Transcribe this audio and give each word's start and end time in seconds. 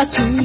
matter 0.00 0.39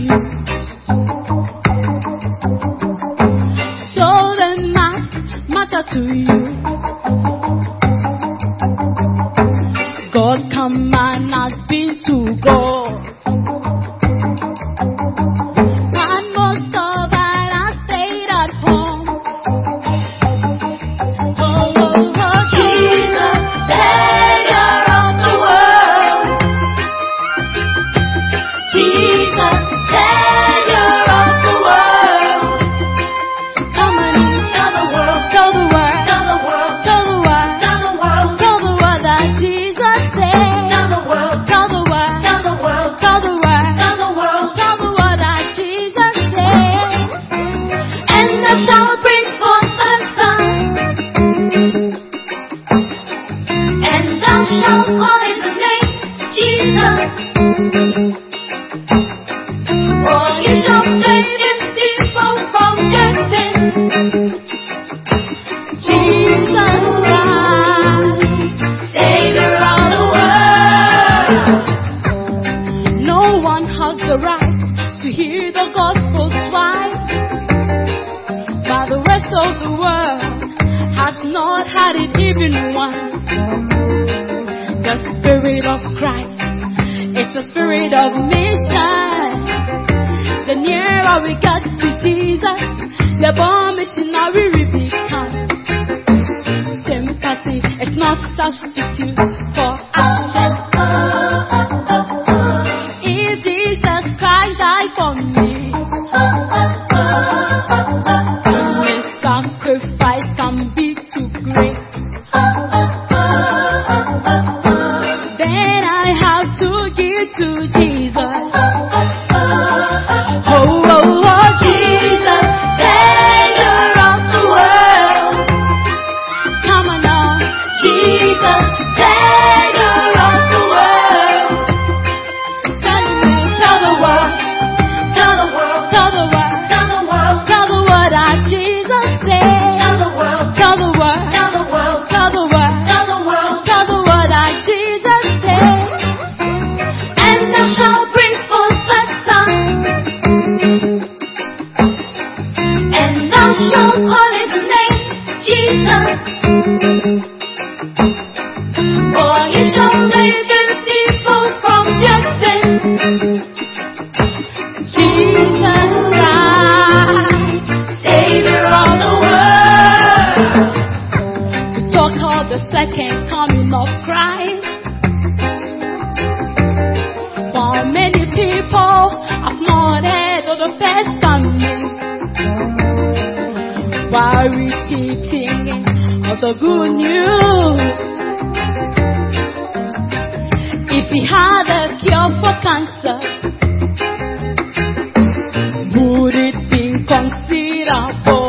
considerable 197.86 198.45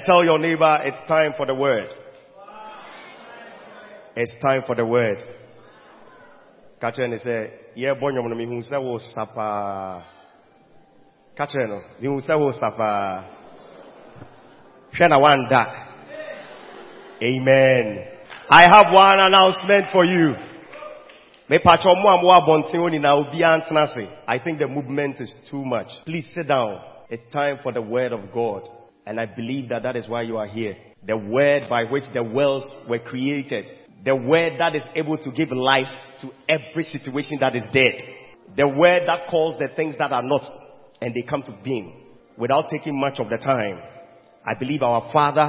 And 0.00 0.06
tell 0.06 0.24
your 0.24 0.38
neighbor 0.38 0.78
it's 0.80 0.96
time 1.06 1.34
for 1.36 1.44
the 1.44 1.54
word. 1.54 1.88
It's 4.16 4.32
time 4.40 4.62
for 4.66 4.74
the 4.74 4.86
word. 4.86 5.18
Catcher 6.80 7.02
and 7.02 7.20
say, 7.20 7.50
yeah, 7.74 7.92
bonyo 7.94 8.26
no 8.26 8.34
mihu 8.34 8.62
se 8.62 8.78
wo 8.78 8.96
sapa. 8.96 10.06
Catcher 11.36 11.66
no, 11.66 11.82
mihu 12.00 12.18
se 12.22 12.34
wo 12.34 12.50
sapa. 12.52 13.28
Shana 14.98 15.20
wanda. 15.20 15.66
Amen. 17.22 18.08
I 18.48 18.62
have 18.62 18.90
one 18.94 19.18
announcement 19.20 19.92
for 19.92 20.06
you. 20.06 20.34
I 21.50 21.58
think 24.42 24.58
the 24.60 24.66
movement 24.66 25.20
is 25.20 25.34
too 25.50 25.62
much. 25.62 25.88
Please 26.06 26.26
sit 26.34 26.48
down. 26.48 26.80
It's 27.10 27.30
time 27.30 27.58
for 27.62 27.70
the 27.72 27.82
word 27.82 28.12
of 28.12 28.32
God. 28.32 28.79
And 29.10 29.18
I 29.18 29.26
believe 29.26 29.70
that 29.70 29.82
that 29.82 29.96
is 29.96 30.06
why 30.06 30.22
you 30.22 30.36
are 30.36 30.46
here. 30.46 30.76
The 31.02 31.18
word 31.18 31.66
by 31.68 31.82
which 31.82 32.04
the 32.14 32.22
worlds 32.22 32.64
were 32.88 33.00
created. 33.00 33.66
The 34.04 34.14
word 34.14 34.62
that 34.62 34.76
is 34.76 34.86
able 34.94 35.18
to 35.18 35.32
give 35.34 35.50
life 35.50 35.90
to 36.22 36.30
every 36.46 36.84
situation 36.84 37.42
that 37.42 37.58
is 37.58 37.66
dead. 37.74 37.98
The 38.54 38.70
word 38.70 39.10
that 39.10 39.26
calls 39.26 39.58
the 39.58 39.66
things 39.74 39.98
that 39.98 40.12
are 40.12 40.22
not 40.22 40.46
and 41.02 41.10
they 41.10 41.26
come 41.26 41.42
to 41.42 41.58
being 41.64 42.06
without 42.38 42.70
taking 42.70 42.94
much 43.00 43.18
of 43.18 43.26
the 43.34 43.38
time. 43.42 43.82
I 44.46 44.54
believe 44.54 44.86
our 44.86 45.10
father, 45.10 45.42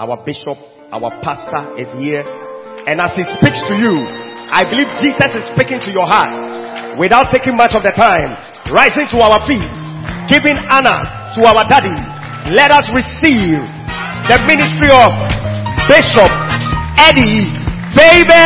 our 0.00 0.24
bishop, 0.24 0.56
our 0.88 1.12
pastor 1.20 1.76
is 1.76 1.92
here. 2.00 2.24
And 2.24 2.96
as 2.96 3.12
he 3.12 3.28
speaks 3.28 3.60
to 3.60 3.74
you, 3.76 3.92
I 4.48 4.64
believe 4.64 4.88
Jesus 5.04 5.36
is 5.36 5.44
speaking 5.52 5.84
to 5.84 5.92
your 5.92 6.08
heart 6.08 6.96
without 6.96 7.28
taking 7.28 7.60
much 7.60 7.76
of 7.76 7.84
the 7.84 7.92
time. 7.92 8.40
Rising 8.72 9.04
to 9.12 9.20
our 9.20 9.44
feet, 9.44 9.68
giving 10.32 10.56
honor 10.72 11.04
to 11.36 11.44
our 11.44 11.60
daddy. 11.68 12.11
Let 12.50 12.72
us 12.72 12.90
receive 12.90 13.62
the 14.26 14.38
ministry 14.50 14.90
of 14.90 15.14
Bishop 15.86 16.26
Eddie 16.98 17.46
Fabian. 17.94 18.42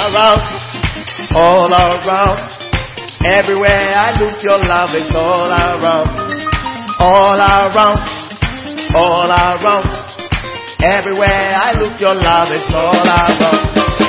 Around, 0.00 0.40
all 1.36 1.68
around, 1.68 2.40
everywhere 3.36 3.92
I 3.96 4.16
look, 4.18 4.42
your 4.42 4.58
love 4.58 4.96
is 4.96 5.10
all 5.14 5.52
around, 5.52 6.08
all 7.00 7.36
around, 7.36 8.00
all 8.96 9.30
around. 9.30 10.12
Everywhere 10.82 11.54
I 11.54 11.72
look, 11.78 12.00
your 12.00 12.14
love 12.16 12.48
is 12.50 12.66
all 12.74 12.96
around. 12.96 14.01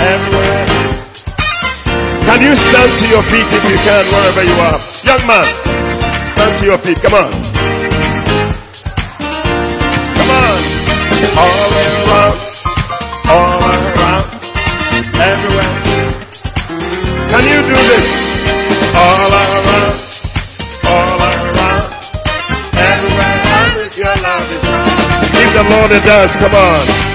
Everywhere. 0.00 0.64
Can 2.24 2.40
you 2.40 2.54
stand 2.56 2.90
to 3.00 3.04
your 3.08 3.22
feet 3.28 3.48
if 3.52 3.64
you 3.68 3.76
can, 3.84 4.04
wherever 4.08 4.44
you 4.44 4.56
are? 4.56 4.80
Young 5.04 5.26
man, 5.26 5.44
stand 6.32 6.56
to 6.56 6.64
your 6.64 6.78
feet. 6.80 6.96
Come 7.04 7.14
on. 7.14 7.30
Come 10.16 10.30
on. 10.30 10.56
All 11.36 11.68
around. 11.76 12.38
All 13.28 13.60
around. 13.60 14.24
Everywhere. 15.20 15.68
Can 17.30 17.44
you 17.44 17.60
do 17.60 17.76
this? 17.92 18.08
All 18.96 19.28
around. 19.28 20.00
All 20.84 21.20
around. 21.20 21.92
Everywhere. 22.72 23.40
Your 23.96 24.16
love 24.16 24.48
is 24.48 24.62
Give 25.34 25.52
the 25.52 25.64
Lord 25.68 25.92
a 25.92 26.00
dance. 26.00 26.32
Come 26.40 26.54
on. 26.54 27.09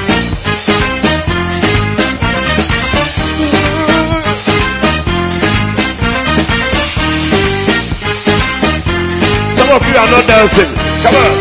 You 9.96 10.02
are 10.02 10.12
not 10.12 10.28
dancing. 10.28 10.76
Come 11.04 11.16
on. 11.16 11.32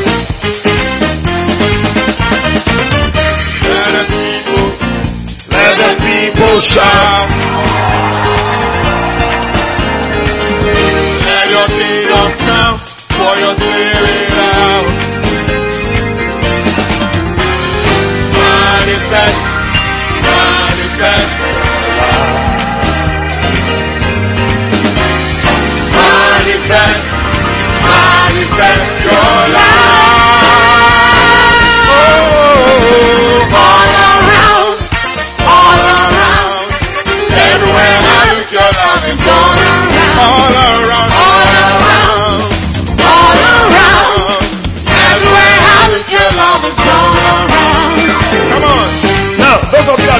Let 5.51 5.75
the 5.83 5.91
people, 5.99 6.61
shout. 6.61 7.29
Let 11.27 11.51
your 11.51 11.67
kingdom 11.67 12.29
come, 12.47 12.79
pour 13.19 13.35
your 13.43 13.55
spirit 13.59 14.31
out. 14.39 14.87
Manifest. 18.39 19.43
Manifest, 20.25 21.35
manifest 25.93 27.04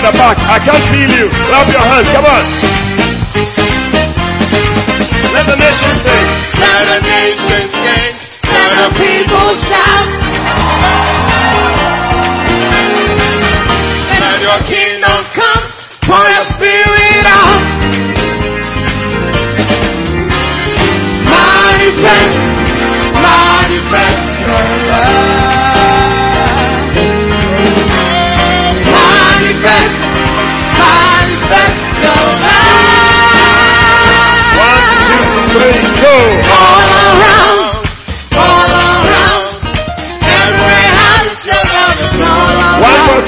the 0.05 0.13
back, 0.21 0.37
I 0.37 0.61
can't 0.61 0.85
feel 0.93 1.09
you. 1.09 1.33
Clap 1.49 1.65
your 1.73 1.81
hands. 1.81 2.09
Come 2.13 2.29
on. 2.29 2.45
Let 5.33 5.49
the 5.49 5.57
nation 5.57 5.93
sing. 6.05 6.27
Let 6.61 6.85
the 6.93 7.01
nation 7.09 7.63
sing. 7.73 8.13
Let 8.53 8.71
the 8.85 8.89
people 9.01 9.49
shout. 9.65 10.09
Let 14.13 14.39
your 14.45 14.61
kingdom 14.69 15.21
come. 15.33 15.65
Pour 16.05 16.21
your 16.21 16.45
spirit 16.53 17.25
out. 17.25 17.65
Manifest, 21.25 22.34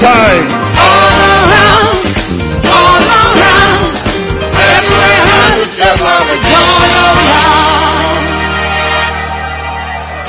time. 0.07 0.47
All 0.77 1.15
around, 1.35 1.99
all 2.63 3.03
around. 3.19 3.91
Everywhere 4.55 5.21
I 5.27 5.51
look, 5.57 5.71
your 5.75 5.95
love 6.07 6.27
is 6.31 6.43
all 6.47 6.81
around. 6.87 7.67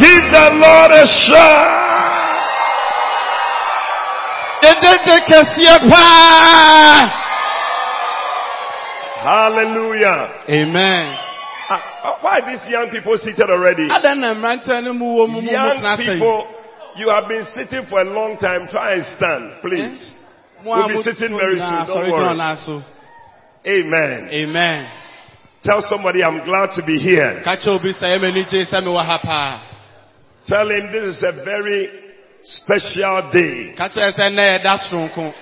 Give 0.03 0.25
the 0.31 0.47
Lord 0.63 0.91
a 0.95 1.05
shout. 1.07 1.79
Hallelujah. 9.23 10.31
Amen. 10.49 11.19
Ah, 11.71 12.19
why 12.23 12.41
are 12.41 12.47
these 12.51 12.65
young 12.71 12.89
people 12.91 13.17
seated 13.19 13.51
already? 13.51 13.87
Young 15.53 15.79
tena 15.79 15.95
ase 15.95 16.03
yi. 16.03 16.15
people, 16.15 16.47
you 16.97 17.09
have 17.11 17.29
been 17.29 17.45
sitting 17.55 17.85
for 17.89 18.01
a 18.01 18.05
long 18.05 18.37
time. 18.39 18.69
Try 18.71 18.95
and 18.95 19.05
stand, 19.17 19.61
please. 19.61 20.13
Mo 20.65 20.73
We'll 20.75 20.89
be 20.89 21.03
sitting 21.03 21.37
very 21.37 21.59
soon, 21.59 21.87
don't 21.87 22.11
worry. 22.11 22.13
gyina 22.13 22.35
ɔnan 22.35 22.57
so. 22.65 22.83
Amen. 23.67 24.29
Amen. 24.33 24.91
Tell 25.63 25.83
somebody 25.83 26.23
I'm 26.23 26.45
glad 26.45 26.71
to 26.77 26.83
be 26.87 26.97
here. 26.99 27.43
Ka 27.45 27.57
kyerɛ 27.57 27.79
obi 27.79 27.93
sɛ 27.93 28.19
ɛmɛ 28.19 28.35
ni 28.35 28.43
gye 28.45 28.65
sɛ 28.65 28.83
mi 28.83 28.91
wɔ 28.91 29.05
ha 29.05 29.19
paa. 29.19 29.63
Tell 30.47 30.69
him 30.71 30.91
this 30.93 31.17
is 31.17 31.23
a 31.23 31.33
very 31.45 31.91
special 32.43 33.31
day 33.33 33.75
Ka 33.77 33.89
kyerɛ 33.89 34.13
sɛ 34.17 34.25
nnɛ 34.31 34.45
yɛ 34.49 34.63
da 34.63 34.79
soronko. 34.79 35.35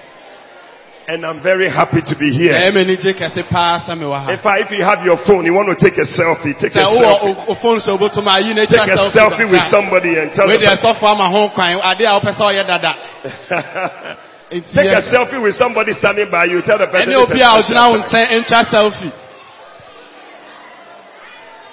And 1.08 1.24
I'm 1.24 1.40
very 1.42 1.70
happy 1.70 2.02
to 2.02 2.14
be 2.18 2.34
here. 2.34 2.54
Ɛmɛ 2.58 2.82
ni 2.86 2.96
gye 2.98 3.14
kɛse 3.14 3.48
paa 3.48 3.78
sɛ 3.86 3.94
mi 3.98 4.04
wɔ 4.04 4.18
ha. 4.26 4.32
In 4.32 4.38
fact, 4.42 4.66
if 4.66 4.70
you 4.74 4.82
have 4.82 5.04
your 5.06 5.16
phone, 5.26 5.44
you 5.46 5.54
want 5.54 5.70
to 5.70 5.78
take 5.78 5.96
a 5.98 6.06
selfie, 6.06 6.54
take 6.58 6.74
a 6.74 6.82
selfie. 6.82 7.22
o- 7.22 7.44
o 7.48 7.54
phone 7.62 7.78
so 7.80 7.96
obotum 7.96 8.26
ayi 8.26 8.54
na 8.54 8.66
Take 8.66 8.90
a 8.90 8.96
selfie 9.14 9.46
with 9.50 9.62
somebody 9.70 10.18
and 10.18 10.32
tell 10.34 10.46
Wei 10.48 10.54
the 10.58 10.66
deɛ 10.66 10.74
person. 10.74 10.94
sɔfo 10.94 11.06
ama 11.10 11.30
ho 11.30 11.48
kwan 11.54 11.78
ade 11.78 12.02
a 12.02 12.10
wopɛ 12.18 12.30
sɛ 12.34 12.42
ɔyɛ 12.42 12.66
dada. 12.66 12.92
Nti 14.50 14.62
Take 14.74 14.92
a 14.94 15.02
selfie 15.10 15.42
with 15.42 15.54
somebody 15.54 15.92
standing 15.94 16.30
by 16.30 16.44
you. 16.46 16.62
Tell 16.62 16.78
the 16.78 16.86
person 16.86 17.10
ɛne 17.10 17.22
it's 17.22 17.30
obi 17.30 17.40
a 17.42 17.50
a 17.50 17.62
special 17.62 17.74
ɔgyina 17.74 17.82
wo 17.86 17.96
time. 17.98 18.26
nkyɛn 18.26 18.44
ntwa 18.44 18.60
selfie. 18.70 19.12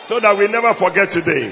so 0.08 0.20
that 0.20 0.38
we 0.38 0.48
never 0.48 0.74
forget 0.76 1.10
today. 1.10 1.50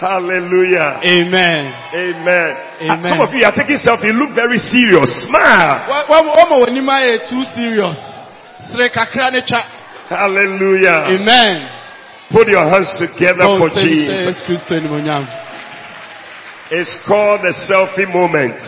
Sɛdeɛ 0.00 0.38
ɛbɛyɛ 0.38 0.38
a 0.38 0.38
ɔremfi 0.38 0.38
nnɛ 0.38 0.50
de 0.50 0.64
yi. 0.64 0.78
Hallelujah. 0.78 1.00
Amen. 1.04 1.74
Amen. 1.94 2.56
Amen. 2.82 3.00
Uh, 3.04 3.08
Some 3.08 3.20
of 3.20 3.34
you 3.34 3.44
are 3.44 3.52
taking 3.54 3.76
selfie. 3.78 4.06
You 4.06 4.12
look 4.12 4.30
very 4.34 4.58
serious. 4.58 5.10
Smile. 5.26 6.06
Wọ́n 6.08 6.46
mọ̀ 6.48 6.58
wọ́n 6.62 6.72
ní 6.72 6.80
máa 6.80 7.00
yẹ 7.02 7.28
too 7.28 7.42
serious. 7.54 7.98
Sire 8.70 8.88
kakra 8.90 9.30
ne. 9.32 9.42
Hallelujah. 10.08 11.18
Amen. 11.18 11.68
Put 12.30 12.48
your 12.48 12.62
hands 12.68 12.88
together 12.98 13.42
for 13.44 13.58
Bọ́n 13.58 13.74
sẹ́ni 13.74 14.06
sẹ́ 14.06 14.26
Jesus. 14.26 14.48
Yesu 14.48 15.26
It's 16.70 16.96
called 17.06 17.40
the 17.42 17.52
selfie 17.66 18.06
moment. 18.12 18.60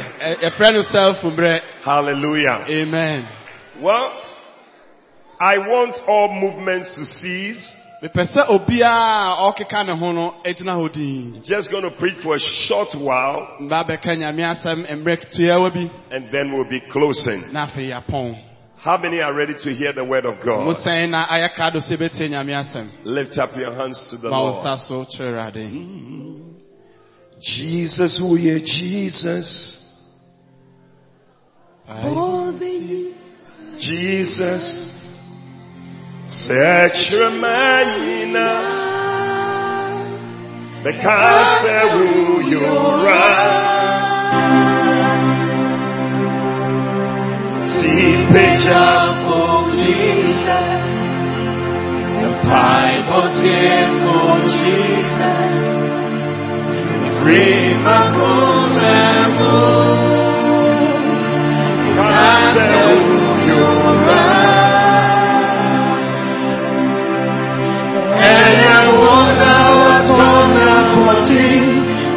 Ẹ̀frẹ́ 0.43 0.73
no 0.73 0.83
sẹ́lfù 0.83 1.31
brẹ. 1.37 1.61
Hallelujah. 1.85 2.65
Amen. 2.69 3.27
Well, 3.81 4.13
I 5.41 5.59
want 5.59 5.95
all 6.09 6.29
movements 6.35 6.95
to 6.97 7.05
cease. 7.05 7.77
Mepɛ 8.03 8.23
sɛ 8.33 8.43
ɔkeka 8.49 9.87
ne 9.87 9.97
ho 9.97 10.13
no 10.13 10.35
gyina 10.45 10.73
hɔ 10.73 10.93
din. 10.93 11.43
Just 11.45 11.71
going 11.71 11.83
to 11.83 11.91
preach 11.99 12.17
for 12.23 12.35
a 12.35 12.39
short 12.39 12.89
while 12.95 13.57
Mba 13.61 13.85
bɛka 13.85 14.17
nyame 14.17 14.41
asɛm 14.41 14.87
mmerɛ 14.89 15.17
ketewa 15.21 15.71
bi 15.73 15.91
and 16.11 16.31
then 16.33 16.53
we'll 16.53 16.69
be 16.69 16.81
closing. 16.91 17.53
na 17.53 17.67
afei 17.67 17.91
yɛapɔn. 17.93 18.39
How 18.77 18.97
many 18.97 19.21
are 19.21 19.35
ready 19.35 19.53
to 19.53 19.75
hear 19.75 19.93
the 19.93 20.05
word 20.05 20.25
of 20.25 20.41
God? 20.43 20.77
sɛn 20.77 21.11
na 21.11 21.27
ayɛ 21.27 21.55
krado 21.55 21.77
sɛ 21.77 21.99
yɛbɛtie 21.99 22.31
nyame 22.31 22.53
asɛm. 22.57 22.89
Lift 23.05 23.37
up 23.37 23.51
your 23.57 23.75
hands 23.75 24.09
to 24.11 24.17
the 24.17 24.31
Lord. 24.31 24.65
nsa 24.65 24.79
so 24.89 25.05
kyerɛ 25.05 25.53
Awurade. 25.53 25.71
Mm. 25.71 26.41
Jesus, 27.43 28.19
oh 28.23 28.29
who 28.29 28.37
you 28.37 28.61
Jesus? 28.61 29.77
Jesus, 33.81 35.00
search 36.31 37.11
manina, 37.43 38.51
because 40.85 41.67
who 41.91 42.41
you 42.49 42.65
are. 42.65 43.81
See 47.83 48.27
picture 48.31 49.03
for 49.27 49.71
Jesus, 49.83 50.79
the 52.23 52.31
Bible's 52.47 53.37
here 53.43 53.91
for 54.07 54.39
Jesus. 54.63 55.51
Remarkable 57.27 58.71
because 62.01 63.30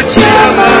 Which 0.00 0.16
am 0.16 0.58
I 0.58 0.80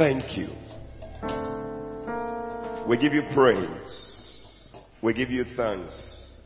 thank 0.00 0.34
you. 0.34 0.48
We 2.88 2.96
give 2.96 3.12
you 3.12 3.22
praise. 3.34 4.72
We 5.02 5.12
give 5.12 5.28
you 5.28 5.44
thanks. 5.54 6.38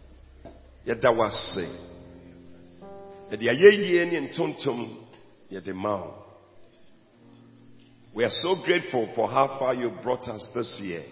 Ayɛyie 3.30 4.10
ne 4.10 4.28
ntontom 4.28 4.96
yɛde 5.52 5.72
ma 5.72 6.02
wo. 6.02 6.14
We 8.12 8.24
are 8.24 8.30
so 8.30 8.56
grateful 8.64 9.08
for 9.14 9.28
how 9.28 9.56
far 9.60 9.72
you 9.74 9.90
brought 10.02 10.26
us 10.26 10.48
this 10.52 10.80
year. 10.82 11.04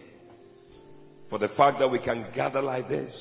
For 1.31 1.39
the 1.39 1.49
fact 1.57 1.79
that 1.79 1.91
we 1.91 2.01
can 2.01 2.27
gather 2.35 2.61
like 2.61 2.89
this 2.89 3.13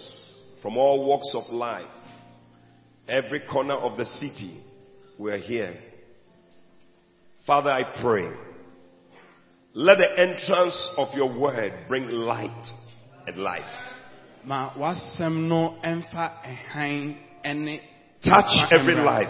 from 0.64 0.78
all 0.78 1.06
walks 1.06 1.32
of 1.36 1.54
life. 1.54 1.86
Every 3.08 3.42
corner 3.42 3.76
of 3.76 3.98
the 4.00 4.06
city, 4.06 4.64
we 5.20 5.32
are 5.32 5.38
here. 5.38 5.78
Father, 7.46 7.70
I 7.70 7.84
pray. 8.02 8.51
Let 9.74 9.98
the 10.00 10.20
entrance 10.20 10.90
of 10.98 11.08
your 11.16 11.40
word 11.40 11.72
bring 11.88 12.10
light 12.10 12.68
and 13.26 13.38
life. 13.38 13.62
Ma 14.44 14.72
wasɛm 14.74 15.48
no 15.48 15.76
ɛmfa 15.82 16.32
ɛhan 16.44 17.16
ɛne 17.46 17.80
Touch 18.22 18.52
every 18.74 18.96
life. 18.96 19.30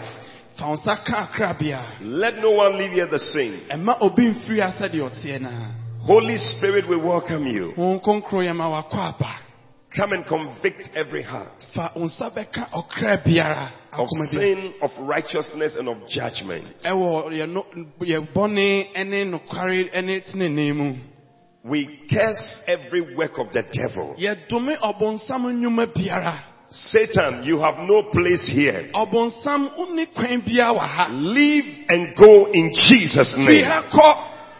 fa 0.58 0.66
wo 0.66 0.76
nsa 0.76 2.00
Let 2.02 2.38
no 2.38 2.50
one 2.50 2.76
leave 2.76 2.90
here 2.92 3.06
the 3.06 3.18
same. 3.20 3.60
ɛma 3.70 3.98
obi 4.00 4.32
mfiri 4.32 4.60
ha 4.60 4.72
sɛdeɛ 4.72 5.10
ɔteɛ 5.12 5.40
no 5.42 5.50
Holy 6.00 6.36
Spirit, 6.36 6.88
we 6.88 6.96
welcome 6.96 7.46
you. 7.46 7.72
ho 7.76 8.00
nkronkro 8.00 8.42
yɛ 8.42 8.54
ma 8.56 8.68
wakɔ 8.82 8.94
aba 9.14 9.38
Come 9.94 10.12
and 10.14 10.26
convict 10.26 10.90
every 10.96 11.22
heart 11.22 11.52
fa 13.92 14.02
wo 14.02 14.08
nsa 14.08 14.38
bɛka 14.38 14.42
ɔkra 14.42 14.42
biara 14.42 14.52
of 14.52 14.58
sin, 14.58 14.72
of 14.82 14.90
righteousness, 15.08 15.76
and 15.76 15.88
of 15.88 16.06
judgment. 16.08 16.64
ɛwɔ 16.84 17.32
yɛ 17.32 17.48
no- 17.52 17.66
yɛ 18.00 18.26
bɔne 18.34 18.86
ɛne 18.96 19.30
nokware 19.30 19.90
ɛne 19.94 20.24
tenenee 20.24 20.72
mu 20.74 20.94
We 21.64 21.86
curse 22.10 22.64
every 22.66 23.14
work 23.14 23.38
of 23.38 23.52
the 23.52 23.62
devil. 23.62 24.16
yɛdome 24.18 24.76
ɔbonsam 24.80 25.42
nnwuma 25.46 25.86
biara 25.94 26.34
Satan, 26.68 27.44
you 27.44 27.58
have 27.60 27.78
no 27.86 28.04
place 28.12 28.42
here. 28.48 28.88
ɔbonsam 28.94 29.76
wonni 29.76 30.06
kwan 30.14 30.40
biara 30.42 30.74
wɔ 30.74 30.78
ha 30.80 31.08
Leave 31.12 31.84
and 31.90 32.16
go 32.16 32.46
in 32.46 32.72
Jesus' 32.72 33.36
name. 33.36 33.64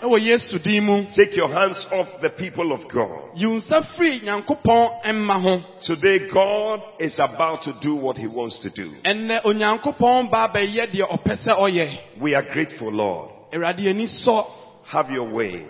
Ha 0.02 0.08
kɔ 0.08 0.10
ɛwɔ 0.10 0.20
yesu 0.20 0.58
din 0.62 0.84
mu 0.84 1.04
Take 1.16 1.36
your 1.36 1.48
hands 1.50 1.86
off 1.92 2.08
the 2.20 2.30
people 2.30 2.72
of 2.72 2.80
God. 2.88 3.36
yi 3.36 3.46
wo 3.46 3.56
nsa 3.58 3.82
firi 3.96 4.20
nyankopɔn 4.22 5.04
mma 5.14 5.62
Today, 5.86 6.28
God 6.32 6.80
is 7.00 7.18
about 7.18 7.62
to 7.64 7.72
do 7.80 7.94
what 7.94 8.16
He 8.18 8.26
wants 8.26 8.60
to 8.62 8.70
do. 8.70 8.92
ɛnnɛ 9.04 9.42
onyankopɔn 9.44 10.30
ba 10.30 10.48
bɛyɛ 10.54 10.90
deɛ 10.92 11.08
ɔpɛ 11.08 11.36
sɛ 11.44 11.56
ɔyɛ 11.58 11.98
We 12.20 12.34
are 12.34 12.42
grateful, 12.52 12.90
Lord. 12.92 13.30
awurade 13.52 13.86
ani 13.88 14.06
sɔ 14.06 14.46
Have 14.86 15.10
your 15.10 15.32
way. 15.32 15.64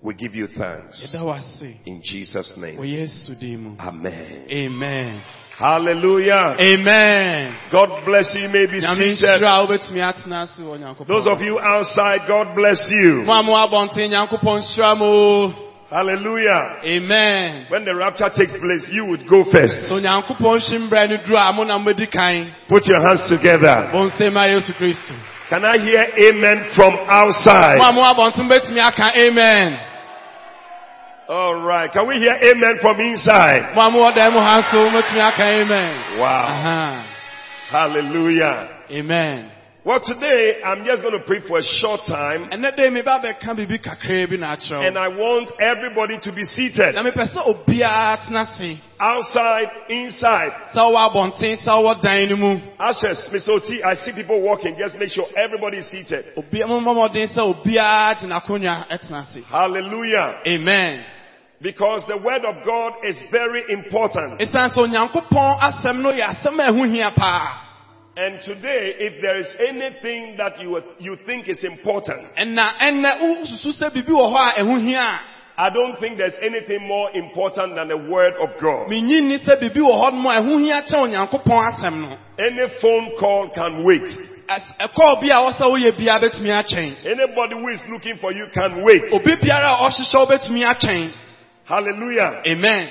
We 0.00 0.14
give 0.14 0.34
you 0.34 0.46
thanks. 0.46 1.12
yɛda 1.12 1.24
wo 1.24 1.32
ase 1.32 1.74
In 1.86 2.00
Jesus' 2.02 2.52
name. 2.56 2.78
yesu 2.84 3.34
din 3.40 3.60
mu 3.62 3.76
Amen. 3.80 4.46
amen 4.50 5.20
Hallelujah. 5.58 6.54
amen 6.60 7.54
God 7.72 8.04
bless 8.06 8.30
you. 8.34 8.42
You 8.42 8.48
may 8.48 8.66
be 8.70 8.78
seated. 8.78 9.18
nhyira 9.18 9.58
a 9.58 9.66
wobɛtumi 9.66 9.98
atena 10.00 10.42
ase 10.46 10.62
wɔ 10.62 11.06
Those 11.06 11.26
of 11.26 11.40
you 11.42 11.58
outside, 11.58 12.20
God 12.28 12.54
bless 12.54 12.78
you. 12.90 13.24
mo 13.26 13.32
a 13.32 13.42
mo 13.42 13.52
abɔnten 13.58 14.06
nyankopɔn 14.08 14.62
nhyira 14.62 14.96
mo 14.96 15.52
Hallelujah. 15.90 16.78
amen 16.84 17.66
When 17.70 17.84
the 17.84 17.94
rapture 17.96 18.30
takes 18.30 18.52
place, 18.52 18.88
you 18.92 19.06
would 19.06 19.26
go 19.28 19.42
first. 19.50 19.88
so 19.88 19.96
nyankopɔn 19.98 20.60
hyimbra 20.62 21.08
no 21.10 21.16
duru 21.26 21.36
a 21.36 21.52
mo 21.52 21.64
na 21.64 21.76
modi 21.78 22.06
kan 22.06 22.54
Put 22.68 22.86
your 22.86 23.00
hands 23.08 23.26
together. 23.28 23.90
bɔ 23.90 24.10
nsɛm 24.14 24.36
a 24.38 24.46
yesu 24.54 24.72
kristo 24.78 25.14
Can 25.50 25.64
I 25.64 25.78
hear 25.78 26.06
amen 26.28 26.70
from 26.76 26.94
outside? 27.08 27.78
mo 27.92 28.02
abɔnten 28.06 28.46
bɛtumi 28.46 28.78
aka 28.80 29.10
amen 29.26 29.78
All 31.28 31.60
right. 31.60 31.92
Can 31.92 32.08
we 32.08 32.14
hear 32.16 32.32
amen 32.40 32.76
from 32.80 32.96
inside? 33.00 33.74
mo 33.74 33.82
a 33.82 33.90
mo 33.90 33.98
wɔ 34.00 34.14
dan 34.14 34.32
mu 34.32 34.40
ha 34.40 34.56
nso 34.58 34.88
mɛtumi 34.88 35.22
aka 35.22 35.44
amen 35.60 36.18
Wow. 36.18 36.46
Uh-huh. 36.48 37.02
Hallelujah. 37.70 38.68
amen 38.90 39.52
Well, 39.84 40.00
today 40.04 40.60
I'm 40.64 40.84
just 40.84 41.00
going 41.02 41.16
to 41.18 41.24
pray 41.26 41.40
for 41.46 41.58
a 41.58 41.62
short 41.62 42.00
time 42.08 42.48
ɛnɛ 42.48 42.76
dɛ 42.78 42.88
meba 42.96 43.20
bɛka 43.20 43.52
biribi 43.56 43.76
kakraa 43.78 44.24
bi 44.30 44.36
na 44.36 44.56
akyerɛ 44.56 44.88
and 44.88 44.96
I 44.98 45.08
want 45.08 45.50
everybody 45.60 46.18
to 46.22 46.32
be 46.32 46.44
seated. 46.44 46.94
na 46.94 47.02
mepɛ 47.04 47.28
sɛ 47.28 47.44
obiara 47.44 48.24
tena 48.24 48.48
ase 48.48 48.78
Outside, 48.98 49.68
inside. 49.90 50.52
sɛ 50.74 50.80
wowɔ 50.80 51.12
abɔnten 51.12 51.56
sɛ 51.60 51.68
wowɔ 51.76 52.00
dan 52.02 52.28
no 52.30 52.36
mu 52.36 52.60
Ushers, 52.80 53.28
Miss 53.34 53.46
OT, 53.50 53.82
I 53.84 53.94
see 53.94 54.12
people 54.12 54.40
walking. 54.40 54.76
Just 54.78 54.96
make 54.96 55.10
sure 55.10 55.26
everybody 55.36 55.76
is 55.78 55.90
seated. 55.90 56.24
Obi- 56.38 56.62
mommɔ 56.64 56.88
mmɔden 57.12 57.28
sɛ 57.36 57.44
obiara 57.44 58.16
gyina 58.16 58.40
akonnwa 58.42 58.88
ɛtena 58.88 59.20
ase 59.20 59.44
Hallelujah. 59.44 60.40
amen 60.46 61.04
Because 61.60 62.04
the 62.06 62.18
word 62.18 62.44
of 62.46 62.64
God 62.64 62.92
is 63.04 63.18
very 63.32 63.64
important. 63.68 64.38
ɛsiane 64.38 64.70
sɛ 64.70 64.78
onyankopɔn 64.78 65.58
asɛm 65.58 66.00
no 66.02 66.12
yɛ 66.12 66.22
asɛm 66.30 66.54
a 66.60 66.70
ɛho 66.72 66.88
hia 66.92 67.10
paa 67.16 67.64
And 68.16 68.40
today, 68.42 68.94
if 68.98 69.22
there 69.22 69.36
is 69.38 69.46
anything 69.68 70.34
that 70.38 70.60
you, 70.60 70.80
you 70.98 71.16
think 71.26 71.48
is 71.48 71.62
important, 71.64 72.22
ɛna 72.38 72.78
ɛnɛ 72.78 73.10
wosusu 73.20 73.74
sɛ 73.74 73.90
biribi 73.90 74.10
wɔ 74.14 74.26
hɔ 74.30 74.38
a 74.38 74.60
ɛho 74.62 74.80
hia 74.86 75.00
a 75.02 75.20
I 75.60 75.70
don't 75.70 75.98
think 75.98 76.16
there's 76.18 76.38
anything 76.40 76.86
more 76.86 77.10
important 77.14 77.74
than 77.74 77.88
the 77.88 77.96
word 78.08 78.34
of 78.38 78.50
God. 78.62 78.86
menyi 78.88 79.18
nni 79.22 79.38
sɛ 79.44 79.58
biribi 79.60 79.82
wɔ 79.82 79.94
hɔ 79.98 80.12
nom 80.14 80.26
a 80.26 80.38
ɛho 80.38 80.62
hia 80.62 80.82
kyɛ 80.82 80.98
onyankopɔn 81.10 81.72
asɛm 81.74 81.94
no 82.08 82.16
Any 82.38 82.68
phone 82.80 83.10
call 83.18 83.48
can 83.50 83.82
wait. 83.84 84.02
Ɛs- 84.48 84.78
ɛkɔɔ 84.78 85.20
bi 85.20 85.26
a 85.26 85.42
wɔ 85.42 85.52
sɛ 85.58 85.66
woyɛ 85.66 85.90
biara 85.98 86.20
bɛtumi 86.22 86.50
akyɛn 86.54 86.94
Anybody 87.04 87.54
who 87.56 87.68
is 87.68 87.82
looking 87.90 88.16
for 88.18 88.30
you 88.30 88.46
can 88.54 88.80
wait. 88.84 89.02
Obi 91.70 91.92
biara 91.92 92.28
a 92.28 92.42
ɔhyehyɛ 92.42 92.42
wo 92.42 92.42
bɛtumi 92.42 92.42
akyɛn 92.42 92.42
Hallelujah. 92.42 92.42
amen 92.46 92.88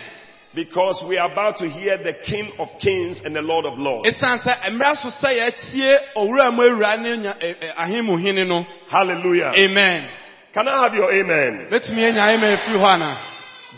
Because 0.55 1.03
we 1.07 1.17
are 1.17 1.31
about 1.31 1.57
to 1.57 1.69
hear 1.69 1.97
the 1.99 2.13
King 2.25 2.51
of 2.57 2.69
Kings 2.81 3.21
and 3.23 3.35
the 3.35 3.41
Lord 3.41 3.65
of 3.65 3.77
Lords. 3.77 4.09
ɛsiane 4.09 4.39
sɛ 4.41 4.71
mmerɛ 4.71 4.95
so 4.97 5.09
sɛ 5.09 5.33
yɛtie 5.37 5.97
owura 6.15 6.51
mu 6.55 6.63
awura 6.63 6.97
ne 6.99 7.17
nya- 7.17 7.37
eh, 7.41 7.47
eh, 7.47 7.53
ɛ- 7.53 7.73
ɛ- 7.73 7.75
ahemuhene 7.85 8.47
no 8.47 8.65
Hallelujah. 8.89 9.53
amen 9.57 10.09
Can 10.53 10.67
I 10.67 10.83
have 10.83 10.93
your 10.95 11.11
amen? 11.11 11.67
bɛtumi 11.69 12.03
anya 12.09 12.21
amen 12.33 12.57
hɔ 12.57 12.83
ana 12.93 13.17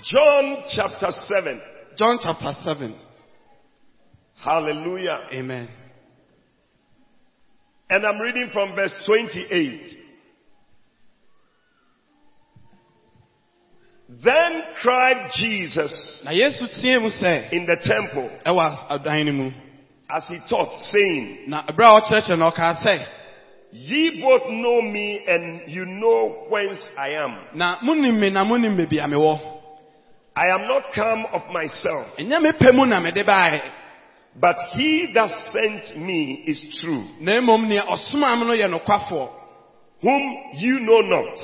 John 0.04 0.64
chapter 0.76 1.12
7. 1.12 1.62
john 1.98 2.18
chapter 2.22 2.54
7 2.64 2.96
Hallelujah. 4.38 5.28
amen 5.34 5.68
And 7.92 8.06
I'm 8.06 8.20
reading 8.22 8.50
from 8.54 8.76
verse 8.76 8.94
28. 9.06 9.98
Then 14.10 14.63
cried 14.82 15.30
Jesus 15.38 16.24
na 16.26 16.32
yesu 16.32 16.65
teɛ 16.65 17.52
in 17.54 17.65
the 17.67 17.78
temple 17.78 18.30
as 20.12 20.24
he 20.28 20.39
taught, 20.50 20.72
saying, 20.80 21.43
na 21.48 21.62
ɛberɛ 21.67 21.86
a 21.86 22.02
ɔkyerɛkyerɛ 22.02 22.38
no 22.39 22.52
ɔkaa 22.52 22.74
sɛ 22.84 23.06
Ye 23.72 24.19
both 24.19 24.50
know 24.50 24.82
me 24.82 25.22
and 25.28 25.62
you 25.69 25.86
know 25.86 26.48
whence 26.50 26.84
I 26.98 27.10
am. 27.10 27.38
na 27.54 27.78
monim 27.82 28.19
me 28.19 28.32
na 28.32 28.43
monim 28.43 28.76
baabi 28.76 28.98
a 28.98 29.60
I 30.36 30.45
am 30.56 30.67
not 30.67 30.91
come 30.95 31.26
of 31.32 31.43
myself, 31.54 32.17
ɛnyɛ 32.17 32.41
me 32.41 32.50
pɛ 32.52 32.74
mu 32.74 32.88
na 32.88 33.00
mede 33.00 33.24
but 34.39 34.56
he 34.74 35.12
that 35.13 35.30
sent 35.52 35.98
me 36.02 36.43
is 36.48 36.82
true, 36.82 37.04
na 37.22 37.34
mmom 37.34 37.67
nea 37.67 37.84
ɔsomaa 37.84 38.39
me 38.39 38.45
no 38.48 38.54
yɛ 38.54 39.30
whom 40.02 40.38
you 40.54 40.80
know 40.80 41.02
not, 41.02 41.38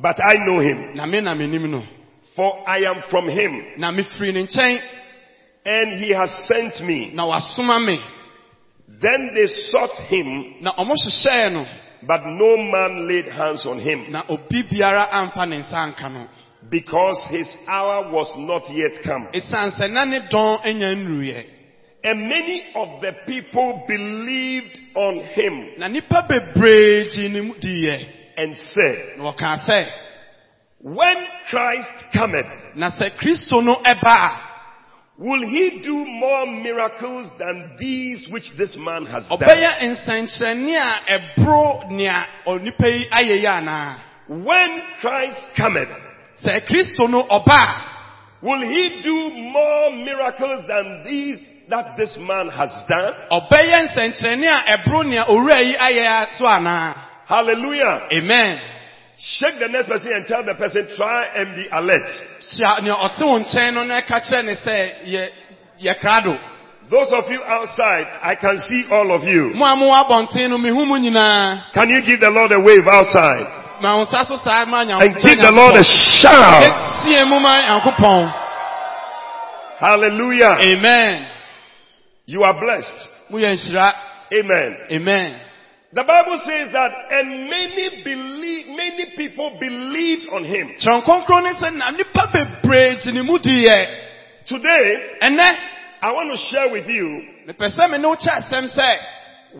no 0.00 0.02
but 0.02 0.16
I 0.20 0.34
know 0.46 0.60
him. 0.60 0.96
na 0.96 1.06
me 1.06 1.20
na 1.20 1.34
menim 1.34 1.70
no. 1.70 1.82
For 2.36 2.68
I 2.68 2.78
am 2.78 3.02
from 3.10 3.28
him, 3.28 3.74
na 3.78 3.90
mefiri 3.92 4.32
ne 4.32 4.46
nkyɛn. 4.46 4.80
And 5.64 6.02
he 6.02 6.10
has 6.14 6.30
sent 6.46 6.86
me. 6.86 7.12
Then 8.88 9.30
they 9.34 9.46
sought 9.46 9.96
him, 10.08 10.62
na 10.62 10.72
ɔmo 10.72 10.94
hyehyɛɛ 10.94 11.52
no. 11.52 11.66
But 12.06 12.22
no 12.24 12.56
man 12.56 13.08
laid 13.08 13.26
hands 13.26 13.66
on 13.66 13.78
him, 13.78 14.10
na 14.10 14.22
obi 14.28 14.62
biara 14.62 15.10
amfa 15.12 15.46
ne 15.46 15.58
nsa 15.58 15.74
anka 15.74 16.08
no. 16.10 16.26
Because 16.70 17.26
his 17.30 17.48
hour 17.68 18.10
was 18.10 18.32
not 18.38 18.62
yet 18.70 19.02
come. 19.04 19.28
ɛsiane 19.34 19.72
sɛ 19.78 19.90
na 19.90 20.04
ne 20.04 20.20
dɔn 20.20 20.60
anya 20.64 20.94
nnuruyɛ 20.94 21.44
And 22.02 22.22
many 22.22 22.64
of 22.74 23.02
the 23.02 23.12
people 23.26 23.84
believed 23.86 24.78
on 24.94 25.18
him 25.34 25.74
na 28.40 28.46
nnipa 28.46 28.46
bebree 28.46 28.46
gye 28.46 28.46
ne 28.46 28.46
mu 28.46 28.46
diiɛ 28.46 28.46
and 28.46 28.56
said, 28.56 29.18
na 29.18 29.24
wɔkaa 29.24 29.58
sɛ 29.66 29.86
When 30.82 31.26
Christ 31.50 32.04
cometh, 32.14 32.46
na 32.74 32.90
sɛ 32.90 33.10
kristo 33.18 33.62
no 33.62 33.76
ɛba 33.84 34.38
will 35.18 35.46
he 35.48 35.82
do 35.84 36.04
more 36.06 36.46
miracles 36.46 37.28
than 37.38 37.76
these 37.78 38.26
which 38.32 38.50
this 38.56 38.76
man 38.78 39.04
has 39.06 39.28
done? 39.28 39.38
ɔbɛyɛ 39.38 39.80
nsɛnkyerɛnne 39.80 40.76
a 40.78 41.18
ɛboro 41.18 41.90
nea 41.90 42.26
onipa 42.46 42.86
yi 42.88 43.08
ayɛ 43.10 43.40
yi 43.40 43.46
anaa 43.46 43.96
When 44.28 44.80
Christ 45.00 45.50
cometh, 45.56 45.88
will 48.42 48.60
he 48.60 49.00
do 49.02 49.30
more 49.52 49.90
miracles 49.90 50.64
than 50.68 51.02
these 51.04 51.38
that 51.68 51.96
this 51.96 52.16
man 52.20 52.48
has 52.48 52.70
done? 52.88 53.14
A 57.30 57.42
ɔbɛyɛ 57.42 57.54
nsɛnkyerɛnne 57.56 57.70
a 57.70 57.70
ɛboro 57.70 57.70
nea 57.70 57.70
owura 57.70 57.70
yi 57.70 57.80
ayɛ 57.80 57.94
so 57.94 58.08
anaa 58.10 58.10
Hallelujah. 58.10 58.10
Amen. 58.12 58.58
Shake 59.22 59.60
the 59.60 59.68
next 59.68 59.86
person 59.86 60.10
and 60.14 60.26
tell 60.26 60.42
the 60.44 60.54
person, 60.54 60.88
try 60.96 61.28
and 61.36 61.54
be 61.54 61.68
alert. 61.72 62.08
Hyia 62.56 62.82
nea 62.82 62.94
ɔte 62.94 63.20
wo 63.20 63.38
nkyɛn 63.38 63.74
no 63.74 63.84
na 63.84 64.00
ɛka 64.00 64.20
kyerɛ 64.24 64.44
ne 64.44 64.54
sɛ 64.54 64.90
yɛ 65.06 65.28
yɛ 65.78 66.00
krado. 66.00 66.34
Those 66.90 67.12
of 67.12 67.30
you 67.30 67.38
outside, 67.44 68.06
I 68.22 68.34
can 68.34 68.58
see 68.58 68.84
all 68.90 69.12
of 69.14 69.22
you. 69.22 69.52
Mo 69.54 69.64
a 69.64 69.76
mowɔ 69.76 69.94
abɔnten 70.08 70.50
no 70.50 70.58
mehu 70.58 70.86
mu 70.86 70.98
nyinaa. 70.98 71.70
Can 71.72 71.88
you 71.88 72.02
give 72.02 72.18
the 72.20 72.30
Lord 72.30 72.50
a 72.50 72.58
wave 72.60 72.88
outside? 72.88 73.46
Ma 73.80 73.96
wo 73.96 74.04
nsa 74.04 74.24
so 74.26 74.36
saa 74.36 74.64
ma 74.66 74.80
And 74.80 75.14
give 75.14 75.38
the 75.38 75.52
Lord 75.52 75.76
a 75.76 75.84
shout. 75.84 76.64
Ɛtie 76.64 77.28
mu 77.28 77.38
ma 77.38 77.60
Nyankopɔn. 77.60 78.34
Hallelujah. 79.78 80.56
Amen. 80.64 81.26
You 82.26 82.42
are 82.42 82.58
blessed. 82.58 83.08
Amen. 84.32 84.76
Amen. 84.90 85.49
The 85.92 86.06
Bible 86.06 86.38
says 86.46 86.70
that, 86.70 86.92
and 87.10 87.50
many 87.50 88.04
believe, 88.06 88.66
many 88.78 89.10
people 89.18 89.58
believed 89.58 90.30
on 90.30 90.46
him. 90.46 90.78
Kyerɛ 90.78 91.02
nkronkron 91.02 91.42
ne 91.42 91.52
sɛ 91.58 91.74
na 91.74 91.90
nipa 91.90 92.30
bebree 92.30 92.94
gye 93.02 93.10
ne 93.10 93.22
mu 93.26 93.38
diiɛ. 93.42 93.78
Today, 94.46 95.18
Ɛnɛ, 95.20 95.50
I 96.02 96.12
want 96.12 96.30
to 96.30 96.38
share 96.46 96.70
with 96.70 96.86
you 96.86 97.42
mepɛ 97.50 97.74
sɛ 97.74 97.90
me 97.90 97.98
ne 97.98 98.06
wo 98.06 98.14
kyɛ 98.14 98.38
asɛm 98.38 98.70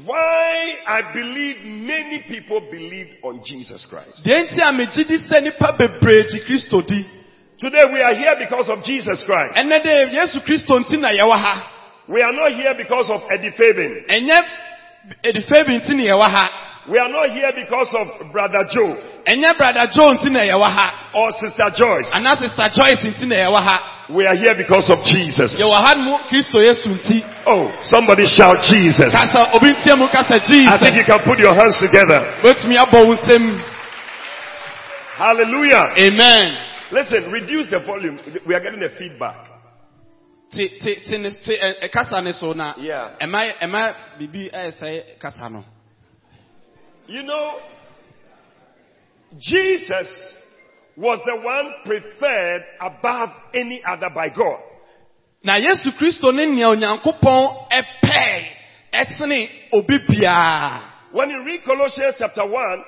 why 0.07 0.79
I 0.87 1.13
believe 1.13 1.67
many 1.67 2.23
people 2.29 2.61
believed 2.71 3.19
on 3.25 3.43
Jesus 3.45 3.85
Christ. 3.91 4.23
deɛ 4.25 4.47
nti 4.47 4.63
a 4.63 4.71
megye 4.71 5.03
di 5.09 5.19
sɛ 5.27 5.43
nipa 5.43 5.75
bebree 5.77 6.31
gye 6.31 6.47
Kristo 6.47 6.87
di. 6.87 7.11
Today 7.59 7.83
we 7.93 8.01
are 8.01 8.15
here 8.15 8.37
because 8.39 8.71
of 8.71 8.85
Jesus 8.85 9.25
Christ. 9.27 9.59
Ɛnɛ 9.59 9.83
de 9.83 10.15
Yesu 10.15 10.39
Kristo 10.47 10.79
nti 10.79 10.95
na. 10.95 11.11
We 12.07 12.23
are 12.23 12.33
not 12.33 12.53
here 12.53 12.75
because 12.79 13.11
of 13.11 13.23
Eddie 13.31 13.51
Fabin. 13.51 14.07
Ɛnyɛ 15.01 15.29
edife 15.29 15.67
bi 15.67 15.79
nti 15.79 15.95
na 15.97 16.03
yɛwɔ 16.13 16.29
ha. 16.29 16.51
We 16.89 16.99
are 16.99 17.09
not 17.09 17.31
here 17.31 17.53
because 17.55 17.95
of 17.95 18.33
Brother 18.33 18.65
Joe 18.73 18.97
Ɛnyɛ 19.29 19.57
brada 19.57 19.87
Joe 19.93 20.15
nti 20.15 20.31
na 20.31 20.41
yɛwɔ 20.41 20.69
ha. 20.69 21.11
or 21.15 21.31
Sister 21.33 21.71
Joyce. 21.77 22.11
Anaa 22.13 22.37
Sister 22.41 22.67
Joyce 22.73 23.03
nti 23.05 23.27
na 23.29 23.37
yɛwɔ 23.37 23.61
ha. 23.61 23.77
We 24.11 24.27
are 24.27 24.35
here 24.35 24.55
because 24.57 24.91
of 24.91 24.99
Jesus. 25.05 25.61
Yɛwɔ 25.61 25.77
ha 25.81 25.95
mu 25.97 26.19
Kristo 26.29 26.59
Yesu 26.59 26.89
nti. 26.89 27.23
Oh, 27.47 27.71
somebody 27.83 28.27
shout 28.27 28.63
Jesus. 28.65 29.13
Kasa 29.15 29.53
obi 29.55 29.73
ntia 29.73 29.97
mu 29.97 30.09
kasa 30.09 30.35
I 30.35 30.79
think 30.79 30.97
you 30.97 31.05
can 31.05 31.21
put 31.25 31.39
your 31.39 31.55
hands 31.55 31.79
together. 31.79 32.41
Wetumi 32.43 32.77
abɔ 32.77 33.07
wo 33.07 33.15
nsam. 33.15 33.61
Hallelujah. 35.17 35.93
Amen. 35.99 36.59
Listen, 36.93 37.31
reduce 37.31 37.69
the 37.71 37.79
volume. 37.87 38.19
We 38.47 38.55
are 38.55 38.61
getting 38.61 38.81
the 38.81 38.91
feedback. 38.99 39.50
Te 40.53 40.69
te 40.83 40.95
te 41.07 41.19
ne 41.19 41.31
te 41.45 41.57
ɛ- 41.57 41.91
kasa 41.91 42.21
ne 42.21 42.33
so 42.33 42.53
na. 42.53 42.75
Yeah. 42.79 43.11
Ɛma 43.21 43.53
ɛma 43.61 43.95
bibi 44.19 44.51
ɛyɛ 44.51 44.73
sɛ 44.81 45.19
kasa 45.21 45.49
no. 45.49 45.65
You 47.07 47.23
know, 47.23 47.59
Jesus 49.39 50.09
was 50.97 51.19
the 51.25 51.41
one 51.41 51.73
preferred 51.85 52.63
above 52.81 53.29
any 53.55 53.81
other 53.87 54.11
by 54.15 54.29
God. 54.31 54.59
Na 55.45 55.55
Yesu 55.55 55.93
Kristo 55.99 56.33
ne 56.35 56.47
nea 56.47 56.67
Onyankopɔn 56.69 57.69
ɛpɛɛ 57.71 58.45
ɛsene 58.93 59.49
obi 59.73 59.99
biara. 60.09 60.81
When 61.13 61.31
you 61.31 61.43
read 61.45 61.65
Colossians 61.65 62.15
chapter 62.19 62.45
1 62.47 62.85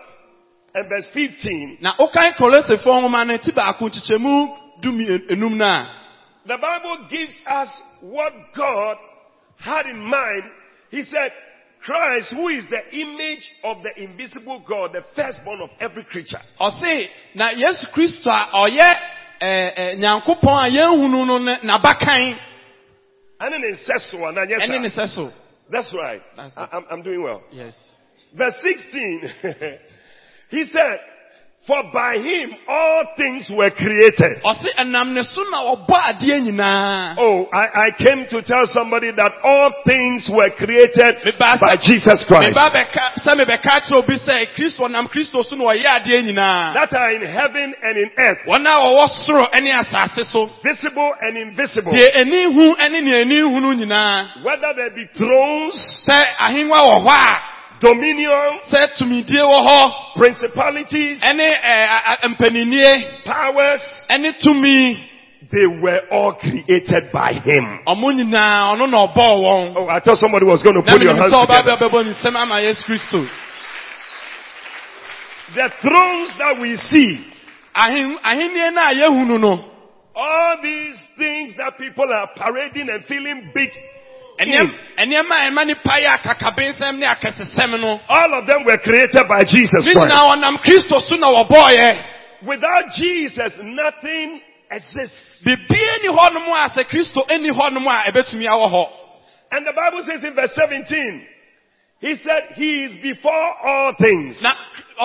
and 0.74 0.88
verse 0.88 1.08
15, 1.14 1.78
Na 1.80 1.94
wokan 1.96 2.34
Kolosefoɔ 2.34 3.02
nwoma 3.02 3.24
no 3.26 3.36
ti 3.38 3.52
baako 3.52 3.88
nkyekyɛmu 3.88 4.80
dumi 4.82 5.06
enum 5.30 5.56
no 5.56 5.64
a. 5.64 5.98
the 6.46 6.58
Bible 6.60 7.06
gives 7.10 7.40
us 7.46 7.82
what 8.02 8.32
God 8.56 8.96
had 9.58 9.86
in 9.86 9.98
mind. 9.98 10.42
He 10.90 11.02
said, 11.02 11.32
Christ, 11.84 12.32
who 12.34 12.48
is 12.48 12.64
the 12.70 12.96
image 12.96 13.46
of 13.64 13.82
the 13.82 14.02
invisible 14.02 14.64
God, 14.68 14.92
the 14.92 15.02
firstborn 15.16 15.60
of 15.60 15.70
every 15.80 16.04
creature. 16.04 16.38
Ɔse 16.60 17.06
na 17.34 17.50
Yesu 17.50 17.90
Kristo 17.92 18.28
a 18.30 18.50
ɔyɛ 18.54 18.92
ɛɛ 19.40 19.78
ɛ 19.78 19.98
Nyankopɔn 19.98 20.66
a 20.66 20.70
yɛnhunu 20.70 21.26
no 21.26 21.38
ne 21.38 21.56
n'abakan 21.64 22.38
And 23.40 23.52
then 23.52 23.60
it 23.64 23.76
says 23.78 24.08
so, 24.10 24.24
and 24.26 24.36
then 24.36 24.48
yes, 24.48 24.60
ɛne 24.62 24.80
ne 24.80 24.88
sir. 24.88 25.32
That's 25.70 25.92
right. 25.98 26.20
That's 26.36 26.56
I. 26.56 26.68
I'm, 26.70 26.84
I'm 26.90 27.02
doing 27.02 27.22
well. 27.22 27.42
Yes. 27.50 27.74
Verse 28.36 28.54
16, 28.62 29.30
he 30.50 30.64
said, 30.64 30.98
For 31.62 31.78
by 31.94 32.18
him 32.18 32.50
all 32.66 33.14
things 33.16 33.46
were 33.54 33.70
created. 33.70 34.42
Ɔse 34.42 34.66
ɛnam 34.82 35.14
ne 35.14 35.22
so 35.22 35.42
na 35.46 35.62
ɔbɔ 35.62 35.94
adeɛ 36.10 36.42
nyinaa. 36.42 37.14
Oh, 37.16 37.46
I, 37.54 37.86
I 37.86 37.90
came 38.02 38.26
to 38.30 38.42
tell 38.42 38.66
somebody 38.66 39.12
that 39.12 39.30
all 39.44 39.70
things 39.86 40.26
were 40.28 40.50
created 40.58 41.22
by 41.38 41.76
Jesus 41.78 42.26
Christ. 42.26 42.58
Meba 42.58 42.66
bɛka 42.66 43.14
sɛ 43.22 43.38
mebɛka 43.38 43.78
kyerɛ 43.78 43.94
obi 43.94 44.16
sɛ 44.18 44.46
Kristo 44.58 44.90
nam 44.90 45.06
Kristo 45.06 45.44
so 45.46 45.54
na 45.54 45.70
ɔyɛ 45.70 45.86
adeɛ 46.02 46.34
nyinaa. 46.34 46.74
That 46.74 46.92
are 46.94 47.12
in 47.12 47.22
heaven 47.30 47.74
and 47.80 47.96
in 47.96 48.10
earth, 48.18 48.38
Wɔn 48.48 48.66
a 48.66 48.74
wɔwɔ 48.82 49.06
soro 49.22 49.46
ɛne 49.54 49.70
asase 49.86 50.24
so. 50.32 50.50
visible 50.64 51.14
and 51.20 51.36
invisible. 51.38 51.92
Deɛ 51.92 52.10
ani 52.16 52.42
hu 52.42 52.74
ɛne 52.74 53.04
nea 53.04 53.20
ani 53.20 53.38
hu 53.38 53.60
no 53.60 53.70
nyinaa. 53.70 54.42
Whether 54.42 54.74
there 54.74 54.90
be 54.90 55.06
thrones, 55.14 55.78
Sɛ 57.82 57.88
ahengua 57.88 57.98
wɔ 57.98 57.98
hɔ 57.98 58.52
a, 58.52 58.60
dominions, 58.62 58.70
sɛ 58.70 58.96
tumidie 58.98 59.42
wɔ 59.42 59.58
hɔ, 59.66 59.92
principalities, 60.16 61.20
ɛne 61.20 61.52
ɛɛ 61.64 61.86
a- 62.22 62.28
mpaninie, 62.28 63.24
powers, 63.24 64.06
ɛne 64.10 64.32
tumi. 64.42 65.08
they 65.50 65.66
were 65.82 66.00
all 66.10 66.32
created 66.34 67.10
by 67.12 67.32
him. 67.32 67.80
Ɔmo 67.86 68.12
nyinaa 68.14 68.72
ɔno 68.74 68.88
na 68.88 69.06
ɔbɔɔ 69.06 69.34
wɔn. 69.42 69.72
Oh, 69.76 69.88
I 69.88 69.98
thought 70.00 70.16
somebody 70.16 70.46
was 70.46 70.62
going 70.62 70.76
to 70.76 70.82
put 70.82 71.02
your 71.02 71.14
hands 71.16 71.34
together. 71.34 71.76
bɛbɔ 71.76 72.04
ne 72.06 72.12
nsɛm 72.14 72.36
ama 72.36 72.54
Yesu 72.60 72.84
Kristo. 72.86 73.28
The 75.54 75.68
thrones 75.82 76.36
that 76.38 76.58
we 76.60 76.76
see, 76.76 77.26
Ahen- 77.74 78.18
Ahenni 78.22 78.72
no 78.72 78.80
a 78.80 78.94
yɛhunu 78.94 79.40
no, 79.40 79.64
all 80.14 80.56
these 80.62 80.96
things 81.18 81.54
that 81.56 81.76
people 81.78 82.04
are 82.16 82.28
parading 82.36 82.88
and 82.88 83.04
feeling 83.04 83.50
big, 83.54 83.70
ɛnneɛm- 84.40 84.74
ɛnneɛma 84.98 85.32
a 85.32 85.50
ɛma 85.50 85.66
nipa 85.66 85.96
yɛ 85.98 86.08
akakabensɛm 86.18 86.98
ne 86.98 87.06
akɛsesɛm 87.06 87.80
no, 87.80 88.00
all 88.08 88.34
of 88.34 88.46
them 88.46 88.64
were 88.64 88.78
created 88.78 89.26
by 89.28 89.44
Jesus 89.44 89.84
Christ. 89.84 89.96
nyinaa 89.96 90.32
ɔnam 90.34 90.58
Kristo 90.62 91.00
so 91.00 91.16
na 91.16 91.28
wɔbɔɔyɛ. 91.28 92.04
Without 92.42 92.90
Jesus, 92.96 93.52
nothing 93.62 94.40
exists. 94.70 95.42
Bibie 95.46 96.02
ni 96.02 96.08
hɔnom 96.08 96.48
a 96.48 96.70
sɛ 96.70 96.84
Kristo 96.88 97.26
ɛni 97.28 97.50
hɔnom 97.50 97.86
a 97.86 98.10
ɛbɛtumi 98.10 98.46
awɔ 98.46 98.70
hɔ. 98.72 98.88
And 99.52 99.66
the 99.66 99.72
Bible 99.72 100.02
says 100.06 100.24
in 100.24 100.34
verse 100.34 100.54
17, 100.54 101.28
He 102.00 102.14
said, 102.16 102.56
He 102.56 102.84
is 102.84 103.02
before 103.02 103.54
all 103.64 103.92
things. 103.94 104.42
Na 104.42 104.52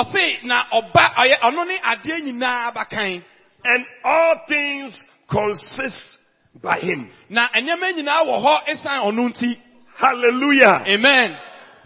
ɔse 0.04 0.44
na 0.44 0.64
ɔba 0.74 1.14
ɔyɛ 1.16 1.40
ɔno 1.42 1.68
ne 1.68 1.78
adeɛ 1.78 2.22
nyinaa 2.24 2.74
abakan. 2.74 3.24
And 3.66 3.86
all 4.04 4.36
things 4.48 5.04
consist 5.30 6.17
by 6.62 6.80
Him. 6.80 7.10
Na 7.30 7.48
nneɛma 7.50 7.92
nyinaa 7.94 8.26
wɔ 8.26 8.36
hɔ 8.44 8.68
esan 8.68 9.04
ɔno 9.06 9.30
nti. 9.30 9.58
Hallelujah. 9.98 10.84
Amen. 10.88 11.38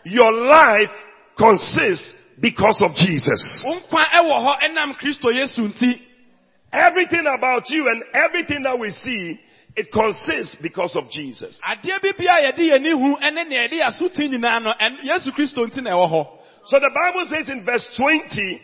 Your 0.03 0.31
life 0.31 0.91
consists 1.37 2.13
because 2.41 2.81
of 2.83 2.95
Jesus. 2.95 3.63
Wo 3.65 3.79
nkwa 3.79 4.05
ɛwɔ 4.09 4.35
hɔ 4.45 4.61
ɛnam 4.61 4.97
Kristo 4.99 5.31
Yesu 5.31 5.61
nti. 5.71 6.01
Everything 6.73 7.25
about 7.27 7.69
you 7.69 7.87
and 7.87 8.03
everything 8.13 8.63
that 8.63 8.79
we 8.79 8.89
see, 8.91 9.39
it 9.75 9.91
consists 9.91 10.55
because 10.61 10.95
of 10.95 11.09
Jesus. 11.09 11.59
Adeɛ 11.67 12.01
bi 12.01 12.11
bia 12.17 12.31
a 12.31 12.51
yɛde 12.51 12.59
yɛn 12.59 12.75
ani 12.75 12.91
hu 12.91 13.17
ɛne 13.17 13.47
nea 13.47 13.67
yɛde 13.67 13.79
yɛn 13.79 13.87
aso 13.87 14.09
ti 14.09 14.29
nyinaa 14.29 14.63
no 14.63 14.73
ɛn 14.79 15.03
Yesu 15.03 15.31
Kristo 15.31 15.65
nti 15.67 15.81
na 15.83 15.91
ɛwɔ 15.91 16.11
hɔ. 16.11 16.27
So 16.65 16.79
the 16.79 16.91
Bible 16.93 17.25
says 17.33 17.49
in 17.49 17.65
verse 17.65 17.87
20, 17.97 18.61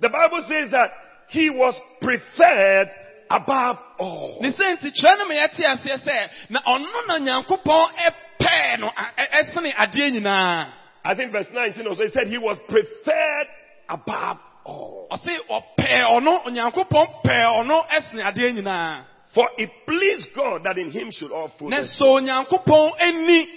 the 0.00 0.08
Bible 0.08 0.42
says 0.50 0.70
that 0.70 0.90
He 1.30 1.48
was 1.48 1.78
preferred 2.02 2.88
above 3.30 3.78
all. 3.98 4.38
Ne 4.40 4.50
sɛ 4.50 4.76
nti 4.76 4.90
kyerɛ 4.90 5.18
no 5.18 5.24
ma 5.28 5.34
yɛte 5.34 5.62
aseɛ 5.64 5.96
sɛ 6.04 6.30
na 6.50 6.60
ɔno 6.66 7.06
na 7.06 7.18
Nyankopɔn 7.18 7.88
ɛpɛɛ 7.96 8.80
no 8.80 8.90
ɛsene 8.90 9.72
adeɛ 9.74 10.10
nyinaa. 10.12 10.72
I 11.04 11.14
think 11.14 11.32
verse 11.32 11.48
19 11.52 11.86
also, 11.86 12.02
He 12.02 12.08
said 12.10 12.26
He 12.28 12.38
was 12.38 12.58
preferred 12.68 13.46
above 13.88 14.38
all. 14.64 15.06
Ɔse 15.10 15.32
ɔpɛɛ 15.48 16.04
ɔno, 16.10 16.44
Onyankopɔn 16.46 17.06
pɛɛ 17.24 17.44
ɔno 17.64 17.86
ɛsene 17.88 18.22
adeɛ 18.22 18.52
nyinaa. 18.58 19.04
For 19.34 19.48
it 19.58 19.70
pleased 19.86 20.30
God 20.34 20.64
that 20.64 20.76
in 20.76 20.90
Him 20.90 21.10
should 21.12 21.30
all 21.30 21.46
Na 21.46 21.52
fullness. 21.58 21.96
so 21.98 22.04
Onyankopɔn 22.04 22.90
ani, 23.00 23.48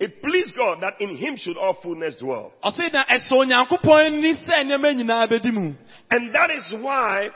It 0.00 0.22
pleased 0.22 0.56
God 0.56 0.80
that 0.80 0.94
in 1.00 1.16
Him 1.16 1.36
should 1.36 1.56
all 1.56 1.74
fullness 1.82 2.16
dwell. 2.16 2.52
ɔse 2.64 2.92
na 2.92 3.04
ɛsɛ 3.04 3.30
Onyankopɔn 3.32 4.06
ani 4.06 4.34
sɛ 4.34 4.64
nneɛma 4.64 4.94
nyinaa 4.96 5.28
bɛdi 5.28 5.52
mu. 5.52 5.72
And 6.10 6.32
that 6.34 6.50
is 6.50 6.74
why 6.80 7.30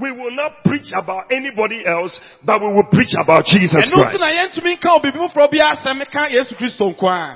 we 0.00 0.12
will 0.12 0.30
not 0.30 0.62
preach 0.64 0.92
about 0.94 1.26
anybody 1.32 1.84
else, 1.84 2.20
but 2.44 2.60
we 2.60 2.68
will 2.68 2.86
preach 2.90 3.14
about 3.20 3.44
Jesus 3.46 3.90
Christ. 3.90 4.22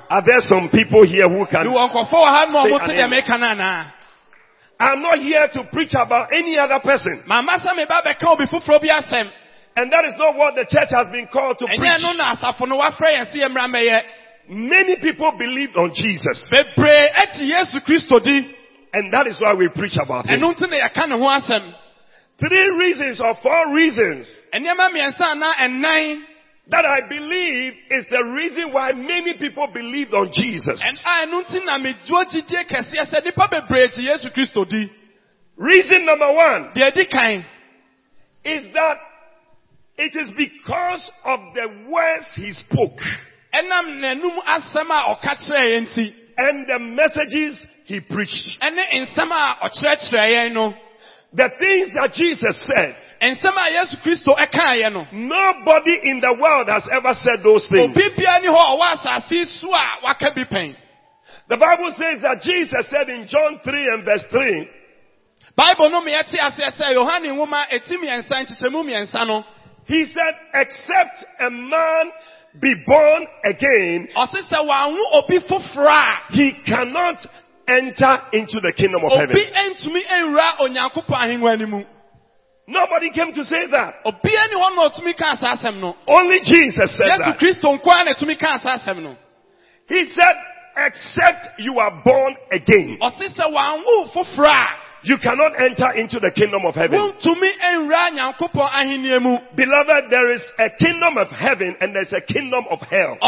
Are 0.08 0.22
there 0.22 0.40
some 0.40 0.68
people 0.70 1.02
here 1.04 1.28
who 1.28 1.44
can 1.46 1.66
I'm 4.78 5.00
not 5.02 5.18
here 5.18 5.48
to 5.52 5.64
preach 5.72 5.94
about 5.94 6.32
any 6.32 6.58
other 6.58 6.80
person. 6.80 7.22
And 9.74 9.90
that 9.90 10.04
is 10.04 10.14
not 10.18 10.36
what 10.36 10.54
the 10.54 10.64
church 10.66 10.90
has 10.90 11.06
been 11.10 11.26
called 11.26 11.58
to 11.58 11.66
preach. 11.66 11.80
Many 14.48 14.96
people 14.96 15.32
believed 15.38 15.76
on 15.76 15.92
Jesus. 15.94 16.48
And 18.92 19.12
that 19.12 19.26
is 19.26 19.40
why 19.40 19.54
we 19.54 19.68
preach 19.68 19.96
about 20.02 20.26
him 20.26 20.40
three 22.42 22.68
reasons 22.78 23.20
or 23.22 23.36
four 23.42 23.74
reasons 23.74 24.26
that 26.70 26.84
I 26.84 27.08
believe 27.08 27.72
is 27.90 28.06
the 28.10 28.22
reason 28.36 28.72
why 28.72 28.92
many 28.92 29.34
people 29.38 29.68
believed 29.72 30.14
on 30.14 30.30
Jesus. 30.32 30.82
And 30.82 30.98
I 31.04 31.26
Reason 35.56 36.06
number 36.06 36.32
one 36.32 36.70
is 38.44 38.72
that 38.74 38.96
it 39.98 40.16
is 40.16 40.30
because 40.36 41.10
of 41.24 41.40
the 41.54 41.90
words 41.90 42.26
he 42.36 42.52
spoke 42.52 42.98
and 46.38 46.66
the 46.66 46.78
messages 46.78 47.62
he 47.86 48.00
preached. 48.00 48.58
The 51.34 51.48
things 51.58 51.92
that 51.94 52.12
Jesus 52.12 52.56
said. 52.66 52.96
nsɛm 53.22 53.56
a 53.56 53.70
yesu 53.72 53.96
kristo 54.02 54.36
ɛkaeɛ 54.36 54.92
no. 54.92 55.06
nobody 55.12 55.94
in 56.04 56.20
the 56.20 56.36
world 56.38 56.68
has 56.68 56.86
ever 56.92 57.14
said 57.14 57.42
those 57.42 57.68
things. 57.68 57.94
The 61.48 61.56
Bible 61.56 61.90
says 61.96 62.20
that 62.22 62.40
Jesus 62.42 62.86
said 62.90 63.08
in 63.08 63.26
John 63.26 63.60
3 63.64 63.72
and 63.94 64.04
verse 64.04 64.24
3. 64.30 64.68
Bible 65.56 65.90
no 65.90 66.00
me 66.00 66.12
yɛte 66.12 66.36
aseɛ. 66.38 66.72
He 69.84 70.06
said, 70.06 70.34
except 70.54 71.24
a 71.40 71.50
man 71.50 72.12
be 72.60 72.74
born 72.86 73.26
again. 73.44 74.08
Ɔsi 74.16 74.42
sɛ 74.48 74.64
wàhùn. 74.68 76.18
He 76.30 76.52
cannot 76.66 77.26
enter 77.68 78.22
into 78.32 78.60
the 78.60 78.72
kingdom 78.72 79.04
of 79.04 79.12
heaven. 79.20 79.36
Nobody 82.66 83.10
came 83.10 83.32
to 83.34 83.44
say 83.44 83.66
that. 83.70 83.94
Only 86.06 86.40
Jesus 86.40 86.96
said 86.96 87.08
that. 87.18 87.38
He 89.88 90.04
said, 90.04 90.36
except 90.76 91.58
you 91.58 91.78
are 91.80 92.02
born 92.04 92.36
again 92.52 92.98
you 95.04 95.18
cannot 95.18 95.52
enter 95.58 95.98
into 95.98 96.20
the 96.20 96.30
kingdom 96.30 96.62
of 96.64 96.74
heaven. 96.74 96.94
Beloved, 99.56 100.04
there 100.10 100.30
is 100.32 100.42
a 100.58 100.68
kingdom 100.78 101.18
of 101.18 101.28
heaven 101.28 101.76
and 101.80 101.94
there's 101.94 102.12
a 102.12 102.22
kingdom 102.22 102.64
of 102.70 102.78
hell. 102.88 103.18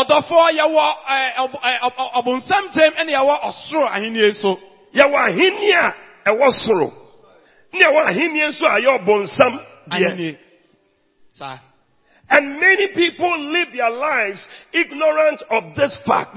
yɛwɔ 4.94 5.18
ahenni 5.28 5.70
a 5.74 5.94
ɛwɔ 6.30 6.48
soro 6.62 6.92
ne 7.72 7.80
ɛwɔ 7.84 8.00
ahenni 8.06 8.40
nso 8.48 8.64
a 8.66 8.80
and 12.30 12.58
many 12.58 12.88
people 12.94 13.38
live 13.52 13.68
their 13.72 13.90
lives 13.90 14.48
ignorant 14.72 15.42
of 15.50 15.74
this 15.76 15.98
fact. 16.06 16.36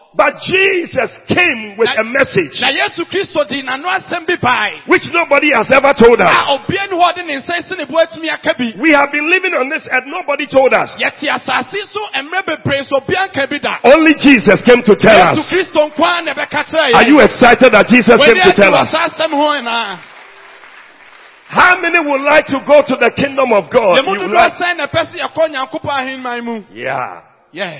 But 0.13 0.35
Jesus 0.43 1.09
came 1.27 1.77
with 1.77 1.87
a 1.97 2.03
message 2.03 2.59
which 4.87 5.05
nobody 5.13 5.51
has 5.55 5.71
ever 5.71 5.93
told 5.93 6.19
us. 6.19 6.35
We 8.77 8.91
have 8.91 9.09
been 9.11 9.29
living 9.29 9.53
on 9.53 9.69
this 9.69 9.83
and 9.89 10.11
nobody 10.11 10.47
told 10.47 10.73
us. 10.73 10.99
Only 13.83 14.13
Jesus 14.15 14.61
came 14.63 14.83
to 14.83 14.95
tell 14.95 15.15
us. 15.31 15.47
Are 16.93 17.07
you 17.07 17.21
excited 17.21 17.71
that 17.71 17.87
Jesus 17.87 18.17
came 18.33 18.41
to 18.41 18.51
tell 18.55 18.73
us? 18.83 18.91
How 21.47 21.79
many 21.81 21.99
would 21.99 22.21
like 22.21 22.45
to 22.47 22.59
go 22.67 22.81
to 22.81 22.95
the 22.95 23.11
kingdom 23.15 23.51
of 23.53 23.69
God? 23.69 23.95
Yeah. 26.73 27.21
Yeah. 27.53 27.79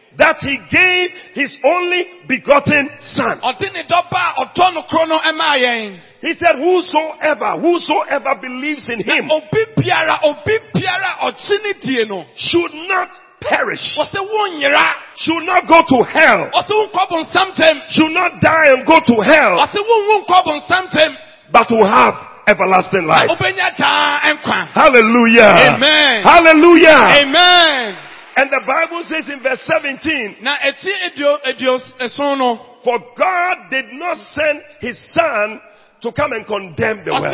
that 0.17 0.37
he 0.41 0.57
gave 0.69 1.09
his 1.33 1.57
only 1.63 2.05
begotten 2.27 2.89
son. 2.99 3.39
He 6.21 6.33
said, 6.33 6.55
whosoever, 6.59 7.57
whosoever 7.59 8.35
believes 8.41 8.87
in 8.89 8.99
him 9.03 9.29
should 12.35 12.73
not 12.87 13.09
perish. 13.41 13.95
Should 15.15 15.45
not 15.45 15.65
go 15.67 15.81
to 15.81 16.03
hell. 16.03 16.49
Should 17.89 18.11
not 18.13 18.39
die 18.41 18.69
and 18.75 18.85
go 18.85 18.99
to 18.99 19.15
hell. 19.25 19.57
But 21.51 21.69
will 21.71 21.89
have 21.91 22.13
everlasting 22.47 23.05
life. 23.07 23.29
Hallelujah. 24.73 25.51
Amen. 25.73 26.21
Hallelujah. 26.23 27.07
Amen. 27.23 27.95
And 28.35 28.49
the 28.49 28.61
Bible 28.65 29.03
says 29.03 29.27
in 29.29 29.39
verse 29.43 29.61
17, 29.67 30.37
For 32.83 32.97
God 33.15 33.55
did 33.69 33.85
not 33.93 34.17
send 34.29 34.61
his 34.79 34.97
son 35.13 35.59
to 36.01 36.11
come 36.11 36.31
and 36.33 36.45
condemn 36.45 37.03
the 37.05 37.11
world. 37.11 37.25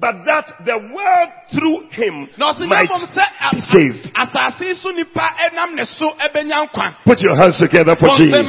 But 0.00 0.14
that 0.24 0.46
the 0.64 0.78
world 0.94 1.30
through 1.52 1.90
him 1.90 2.28
might 2.68 2.88
be 3.50 3.60
saved. 3.60 4.10
Put 7.04 7.20
your 7.20 7.36
hands 7.36 7.58
together 7.58 7.96
for 7.96 8.06
Jesus. 8.24 8.48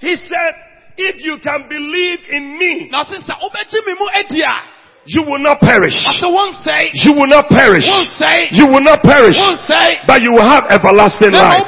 He 0.00 0.14
said, 0.14 0.54
if 0.96 1.22
you 1.24 1.38
can 1.42 1.68
believe 1.68 2.20
in 2.30 2.58
me, 2.58 2.88
you 5.06 5.22
will 5.24 5.38
not 5.40 5.58
perish. 5.60 5.94
You 6.92 7.12
will 7.14 7.26
not 7.28 7.48
perish. 7.48 7.86
You 8.52 8.66
will 8.66 8.82
not 8.82 9.02
perish. 9.02 9.36
But 10.06 10.20
you 10.22 10.32
will 10.32 10.44
have 10.48 10.64
everlasting 10.70 11.32
life. 11.32 11.66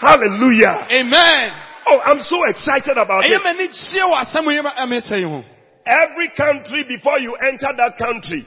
Hallelujah. 0.00 0.86
Amen. 0.90 1.52
Oh, 1.90 2.00
I'm 2.04 2.20
so 2.20 2.36
excited 2.48 2.96
about 2.98 3.24
it. 3.24 3.42
Every 5.86 6.28
country 6.36 6.84
before 6.84 7.18
you 7.18 7.34
enter 7.36 7.72
that 7.76 7.96
country, 7.98 8.44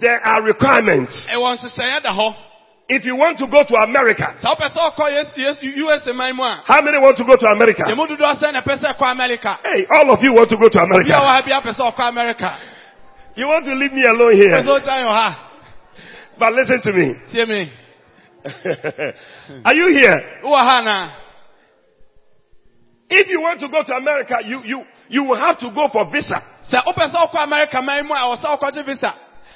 there 0.00 0.20
are 0.24 0.42
requirements. 0.42 1.26
If 2.88 3.04
you 3.04 3.16
want 3.16 3.36
to 3.38 3.46
go 3.48 3.62
to 3.64 3.74
America, 3.82 4.34
how 6.66 6.80
many 6.82 6.98
want 6.98 7.16
to 7.16 7.24
go 7.24 7.36
to 7.36 7.46
America? 7.56 7.82
Hey, 9.62 9.86
all 9.90 10.10
of 10.10 10.22
you 10.22 10.32
want 10.32 10.48
to 10.50 10.56
go 10.56 10.68
to 10.68 10.78
America. 10.78 11.08
You 13.34 13.46
want 13.48 13.64
to 13.66 13.74
leave 13.74 13.92
me 13.92 14.02
alone 14.04 14.36
here. 14.36 14.56
But 16.38 16.52
listen 16.54 16.80
to 16.82 16.92
me. 16.92 17.14
Are 19.64 19.74
you 19.74 19.88
here? 19.98 20.40
If 23.08 23.28
you 23.28 23.40
want 23.42 23.60
to 23.60 23.68
go 23.68 23.82
to 23.82 23.94
America, 23.96 24.36
you, 24.44 24.60
you, 24.64 24.84
you 25.08 25.24
will 25.24 25.38
have 25.44 25.58
to 25.58 25.70
go 25.70 25.88
for 25.88 26.04
visa 26.10 26.40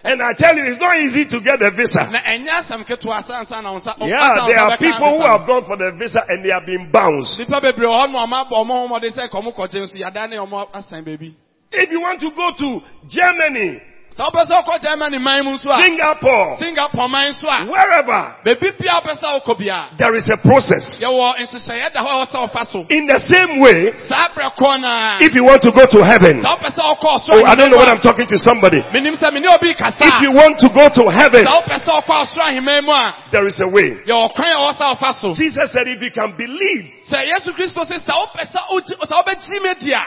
sɛ 0.05 0.09
wopɛ 0.09 0.09
sɛ 0.09 0.09
wokɔ 0.09 0.09
america 0.09 0.09
man 0.09 0.09
mu 0.09 0.09
a 0.09 0.09
ɛwɔ 0.09 0.09
sɛ 0.09 0.09
wokɔgye 0.09 0.09
visa 0.09 0.09
And 0.11 0.23
I 0.23 0.33
tell 0.33 0.57
you, 0.57 0.65
it's 0.65 0.81
not 0.81 0.97
easy 0.97 1.25
to 1.29 1.41
get 1.41 1.63
a 1.63 1.71
visa. 1.71 2.11
na 2.11 2.21
ɛnyɛ 2.21 2.53
asɛm 2.61 2.85
ketewa 2.87 3.23
sɛ 3.23 3.33
ansa 3.35 3.63
na 3.63 3.73
wo 3.73 3.79
nsa 3.79 3.95
Yeah, 3.99 4.47
there 4.47 4.61
are 4.61 4.79
people 4.79 5.19
who 5.19 5.25
have 5.27 5.47
gone 5.47 5.65
for 5.67 5.77
the 5.77 5.93
visa 5.99 6.21
and 6.29 6.45
they 6.45 6.51
have 6.53 6.67
been 6.67 6.91
bounced. 6.91 7.39
nipa 7.41 7.61
bebree 7.61 7.87
wɔ 7.87 8.07
hɔ 8.07 8.13
no 8.13 8.19
ɔma 8.27 8.49
bɔ 8.49 8.55
ɔmo 8.65 8.75
homɔde 8.89 9.11
sɛ 9.13 9.29
kɔmo 9.31 9.55
kɔgye 9.55 9.81
nso 9.83 9.97
yɛda 9.97 10.29
ne 10.31 10.37
ɔmo 10.37 10.69
asan 10.73 11.05
baabi 11.05 11.35
If 11.73 11.91
you 11.93 12.01
want 12.01 12.21
to 12.21 12.31
go 12.35 12.51
to 12.59 12.81
Germany, 13.07 13.81
sɛ 14.21 14.27
wopɛ 14.29 14.45
sɛ 14.47 14.55
wokɔ 14.61 14.81
germany 14.81 15.19
man 15.19 15.45
mu 15.45 15.53
nso 15.57 15.71
a. 15.73 15.81
Singapore, 15.81 16.59
singapore 16.61 17.09
wherever, 17.09 18.21
baabi 18.45 18.69
bia 18.79 19.01
wopɛ 19.01 19.17
sɛ 19.17 19.41
wokɔ 19.41 19.59
bia. 19.59 19.89
There 19.97 20.15
is 20.15 20.27
a 20.29 20.37
process. 20.45 21.01
yɛwɔ 21.03 21.41
nhyehyɛeɛ 21.41 21.93
da 21.93 22.01
hɔ 22.01 22.09
a 22.09 22.17
ɛwɔ 22.21 22.27
sɛ 22.29 22.39
wofa 22.53 22.91
In 22.91 23.07
the 23.07 23.19
same 23.27 23.61
way, 23.61 23.91
saa 24.09 24.29
berɛ 24.37 24.53
korɔ 24.57 24.81
naa 24.81 25.19
if 25.21 25.35
you 25.35 25.45
want 25.45 25.63
to 25.63 25.73
go 25.73 25.85
to 25.89 26.05
heaven, 26.05 26.43
sɛ 26.43 26.49
wopɛ 26.53 26.69
sɛ 26.69 26.83
wokɔ 26.85 27.09
ɔsoro 27.17 27.41
oh, 27.41 27.45
I 27.47 27.55
don't 27.55 27.71
know 27.71 27.79
mu 27.79 27.85
I'm 27.91 28.01
talking 28.01 28.27
to 28.27 28.39
somebody. 28.39 28.81
a 28.81 28.93
menim 28.93 29.17
sɛ 29.17 29.33
mene 29.33 29.49
obi 29.49 29.73
kasa. 29.75 30.05
If 30.05 30.21
you 30.21 30.33
want 30.33 30.59
to 30.61 30.69
go 30.69 30.89
to 30.89 31.05
heaven, 31.09 31.45
sɛ 31.47 31.53
wopɛ 31.65 31.77
sɛ 31.81 31.91
wokɔ 32.05 32.15
ɔsoro 32.21 32.45
ahemman 32.45 32.85
mu 32.85 32.93
a 32.93 33.15
there 33.33 33.47
is 33.47 33.59
a 33.65 33.69
way. 33.73 34.05
yɛwɔ 34.05 34.35
kwan 34.37 34.53
a 34.53 34.57
ɛwɔ 34.61 34.73
sɛ 34.77 34.85
wofa 34.97 35.11
so. 35.21 35.33
Jesus 35.33 35.73
said 35.73 35.89
if 35.89 36.03
you 36.03 36.11
can 36.13 36.37
believe, 36.37 36.85
sɛ 37.09 37.25
yesu 37.25 37.57
kristo 37.57 37.89
sɛ 37.89 37.97
sɛ 38.05 38.13
wopɛ 38.13 38.45
sɛ 38.53 38.61
wogye- 38.69 39.01
sɛ 39.01 39.15
wobɛgyiri 39.17 39.63
me 39.63 39.75
di 39.81 39.93
a 39.93 40.05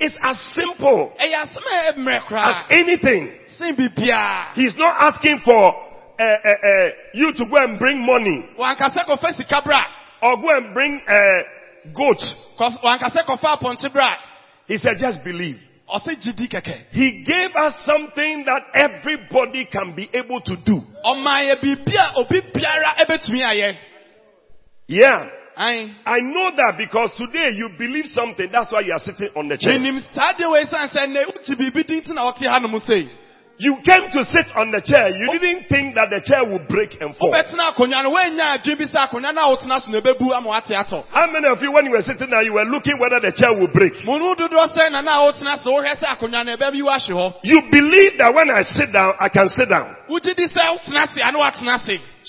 it's 0.00 0.16
as 0.22 0.38
simple 0.54 1.12
ɛyɛ 1.18 1.42
asɛm 1.42 1.64
a 1.66 1.74
ɛyɛ 1.74 1.92
mmerɛ 1.98 2.32
as 2.32 2.64
anything. 2.70 3.37
He's 4.54 4.76
not 4.76 4.94
asking 5.12 5.40
for 5.44 5.74
uh, 6.18 6.22
uh, 6.22 6.50
uh, 6.50 6.88
you 7.14 7.32
to 7.32 7.44
go 7.50 7.56
and 7.56 7.78
bring 7.78 8.04
money 8.04 8.44
wankasɛ 8.58 9.04
kɔfa 9.06 9.34
sika 9.36 9.62
bra 9.64 9.84
or 10.22 10.36
go 10.42 10.48
and 10.56 10.74
bring 10.74 11.00
uh, 11.06 11.92
goat. 11.94 12.20
Kɔf- 12.58 12.82
wankasɛ 12.82 13.24
kɔfa 13.26 13.58
apɔnkye 13.58 13.92
bra 13.92 14.14
He 14.66 14.76
said 14.78 14.98
just 14.98 15.22
believe. 15.24 15.58
ɔsɛ 15.88 16.16
gyidi 16.20 16.48
kɛkɛ 16.50 16.76
He 16.90 17.24
gave 17.24 17.50
us 17.56 17.74
something 17.86 18.44
that 18.44 18.62
everybody 18.74 19.64
can 19.66 19.94
be 19.94 20.08
able 20.12 20.40
to 20.40 20.56
do. 20.64 20.80
ɔma 21.04 21.34
yɛ 21.46 21.60
biribi 21.62 21.94
a 21.96 22.14
obi 22.18 22.40
biara 22.54 22.96
ɛbɛtumi 23.06 23.42
ayɛ 23.44 23.76
Yeah. 24.88 25.30
I 26.06 26.18
know 26.22 26.50
that 26.54 26.74
because 26.78 27.10
today 27.18 27.50
you 27.56 27.70
believe 27.76 28.06
something. 28.06 28.48
That's 28.52 28.70
why 28.70 28.80
you 28.86 28.92
are 28.92 29.00
sitting 29.00 29.28
on 29.34 29.48
the 29.48 29.58
chair. 29.58 29.74
Menim 33.58 33.82
saa 33.82 33.98
deɛ 33.98 33.98
wei 33.98 33.98
san 33.98 33.98
sɛ 33.98 33.98
nnɛ 33.98 33.98
wogye 33.98 33.98
biribi 33.98 33.98
din 33.98 33.98
nti 33.98 33.98
na 33.98 33.98
wɔte 33.98 33.98
ha 33.98 33.98
nom 33.98 33.98
sei 33.98 33.98
You 33.98 33.98
came 33.98 34.06
to 34.12 34.24
sit 34.24 34.56
on 34.56 34.70
the 34.70 34.80
chair. 34.80 35.08
You 35.10 35.38
didn't 35.38 35.66
think 35.68 35.94
that 35.94 36.10
the 36.10 36.20
chair 36.22 36.44
would 36.46 36.68
break 36.68 36.94
and 37.00 37.16
fall. 37.16 37.30
wobɛtena 37.32 37.74
akonnwa 37.74 38.02
no 38.02 38.10
woanya 38.14 38.54
adwene 38.54 38.78
bi 38.78 38.84
sɛ 38.86 39.08
akonnwa 39.08 39.34
no 39.34 39.40
a 39.40 39.56
wotena 39.56 39.80
so 39.82 39.90
na 39.90 40.00
ɛbɛbu 40.00 40.32
ama 40.36 40.48
wate 40.48 40.74
atɔ 40.74 41.04
How 41.10 41.26
many 41.30 41.46
of 41.48 41.62
you, 41.62 41.72
when 41.72 41.86
you 41.86 41.92
were 41.92 42.02
sitting 42.02 42.30
there, 42.30 42.42
you 42.42 42.52
were 42.54 42.64
looking 42.64 42.98
whether 42.98 43.20
the 43.20 43.32
chair 43.32 43.52
would 43.58 43.72
break? 43.72 44.04
mo 44.04 44.18
no 44.18 44.34
dodoɔ 44.34 44.70
sɛ 44.74 44.92
na 44.92 45.00
na 45.00 45.18
a 45.18 45.32
wotena 45.32 45.58
so 45.62 45.70
wohwɛ 45.72 45.94
sɛ 45.98 46.06
akonnwa 46.16 46.44
no 46.46 46.56
ɛbɛbi 46.56 46.82
wo 46.82 46.90
ahye 46.90 47.10
hɔ 47.14 47.34
You 47.42 47.62
believe 47.70 48.18
that 48.18 48.32
when 48.34 48.50
I 48.50 48.62
sit 48.62 48.92
down, 48.92 49.14
I 49.18 49.28
can 49.28 49.48
sit 49.48 49.68
down. 49.68 49.96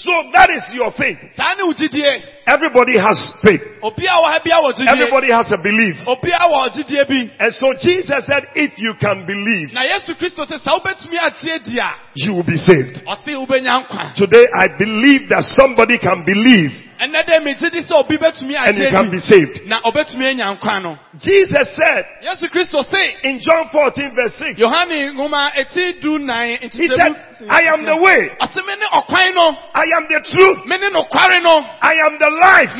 Wogye 0.05 0.29
di 0.29 0.29
sɛ 0.29 0.29
wotena 0.29 0.29
ase 0.29 0.29
ane 0.29 0.29
woatena 0.29 0.29
ase 0.29 0.29
So 0.29 0.31
that 0.31 0.49
is 0.49 0.71
your 0.73 0.91
faith. 0.91 1.17
saa 1.35 1.55
ne 1.55 1.63
wogyidie 1.63 2.23
Everybody 2.47 2.97
has 2.97 3.33
faith. 3.43 3.61
obi 3.83 4.05
a 4.07 4.15
wɔ 4.15 4.27
ha 4.31 4.39
bia 4.43 4.55
wɔ 4.55 4.71
gyidie 4.73 4.91
Everybody 4.91 5.31
has 5.31 5.51
a 5.51 5.57
belief. 5.57 5.95
obi 6.07 6.31
a 6.31 6.47
wɔ 6.47 6.69
gyidie 6.73 7.07
bi 7.07 7.19
And 7.39 7.53
so 7.53 7.67
Jesus 7.81 8.25
said, 8.25 8.43
if 8.55 8.71
you 8.77 8.93
can 8.99 9.25
believe, 9.25 9.73
na 9.73 9.83
yesu 9.83 10.15
kristo 10.15 10.45
sɛ 10.45 10.57
sɛ 10.59 10.71
wobɛtumi 10.79 11.17
atie 11.19 11.59
di 11.63 11.79
a 11.79 11.91
you 12.15 12.33
will 12.33 12.43
be 12.43 12.55
saved. 12.57 13.03
ɔse 13.05 13.27
wobɛnya 13.27 13.85
nkwa 13.87 14.15
Today 14.15 14.43
I 14.59 14.67
believe 14.77 15.27
that 15.29 15.43
somebody 15.59 15.97
can 15.99 16.23
believe 16.23 16.71
ɛnɛ 16.99 17.19
dɛ 17.25 17.35
megye 17.43 17.69
di 17.71 17.81
sɛ 17.81 17.93
obi 17.95 18.17
bɛtumi 18.17 18.55
and 18.59 18.75
he 18.75 18.89
can 18.91 19.09
be 19.09 19.19
saved. 19.19 19.65
na 19.67 19.81
ɔbɛtumi 19.81 20.25
anya 20.29 20.55
nkwa 20.55 20.83
no 20.83 20.97
Jesus 21.17 21.75
said 21.75 22.05
yesu 22.23 22.47
kristo 22.51 22.83
se 22.83 23.15
in 23.23 23.39
John 23.39 23.69
14 23.71 24.15
verse 24.15 24.35
6, 24.37 24.59
yohane 24.59 25.15
nwoma 25.15 25.51
eti 25.55 25.99
du 26.01 26.19
he 26.19 26.87
said, 26.95 27.15
I 27.49 27.63
am 27.71 27.85
the 27.85 27.95
way, 27.95 28.31
ɔse 28.39 28.59
me 28.65 28.73
ne 28.75 28.87
ɔkwan 28.91 29.33
no. 29.33 29.47
I 29.73 29.85
am 29.97 30.03
the 30.07 30.19
truth, 30.27 30.59
I 30.67 31.95
am 32.05 32.15
the 32.19 32.31
life. 32.39 32.71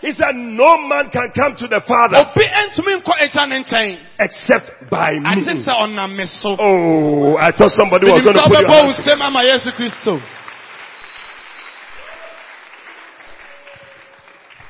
He 0.00 0.12
said, 0.12 0.34
no 0.36 0.78
man 0.88 1.10
can 1.10 1.28
come 1.34 1.56
to 1.58 1.66
the 1.68 1.80
Father 1.86 2.18
obi 2.20 2.44
ntumi 2.44 3.00
nkɔ 3.00 3.12
agya 3.24 3.48
ne 3.48 3.98
except 4.20 4.90
by 4.90 5.12
me. 5.12 5.42
sɛ 5.42 5.72
ɔnam 5.72 6.16
me 6.16 6.26
so. 6.26 6.56
Oh, 6.58 7.36
I 7.36 7.50
thought 7.52 7.70
somebody 7.70 8.10
was 8.10 8.20
going 8.22 8.36
to 8.36 8.42
put 8.44 8.60
your 8.60 8.68
hands. 8.68 9.00
nsɛm 9.00 9.20
ama 9.20 9.40
yesu 9.42 9.72
kristo 9.72 10.20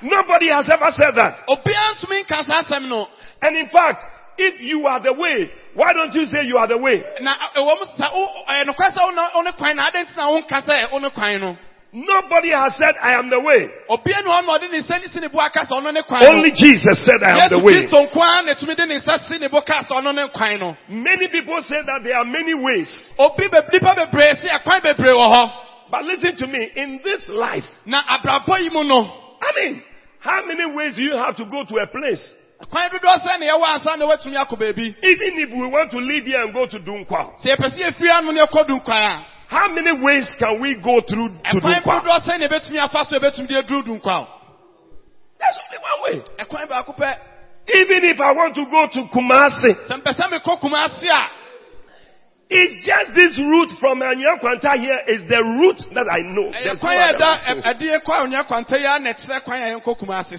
Nobody 0.03 0.49
has 0.49 0.67
ever 0.73 0.91
said 0.97 1.15
that. 1.17 1.43
obiara 1.49 1.95
ntumi 1.99 2.23
nka 2.25 2.45
saa 2.45 2.63
asɛm 2.63 2.89
no 2.89 3.09
And 3.43 3.57
in 3.57 3.69
fact, 3.69 4.01
if 4.39 4.61
you 4.61 4.87
are 4.87 5.01
the 5.03 5.13
way, 5.15 5.51
why 5.75 5.93
don't 5.93 6.15
you 6.15 6.25
say 6.27 6.45
you 6.47 6.57
are 6.57 6.69
the 6.69 6.79
way? 6.79 7.03
na 7.21 7.33
eh, 7.35 7.37
eh, 7.57 7.61
ɛwɔ 7.61 7.73
mu 7.81 7.87
sa 7.97 8.11
wo 8.15 8.27
ɛyɛ 8.49 8.65
nokware 8.67 8.95
sɛ 8.95 9.03
wona- 9.03 9.35
wo 9.35 9.43
ne 9.43 9.53
kwan 9.53 9.77
na 9.77 9.91
adɛn 9.91 10.07
nti 10.07 10.17
na 10.17 10.29
wonka 10.31 10.63
sɛ 10.63 10.93
wo 10.93 10.99
ne 10.99 11.11
kwan 11.11 11.41
no 11.41 11.57
Nobody 11.91 12.51
has 12.53 12.77
said 12.77 12.95
I 13.01 13.15
am 13.19 13.31
the 13.31 13.41
way. 13.41 13.67
obiara 13.89 14.23
ne 14.23 14.31
hɔ 14.31 14.47
na 14.47 14.59
ɔde 14.59 14.71
ne 14.71 14.79
nsa 14.83 15.01
ne 15.01 15.09
si 15.09 15.19
ne 15.21 15.29
bo 15.29 15.41
aka 15.41 15.61
sɛ 15.67 15.73
ɔno 15.81 15.93
ne 15.93 16.03
kwan 16.03 16.23
Only 16.27 16.53
Jesus 16.53 17.03
said 17.03 17.19
I 17.27 17.45
am 17.45 17.51
the 17.51 17.59
way. 17.65 17.73
kristo 17.89 18.07
nko 18.07 18.21
ara 18.23 18.43
na 18.43 18.53
ɛtumi 18.55 18.77
de 18.77 18.87
ne 18.87 18.99
nsa 19.01 19.19
si 19.27 19.39
ne 19.39 19.49
bo 19.49 19.61
ka 19.63 19.83
sɛ 19.83 19.97
ɔno 19.99 20.15
ne 20.15 20.29
kwan 20.29 20.59
no 20.61 20.77
Many 20.89 21.27
people 21.29 21.61
say 21.63 21.83
that 21.87 22.05
there 22.05 22.15
are 22.17 22.25
many 22.27 22.55
ways. 22.55 22.93
obi 23.19 23.49
be- 23.49 23.67
nipa 23.73 23.95
bebree 23.99 24.35
sɛ 24.39 24.63
ɛkwan 24.63 24.81
bebree 24.83 25.11
wɔ 25.17 25.27
hɔ 25.35 25.51
But 25.91 26.05
listen 26.05 26.37
to 26.37 26.47
me, 26.47 26.71
in 26.77 27.01
this 27.03 27.27
life, 27.31 27.65
na 27.87 28.03
abrabɔ 28.03 28.61
yi 28.63 28.69
mu 28.71 28.85
no 28.85 29.25
I 29.41 29.53
mean, 29.57 29.83
how 30.21 30.45
many 30.47 30.67
ways 30.77 30.97
do 30.97 31.03
you 31.05 31.15
have 31.17 31.37
to 31.37 31.45
go 31.47 31.65
to 31.65 31.75
a 31.79 31.87
place? 31.87 32.35
kwan 32.71 32.91
dodoɔ 32.91 33.17
sɛ 33.23 33.39
ne 33.39 33.47
yɛwɔ 33.49 33.67
ansa 33.79 33.97
na 33.99 34.07
woatumi 34.07 34.37
akɔ 34.37 34.59
baabi 34.59 34.95
Even 35.03 35.33
if 35.39 35.51
we 35.51 35.67
want 35.71 35.91
to 35.93 35.99
leave 35.99 36.25
here 36.25 36.43
and 36.43 36.53
go 36.53 36.67
to 36.67 36.79
Dunkwa, 36.81 37.39
sɛ 37.39 37.55
yɛpɛ 37.57 37.67
sɛ 37.71 37.79
yɛfiri 37.87 38.11
ano 38.11 38.33
ne 38.33 38.41
yɛkɔ 38.43 38.67
du 38.67 38.75
nkwan 38.81 39.25
how 39.49 39.69
many 39.73 39.93
ways 40.05 40.29
can 40.39 40.61
we 40.61 40.75
go 40.83 41.01
through 41.01 41.29
to 41.53 41.61
Dunkwa? 41.61 42.03
dodoɔ 42.03 42.19
sɛ 42.27 42.39
ne 42.39 42.49
yɛbɛtumi 42.49 42.79
afa 42.83 43.05
so 43.05 43.17
yɛbɛtumi 43.19 43.47
de 43.47 43.55
aduru 43.63 43.85
du 43.85 43.93
nkwan 43.99 44.27
There's 45.39 45.59
only 45.63 45.79
one 45.87 45.99
way. 46.03 46.45
ɛkwan 46.45 46.69
baako 46.69 46.97
pɛ 46.99 47.19
Even 47.69 48.05
if 48.05 48.19
I 48.21 48.33
want 48.33 48.55
to 48.57 48.65
go 48.65 48.87
to 48.91 49.01
Kumasi, 49.13 49.71
sɛ 49.89 50.03
mpɛ 50.03 50.15
sɛ 50.17 50.25
mekɔ 50.33 50.61
kumase 50.61 51.07
a 51.07 51.31
it's 52.51 52.87
just 52.87 53.15
this 53.15 53.37
route 53.39 53.73
from 53.79 54.01
Anyakwanta 54.01 54.73
here 54.81 55.01
is 55.07 55.29
the 55.29 55.37
route 55.61 55.83
that 55.95 56.09
I 56.09 56.25
know. 56.33 56.49
no 56.49 56.81
kwan 56.81 56.97
a 56.97 57.13
other 57.13 57.19
ɛda 57.19 57.31
eh, 57.37 57.51
eh, 57.51 57.55
way. 57.55 57.63
ɛdeɛ 57.75 58.05
kɔ 58.05 58.13
a 58.13 58.25
onyaa 58.27 58.47
kwanta 58.49 58.79
yi 58.79 58.87
a 58.87 58.99
na 58.99 59.13
ɛkyerɛ 59.13 59.37
eh, 59.37 59.41
kwan 59.45 59.63
a 59.63 59.67
yɛnkɔ 59.77 59.99
kumase 60.01 60.39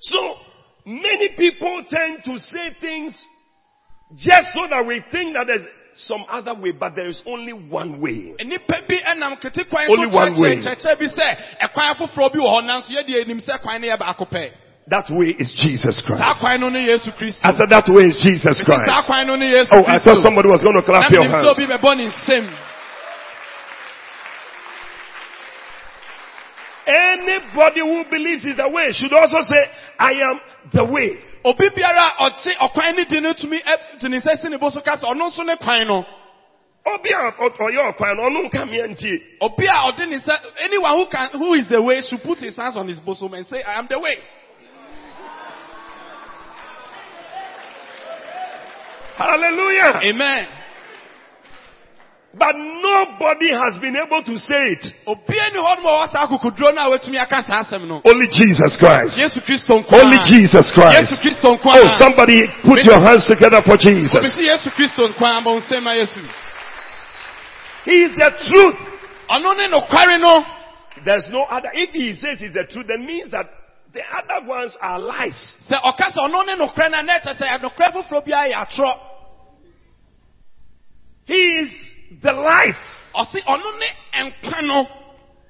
so 0.00 0.36
many 0.84 1.28
people 1.36 1.82
tend 1.88 2.24
to 2.24 2.38
say 2.38 2.70
things 2.80 3.26
just 4.16 4.48
so 4.56 4.66
that 4.68 4.84
we 4.86 5.02
think 5.10 5.34
that 5.34 5.46
there's 5.46 5.66
some 5.94 6.24
other 6.28 6.54
way, 6.60 6.72
but 6.72 6.94
there 6.96 7.06
is 7.06 7.22
only 7.26 7.52
one 7.52 8.00
way. 8.00 8.34
nnipa 8.42 8.82
bi 8.88 8.98
ɛnam 9.06 9.38
kete 9.40 9.68
kwan 9.70 9.86
so 9.86 9.92
Only 9.94 10.06
one 10.10 10.34
way. 10.40 10.58
Kyerɛkyerɛ 14.84 15.18
bi 15.18 15.24
sɛ 15.24 15.24
ɛkwan 15.24 15.24
foforɔ 15.24 15.24
bi 15.24 15.24
wɔ 15.24 15.24
hɔ 15.24 15.24
nanso 15.24 15.24
yɛde 15.24 15.24
anim 15.24 15.24
sɛ 15.24 15.24
kwan 15.24 15.24
no 15.24 15.24
yɛ 15.24 15.24
baako 15.24 15.24
pɛ 15.24 15.24
That 15.24 15.24
way 15.24 15.30
is 15.38 15.52
Jesus 15.54 16.02
Christ. 16.04 16.40
kwan 16.40 16.60
no 16.60 16.68
ne 16.68 16.80
yesu 16.86 17.10
kristo 17.16 17.40
I 17.44 17.52
said 17.52 17.68
that 17.70 17.88
way 17.88 18.04
is 18.04 18.20
Jesus 18.22 18.60
Christ. 18.62 19.06
kwan 19.06 19.26
no 19.26 19.36
ne 19.36 19.46
yesu 19.50 19.68
Oh, 19.72 19.84
I 19.86 19.98
thought 19.98 20.22
somebody 20.22 20.48
was 20.48 20.62
going 20.62 20.76
to 20.76 20.82
clap 20.84 21.10
your 21.10 21.24
hands. 21.24 21.50
obi 21.50 21.66
bɛbɔ 21.66 21.96
ne 21.96 22.08
nsɛm 22.10 22.44
Anybody 26.86 27.80
who 27.80 28.04
believes 28.10 28.44
is 28.44 28.56
the 28.60 28.68
way 28.68 28.92
should 28.92 29.12
also 29.12 29.40
say, 29.48 29.56
I 29.98 30.12
am 30.20 30.36
the 30.70 30.84
way. 30.84 31.16
obi 31.44 31.68
biara 31.72 32.12
a 32.20 32.30
ɔte 32.30 32.56
ɔkwan 32.60 32.96
ne 32.96 33.04
di 33.08 33.20
no 33.20 33.32
tumi 33.32 33.60
de 34.00 34.08
ne 34.08 34.20
nsa 34.20 34.36
si 34.40 34.48
ne 34.48 34.56
bo 34.58 34.68
so 34.70 34.80
ka 34.80 34.96
sɛ 34.96 35.04
ɔno 35.12 35.30
nso 35.32 35.44
ne 35.44 35.56
kwan 35.56 35.86
no 35.88 36.04
Obi 36.86 37.08
a 37.12 37.32
ɔyɛ 37.32 37.96
ɔkwan 37.96 38.16
no, 38.16 38.22
ɔno 38.28 38.44
nka 38.50 38.64
mea 38.70 38.86
ntie. 38.88 39.16
obi 39.40 39.66
a 39.66 39.72
ɔde 39.92 40.08
ne 40.08 40.18
nsa 40.20 40.38
anyone 40.60 40.96
who 40.98 41.06
can 41.06 41.30
who 41.32 41.54
is 41.54 41.68
the 41.68 41.80
way 41.80 42.00
should 42.02 42.22
put 42.22 42.38
his 42.38 42.56
hands 42.56 42.76
on 42.76 42.86
his 42.88 43.00
bosom 43.00 43.32
and 43.34 43.46
say 43.46 43.62
i 43.62 43.78
am 43.78 43.86
the 43.88 43.98
way 43.98 44.16
Hallelujah. 49.16 50.00
amen 50.10 50.46
But 52.36 52.56
nobody 52.58 53.54
has 53.54 53.78
been 53.78 53.94
able 53.94 54.22
to 54.26 54.34
say 54.42 54.62
it. 54.74 54.84
obiara 55.06 55.52
ni 55.54 55.58
hɔ 55.62 55.76
nom 55.78 55.86
a 55.86 55.90
ɔwɔ 55.90 56.06
saa 56.12 56.26
akokoduro 56.26 56.74
no 56.74 56.80
a 56.82 56.98
watumi 56.98 57.18
aka 57.22 57.42
saa 57.46 57.62
asɛm 57.62 57.86
no 57.86 58.02
Only 58.04 58.26
Jesus 58.28 58.76
Christ. 58.76 59.18
yesu 59.22 59.40
kristo 59.46 59.78
nko 59.78 59.94
Only. 60.02 60.18
Jesus 60.26 60.66
Christ. 60.74 61.22
Oh, 61.46 61.86
somebody 61.98 62.42
put 62.66 62.82
your 62.84 63.00
hands 63.00 63.26
together 63.26 63.62
for 63.62 63.76
Jesus. 63.76 64.18
sɛ 64.18 64.42
yesu 64.50 64.70
kristo 64.74 65.06
nko 65.14 65.22
ara 65.24 65.40
ma 65.40 65.52
wo 65.52 65.60
nsɛm 65.60 65.82
ma 65.82 65.92
yesu 65.94 66.20
He 67.84 68.02
is 68.02 68.12
the 68.16 68.30
truth. 68.50 68.78
ɔno 69.30 69.56
ne 69.56 69.68
nokware 69.68 70.18
no 70.20 70.44
There's 71.04 71.26
no 71.30 71.42
other. 71.50 71.68
If 71.74 71.90
he 71.90 72.14
says 72.14 72.38
he's 72.38 72.52
the 72.54 72.64
truth, 72.70 72.86
that 72.86 72.98
means 73.00 73.28
that 73.30 73.46
the 73.94 74.02
other 74.02 74.46
ones 74.46 74.76
are 74.80 74.98
lies. 74.98 75.38
sɛ 75.70 75.76
ɔka 75.80 76.10
sɛ 76.12 76.18
ɔno 76.28 76.46
ne 76.46 76.54
nokware 76.56 76.90
no 76.90 76.98
a 76.98 77.02
na 77.02 77.18
ɛkyɛ 77.18 77.38
sɛ 77.38 77.60
nokware 77.62 77.92
foforɔ 77.92 78.24
biara 78.26 78.48
yɛ 78.52 78.66
atorɔ 78.66 78.98
He 81.26 81.34
is 81.34 81.72
the 82.22 82.32
life. 82.32 82.76
ɔse 83.14 83.40
ɔno 83.46 83.78
ne 83.78 83.86
nkwa 84.30 84.62
no 84.66 84.86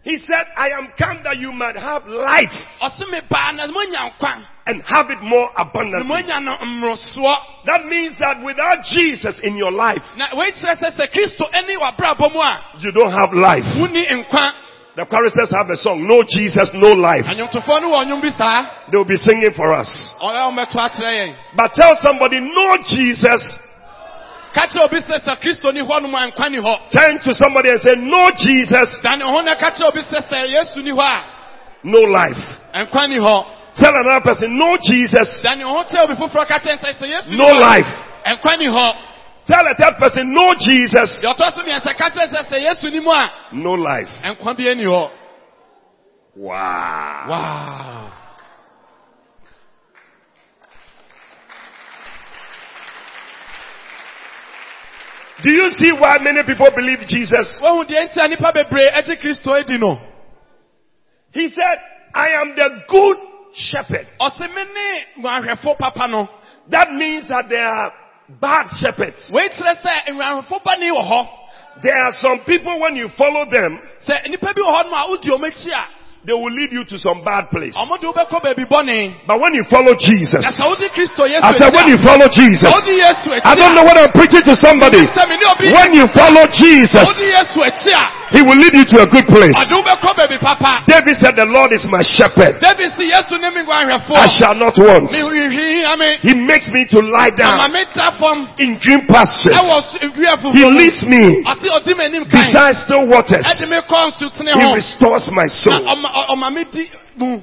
He 0.04 0.18
said, 0.18 0.44
I 0.58 0.68
am 0.68 0.92
come 0.98 1.22
that 1.24 1.38
you 1.38 1.50
might 1.52 1.76
have 1.76 2.04
life 2.06 2.52
ɔse 2.82 3.10
me 3.10 3.20
baa 3.28 3.52
na 3.52 3.66
moanya 3.66 4.12
nkwa 4.12 4.44
and 4.66 4.82
have 4.86 5.10
it 5.10 5.20
more 5.22 5.48
na 5.56 5.62
abundantly. 5.64 6.08
moanya 6.08 6.40
no 6.44 6.56
mmorosoɔ 6.60 7.36
That 7.64 7.86
means 7.86 8.12
that 8.18 8.44
without 8.44 8.84
Jesus 8.84 9.34
in 9.42 9.56
your 9.56 9.72
life, 9.72 10.02
na 10.16 10.28
wei 10.36 10.52
kyerɛ 10.52 10.76
sɛ 10.78 10.96
sɛ 11.00 11.08
kristo 11.10 11.48
ne 11.66 11.76
w'abrabɔ 11.76 12.32
mu 12.32 12.40
a 12.40 12.62
you 12.80 12.92
don't 12.92 13.10
have 13.12 13.32
life. 13.32 13.64
wonni 13.80 14.04
nkwa 14.06 14.52
The 14.94 15.02
choristers 15.10 15.50
have 15.58 15.66
a 15.70 15.76
song, 15.76 16.06
No 16.06 16.22
Jesus, 16.22 16.70
No 16.78 16.94
Life. 16.94 17.26
anwomtofoɔ 17.26 17.82
no 17.82 17.90
wɔ 17.90 18.06
nnwom 18.06 18.22
bi 18.22 18.30
saa 18.30 18.86
They 18.90 18.96
will 18.96 19.04
be 19.10 19.16
singing 19.18 19.50
for 19.58 19.74
us. 19.74 19.90
ɔyɛ 20.22 20.54
ɔmɛto 20.54 20.78
akyerɛ 20.78 21.10
yɛn 21.18 21.34
But 21.56 21.74
tell 21.74 21.94
somebody, 21.98 22.38
No 22.38 22.78
Jesus. 22.86 23.42
ka 24.54 24.70
kyerɛ 24.70 24.86
obi 24.86 25.00
sɛ 25.02 25.18
sɛ 25.26 25.34
kristo 25.42 25.74
ni 25.74 25.82
hɔ 25.82 25.98
nom 26.02 26.14
a 26.14 26.30
nkwa 26.30 26.46
ni 26.50 26.58
hɔ 26.62 26.78
Turn 26.94 27.18
to 27.26 27.34
somebody 27.34 27.70
and 27.74 27.80
say, 27.82 27.94
No 27.98 28.30
Jesus, 28.38 29.00
dane 29.02 29.26
ho 29.26 29.40
na 29.42 29.56
ka 29.58 29.70
kyerɛ 29.74 29.88
obi 29.90 30.02
sɛ 30.06 30.18
sɛ 30.30 30.46
yesu 30.54 30.78
ni 30.82 30.92
hɔ 30.92 31.22
no 31.82 31.98
life. 31.98 32.38
a 32.72 32.86
nkwa 32.86 33.08
ni 33.08 33.18
hɔ 33.18 33.46
Tell 33.74 33.90
another 33.90 34.22
person, 34.30 34.54
No 34.56 34.76
Jesus, 34.78 35.42
dane 35.42 35.62
ho 35.66 35.82
kyerɛ 35.90 36.04
obi 36.06 36.14
foforɔ 36.14 36.46
ka 36.46 36.58
kyerɛ 36.62 36.78
sɛ 36.78 36.94
sɛ 36.94 37.06
yesu 37.10 37.30
ni 37.30 37.36
no 37.36 37.50
life. 37.50 37.90
Nkwa 39.44 39.62
ni 39.62 39.64
hɔ 39.64 39.64
Tell 39.64 39.66
a 39.66 39.74
third 39.74 39.98
person, 40.00 40.32
No 40.32 40.54
Jesus, 40.58 41.20
deɛ 41.22 41.34
ɔtɔ 41.34 41.52
so 41.52 41.60
mmiɛnsa 41.62 41.96
ka 41.96 42.10
kyerɛ 42.10 42.32
sɛ 42.32 42.48
sɛ 42.50 42.60
yesu 42.62 42.90
ni 42.90 43.00
mu 43.00 43.10
a 43.10 43.22
no 43.52 43.72
life. 43.74 44.08
nkwa 44.24 44.56
bi 44.56 44.68
ani 44.70 44.84
hɔ 44.84 45.10
Wow. 46.36 47.26
wow 47.28 48.10
Do 55.42 55.50
you 55.50 55.68
see 55.80 55.90
why 55.92 56.16
many 56.22 56.42
people 56.46 56.68
believe 56.74 57.00
Jesus? 57.08 57.60
wohu 57.64 57.84
deɛ 57.84 58.06
nti 58.08 58.18
a 58.22 58.28
nnipa 58.28 58.52
bebree 58.54 58.88
agye 58.94 59.16
kristo 59.20 59.50
adi 59.52 59.78
no 59.78 59.98
He 61.32 61.48
said, 61.48 61.78
I 62.14 62.28
am 62.40 62.54
the 62.54 62.68
good 62.88 63.16
shepherd. 63.54 64.06
ɔse 64.20 64.40
me 64.54 64.62
ne 64.64 65.22
nguanhwɛfo 65.22 65.76
papa 65.78 66.06
no 66.08 66.28
That 66.70 66.92
means 66.92 67.28
that 67.28 67.48
there 67.48 67.66
are 67.66 67.92
bad 68.40 68.66
shepherds. 68.80 69.30
wei 69.32 69.48
kyerɛ 69.48 69.74
sɛ 69.82 70.12
nguanhwɛfo 70.12 70.62
ba 70.64 70.76
ne 70.76 70.90
wɔ 70.90 71.02
hɔ 71.02 71.28
There 71.82 71.96
are 71.96 72.12
some 72.18 72.38
people 72.46 72.78
when 72.78 72.94
you 72.94 73.08
follow 73.18 73.44
them, 73.50 73.78
sɛ 76.24 76.32
nnipa 76.32 76.32
bi 76.32 76.32
wɔ 76.32 76.32
hɔ 76.32 76.32
nom 76.32 76.32
a 76.32 76.32
wodi 76.32 76.32
ɔm 76.32 76.32
akyi 76.32 76.32
a 76.32 76.32
they 76.32 76.32
will 76.32 76.52
lead 76.54 76.72
you 76.72 76.84
to 76.84 76.98
some 76.98 77.22
bad 77.24 77.50
place. 77.50 77.76
ɔmo 77.76 78.00
de 78.00 78.06
wobɛkɔ 78.06 78.42
baabi 78.42 78.64
bɔne 78.68 79.14
But 79.26 79.40
when 79.40 79.54
you 79.54 79.64
follow 79.70 79.94
Jesus, 79.94 80.42
na 80.44 80.50
sɛ 80.50 80.64
wodi 80.64 80.88
kristo 80.94 81.24
yesu 81.28 81.44
I 81.44 81.52
said 81.58 81.72
when 81.74 81.88
you 81.88 81.98
follow 81.98 82.28
Jesus, 82.28 82.68
sɛ 82.68 82.72
wodi 82.72 82.94
yesu 83.00 83.28
akyi 83.34 83.44
I 83.44 83.54
don't 83.54 83.74
know 83.74 83.84
what 83.84 83.98
I'm 83.98 84.12
preaching 84.12 84.42
to 84.42 84.54
somebody. 84.56 85.02
sɛ 85.04 85.28
mene 85.28 85.44
obi 85.52 85.72
When 85.72 85.94
you 85.94 86.06
follow 86.14 86.46
Jesus, 86.48 87.04
wodi 87.04 87.28
yesu 87.32 87.60
akyi 87.60 87.92
a 87.92 88.04
He 88.34 88.42
will 88.42 88.56
lead 88.58 88.74
you 88.74 88.84
to 88.84 89.02
a 89.02 89.06
good 89.06 89.26
place. 89.28 89.54
ɔde 89.54 89.72
wobɛkɔ 89.78 90.10
baabi 90.16 90.38
papa 90.40 90.82
David 90.88 91.16
said, 91.22 91.36
the 91.36 91.46
Lord 91.46 91.72
is 91.72 91.84
my 91.88 92.02
shepherd. 92.02 92.58
david 92.60 92.90
si 92.96 93.10
yesu 93.12 93.38
ne 93.40 93.50
me 93.50 93.62
nguanhwɛfo 93.62 94.16
I 94.16 94.26
shall 94.28 94.54
not 94.56 94.74
want. 94.78 95.10
He 95.12 96.34
makes 96.34 96.68
me 96.72 96.86
to 96.90 96.98
lie 97.00 97.30
down 97.36 97.54
in 98.58 98.78
green 98.80 99.06
pastures. 99.06 99.54
ɛwɔ 99.54 99.76
s- 99.78 99.98
dua 100.16 100.52
He 100.52 100.64
leads 100.64 101.04
me 101.06 101.44
ɔse 101.44 101.68
ɔdi 101.68 101.92
m'anim 101.94 102.24
kan 102.30 102.40
beside 102.48 102.74
still 102.84 103.06
waters. 103.06 103.44
ɛde 103.46 103.68
me 103.70 103.76
kɔ 103.86 103.98
nsutene 104.10 104.52
He 104.54 104.74
restores 104.74 105.30
my 105.30 105.46
soul. 105.46 105.84
Ɔma 106.14 106.26
ɔ- 106.26 106.28
ɔma 106.30 106.52
me 106.54 106.64
di 106.70 106.90
mu. 107.16 107.40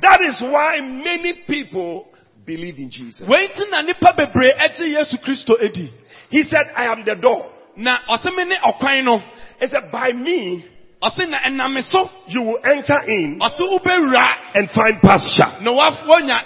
That 0.00 0.20
is 0.28 0.40
why 0.40 0.80
many 0.80 1.32
people 1.46 2.06
believe 2.44 2.78
in 2.78 2.90
Jesus. 2.90 3.26
wei 3.28 3.48
nti 3.48 3.70
na 3.70 3.82
nnipa 3.82 4.12
bebree 4.16 4.52
agye 4.58 4.88
yesu 4.94 5.18
kristo 5.18 5.54
adi 5.62 5.90
He 6.30 6.42
said, 6.42 6.70
I 6.74 6.86
am 6.86 7.04
the 7.04 7.14
door. 7.16 7.52
na 7.76 7.98
ɔse 8.08 8.34
me 8.36 8.44
ne 8.44 8.56
ɔkwan 8.56 9.22
He 9.60 9.66
said, 9.68 9.90
by 9.92 10.12
me, 10.12 10.64
ɔse 11.02 11.28
na 11.28 11.36
ɛnam 11.44 11.74
me 11.74 11.82
so 11.82 12.08
you 12.26 12.40
will 12.40 12.58
enter 12.64 12.96
in 13.06 13.36
and 13.38 14.64
find 14.72 14.96
pasture. 15.04 15.52
na 15.60 15.70
woaf- 15.70 16.06
woanya 16.08 16.40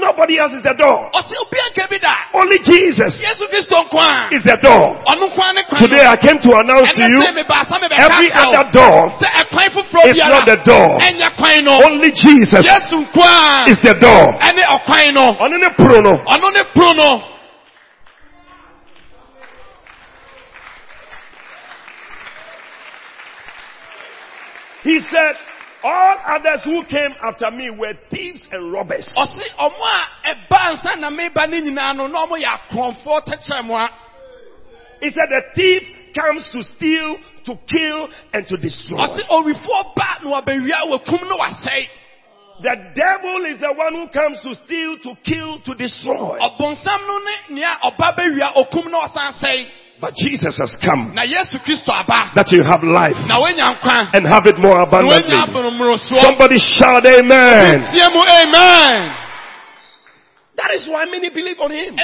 Nobody 0.00 0.38
else 0.40 0.52
is 0.56 0.62
the 0.64 0.72
door. 0.72 1.10
ɔse 1.12 1.32
obi 1.36 1.58
anka 1.68 1.84
bi 1.90 1.98
da 2.00 2.14
Only 2.32 2.58
Jesus 2.64 3.20
yesu 3.20 3.44
kristo 3.52 3.76
nko 3.84 4.00
a 4.00 4.34
is 4.34 4.42
the 4.44 4.56
door. 4.62 4.96
ɔno 5.12 5.28
nko 5.28 5.42
a 5.44 5.52
ne 5.52 5.62
kwan 5.68 5.80
Today 5.84 6.06
I 6.06 6.16
came 6.16 6.40
to 6.40 6.50
announce 6.56 6.92
to 6.96 7.02
you, 7.04 7.20
sɛ 7.20 7.44
mebaasa 7.44 7.76
mebɛka 7.76 8.00
every 8.08 8.32
other 8.32 8.70
door 8.72 9.10
sɛ 9.20 9.28
ɛkwan 9.36 9.68
foforɔ 9.76 10.04
is 10.08 10.16
not 10.16 10.46
the 10.46 10.56
door. 10.64 10.98
ɛnyɛ 10.98 11.36
kwan 11.36 11.64
no 11.64 11.82
Only 11.84 12.10
Jesus 12.12 12.64
yesu 12.64 13.04
nko 13.04 13.20
a 13.20 13.68
is 13.68 13.78
the 13.84 13.94
door. 14.00 14.32
ɛne 14.40 14.64
ɔkwan 14.64 15.12
no 15.12 15.36
On 15.44 15.52
any 15.52 15.68
prono. 15.76 16.24
ɔno 16.24 16.52
ne 16.54 16.62
pono 16.74 16.96
no 16.96 17.22
He 24.88 25.00
said, 25.00 25.34
all 25.84 26.16
others 26.24 26.64
who 26.64 26.82
came 26.88 27.12
after 27.20 27.50
me 27.54 27.68
were 27.78 27.92
thieves 28.10 28.42
and 28.50 28.72
robbers. 28.72 29.06
ɔse 29.20 29.44
ɔmo 29.60 29.84
a 29.84 30.32
ɛba 30.32 30.72
nsa 30.72 30.98
na 30.98 31.10
meba 31.10 31.46
ne 31.46 31.60
nyinaa 31.60 31.94
no 31.94 32.06
na 32.06 32.24
ɔmo 32.26 32.40
yɛ 32.40 32.48
akorɔmfoɔ 32.48 33.20
tɛkyerɛmoa 33.28 33.88
He 35.02 35.10
said, 35.10 35.28
the 35.28 35.42
thief 35.54 35.82
comes 36.18 36.48
to 36.52 36.62
steal, 36.64 37.16
to 37.44 37.54
kill, 37.68 38.08
and 38.32 38.46
to 38.48 38.56
destroy. 38.56 38.96
ɔse 38.96 39.28
owifoɔ 39.28 39.94
ba 39.94 40.24
na 40.24 40.40
wabɛwia 40.40 40.88
wakum 40.88 41.20
na 41.28 41.36
wasɛe 41.36 41.88
The 42.62 42.74
devil 42.96 43.44
is 43.44 43.60
the 43.60 43.72
one 43.74 43.92
who 43.92 44.08
comes 44.08 44.40
to 44.40 44.54
steal, 44.64 44.98
to 45.04 45.14
kill, 45.22 45.60
to 45.66 45.74
destroy. 45.74 46.38
Ɔbonsam 49.98 50.06
no 50.06 50.06
ne 50.06 50.06
nea 50.06 50.06
ɔba 50.06 50.06
bɛwia 50.06 50.06
okum 50.06 50.06
na 50.06 50.06
ɔsan 50.06 50.06
sɛe 50.06 50.06
But 50.06 50.14
Jesus 50.14 50.58
has 50.58 50.74
come. 50.84 51.14
Na 51.14 51.22
yesu 51.22 51.58
kristo 51.58 51.90
aba. 51.90 52.32
That 52.34 52.52
you 52.52 52.62
have 52.62 52.82
life. 52.82 53.18
Na 53.26 53.38
woanya 53.38 53.74
nkwa. 53.74 54.10
And 54.14 54.26
have 54.26 54.46
it 54.46 54.58
more 54.58 54.76
na 54.76 54.84
abundantly. 54.86 55.34
Somebody 56.20 56.58
shout 56.58 57.04
amen. 57.06 57.82
amen. 58.30 59.14
That 60.56 60.74
is 60.74 60.88
why 60.88 61.04
many 61.06 61.30
believe 61.30 61.58
on 61.60 61.70
him. 61.70 61.98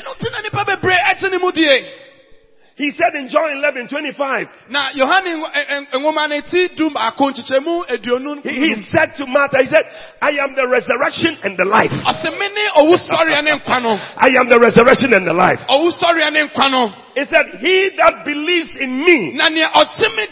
He 2.77 2.91
said 2.91 3.15
in 3.15 3.29
John 3.31 3.55
11, 3.55 3.87
25, 3.87 4.49
na 4.69 4.91
yohane 4.99 5.31
nwo- 5.39 5.47
eh, 5.55 5.63
eh, 5.63 5.79
ɛ- 5.79 5.95
ɛ- 5.95 6.03
nwoma 6.03 6.27
no 6.29 6.41
ti 6.51 6.69
du 6.75 6.91
baako 6.91 7.31
nkyekyɛmu 7.31 8.43
he, 8.43 8.75
said 8.91 9.15
to 9.15 9.27
Martha, 9.27 9.59
he 9.63 9.67
said, 9.71 9.87
I 10.21 10.31
am 10.43 10.57
the 10.59 10.67
resurrection 10.67 11.39
and 11.45 11.55
the 11.57 11.65
life. 11.71 11.95
ɔse 12.03 12.31
me 12.35 12.49
ne 12.51 12.65
owu 12.83 12.97
sɔreɛ 12.99 13.45
ne 13.45 13.53
nkwa 13.63 13.79
no 13.81 13.95
I 13.95 14.27
am 14.43 14.49
the 14.49 14.59
resurrection 14.59 15.15
and 15.15 15.25
the 15.25 15.33
life. 15.33 15.61
owu 15.71 15.93
sɔreɛ 16.03 16.33
ne 16.33 16.49
nkwa 16.49 16.71
no 16.73 16.93
He 17.15 17.25
said, 17.31 17.47
he 17.63 17.91
that 17.97 18.25
believes 18.25 18.71
in 18.81 19.05
me, 19.05 19.31
na 19.39 19.49
nea 19.51 19.69
ɔkye 19.71 20.17
me 20.17 20.27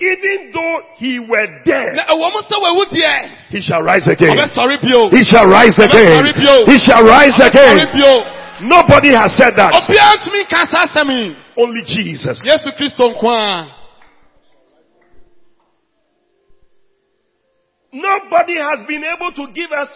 even 0.00 0.52
though 0.52 0.82
he 0.98 1.18
were 1.18 1.48
dead, 1.64 1.94
na 1.96 2.04
ɛwɔ 2.12 2.28
mu 2.30 2.40
sɛ 2.44 2.60
wawu 2.60 2.84
he 3.48 3.60
shall 3.62 3.82
rise 3.82 4.06
again. 4.06 4.36
bio 4.36 5.08
He 5.08 5.24
shall 5.24 5.46
rise 5.46 5.78
again. 5.78 6.26
He 6.66 6.76
shall 6.78 7.02
rise 7.02 7.40
again. 7.40 7.88
bio 7.96 8.22
Nobody 8.60 9.10
has 9.14 9.36
said 9.36 9.54
that. 9.56 9.72
obiara 9.72 10.14
ntumi 10.18 10.44
ka 10.50 10.66
saa 10.66 10.84
asɛm 10.86 11.10
yi 11.10 11.36
Only 11.56 11.82
Jesus. 11.86 12.40
yesu 12.44 12.70
kristo 12.76 13.10
nko 13.10 13.30
a 13.30 13.74
Nobody 17.92 18.54
has 18.58 18.84
been 18.86 19.02
able 19.04 19.32
to 19.32 19.52
give 19.54 19.72
us 19.72 19.88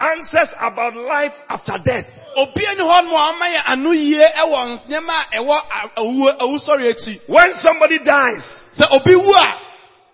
answers 0.00 0.50
about 0.60 0.94
life 0.94 1.32
after 1.48 1.74
death. 1.84 2.06
obia 2.36 2.74
ni 2.76 2.82
hɔ 2.82 3.04
nom 3.04 3.14
a 3.14 3.32
ɔma 3.32 3.46
yɛ 3.54 3.62
ano 3.66 3.90
yie 3.92 4.24
ɛwɔ 4.36 4.86
nneɛma 4.86 5.16
a 5.32 5.36
ɛwɔ 5.38 5.56
a- 5.56 5.90
awu 6.00 6.38
awusɔre 6.38 6.90
akyi 6.92 7.20
When 7.28 7.52
somebody 7.66 7.98
dies, 7.98 8.44
sɛ 8.78 8.86
obi 8.92 9.14
wu 9.16 9.32
a 9.32 9.58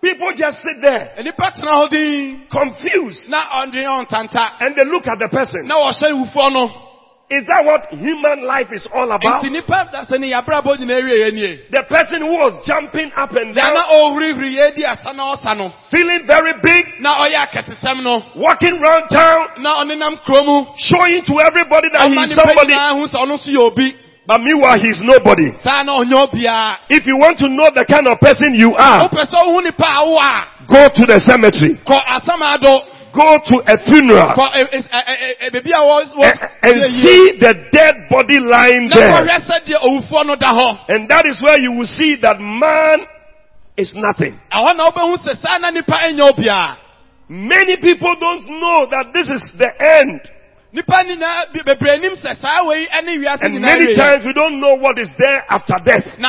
people 0.01 0.31
just 0.37 0.57
sit 0.61 0.81
there 0.81 1.13
nipa 1.23 1.51
tena 1.51 1.89
hɔ 1.89 2.49
confused 2.49 3.29
na 3.29 3.65
ɔde 3.65 3.83
ɔntanta 3.83 4.61
and 4.61 4.75
they 4.75 4.85
look 4.85 5.05
at 5.07 5.19
the 5.19 5.29
person. 5.29 5.67
Na 7.29 7.33
wɔhyɛ 7.33 7.33
wufoɔ 7.33 7.33
no 7.33 7.35
Is 7.35 7.45
that 7.47 7.65
what 7.65 7.89
human 7.91 8.45
life 8.45 8.67
is 8.71 8.87
all 8.93 9.11
about? 9.11 9.43
nti 9.43 9.51
nipa 9.51 9.89
dasɛ 9.91 10.19
ne 10.19 10.31
yabrabɔ 10.31 10.77
nyinaa 10.77 11.03
wie 11.03 11.17
yɛ 11.17 11.33
nie. 11.33 11.59
The 11.71 11.83
person 11.89 12.21
who 12.21 12.33
was 12.33 12.65
jumping 12.65 13.11
up 13.15 13.31
and 13.31 13.55
down, 13.55 13.73
na 13.73 13.85
ɔhurihuri 13.85 14.55
yɛ 14.55 14.75
di 14.75 14.85
asa 14.85 15.13
na 15.13 15.35
ɔsa 15.35 15.57
no 15.57 15.71
feeling 15.91 16.25
very 16.27 16.53
big, 16.61 16.85
na 16.99 17.25
ɔyɛ 17.25 17.49
akɛtesɛm 17.49 18.03
no 18.03 18.23
walking 18.35 18.77
around 18.77 19.09
town, 19.09 19.47
na 19.59 19.81
ɔnenam 19.83 20.23
kuro 20.25 20.43
mu 20.43 20.65
showing 20.77 21.23
to 21.25 21.39
everybody 21.41 21.89
that 21.93 22.07
he's 22.09 22.35
somebody, 22.35 22.73
nyinaa 22.73 22.93
hu 22.93 23.07
sɛ 23.07 23.17
ɔno 23.17 23.37
nso 23.37 23.49
yɛ 23.49 23.59
obi. 23.59 23.95
But 24.27 24.41
meanwhile 24.41 24.79
he's 24.79 25.01
nobody. 25.05 25.53
saa 25.61 25.83
na 25.83 26.01
ɔnyɛ 26.01 26.29
obiara 26.29 26.77
If 26.89 27.05
you 27.05 27.17
want 27.17 27.37
to 27.39 27.49
know 27.49 27.69
the 27.73 27.85
kind 27.85 28.07
of 28.07 28.19
person 28.19 28.53
you 28.53 28.73
are, 28.77 29.09
wopɛ 29.09 29.25
sɛ 29.25 29.37
wohu 29.45 29.63
nipa 29.63 29.85
a 29.85 30.05
wo 30.05 30.17
a 30.17 30.45
go 30.67 30.89
to 30.93 31.05
the 31.05 31.19
cemetery, 31.21 31.77
go 33.15 33.39
to 33.47 33.55
a 33.71 33.75
funeral, 33.87 34.27
and, 36.21 36.35
and 36.61 36.75
see 36.99 37.37
the 37.39 37.53
dead 37.71 37.95
body 38.11 38.37
lying 38.39 38.89
there. 38.91 39.09
kɔhwɛ 39.09 39.37
sɛdeɛ 39.47 39.77
owufoɔ 39.81 40.25
no 40.27 40.35
da 40.35 40.51
hɔ 40.51 40.79
And 40.89 41.07
that 41.09 41.25
is 41.25 41.41
where 41.41 41.59
you 41.59 41.71
will 41.71 41.87
see 41.87 42.17
that 42.21 42.37
man 42.39 43.07
is 43.77 43.95
nothing. 43.95 44.35
ɛhɔ 44.51 44.75
na 44.75 44.91
wobɛhu 44.91 45.17
sɛ 45.23 45.35
saa 45.39 45.57
na 45.59 45.71
nipa 45.71 45.93
ɛnyɛ 45.95 46.31
obiara 46.35 46.77
Many 47.27 47.77
people 47.77 48.15
don't 48.19 48.45
know 48.61 48.85
that 48.91 49.09
this 49.13 49.27
is 49.27 49.51
the 49.57 49.71
end. 49.79 50.21
nipa 50.73 50.93
nyinaa 51.07 51.51
be- 51.53 51.63
bebree 51.65 51.99
nim 52.01 52.13
sɛ 52.13 52.37
saa 52.39 52.63
wei 52.67 52.85
ɛne 52.87 53.17
wiase 53.23 53.41
And 53.41 53.59
many 53.61 53.95
times 53.95 54.23
we 54.25 54.33
don't 54.33 54.59
know 54.59 54.75
what 54.75 54.99
is 54.99 55.09
there 55.17 55.43
after 55.49 55.75
death. 55.83 56.19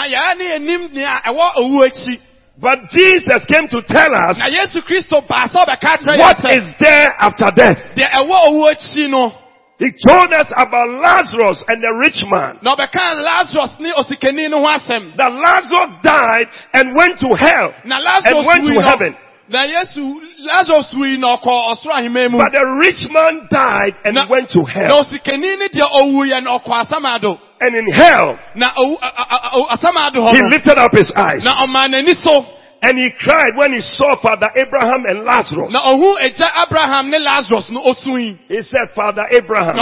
Na 2.62 2.70
yɛa 2.70 2.76
ne 2.76 2.86
yɛnim 2.86 2.88
nea 2.88 2.88
ɛwɔ 2.88 2.88
owu 2.88 2.88
akyi. 2.88 2.88
But 2.88 2.88
Jesus 2.90 3.44
came 3.52 3.68
to 3.68 3.82
tell 3.86 4.14
us 4.14 4.40
Na 4.40 4.48
Yesu 4.48 4.82
Kristo 4.82 5.26
baa 5.28 5.46
sɛ 5.46 5.64
ɔbɛka 5.64 5.92
kyerɛ 6.00 6.16
yɛn 6.16 6.18
what 6.18 6.52
is 6.52 6.74
there 6.80 7.14
after 7.20 7.50
death. 7.54 7.78
deɛ 7.94 8.10
ɛwɔ 8.10 8.46
owu 8.48 8.70
akyi 8.72 9.10
no, 9.10 9.32
He 9.78 9.92
told 10.08 10.32
us 10.32 10.46
about 10.56 10.88
Lazarus 10.88 11.62
and 11.68 11.82
the 11.82 11.92
rich 12.00 12.24
man. 12.30 12.58
na 12.62 12.74
ɔbɛka 12.74 13.22
Lazarus 13.22 13.76
ne 13.78 13.92
osikani 13.92 14.48
no 14.50 14.64
ho 14.64 14.72
asɛm. 14.72 15.16
That 15.16 15.32
Lazarus 15.32 16.00
died 16.02 16.48
and 16.72 16.94
went 16.96 17.20
to 17.20 17.34
hell. 17.34 17.74
And 17.84 18.46
went 18.46 18.64
to 18.66 18.80
heaven. 18.80 19.16
Na 19.48 19.62
Yesu, 19.62 20.02
Lazarus 20.42 20.92
wui 20.94 21.16
na 21.18 21.36
ɔkɔ 21.36 21.46
ɔsoro 21.72 21.92
ahemman. 21.94 22.32
But 22.38 22.50
the 22.52 22.66
rich 22.82 23.08
man 23.10 23.46
died 23.50 23.94
and 24.04 24.14
Na- 24.16 24.26
went 24.28 24.50
to 24.50 24.64
hell. 24.64 25.00
osikani 25.00 25.56
ne 25.58 25.68
deɛ 25.68 25.86
owuiɛ 26.02 26.42
no 26.42 26.58
ɔkɔ 26.58 26.84
asamado. 26.86 27.38
And 27.60 27.74
in 27.74 27.86
hell, 27.92 28.38
he 28.54 30.42
lifted 30.42 30.78
up 30.78 30.92
his 30.92 31.12
eyes. 31.16 31.44
Na 31.44 31.52
ɔmaa 31.64 31.88
n'ani 31.88 32.14
so. 32.22 32.46
And 32.82 32.98
he 32.98 33.10
cried 33.18 33.56
when 33.56 33.72
he 33.72 33.80
saw 33.80 34.16
Father 34.20 34.50
Abraham 34.54 35.06
and 35.06 35.24
Lazarus. 35.24 35.72
Na 35.72 35.80
ɔhu 35.80 36.16
agya 36.20 36.50
Abraham 36.66 37.10
ne 37.10 37.18
Lazarus 37.18 37.70
no 37.70 37.80
osui. 37.82 38.36
He 38.48 38.60
said, 38.62 38.90
Father 38.94 39.22
Abraham, 39.30 39.76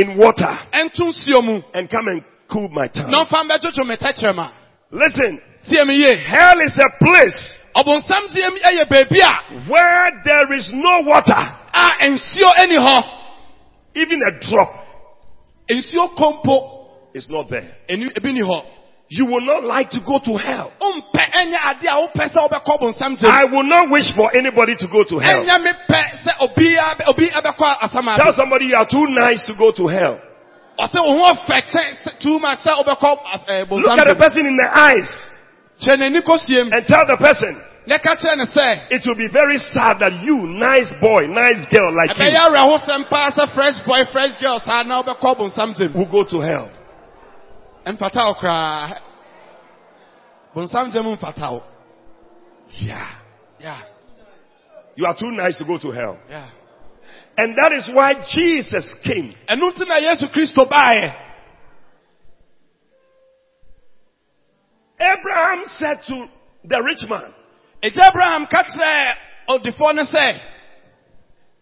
in 0.01 0.17
water 0.17 0.59
Ɛnto 0.73 1.11
nsuo 1.11 1.43
mu. 1.43 1.61
and 1.73 1.89
come 1.89 2.07
and 2.07 2.23
cool 2.47 2.69
my 2.69 2.87
tongue. 2.87 3.09
Na 3.11 3.25
ɔmfa 3.25 3.43
mbɛdwodwo 3.49 3.85
me 3.87 3.95
tɛkyerɛma. 3.95 4.51
Listen, 4.91 5.41
hell 5.67 6.59
is 6.61 6.77
a 6.77 6.89
place 7.03 7.59
Ɔbonsam 7.75 8.31
gyeɛ 8.31 8.51
mu 8.51 8.59
ɛyɛ 8.59 8.87
baabi 8.89 9.19
a, 9.19 9.69
where 9.69 10.21
there 10.23 10.53
is 10.53 10.69
no 10.71 11.01
water, 11.05 11.33
a 11.73 11.89
nsuo 12.07 12.53
ɛni 12.57 12.77
hɔ. 12.79 13.03
even 13.95 14.21
a 14.21 14.31
drop 14.39 14.85
is 15.67 17.27
not 17.29 17.49
there. 17.49 17.75
Ɛni 19.11 19.17
ebi 19.17 19.17
ni 19.17 19.17
hɔ. 19.17 19.17
You 19.17 19.25
will 19.25 19.41
not 19.45 19.63
like 19.63 19.89
to 19.91 19.99
go 20.05 20.19
to 20.19 20.37
hell. 20.37 20.71
Wompɛ 20.81 21.31
ɛnyɛ 21.31 21.59
ade 21.69 21.87
a 21.87 21.95
wopɛ 21.95 22.29
sɛ 22.31 22.49
wobɛkɔ 22.49 22.79
ɔbonsam 22.79 23.17
gyeɛ 23.17 23.23
mu. 23.23 23.29
I 23.29 23.43
will 23.45 23.63
not 23.63 23.89
wish 23.89 24.13
for 24.15 24.35
anybody 24.35 24.75
to 24.77 24.87
go 24.87 25.03
to 25.03 25.19
hell. 25.19 25.43
Ɛnyɛ 25.43 25.63
me 25.63 25.71
pɛ 25.89 26.01
sɛ 26.23 26.31
obi 26.39 26.75
a- 26.75 27.09
obi 27.09 27.29
ɛbɛkɔ 27.29 27.77
asam 27.81 28.15
Tell 28.17 28.33
somebody 28.33 28.65
you 28.65 28.75
are 28.75 28.87
too 28.87 29.05
nice 29.09 29.45
to 29.45 29.53
go 29.53 29.71
to 29.71 29.87
hell. 29.87 30.19
Ɔsɛ 30.79 30.95
wo 31.05 31.17
ho 31.17 31.33
ɔfɛ 31.33 31.61
kyɛn 31.71 31.93
sɛ 32.03 32.19
too 32.19 32.39
much 32.39 32.59
sɛ 32.59 32.83
wobɛkɔ 32.83 33.19
as- 33.33 33.45
eh, 33.47 33.63
ɛɛ, 33.65 33.69
Look 33.71 33.99
at 33.99 34.07
the 34.07 34.15
person 34.15 34.45
in 34.45 34.57
the 34.57 34.69
eyes 34.79 35.31
Kyerɛ 35.81 35.97
n'ani 35.99 36.21
kɔsie 36.21 36.63
mu. 36.65 36.71
and 36.73 36.85
tell 36.85 37.05
the 37.07 37.17
person 37.17 37.61
Na 37.87 37.97
ɛka 37.97 38.17
kyerɛ 38.17 38.37
ne 38.37 38.45
sɛ, 38.45 38.79
it 38.89 39.05
will 39.05 39.15
be 39.15 39.27
very 39.27 39.57
sad 39.59 39.99
that 39.99 40.11
you, 40.23 40.37
nice 40.47 40.91
boy, 40.99 41.27
nice 41.27 41.61
girl 41.69 41.93
like 41.93 42.17
you, 42.17 42.25
awerɛhosɛm 42.25 43.07
paa 43.09 43.29
sɛ 43.29 43.53
fresh 43.53 43.79
boy 43.85 44.03
fresh 44.11 44.35
girl 44.41 44.59
saa 44.59 44.81
na 44.83 45.03
wobɛkɔ 45.03 45.37
bonsam 45.37 45.71
gyeɛ 45.77 45.93
mu. 45.93 45.99
will 45.99 46.05
go 46.11 46.23
to 46.23 46.41
hell. 46.41 46.69
Mfata 47.85 48.25
wo 48.27 48.33
koraa. 48.33 48.99
Bonsam 50.55 50.89
gyeɛ 50.91 51.03
mu 51.03 51.15
mfata 51.15 51.51
wo. 51.51 51.63
Yeah. 52.81 53.11
Yeah, 53.59 53.81
You 54.95 55.05
are 55.05 55.15
too 55.17 55.31
nice 55.31 55.57
to 55.59 55.65
go 55.65 55.77
to 55.77 55.91
hell. 55.91 56.19
yeah. 56.29 56.49
And 57.37 57.55
that 57.55 57.71
is 57.73 57.89
why 57.93 58.13
Jesus 58.33 58.95
came. 59.03 59.33
ɛno 59.47 59.71
nti 59.71 59.87
na 59.87 59.97
yesu 59.99 60.27
kristo 60.33 60.67
baeɛ 60.69 61.13
Abraham 64.99 65.63
said 65.77 65.99
to 66.07 66.27
the 66.63 66.81
rich 66.83 67.09
man, 67.09 67.33
ɛgya 67.83 68.09
abraham 68.09 68.45
ka 68.47 68.63
kyerɛɛ 68.63 69.15
ɔdefoɔ 69.49 69.95
no 69.95 70.03
sɛ 70.03 70.39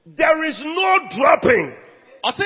there 0.05 0.43
is 0.45 0.61
no 0.65 0.99
dropping. 1.17 1.77
ɔse 2.23 2.43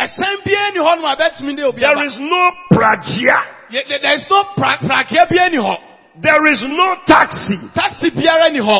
ɛhyɛn 0.00 0.36
biara 0.44 0.70
ni 0.72 0.78
hɔ 0.80 0.96
nom 0.96 1.04
a 1.06 1.16
bɛtumi 1.16 1.56
de 1.56 1.62
obi 1.64 1.80
There 1.80 2.04
is 2.04 2.16
no 2.18 2.50
pragia. 2.72 3.38
There 3.70 4.14
is 4.14 4.26
no 4.30 4.44
pra- 4.56 4.78
pragea 4.80 5.26
biara 5.30 5.56
hɔ 5.58 5.76
There 6.20 6.44
is 6.52 6.60
no 6.62 6.96
taxi. 7.06 7.56
taxi 7.74 8.10
biara 8.10 8.50
hɔ 8.52 8.78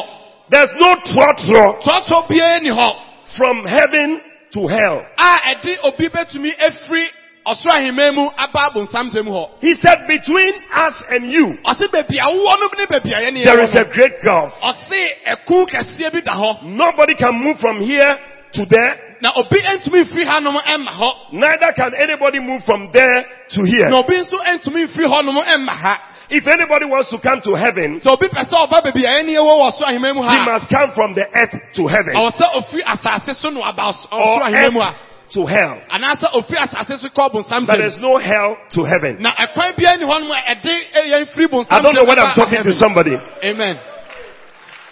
There's 0.51 0.73
no 0.79 0.95
trotro 0.95 1.83
trɔtrɔ 1.83 2.29
biara 2.29 2.61
hɔ 2.71 2.97
from 3.37 3.65
heaven 3.67 4.21
to 4.53 4.67
hell. 4.69 5.07
a 5.19 5.55
ɛde 5.55 5.79
obi 5.85 6.09
bɛtumi 6.09 6.53
afiri 6.59 7.07
ɔsoro 7.47 7.73
ahemman 7.75 8.15
mu 8.15 8.29
aba 8.39 8.69
abonsam 8.71 9.11
gye 9.11 9.23
mu 9.23 9.31
hɔ 9.33 9.49
He 9.61 9.75
said 9.75 10.07
between 10.07 10.55
us 10.73 10.95
and 11.11 11.27
you, 11.31 11.57
ɔse 11.67 11.89
baabi 11.91 12.19
a 12.21 12.29
wowɔ 12.29 12.61
no 12.61 12.69
ne 12.79 12.87
baabi 12.87 13.11
a 13.13 13.21
yɛne 13.25 13.45
there 13.45 13.61
is 13.61 13.71
a 13.75 13.85
great 13.85 14.13
gulf. 14.23 14.53
ɔse 14.63 15.09
ɛku 15.27 15.67
kɛseɛ 15.71 16.13
bi 16.13 16.21
da 16.21 16.33
hɔ 16.35 16.63
Nobody 16.65 17.15
can 17.15 17.35
move 17.43 17.59
from 17.61 17.81
here 17.81 18.15
to 18.53 18.67
there. 18.67 19.12
Na 19.23 19.31
obi 19.39 19.59
ntumi 19.63 20.01
mfiri 20.05 20.25
hanom 20.27 20.57
ɛmma 20.59 20.91
hɔ 20.99 21.11
Neither 21.33 21.73
can 21.79 21.95
anybody 22.03 22.41
move 22.41 22.63
from 22.67 22.91
there 22.93 23.23
to 23.55 23.63
here. 23.63 23.89
na 23.89 23.99
obi 24.03 24.17
nso 24.19 24.37
ntumi 24.59 24.85
mfiri 24.91 25.07
hɔnom 25.07 25.39
ɛmma 25.47 25.71
ha 25.71 26.01
If 26.33 26.47
anybody 26.49 26.87
wants 26.87 27.11
to 27.11 27.19
come 27.21 27.43
to 27.45 27.53
heaven, 27.55 28.01
so 28.01 28.13
obi 28.17 28.27
pɛ 28.27 28.49
sɛ 28.49 28.57
ɔba 28.67 28.83
baabi 28.83 29.05
a 29.05 29.11
yɛne 29.23 29.31
yɛwɔ 29.37 29.53
wɔ 29.53 29.65
ɔsoro 29.71 29.91
he 29.93 29.99
must 30.45 30.69
come 30.71 30.91
from 30.95 31.15
the 31.15 31.25
earth 31.39 31.55
to 31.77 31.87
heaven 31.87 32.15
ɔwɔ 32.17 32.33
sɛ 32.33 32.47
ofiri 32.57 32.83
asase 32.85 33.35
so 33.37 33.49
no 33.51 33.63
aba 33.63 33.93
ɔs- 33.93 34.09
ɔsoro 34.11 34.37
or 34.37 34.41
ahemman 34.49 34.73
mu 34.73 34.81
a 34.81 34.89
earth 34.89 34.97
to 35.33 35.47
hell. 35.47 35.77
anaasɛ 35.93 36.33
ofiri 36.33 36.59
asase 36.59 36.99
so 36.99 37.09
kɔ 37.09 37.31
bonsam 37.33 37.67
But 37.67 37.79
there's 37.79 37.97
no 37.99 38.17
hell 38.19 38.57
to 38.75 38.83
heaven. 38.85 39.17
na 39.21 39.31
ɛkwan 39.31 39.77
biara 39.77 39.99
ni 39.99 40.05
hɔnom 40.07 40.31
a 40.33 40.55
ɛde 40.55 40.75
yɛn 41.13 41.27
firi 41.35 41.47
bonsam 41.49 41.69
I 41.71 41.81
don't 41.83 41.95
know 41.95 42.05
what 42.05 42.19
I'm 42.19 42.35
talking 42.35 42.63
to 42.63 42.73
somebody. 42.73 43.15
amen 43.45 43.79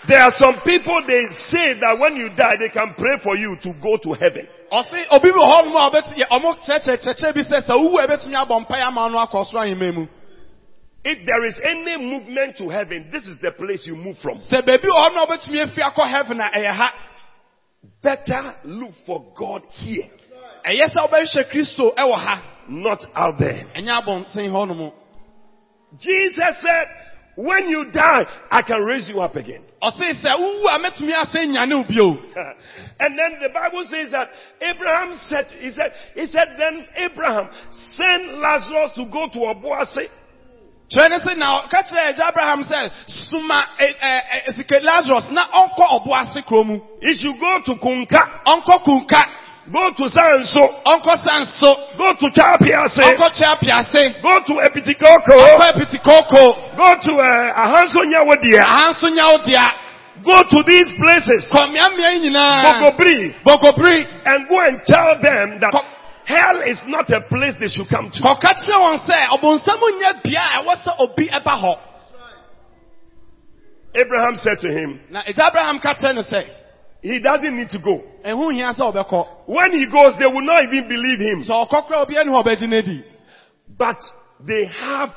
There 0.08 0.20
are 0.20 0.32
some 0.36 0.60
people 0.64 1.02
they 1.06 1.22
say 1.52 1.78
that 1.80 1.98
when 2.00 2.16
you 2.16 2.30
die, 2.36 2.56
they 2.58 2.70
can 2.72 2.94
pray 2.96 3.20
for 3.22 3.36
you 3.36 3.56
to 3.62 3.72
go 3.82 3.98
to 4.00 4.12
heaven. 4.16 4.48
If 11.02 11.18
there 11.26 11.44
is 11.46 11.58
any 11.64 11.96
movement 11.98 12.56
to 12.58 12.68
heaven, 12.68 13.08
this 13.12 13.26
is 13.26 13.38
the 13.40 13.52
place 13.52 13.86
you 13.86 13.96
move 13.96 14.16
from. 14.22 14.38
sɛ 14.38 14.62
baabi 14.62 14.84
wɔ 14.84 14.96
hɔ 15.00 15.14
no 15.14 15.22
a 15.22 15.26
wobɛtumi 15.26 15.60
afi 15.64 15.80
akɔ 15.80 16.10
heaven 16.10 16.40
a 16.40 16.50
ɛyɛ 16.50 16.76
ha 16.76 16.94
Better 18.02 18.54
look 18.64 18.92
for 19.06 19.24
God 19.34 19.62
here, 19.70 20.08
ɛyɛ 20.66 20.88
sɛ 20.92 21.08
wobɛhwɛ 21.08 21.50
kristo 21.50 21.94
ɛwɔ 21.96 22.16
ha 22.16 22.42
not 22.68 23.04
out 23.14 23.38
there. 23.38 23.64
ɛnyɛ 23.74 24.02
abɔnten 24.02 24.50
hɔ 24.50 24.68
nom 24.68 24.92
Jesus 25.98 26.60
said, 26.60 26.86
when 27.36 27.68
you 27.68 27.90
die, 27.92 28.26
I 28.50 28.62
can 28.62 28.82
raise 28.82 29.08
you 29.08 29.20
up 29.20 29.36
again. 29.36 29.62
ɔse 29.82 30.22
sɛ 30.22 30.36
wowu 30.36 30.66
a 30.68 30.78
mɛtumi 30.78 31.12
asɛ 31.14 31.46
nyane 31.46 31.74
wo 31.74 31.84
bio. 31.84 32.10
And 33.00 33.16
then 33.16 33.40
the 33.40 33.50
Bible 33.52 33.84
says 33.90 34.10
that 34.12 34.28
Abraham 34.60 35.12
said, 35.28 35.46
he 35.58 35.70
said, 35.70 35.92
he 36.14 36.26
said, 36.26 36.48
then 36.58 36.86
Abraham 36.96 37.48
sent 37.72 38.34
Lazarus 38.38 38.92
to 38.96 39.06
go 39.06 39.28
to 39.32 39.38
ne 41.08 41.18
se 41.20 41.34
na 41.36 41.62
ɔka 41.62 41.84
abraham 42.28 42.62
said, 42.64 42.90
sike 44.56 44.82
lazarus 44.82 45.30
na 45.30 45.46
ɔnkɔ 45.54 45.84
ɔbo 45.96 46.10
ase 46.18 46.42
kuro 46.42 46.64
mu 46.64 46.80
He 47.00 47.14
should 47.14 47.38
go 47.38 47.60
to 47.64 47.74
Kunka, 47.80 48.42
ɔnkɔ 48.44 48.84
kunka 48.84 49.20
go 49.68 49.84
to 49.92 50.04
Sanso, 50.08 50.62
ɔnkɔ 50.86 51.14
sanso. 51.20 51.70
Go 51.96 52.08
to 52.16 52.26
Chapiase, 52.32 53.02
ɔnkɔ 53.04 53.28
kyea 53.36 53.54
piase 53.60 54.22
go 54.22 54.40
to 54.46 54.54
Epitikoko, 54.64 55.36
ɔnkɔ 55.36 55.66
epitikoko. 55.74 56.76
Go 56.76 56.88
to 57.04 57.12
uh, 57.20 57.60
Ahanso 57.60 58.00
Nyawadia, 58.08 58.62
aha 58.64 58.92
nso 58.92 59.08
nya 59.12 59.24
wo 59.30 59.38
dea 59.44 59.66
go 60.24 60.42
to 60.42 60.62
these 60.66 60.88
places, 60.96 61.50
kɔ 61.52 61.68
mmeammea 61.68 62.12
yi 62.14 62.30
nyinaa 62.30 62.64
Bogobri, 63.44 64.04
and 64.24 64.48
go 64.48 64.56
and 64.60 64.80
tell 64.84 65.20
them 65.20 65.60
that 65.60 65.72
Ko- 65.72 65.86
hell 66.24 66.62
is 66.66 66.80
not 66.86 67.08
a 67.10 67.20
place 67.28 67.54
they 67.60 67.68
should 67.68 67.88
come 67.88 68.10
to. 68.10 68.20
kɔka 68.22 68.50
kyerɛ 68.64 68.78
wɔn 68.80 68.98
sɛ 69.06 69.28
ɔbonsam 69.36 69.80
nyɛ 70.00 70.22
bea 70.22 70.40
a 70.40 70.62
ɛwɔ 70.62 70.74
sɛ 70.84 70.90
obi 70.98 71.28
ɛba 71.28 71.78
Abraham 73.92 74.36
said 74.36 74.58
to 74.60 74.68
him, 74.68 75.00
na 75.10 75.22
agya 75.22 75.48
abraham 75.48 75.80
no 76.14 76.22
sɛ 76.22 76.59
he 77.02 77.20
doesn't 77.20 77.56
need 77.56 77.68
to 77.70 77.78
go. 77.78 78.02
ɛho 78.24 78.52
hia 78.52 78.72
sɛ 78.72 78.92
ɔbɛkɔ 78.92 79.26
When 79.46 79.72
he 79.72 79.86
goes, 79.86 80.14
they 80.18 80.26
will 80.26 80.44
not 80.44 80.64
even 80.64 80.88
believe 80.88 81.20
him. 81.20 81.42
sɛ 81.42 81.68
ɔkɔ 81.68 81.86
kora 81.86 82.00
obi 82.02 82.16
ani 82.18 82.30
hɔ 82.30 82.44
ɔbɛgye 82.44 83.04
But 83.78 83.98
they 84.46 84.66
have 84.66 85.10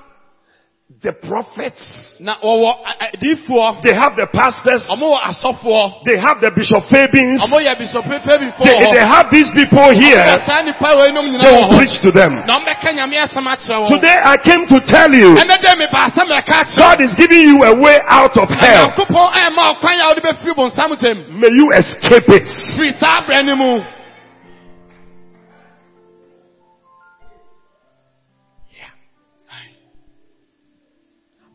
the 1.01 1.11
prophets, 1.27 2.17
na 2.21 2.35
wɔwɔ 2.43 2.71
ɛ- 2.85 3.17
ɛ- 3.17 3.81
they 3.83 3.93
have 3.95 4.15
the 4.15 4.27
pastors, 4.31 4.87
ɔmo 4.87 5.11
wɔ 5.11 5.19
asɔfoɔ 5.31 6.03
they 6.05 6.17
have 6.19 6.39
the 6.39 6.51
Bishop 6.55 6.83
Fabins, 6.87 7.41
ɔmo 7.43 7.59
yɛ 7.63 7.77
bishop 7.77 8.05
febifoɔ 8.05 8.63
they, 8.63 8.77
they 8.93 9.03
have 9.03 9.27
these 9.31 9.49
people 9.55 9.89
here. 9.95 10.23
saa 10.47 10.61
nipa 10.61 10.91
wɔ 10.95 11.07
enom 11.11 11.27
They 11.41 11.51
will 11.51 11.75
preach 11.77 11.99
to 12.03 12.11
them. 12.11 12.31
na 12.45 12.55
ɔmbɛka 12.59 12.93
nyame 12.95 13.17
asɛm 13.19 13.47
akyerɛ 13.47 13.77
wɔn 13.83 13.89
Today 13.89 14.15
I 14.23 14.37
came 14.37 14.67
to 14.67 14.79
tell 14.85 15.11
you, 15.11 15.35
ɛnɛ 15.35 15.55
dɛ 15.59 15.77
me 15.77 15.85
baasa 15.91 16.23
mɛka 16.23 16.53
akyerɛ 16.63 16.77
God 16.77 17.01
is 17.01 17.15
giving 17.15 17.41
you 17.51 17.57
a 17.63 17.73
way 17.75 17.97
out 18.07 18.37
of 18.37 18.49
hell. 18.49 18.87
nyankopɔn 18.87 19.27
ɛma 19.33 19.63
ɔkwan 19.79 19.99
a 19.99 20.05
wode 20.07 20.23
bɛfiri 20.23 20.55
bonsam 20.55 20.91
gyam 20.99 21.27
May 21.39 21.49
you 21.51 21.69
escape 21.75 22.29
it. 22.29 22.47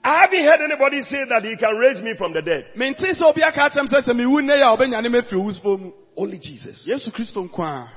I 0.04 0.20
haven't 0.22 0.44
heard 0.44 0.60
anybody 0.62 1.02
say 1.02 1.18
that 1.28 1.42
he 1.42 1.56
can 1.56 1.74
raise 1.76 2.00
me 2.02 2.14
from 2.16 2.32
the 2.32 2.42
dead. 2.42 2.66
mente 2.76 3.00
sɛ 3.00 3.22
obi 3.22 3.42
aka 3.42 3.68
akyerɛ 3.68 3.80
m 3.80 3.86
sɛ 3.88 4.02
sɛ 4.06 4.14
mewu 4.14 4.40
nnɛ 4.40 4.62
yɛ 4.62 4.66
a 4.66 4.76
ɔbɛnyane 4.76 5.10
me 5.10 5.18
afiri 5.18 5.38
owusfoɔ 5.40 5.80
mu 5.80 5.92
Only 6.16 6.38
Jesus. 6.38 6.86
yesu 6.90 7.10
kristo 7.12 7.42
nko 7.48 7.62
a 7.62 7.90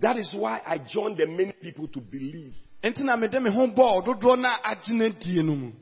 That 0.00 0.16
is 0.16 0.32
why 0.32 0.60
I 0.66 0.78
joined 0.78 1.18
the 1.18 1.26
many 1.26 1.52
people 1.60 1.86
to 1.88 2.00
believe. 2.00 2.54
enti 2.82 3.00
na 3.02 3.16
mede 3.16 3.40
me 3.42 3.50
ho 3.50 3.66
bɔɔ 3.66 4.06
dodoɔ 4.06 4.38
no 4.38 4.48
a 4.48 4.74
agyena 4.76 5.10
die 5.18 5.42
no 5.42 5.54
mu 5.56 5.72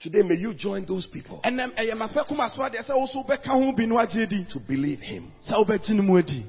Today, 0.00 0.22
may 0.22 0.36
you 0.36 0.54
join 0.54 0.84
those 0.86 1.06
people 1.08 1.40
ɛnam 1.44 1.74
ɛyɛ 1.74 1.92
mapɛ 1.96 2.26
koma 2.28 2.50
so 2.54 2.62
adeɛ 2.62 2.84
sɛ 2.86 2.94
wo 2.96 3.06
so 3.06 3.22
wobɛka 3.24 3.46
ho 3.48 3.72
bi 3.72 3.84
no 3.86 3.96
agye 3.96 4.28
di 4.28 4.44
to 4.52 4.60
believe 4.60 5.00
him. 5.00 5.32
sɛ 5.48 5.64
wobɛgye 5.66 5.94
no 5.96 6.02
mu 6.02 6.18
adi 6.18 6.44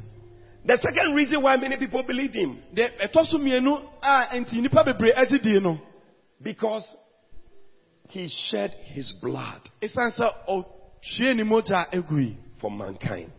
The 0.65 0.76
second 0.78 1.15
reason 1.15 1.41
why 1.41 1.55
many 1.55 1.78
people 1.78 2.03
believe 2.03 2.34
him, 2.34 2.59
because 6.42 6.86
he 8.10 8.28
shed 8.50 8.72
his 8.94 9.14
blood 9.22 9.62
ɛsiane 9.82 10.16
sɛ 10.18 10.30
ɔhwie 10.50 11.36
ne 11.36 11.44
mogya 11.44 11.90
agui 11.92 12.36
for 12.60 12.70
mankind. 12.72 13.32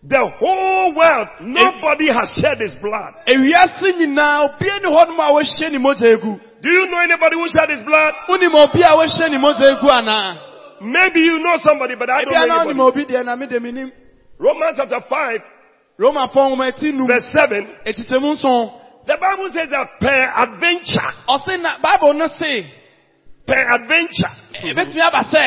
The 0.00 0.22
whole 0.38 0.94
world, 0.94 1.28
nobody 1.42 2.06
has 2.08 2.30
shed 2.38 2.58
his 2.58 2.74
blood. 2.80 3.14
ewiase 3.26 3.92
nyinaa 3.98 4.48
obia 4.48 4.80
ne 4.82 4.88
hɔ 4.88 5.06
nom 5.08 5.20
a 5.20 5.32
wɔahyɛ 5.34 5.72
ne 5.72 5.78
mogya 5.78 6.14
agu 6.16 6.40
Do 6.60 6.70
you 6.70 6.86
know 6.90 6.98
anybody 6.98 7.36
who 7.36 7.48
shed 7.48 7.70
his 7.70 7.82
blood? 7.84 8.14
wonim 8.28 8.54
obi 8.54 8.82
a 8.82 8.94
wɔahyɛ 8.94 9.30
ne 9.30 9.38
mogya 9.38 9.76
agu 9.76 9.88
anaa 9.90 10.38
Maybe 10.80 11.20
you 11.20 11.40
know 11.40 11.56
somebody, 11.66 11.96
but 11.96 12.08
I 12.08 12.22
don't 12.22 12.48
know 12.48 12.60
anybody. 12.70 12.80
obi 12.80 13.04
deɛ 13.12 13.24
na 13.24 13.34
mede 13.34 13.92
Romans 14.38 14.76
chapter 14.76 15.00
5, 15.08 15.40
romafoɔ 15.98 16.54
nwoma 16.54 17.06
verse 17.08 17.34
7, 17.34 17.66
ɛtikyɛmu 17.84 18.34
nson 18.34 18.70
the 19.08 19.16
Bible 19.16 19.48
says 19.56 19.72
that 19.72 19.88
per 20.04 20.20
adventure, 20.36 21.10
ɔse 21.32 21.56
na 21.64 21.80
bible 21.80 22.12
no 22.12 22.28
se 22.28 22.68
per 23.48 23.56
adventure, 23.80 24.32
ɛbɛtumi 24.52 25.00
aba 25.00 25.24
sɛ 25.32 25.44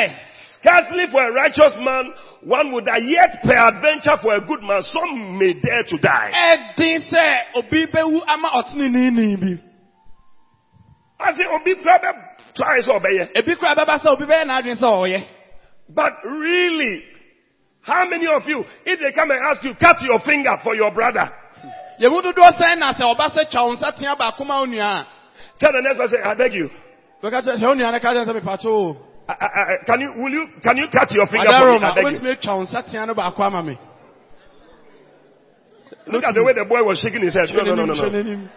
scarcely 0.57 1.05
for 1.13 1.21
a 1.21 1.31
righteous 1.31 1.77
man 1.85 2.09
one 2.41 2.73
would 2.73 2.85
die, 2.85 3.05
yet 3.05 3.37
per 3.45 3.53
adventure 3.53 4.17
for 4.21 4.33
a 4.33 4.41
good 4.41 4.63
man, 4.65 4.81
some 4.81 5.37
may 5.37 5.53
dare 5.61 5.85
to 5.85 5.97
die. 6.01 6.31
ɛden 6.33 7.05
sɛ 7.05 7.61
obi 7.61 7.85
bɛwu 7.85 8.21
ama 8.27 8.49
ɔtenenini 8.49 9.39
bi 9.39 9.61
I 11.21 11.33
say, 11.33 11.45
Obi 11.53 11.75
brother, 11.75 12.13
try 12.55 12.81
so 12.81 12.93
obey. 12.93 13.21
ebi 13.35 13.53
koraa 13.55 13.75
bɛba 13.77 14.01
sɛ 14.01 14.07
obi 14.09 14.25
bɛyɛ 14.25 14.45
n'adwene 14.45 14.81
sɛ 14.81 14.89
ɔyɛ 14.89 15.23
But 15.93 16.13
really, 16.25 17.03
how 17.83 18.09
many 18.09 18.25
of 18.25 18.41
you, 18.47 18.65
if 18.85 18.99
they 18.99 19.11
come 19.13 19.29
and 19.29 19.39
ask 19.45 19.63
you, 19.63 19.75
cut 19.75 20.01
your 20.01 20.17
finger 20.25 20.57
for 20.63 20.73
your 20.73 20.91
brother, 20.91 21.29
tell 25.59 25.71
the 25.71 25.81
next 25.85 25.97
person, 25.97 26.17
I 26.25 26.33
beg 26.35 26.53
you, 26.53 26.69
bɛka 27.21 27.41
kyerɛ 27.45 27.57
sɛ 27.61 27.65
wo 27.67 27.73
nua 27.75 27.91
no 27.91 27.99
ka 27.99 28.09
kyerɛ 28.13 28.25
sɛ 28.25 28.33
mepatwo 28.41 28.71
o 28.71 28.97
I, 29.29 29.33
I, 29.33 29.45
I, 29.45 29.85
can 29.85 30.01
you, 30.01 30.11
will 30.17 30.31
you, 30.33 30.45
can 30.63 30.75
you 30.77 30.87
cut 30.91 31.09
your 31.11 31.27
finger 31.27 31.47
for 31.47 31.71
me? 31.71 31.85
I 31.85 31.93
beg 31.93 32.03
you. 32.03 32.19
wobɛtumi 32.19 32.67
nsa 32.67 32.83
tea 32.89 33.05
no 33.05 33.13
baako 33.13 33.39
ama 33.45 33.63
me 33.63 33.77
Look 36.07 36.23
at 36.23 36.33
the 36.33 36.43
way 36.43 36.53
the 36.53 36.65
boy 36.65 36.83
was 36.83 36.99
shaking 36.99 37.21
his 37.21 37.35
head. 37.35 37.47
No, 37.53 37.63
no, 37.63 37.75
no, 37.75 37.93
no, 37.93 37.93
no. 37.93 38.49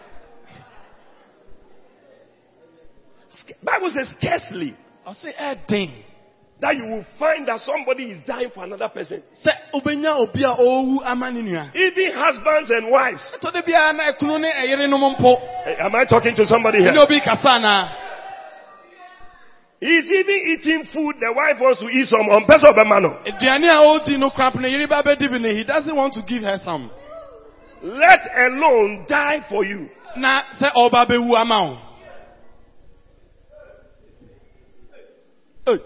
Bible 3.63 3.91
says 3.97 4.15
scarcely 4.19 4.75
ɔse 5.07 5.35
ɛden 5.37 5.93
that 6.61 6.77
you 6.77 6.85
will 6.87 7.05
find 7.19 7.47
that 7.49 7.61
somebody 7.61 8.05
is 8.13 8.23
dying 8.27 8.51
for 8.55 8.65
another 8.65 8.89
person. 8.89 9.23
sɛ 9.45 9.53
wobɛnya 9.75 10.17
obi 10.17 10.43
a 10.45 10.55
ɔwu 10.55 11.01
ama 11.05 11.29
Even 11.75 12.13
husbands 12.15 12.71
and 12.71 12.91
wives. 12.91 13.35
ɛtɔ 13.41 13.53
de 13.53 13.63
biara 13.63 13.93
na 13.97 14.13
ɛkunu 14.13 14.41
ne 14.41 14.51
ɛyerenom 14.53 15.17
mpo 15.19 15.41
Eh, 15.67 15.77
Am 15.85 15.95
I 15.95 16.05
talking 16.05 16.35
to 16.37 16.47
somebody 16.47 16.79
here? 16.79 16.93
He's 19.81 20.05
even 20.11 20.41
eating 20.57 20.85
food 20.95 21.17
the 21.21 21.33
wife 21.35 21.61
wants 21.61 21.81
to 21.81 21.87
eat 21.91 22.07
some 22.09 22.29
on 22.31 22.47
person 22.47 22.69
of 22.69 22.77
a 22.79 22.85
man. 22.89 23.03
aduane 23.27 23.69
a 23.69 23.83
ɔdi 24.09 24.19
no 24.19 24.31
krap 24.31 24.55
no 24.55 24.67
yere 24.69 24.87
ba 24.87 25.03
bɛdi 25.05 25.29
bi 25.29 25.39
no 25.39 25.51
he 25.51 25.65
doesn't 25.65 25.95
want 25.95 26.13
to 26.15 26.23
give 26.23 26.43
her 26.43 26.57
some 26.65 26.91
Let 27.83 28.21
alone 28.35 29.05
die 29.07 29.41
for 29.51 29.65
you. 29.65 29.91
na 30.17 30.43
sɛ 30.59 30.73
ɔba 30.73 31.07
bɛwu 31.07 31.37
ama 31.37 31.65
wo 31.65 31.79
Hey. 35.67 35.79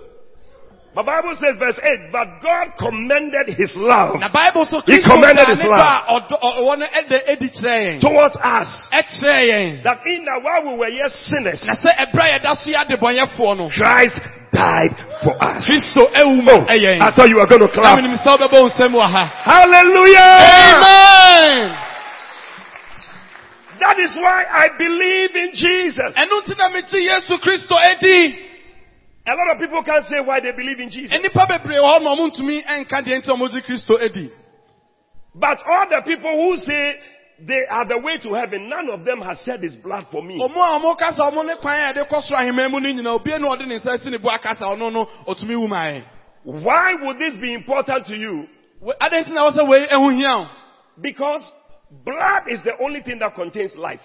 The 0.96 1.04
Bible 1.04 1.36
says 1.38 1.54
verse 1.60 1.78
8, 1.78 2.10
but 2.10 2.26
God 2.42 2.74
commended 2.80 3.54
his 3.54 3.70
love 3.76 4.18
na 4.18 4.26
bible 4.34 4.66
so 4.66 4.80
He 4.82 4.98
commended 5.04 5.46
his 5.46 5.62
love. 5.62 5.78
dɔ 5.78 5.86
a 5.86 6.16
ɔdɔ- 6.16 6.40
ɔ- 6.42 6.56
ɔwɔ 6.58 6.72
no 6.80 6.86
ɛde 6.90 7.18
ɛdi 7.28 7.48
kyerɛ 7.54 7.76
yɛn 7.86 8.00
towards 8.00 8.34
us. 8.42 8.66
That 9.84 10.00
in 10.06 10.24
that 10.24 10.40
while 10.42 10.62
we 10.64 10.74
were 10.80 10.88
yet 10.90 11.12
sinners, 11.12 11.62
na 11.68 11.74
sɛ 11.78 11.90
ɛberɛ 12.02 12.24
a 12.24 12.38
yɛda 12.40 12.50
so 12.56 12.66
yɛ 12.72 12.78
adebɔnyɛfoɔ 12.82 13.56
no 13.58 13.68
Christ 13.70 14.18
died 14.50 14.90
for 15.22 15.36
us. 15.44 15.68
kristo 15.68 16.02
ɛwu 16.18 16.42
ma 16.42 16.52
oh, 16.56 16.64
ɛyɛn 16.66 16.98
I 17.04 17.10
thought 17.14 17.28
you 17.28 17.36
were 17.36 17.46
going 17.46 17.62
to 17.62 17.68
clap. 17.68 17.94
menim 17.98 18.16
sɛ 18.18 18.34
wobɛbɔ 18.34 18.58
wo 18.58 18.68
nsɛm 18.68 18.92
wɔ 18.96 19.04
ha 19.06 19.24
Hallelujah! 19.44 20.34
amen 20.82 21.78
That 23.78 23.98
is 24.00 24.10
why 24.16 24.42
I 24.50 24.66
believe 24.76 25.36
in 25.36 25.50
Jesus. 25.54 26.10
A 29.28 29.34
lot 29.36 29.54
of 29.56 29.58
people 29.60 29.82
can't 29.84 30.06
say 30.06 30.20
why 30.24 30.40
they 30.40 30.52
believe 30.52 30.80
in 30.80 30.88
Jesus. 30.88 31.12
nnipa 31.12 31.46
bebree 31.46 31.76
wɔ 31.76 31.98
hɔ 31.98 32.02
ma 32.02 32.14
ɔmo 32.16 32.30
ntumi 32.32 32.64
ɛnka 32.64 33.04
deɛ 33.04 33.20
nti 33.20 33.28
ɔmogye 33.28 33.62
kristo 33.62 34.00
adi 34.02 34.30
But 35.34 35.58
all 35.66 35.86
the 35.88 36.00
people 36.06 36.32
who 36.32 36.56
say 36.56 36.94
they 37.46 37.66
are 37.70 37.86
the 37.86 38.00
way 38.00 38.16
to 38.18 38.32
heaven, 38.34 38.68
none 38.68 38.88
of 38.90 39.04
them 39.04 39.20
has 39.20 39.38
shed 39.44 39.60
his 39.62 39.76
blood 39.76 40.06
for 40.10 40.22
me. 40.22 40.38
ɔmo 40.40 40.56
a 40.56 40.80
ɔmo 40.80 40.98
kasa 40.98 41.20
ɔmo 41.22 41.44
ne 41.44 41.56
kwan 41.60 41.76
a 41.78 41.92
yɛde 41.92 42.08
kɔ 42.08 42.22
soro 42.26 42.38
ahemman 42.40 42.70
mu 42.70 42.80
no 42.80 42.88
nyina 42.88 43.10
obie 43.20 43.38
na 43.38 43.48
ɔde 43.54 43.66
ne 43.68 43.78
nsa 43.78 43.98
si 44.00 44.08
ne 44.08 44.16
bo 44.16 44.30
akasa 44.30 44.64
ɔno 44.64 44.90
no 44.90 45.04
ɔtumi 45.26 45.60
wu 45.60 45.68
ma 45.68 45.84
yɛn 45.92 46.04
Why 46.44 46.94
would 47.02 47.18
this 47.18 47.34
be 47.34 47.52
important 47.52 48.06
to 48.06 48.16
you? 48.16 48.48
We- 48.80 48.94
adɛn 48.94 49.24
nti 49.26 49.32
na 49.34 49.50
wɔ 49.50 49.56
sɛ 49.58 49.68
wei 49.68 49.86
ɛho 49.88 50.14
hia 50.16 50.38
wo 50.38 50.46
Because 51.02 51.52
blood 52.02 52.48
is 52.48 52.62
the 52.62 52.72
only 52.82 53.02
thing 53.02 53.18
that 53.18 53.34
contains 53.34 53.76
life. 53.76 54.00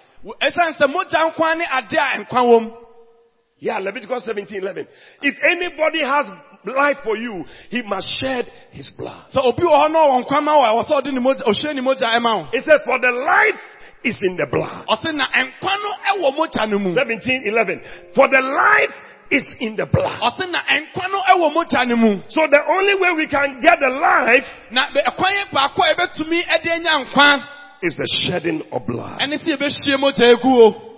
Yeah, 3.64 3.80
Leviticus 3.80 4.26
17, 4.26 4.60
11. 4.60 4.88
If 5.22 5.36
anybody 5.50 6.04
has 6.04 6.26
life 6.66 6.98
for 7.02 7.16
you, 7.16 7.46
he 7.70 7.82
must 7.88 8.12
shed 8.20 8.44
his 8.72 8.92
blood. 8.98 9.32
sɛ 9.32 9.40
obi 9.40 9.64
wɔ 9.64 9.72
hɔ 9.72 9.92
na 9.92 10.00
ɔwɔ 10.04 10.28
nkwa 10.28 10.44
ma 10.44 10.52
wo 10.58 10.64
a 10.68 10.70
ɛwɔ 10.76 10.84
sɛ 10.84 10.94
ɔde 11.00 11.14
ne 11.14 11.22
mogya 11.24 11.44
ɔhwie 11.48 11.76
ne 11.76 11.80
mogya 11.82 12.12
ɛma 12.12 12.32
wo 12.44 12.48
It 12.52 12.66
said, 12.66 12.84
for 12.84 13.00
the 13.00 13.12
life 13.12 13.56
is 14.04 14.20
in 14.22 14.36
the 14.36 14.48
blood. 14.52 14.84
na 15.16 15.28
nkwa 15.32 15.74
no 15.80 15.90
ɛwɔ 16.12 16.28
eh, 16.28 16.36
mogya 16.36 16.70
no 16.70 16.78
mu 16.80 16.92
17, 16.94 17.44
11. 17.56 17.82
For 18.14 18.28
the 18.28 18.42
life 18.44 18.92
is 19.32 19.56
in 19.62 19.78
the 19.78 19.86
blood. 19.86 20.20
na 20.52 20.60
nkwa 20.68 21.08
no 21.08 21.22
ɛwɔ 21.24 21.48
eh, 21.48 21.56
mogya 21.56 21.88
no 21.88 21.96
mu 21.96 22.20
So 22.28 22.42
the 22.52 22.60
only 22.68 22.96
way 23.00 23.16
we 23.16 23.28
can 23.32 23.62
get 23.64 23.80
the 23.80 23.96
life 23.96 24.44
na 24.72 24.88
ɛkwan 24.92 25.48
baako 25.56 25.88
a 25.88 25.96
yɛbɛtumi 25.96 26.44
ɛde 26.52 26.68
eh, 26.68 26.76
anya 26.76 27.06
nkwa 27.08 27.48
is 27.82 27.96
the 27.96 28.08
shedding 28.28 28.62
of 28.74 28.86
blood. 28.86 29.22
ɛne 29.22 29.40
sɛ 29.40 29.56
yɛbɛhwie 29.56 29.96
mogya 30.04 30.36
egu 30.36 30.52
o 30.52 30.68
oh. 30.68 30.93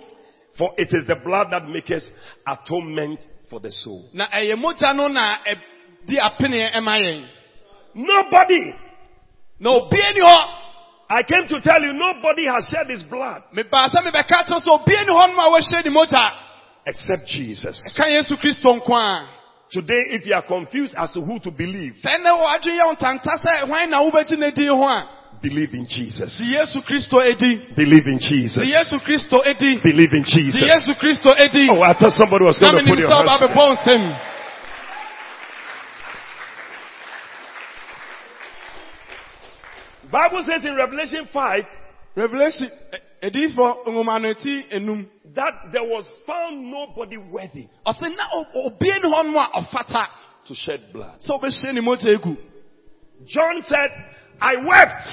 For 0.58 0.72
it 0.78 0.88
is 0.90 1.06
the 1.06 1.16
blood 1.22 1.48
that 1.50 1.68
makes 1.68 2.08
atonement 2.46 3.20
for 3.50 3.60
the 3.60 3.70
soul. 3.70 4.10
na 4.12 4.26
ɛyɛ 4.28 4.56
mogya 4.56 4.94
no 4.96 5.08
na 5.08 5.38
ɛdi 5.44 6.16
apene 6.18 6.72
ɛma 6.74 7.00
yɛn. 7.00 7.28
Nobody, 7.94 8.74
na 9.60 9.70
obie 9.70 10.12
ni 10.14 10.20
hɔ. 10.20 10.48
I 11.08 11.22
came 11.22 11.46
to 11.48 11.60
tell 11.60 11.80
you, 11.80 11.92
nobody 11.92 12.46
has 12.46 12.68
shed 12.68 12.88
his 12.88 13.04
blood. 13.04 13.42
Mebaa 13.54 13.88
sɛ 13.88 14.02
mebɛka 14.02 14.44
kyerɛ 14.48 14.60
sɛ 14.60 14.72
obie 14.72 15.00
ni 15.06 15.12
hɔ 15.12 15.28
nom 15.28 15.38
a 15.38 15.50
wɔahyɛ 15.50 15.84
ne 15.84 15.90
mogya. 15.90 16.30
Except 16.86 17.26
Jesus. 17.26 17.96
ka 17.96 18.04
yesu 18.04 18.36
kristo 18.36 18.80
nko 18.80 19.28
Today, 19.68 19.98
if 20.14 20.24
you 20.24 20.32
are 20.32 20.46
confused 20.46 20.94
as 20.96 21.10
to 21.10 21.20
who 21.20 21.40
to 21.40 21.50
believe, 21.50 21.94
sɛ 25.46 25.60
ɛnɛ 25.60 25.62
wɔadwe 25.62 25.66
yɛ 25.66 25.66
wo 25.66 25.66
ntanta 25.66 25.66
sɛ 25.66 25.66
hwan 25.66 25.66
na 25.66 25.66
wobɛgye 25.66 25.66
ne 25.66 25.66
din 25.66 25.66
ho 25.66 25.66
a 25.66 25.66
believe 25.66 25.74
in 25.74 25.86
Jesus. 25.86 26.38
si 26.38 26.44
yesu 26.52 26.82
kristo 26.82 27.20
edi 27.22 27.56
Believe 27.76 28.06
in 28.06 28.18
Jesus. 28.18 28.62
si 28.62 28.72
yesu 28.72 29.00
kristo 29.00 29.38
edi 29.46 29.80
Believe 29.82 30.14
in 30.14 30.24
si 30.24 30.42
Jesus. 30.42 30.62
yesu 30.62 30.94
kristo 30.98 31.30
edi 31.38 31.68
Oh, 31.70 31.82
I 31.82 31.94
thought 31.94 32.12
somebody 32.12 32.44
was 32.44 32.60
na 32.60 32.70
going 32.70 32.84
to 32.84 32.90
menim 32.90 32.94
put 32.94 32.98
your 32.98 33.10
hands. 33.10 33.40
bɛbɔ 33.40 33.76
nsɛm 33.76 34.16
Bible 40.10 40.44
says 40.48 40.64
in 40.64 40.76
Revelation 40.76 41.28
5 41.32 41.62
revelation 42.16 42.70
eh, 42.92 42.96
ɛ- 42.96 43.30
ediyifo 43.30 43.84
nwoma 43.86 44.20
no 44.22 44.28
eti 44.28 44.64
enum 44.72 45.06
that 45.34 45.52
there 45.72 45.82
was 45.82 46.06
found 46.26 46.70
nobody 46.70 47.16
worthy 47.16 47.68
ɔsɛ 47.86 48.16
na 48.16 48.24
o- 48.32 48.46
obie 48.66 48.92
ni 49.02 49.08
hɔ 49.10 49.24
nom 49.24 49.36
a 49.36 50.08
to 50.46 50.54
shed 50.54 50.92
blood. 50.92 51.20
sɛ 51.20 51.30
wobɛhyɛ 51.40 51.74
ne 51.74 51.80
mogya 51.80 52.14
egu 52.18 52.36
John 53.26 53.62
said, 53.62 53.90
I 54.40 54.56
wept, 54.66 55.06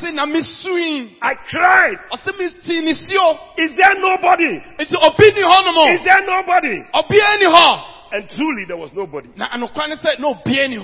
se 0.00 0.12
na 0.12 0.26
mesui 0.26 1.16
I 1.22 1.34
cried. 1.50 1.98
ɔsɛ 2.12 2.32
mesii 2.38 2.84
ne 2.84 2.94
sio 2.94 3.20
oh. 3.20 3.38
Is 3.58 3.74
there 3.76 3.94
nobody? 3.98 4.60
nti 4.78 4.96
obi 4.96 5.30
ni 5.34 5.42
hɔ 5.42 5.64
nom 5.64 5.88
Is 5.88 6.02
there 6.04 6.26
nobody? 6.26 6.82
ɔbea 6.94 7.38
ni 7.38 7.46
hɔ 7.46 7.84
And 8.12 8.28
truly 8.30 8.64
there 8.68 8.76
was 8.76 8.92
nobody. 8.94 9.28
na 9.36 9.48
anokwa 9.48 9.88
ne 9.88 9.96
sɛ 9.96 10.18
na 10.18 10.32
obia 10.34 10.68
ni 10.68 10.78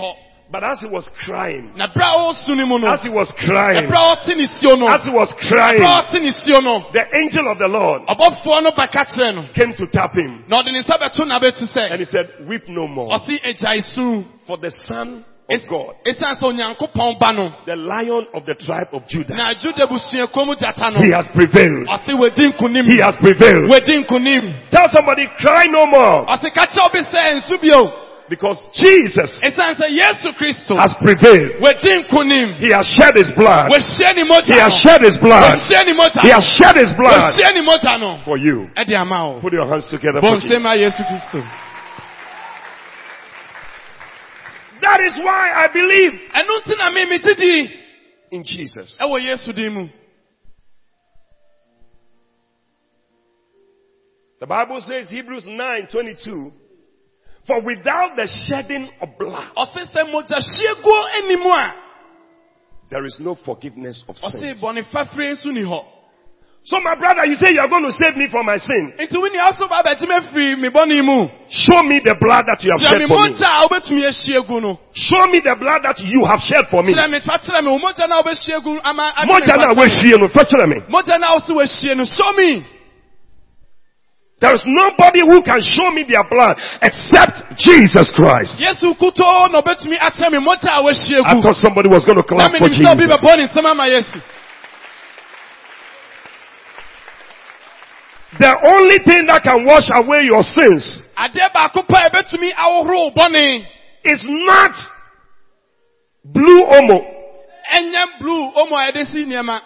But 0.50 0.64
as 0.64 0.80
he 0.80 0.86
was 0.86 1.08
crying, 1.24 1.72
na 1.76 1.86
bere 1.86 2.04
a 2.04 2.12
ɔresu 2.12 2.54
ne 2.54 2.64
mu 2.64 2.78
no. 2.78 2.92
as 2.92 3.02
he 3.02 3.08
was 3.08 3.32
crying, 3.46 3.88
bere 3.88 3.96
a 3.96 4.16
ɔte 4.16 4.36
ne 4.36 4.46
suo 4.60 4.76
no. 4.76 4.86
as 4.86 5.02
he 5.02 5.10
was 5.10 5.32
crying, 5.48 5.80
ɔte 5.80 6.20
ne 6.20 6.30
suo 6.30 6.60
the 6.92 7.04
angel 7.24 7.48
of 7.48 7.58
the 7.58 7.68
Lord 7.68 8.02
ɔbɔfoɔ 8.06 8.62
no 8.62 8.70
bɛka 8.72 9.06
kyerɛ 9.06 9.34
no. 9.34 9.48
came 9.54 9.72
to 9.74 9.86
tap 9.86 10.12
him. 10.12 10.44
Na 10.48 10.60
ɔde 10.60 10.72
ne 10.72 10.82
nsa 10.82 11.90
and 11.90 12.00
he 12.00 12.04
said, 12.04 12.28
weep 12.46 12.68
no 12.68 12.86
more. 12.86 13.16
ɔse 13.16 13.40
agyae 13.42 13.82
su 13.94 14.24
For 14.46 14.58
the 14.58 14.70
son 14.70 15.24
of 15.52 15.68
God, 15.68 15.94
ɛsiane 16.06 16.36
sɛ 16.38 16.44
onyankopɔn 16.48 17.18
ba 17.18 17.32
no 17.32 17.52
the 17.66 17.76
lion 17.76 18.26
of 18.34 18.44
the 18.46 18.54
tribe 18.54 18.88
of 18.92 19.06
Judah, 19.08 19.34
na 19.36 19.54
juda 19.54 19.86
busuakuo 19.86 20.46
mu 20.46 20.54
gyata 20.54 20.90
no 20.92 21.00
he 21.02 21.10
has 21.12 21.28
prevailed. 21.34 21.86
ɔse 21.88 22.12
wadi 22.18 22.48
nkonim 22.52 22.86
He 22.86 22.98
has 23.00 23.16
prevailed. 23.20 23.70
Tell 24.70 24.88
somebody, 24.90 25.26
cry 25.38 25.64
no 25.68 25.86
more. 25.86 26.26
ɔse 26.26 26.48
ka 26.54 26.66
kyerɛ 26.66 26.86
obi 26.86 27.00
sɛ 27.00 27.20
nsu 27.42 27.60
bio 27.60 27.92
Because 28.28 28.56
Jesus 28.72 29.32
ɛsiane 29.44 29.74
sɛ 29.76 29.88
yesu 29.92 30.32
kristo 30.38 30.76
has 30.78 30.94
prevailed. 31.02 31.60
He 32.58 32.70
has 32.72 32.86
shed 32.86 33.14
his 33.14 33.30
blood. 33.36 33.68
He 33.68 34.56
has 34.56 34.72
shed 34.80 35.02
his 35.02 35.18
blood. 35.18 35.52
wahyia 35.52 35.84
ne 35.84 35.92
mogya 35.92 36.22
He 36.22 36.30
has 36.30 36.44
shed 36.56 36.76
his 36.76 36.92
blood 36.96 37.20
wahyia 37.20 37.52
ne 37.52 37.60
mogya 37.60 37.98
no 38.00 38.20
for 38.24 38.38
you. 38.38 38.70
ɛde 38.76 38.94
ama 38.96 39.28
wo 39.28 39.40
Put 39.40 39.52
your 39.52 39.68
hands 39.68 39.90
together 39.90 40.20
for 40.20 40.36
Jesus. 40.38 40.48
nsɛm 40.50 40.64
a 40.66 40.76
yesu 40.78 41.02
kristo 41.04 41.42
That 44.82 45.00
is 45.00 45.16
why 45.22 45.52
I 45.54 45.66
believe 45.72 46.12
ɛno 46.34 46.54
nti 46.60 46.76
na 46.76 46.90
me 46.90 47.06
megye 47.06 47.36
di 47.36 47.70
in 48.32 48.44
Jesus. 48.44 48.98
ɛwɔ 49.02 49.20
yesu 49.22 49.52
din 49.52 49.72
mu 49.72 49.88
The 54.40 54.46
Bible 54.46 54.80
says, 54.80 55.08
Hebrews 55.08 55.46
9 55.46 55.86
22, 55.86 56.52
for 57.46 57.62
without 57.62 58.16
the 58.16 58.26
shedding 58.26 58.90
of 59.00 59.16
blood, 59.16 59.54
ɔse 59.56 59.86
sɛ 59.94 60.10
mogya 60.10 60.42
hyiegu 60.42 60.94
anim 61.14 61.46
a 61.46 61.82
there 62.90 63.06
is 63.06 63.16
no 63.20 63.34
forgiveness 63.46 64.04
of 64.06 64.16
sins. 64.16 64.60
So 66.64 66.78
my 66.78 66.94
brother, 66.94 67.26
you 67.26 67.34
say 67.34 67.50
you 67.50 67.58
are 67.58 67.66
going 67.66 67.82
to 67.82 67.90
save 67.90 68.14
me 68.14 68.30
from 68.30 68.46
my 68.46 68.54
sin. 68.54 68.94
nti 68.94 69.18
wo 69.18 69.26
nea 69.26 69.50
ɔso 69.50 69.66
ba 69.66 69.82
bɛgye 69.82 70.06
me 70.06 70.14
afiri 70.14 70.54
me 70.62 70.68
bɔne 70.70 71.02
mu 71.02 71.26
Show 71.50 71.82
me 71.82 71.98
the 71.98 72.14
blood 72.22 72.46
that 72.46 72.62
you 72.62 72.70
have 72.70 72.78
shed 72.86 73.02
for 73.02 73.18
me. 73.18 73.34
mogya 73.34 73.50
a 73.50 73.66
wobɛtumi 73.66 74.02
ahyia 74.06 74.46
gu 74.46 74.60
no 74.62 74.78
Show 74.94 75.26
me 75.26 75.40
the 75.42 75.56
blood 75.58 75.82
that 75.82 75.98
you 75.98 76.22
have 76.24 76.38
shed 76.38 76.62
for 76.70 76.84
me. 76.86 76.94
kyerɛ 76.94 77.10
me 77.10 77.18
fa 77.18 77.34
kyerɛ 77.42 77.66
me 77.66 77.70
wo 77.74 77.78
mogya 77.82 78.06
no 78.06 78.14
a 78.14 78.22
wobɛhyia 78.22 78.62
gu 78.62 78.78
ama 78.84 79.10
agye 79.10 79.26
me 79.26 79.32
Mogya 79.34 79.54
na 79.58 79.74
fa 79.74 79.74
kyerɛ 79.74 79.74
me. 79.74 79.82
wehwie 79.82 80.18
no, 80.22 80.28
fa 80.30 80.42
kyerɛ 80.46 80.66
me. 80.70 80.76
mogya 80.86 81.18
no 81.18 81.26
a 81.26 81.32
wo 81.34 81.40
sɛ 81.42 81.52
wahyia 81.58 81.96
no 81.98 82.04
show 82.06 82.32
me 82.38 82.50
There 84.38 84.54
is 84.54 84.62
nobody 84.66 85.20
who 85.26 85.42
can 85.42 85.60
show 85.62 85.90
me 85.90 86.02
their 86.06 86.22
blood 86.30 86.54
except 86.78 87.42
Jesus 87.58 88.06
Christ. 88.14 88.62
yesu 88.62 88.94
kutoo 88.94 89.50
na 89.50 89.58
ɔbɛtumi 89.66 89.98
akyerɛ 89.98 90.30
me 90.30 90.38
mogya 90.38 90.78
a 90.78 90.82
wahyia 90.86 91.26
I 91.26 91.42
thought 91.42 91.58
somebody 91.58 91.88
was 91.90 92.06
going 92.06 92.22
to 92.22 92.22
clap 92.22 92.54
for 92.54 92.70
menim 92.70 92.86
sɛ 92.86 92.86
obi 92.94 93.02
Jesus. 93.02 93.18
bɛbɔ 93.18 93.30
ne 93.36 93.44
nsɛm 93.50 93.66
ama 93.66 93.86
yesu 93.90 94.22
The 98.38 98.52
only 98.64 98.98
thing 99.04 99.26
that 99.26 99.42
can 99.44 99.64
wash 99.66 99.88
away 99.92 100.24
your 100.24 100.42
sins 100.42 101.02
adeɛ 101.16 101.52
baako 101.52 101.86
pa 101.86 101.98
a 101.98 102.10
ɛbɛtumi 102.10 102.54
ahohoro 102.54 102.96
wo 103.04 103.10
bɔne 103.10 103.66
is 104.04 104.20
not 104.24 104.74
blue 106.24 106.64
omo. 106.64 106.98
ɛnyɛ 107.76 108.18
blue 108.20 108.50
ɔmo 108.56 108.72
a 108.72 108.92
yɛde 108.92 109.06
si 109.12 109.24
nneɛma 109.26 109.60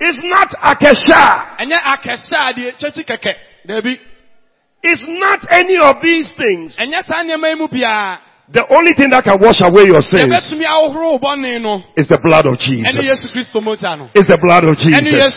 It's 0.00 0.18
not 0.22 0.50
akesha. 0.62 1.56
ɛnyɛ 1.58 1.78
akɛsɛ 1.78 2.36
a 2.36 2.52
deɛ 2.54 2.72
kyɛkyi 2.78 3.04
kɛkɛ 3.06 3.34
dabi 3.66 4.00
It's 4.82 5.02
not 5.06 5.40
any 5.50 5.78
of 5.78 6.00
these 6.02 6.30
things. 6.36 6.76
Ɛnyɛ 8.46 8.52
saa 8.52 8.52
nneɛma 8.52 8.52
yi 8.52 8.52
mu 8.52 8.52
biara 8.52 8.52
The 8.52 8.64
only 8.74 8.92
thing 8.94 9.10
that 9.10 9.24
can 9.24 9.38
wash 9.40 9.60
away 9.62 9.84
your 9.86 10.02
sins 10.02 10.30
yɛbɛtumi 10.30 10.64
ahohoro 10.66 11.12
wo 11.12 11.18
bɔne 11.18 11.60
no 11.62 11.82
is 11.96 12.08
the 12.08 12.18
blood 12.22 12.46
of 12.46 12.58
Jesus. 12.58 12.94
yesu 12.94 13.28
kristo 13.32 13.60
mogya 13.62 13.98
no 13.98 14.10
It's 14.14 14.28
the 14.28 14.38
blood 14.38 14.64
of 14.64 14.76
Jesus. 14.76 15.34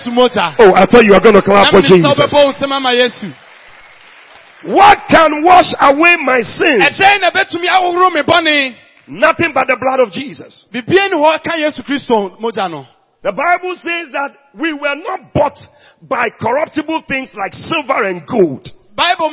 Oh, 0.60 0.74
I 0.76 0.86
thought 0.86 1.04
you 1.06 1.14
were 1.14 1.20
going 1.20 1.36
to 1.36 1.42
clap 1.42 1.72
for 1.72 1.82
Jesus. 1.82 2.06
wobɛbɔ 2.06 2.46
wo 2.46 2.54
nsɛm 2.54 2.72
ama 2.72 2.92
yesu 2.94 3.34
What 4.64 5.08
can 5.08 5.44
wash 5.44 5.72
away 5.80 6.16
my 6.18 6.42
sins? 6.42 6.84
ɛdɛn 6.84 7.22
na 7.22 7.30
ɛbɛtumi 7.32 7.68
ahohoro 7.68 8.12
me 8.14 8.22
bɔne 8.22 8.76
Nothing 9.08 9.52
but 9.56 9.66
the 9.68 9.76
blood 9.76 10.02
of 10.06 10.14
Jesus. 10.14 10.68
bibia 10.74 11.10
ni 11.10 11.18
hɔ 11.18 11.44
ka 11.44 11.54
yesu 11.58 11.82
kristo 11.84 12.38
mogya 12.40 12.70
no 12.70 12.86
The 13.22 13.34
Bible 13.34 13.76
says 13.76 14.14
that 14.14 14.32
we 14.56 14.72
were 14.72 14.96
not 14.96 15.34
bought 15.34 15.60
by 16.08 16.28
corruptible 16.40 17.02
things 17.10 17.30
like 17.36 17.52
silver 17.52 18.06
and 18.08 18.26
gold, 18.26 18.72
bible 18.96 19.30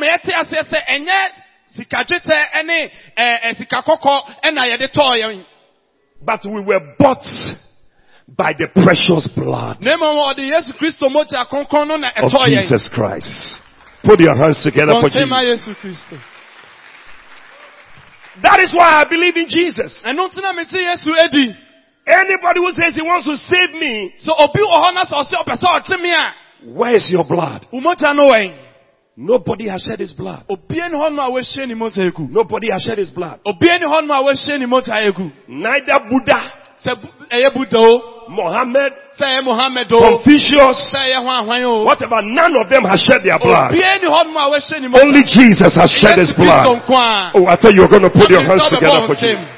ma 1.76 1.84
yɛte 1.84 2.12
aseɛ 2.12 2.20
sɛ 2.20 2.36
ɛnyɛ 2.54 2.56
eh, 2.56 2.56
eh, 2.56 2.56
sikadwetɛ 2.56 2.64
ne 2.64 2.90
ɛɛ 3.18 3.36
ɛ, 3.44 3.56
sika 3.56 3.82
kɔkɔ 3.82 4.22
ɛna 4.44 4.62
yɛde 4.70 4.88
tɔɔ 4.92 5.14
yɛn 5.22 5.44
but 6.24 6.44
we 6.44 6.60
were 6.64 6.80
bought 6.98 7.24
by 8.28 8.52
the 8.58 8.68
precious 8.68 9.28
blood 9.36 9.78
na 9.80 9.96
mmom 9.96 10.34
ɔde 10.34 10.46
yesu 10.48 10.72
kristo 10.78 11.08
mogya 11.08 11.46
kronkron 11.48 11.88
no 11.88 11.96
na 11.96 12.10
of 12.16 12.32
Jesus 12.48 12.88
Christ. 12.88 13.60
Put 14.02 14.20
your 14.20 14.36
hands 14.36 14.62
together 14.62 14.92
for 15.00 15.08
Jesus. 15.10 15.30
That 18.42 18.60
is 18.64 18.74
why 18.74 19.00
I 19.00 19.04
believe 19.08 19.36
in 19.36 19.48
Jesus. 19.48 20.02
ɛno 20.04 20.28
nti 20.28 20.42
na 20.42 20.52
megye 20.52 20.80
yesu 20.82 21.12
adi 21.24 21.56
Anybody 22.06 22.60
who 22.60 22.70
says 22.78 22.94
he 22.94 23.02
wants 23.02 23.26
to 23.26 23.34
save 23.34 23.74
me, 23.74 24.14
sɛ 24.22 24.30
obi 24.38 24.62
wɔ 24.62 24.76
hɔ 24.78 24.94
na 24.94 25.04
sɛ 25.04 25.26
ɔsɛ 25.26 25.34
ɔpɛ 25.42 25.54
sɛ 25.58 25.66
ɔgye 25.80 26.02
me 26.02 26.12
a 26.12 26.34
where 26.64 26.94
is 26.94 27.10
your 27.10 27.24
blood? 27.24 27.66
Nobody 29.18 29.66
has 29.68 29.80
shed 29.82 29.98
his 29.98 30.12
blood. 30.12 30.44
obia 30.50 30.90
ni 30.90 30.96
hɔ 30.98 31.08
no 31.14 31.22
a 31.22 31.30
wahyia 31.30 31.66
ne 31.66 31.74
mogya 31.74 32.04
egu 32.12 32.28
Nobody 32.30 32.68
has 32.70 32.82
shed 32.82 32.98
his 32.98 33.10
blood. 33.10 33.40
obia 33.46 33.78
ni 33.80 33.86
hɔ 33.86 34.06
no 34.06 34.12
a 34.12 34.22
wahyia 34.22 34.58
ne 34.58 34.66
mogya 34.66 35.08
egu 35.08 35.32
Neither 35.48 35.98
Buddha, 36.10 36.52
sɛ 36.84 37.00
Bu- 37.00 37.08
ɛyɛ 37.32 37.54
Mohammed, 38.28 38.92
mohammed 39.44 39.88
Confucius, 39.88 40.92
sɛ 40.92 41.08
ɛyɛ 41.08 41.22
hwan 41.22 41.46
ahwan 41.48 41.62
o 41.64 41.84
whatever, 41.84 42.20
none 42.22 42.54
of 42.56 42.68
them 42.68 42.84
has 42.84 43.00
shed 43.00 43.22
their 43.24 43.38
blood. 43.38 43.72
obia 43.72 43.96
ni 44.02 44.06
hɔ 44.06 44.32
no 44.34 44.36
a 44.38 44.50
wahyia 44.52 44.80
ne 44.82 44.88
mogya 44.88 45.02
Only 45.02 45.22
Jesus 45.24 45.74
has 45.74 45.90
shed 45.92 46.18
his 46.18 46.32
blood. 46.32 46.66
Oh, 47.34 47.46
I 47.46 47.56
thought 47.56 47.72
you 47.72 47.80
were 47.80 47.88
going 47.88 48.02
to 48.02 48.10
put 48.10 48.28
your 48.28 48.44
hands 48.44 48.68
together 48.68 49.06
for. 49.06 49.14
Jesus. 49.14 49.48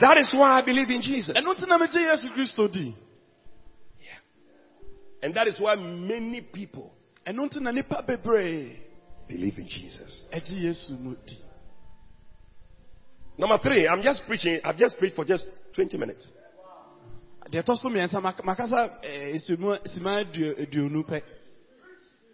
That 0.00 0.18
is 0.18 0.34
why 0.34 0.58
I 0.58 0.62
believe 0.62 0.90
in 0.90 1.00
Jesus. 1.00 1.30
And 5.22 5.34
that 5.34 5.46
is 5.48 5.58
why 5.58 5.74
many 5.76 6.40
people 6.40 6.92
ɛno 7.26 7.48
nti 7.48 7.60
na 7.60 7.70
nipa 7.72 8.02
bebree 8.06 8.76
believe 9.28 9.58
in 9.58 9.66
Jesus. 9.68 10.24
ɛgye 10.32 10.62
yesu 10.64 10.92
no 11.00 11.14
di 11.26 11.38
Number 13.38 13.58
three, 13.58 13.86
I'm 13.86 14.00
just 14.02 14.22
preaching. 14.26 14.58
I've 14.64 14.78
just 14.78 14.96
preached 14.98 15.14
for 15.14 15.24
just 15.24 15.44
20 15.74 15.98
minutes. 15.98 16.26
deɛ 17.50 17.62
ɛtɔ 17.62 17.76
so 17.76 17.88
mmiɛnsa 17.88 18.22
mak- 18.22 18.42
makasa 18.44 18.98
eh, 19.04 19.32
ɛɛ, 19.34 19.40
sima 19.46 19.78
sima 19.86 20.24
aduo- 20.24 20.56
aduonu 20.58 21.04
pɛ 21.06 21.22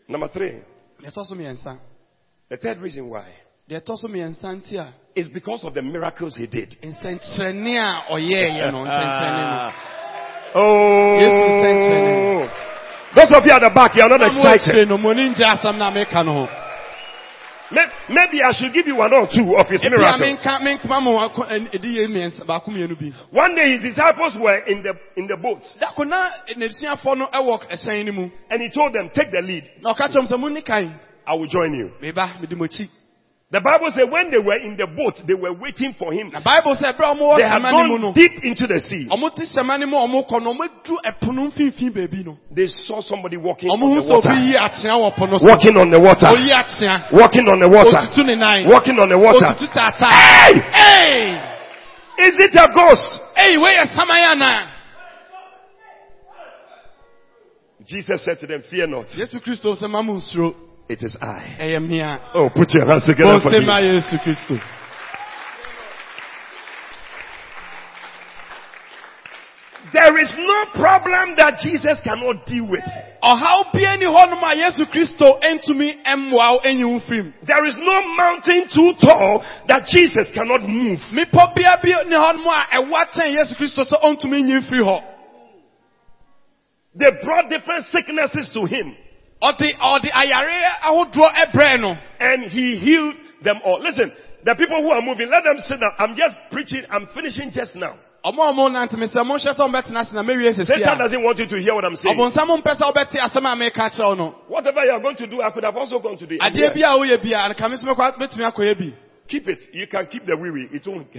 Number 0.08 0.28
three, 0.28 0.62
deɛ 1.02 1.10
ɛtɔ 1.12 1.26
so 1.26 1.34
mmiɛnsa 1.34 1.78
the 2.48 2.56
third 2.56 2.78
reason 2.80 3.08
why 3.08 3.26
deɛ 3.68 3.80
ɛtɔ 3.82 3.96
so 3.98 4.08
mmiɛnsa 4.08 4.44
nti 4.62 4.76
a 4.78 4.92
is 5.14 5.28
because 5.30 5.64
of 5.64 5.74
the 5.74 5.82
miracles 5.82 6.36
he 6.36 6.46
did. 6.46 6.76
nsɛnkyerɛnne 6.82 7.78
a 7.78 8.12
ɔyɛɛyɛ 8.12 8.72
no 8.72 8.84
nsɛnkyerɛnne 8.84 9.44
ah. 9.44 9.88
Oh, 10.54 11.16
those 13.14 13.30
of 13.36 13.44
you 13.44 13.52
at 13.52 13.60
the 13.60 13.70
back, 13.74 13.94
you 13.96 14.02
are 14.02 14.08
not 14.08 14.20
no 14.20 14.26
excited. 14.26 14.88
no 14.88 14.96
mo 14.98 15.10
ani 15.10 15.30
ngye 15.30 15.44
asɛm 15.44 15.76
na 15.78 15.90
meka 15.90 16.24
no 16.24 16.32
ho 16.32 16.48
May- 17.72 17.88
Maybe 18.10 18.42
I 18.44 18.52
should 18.52 18.72
give 18.74 18.86
you 18.86 18.96
one 18.96 19.12
or 19.14 19.26
two 19.32 19.56
of 19.56 19.66
his 19.68 19.82
miracles. 19.82 20.20
menka 20.20 20.60
menkoma 20.60 21.00
mo 21.02 21.18
ako- 21.24 21.44
ɛn- 21.48 21.70
ɛdi 21.72 21.96
yɛ 21.96 22.06
mmiɛnsa 22.08 22.44
baako 22.46 22.68
mmienu 22.70 22.98
bi 23.00 23.12
One 23.30 23.54
day 23.54 23.70
his 23.72 23.80
disciples 23.80 24.36
were 24.36 24.58
in 24.66 24.82
the 24.82 24.92
in 25.16 25.26
the 25.26 25.36
boat, 25.38 25.62
dako 25.80 26.04
na 26.06 26.28
n'asuafoɔ 26.54 27.16
no 27.16 27.26
ɛwɔ 27.32 27.70
ɛhyɛn 27.70 28.30
and 28.50 28.60
he 28.62 28.68
told 28.68 28.92
them, 28.92 29.08
"Take 29.14 29.30
the 29.30 29.40
lead. 29.40 29.64
na 29.80 29.94
ɔka 29.94 30.08
kyerɛ 30.10 30.20
m 30.20 30.26
sɛ 30.26 30.38
monni 30.38 30.62
I 31.26 31.34
will 31.34 31.46
join 31.46 31.72
you." 31.72 31.92
The 33.52 33.60
Bible 33.60 33.92
said 33.92 34.08
when 34.08 34.32
they 34.32 34.40
were 34.40 34.56
in 34.64 34.80
the 34.80 34.88
boat, 34.88 35.20
they 35.28 35.36
were 35.36 35.52
waiting 35.52 35.92
for 36.00 36.08
him. 36.08 36.32
The 36.32 36.40
bible 36.40 36.72
a 36.72 36.88
They 37.36 37.44
had 37.44 37.60
hyɛma 37.60 37.68
no 37.68 37.84
mu 37.84 37.98
gone 38.00 38.16
deep 38.16 38.32
into 38.48 38.64
the 38.64 38.80
sea. 38.80 39.12
ɔmo 39.12 39.28
te 39.36 39.44
hyɛma 39.44 39.76
no 39.76 39.86
mu 39.92 39.96
a 40.00 40.08
ɔmo 40.08 40.24
kɔ 40.24 40.40
no 40.40 40.56
ɔmo 40.56 40.64
adu 40.64 40.96
ɛpo 41.04 41.28
no 41.36 41.52
mfimfini 41.52 41.92
baabi 41.92 42.24
no 42.24 42.40
They 42.48 42.64
saw 42.66 43.04
somebody 43.04 43.36
walking 43.36 43.68
on 43.68 43.76
the 43.76 44.08
water. 44.08 44.32
yi 44.32 44.56
atea 44.56 44.96
wɔ 44.96 45.12
po 45.12 45.26
no 45.28 45.36
so 45.36 45.44
Walking 45.44 45.76
on 45.76 45.92
the 45.92 46.00
water. 46.00 46.32
Walking 47.12 47.44
on 47.44 47.60
the 47.60 47.68
water. 47.68 47.92
otutu 47.92 48.24
ne 48.24 48.40
nan 48.40 48.72
Walking 48.72 48.96
on 48.96 49.12
the 49.12 49.20
water. 49.20 49.52
Hey! 49.52 50.56
Hey! 50.72 51.36
Is 52.24 52.34
it 52.40 52.56
a 52.56 52.72
ghost? 52.72 53.20
Hey, 53.36 53.60
weyɛ 53.60 53.84
saman 53.92 54.32
ana 54.32 54.72
Jesus 57.84 58.24
said 58.24 58.38
to 58.38 58.46
them, 58.46 58.62
Fear 58.70 58.86
not. 58.86 59.08
Yesu 60.96 60.98
kristo 60.98 60.98
sɛ 60.98 60.98
ma 60.98 60.98
mo 60.98 60.98
nsuro 60.98 60.98
It 60.98 61.02
is 61.02 61.16
I. 61.20 61.56
ɛyɛ 61.58 61.78
mmea 61.80 62.18
Oh, 62.34 62.50
put 62.50 62.74
your 62.74 62.84
hands 62.86 63.04
together 63.04 63.40
for 63.40 63.50
bɔnsɛm 63.50 63.68
a 63.68 63.80
yesu 63.82 64.18
kristo 64.18 64.60
There 69.92 70.18
is 70.20 70.34
no 70.38 70.64
problem 70.80 71.34
that 71.36 71.58
Jesus 71.60 72.00
cannot 72.04 72.46
deal 72.46 72.64
with. 72.70 72.84
ɔhaw 73.22 73.72
bia 73.72 73.96
ni 73.96 74.06
hɔ 74.06 74.30
nom 74.30 74.42
a 74.42 74.54
yesu 74.54 74.86
kristo 74.86 75.38
ntumi 75.42 76.02
mmoa 76.06 76.52
wo 76.52 76.60
enyi 76.64 76.84
wo 76.84 76.98
firim 77.00 77.32
There 77.46 77.64
is 77.66 77.76
no 77.78 78.14
mountain 78.16 78.62
too 78.72 78.94
tall 79.00 79.44
that 79.68 79.84
Jesus 79.86 80.26
cannot 80.34 80.62
move. 80.62 80.98
mepɔ 81.12 81.54
bia 81.54 81.76
bi 81.82 81.88
ni 82.08 82.16
hɔ 82.16 82.34
nom 82.36 82.46
a 82.46 82.66
ɛwɔ 82.78 82.94
akyɛn 83.04 83.32
yesu 83.34 83.54
kristo 83.54 83.84
sɛ 83.84 84.02
ɔntumi 84.02 84.42
nyi 84.42 84.60
firi 84.68 84.82
hɔ 84.82 85.02
They 86.94 87.10
brought 87.24 87.48
different 87.50 87.84
sicknesses 87.86 88.50
to 88.54 88.64
him 88.66 88.96
ɔde 89.42 89.76
ɔde 89.78 90.08
ayare 90.12 90.60
ahodoɔ 90.82 91.28
ɛbrɛ 91.46 91.80
no 91.80 91.96
and 92.20 92.44
he 92.50 92.76
healed 92.76 93.14
them 93.42 93.58
all. 93.64 93.80
Listen, 93.80 94.12
the 94.44 94.54
people 94.56 94.80
who 94.82 94.90
are 94.90 95.02
moving, 95.02 95.28
let 95.28 95.42
them 95.44 95.58
sit 95.58 95.78
down. 95.80 95.90
I'm 95.98 96.14
just 96.16 96.34
preaching, 96.50 96.84
I'm 96.90 97.06
finishing 97.14 97.50
just 97.50 97.74
now. 97.74 97.96
ɔmo 98.24 98.38
a 98.38 98.52
ɔmo 98.52 98.70
nante 98.70 98.96
mi 98.96 99.06
sɛ 99.06 99.26
mo 99.26 99.36
nhyɛ 99.36 99.54
sɛ 99.54 99.60
ɔmo 99.66 99.74
bɛtena 99.74 100.00
ase 100.02 100.12
na 100.12 100.22
mewie 100.22 100.52
sisi 100.54 100.66
Satan 100.66 100.98
doesn't 100.98 101.22
want 101.22 101.38
you 101.38 101.46
to 101.48 101.58
hear 101.58 101.74
what 101.74 101.84
I'm 101.84 101.96
saying. 101.96 102.16
ɔbɔnsam 102.16 102.62
mpɛ 102.62 102.78
sɛ 102.78 102.92
ɔbɛte 102.94 103.18
asɛm 103.18 103.44
a 103.52 103.56
meka 103.58 103.90
kyerɛ 103.90 104.06
wo 104.06 104.14
no 104.14 104.34
Whatever 104.48 104.84
you 104.84 104.92
are 104.92 105.00
going 105.00 105.16
to 105.16 105.26
do, 105.26 105.42
I 105.42 105.50
could 105.50 105.64
have 105.64 105.76
also 105.76 105.98
gone 105.98 106.16
to 106.18 106.26
do. 106.26 106.38
I'm 106.40 106.52
adeɛ 106.52 106.74
here. 106.74 106.86
bi 106.86 106.92
a 106.92 106.96
woyɛ 106.98 107.22
bi 107.22 107.30
a 107.34 107.52
nka 107.54 107.70
me 107.70 107.76
nso 107.76 107.84
mɛkɔ- 107.84 108.16
mɛtumi 108.18 108.52
akɔyɛ 108.52 108.78
bi 108.78 108.94
Keep 109.28 109.48
it. 109.48 109.62
You 109.72 109.86
can 109.86 110.06
keep 110.06 110.26
the 110.26 110.36
wee 110.36 110.50
wee. 110.50 110.68
It 110.72 110.86
won't 110.86 111.10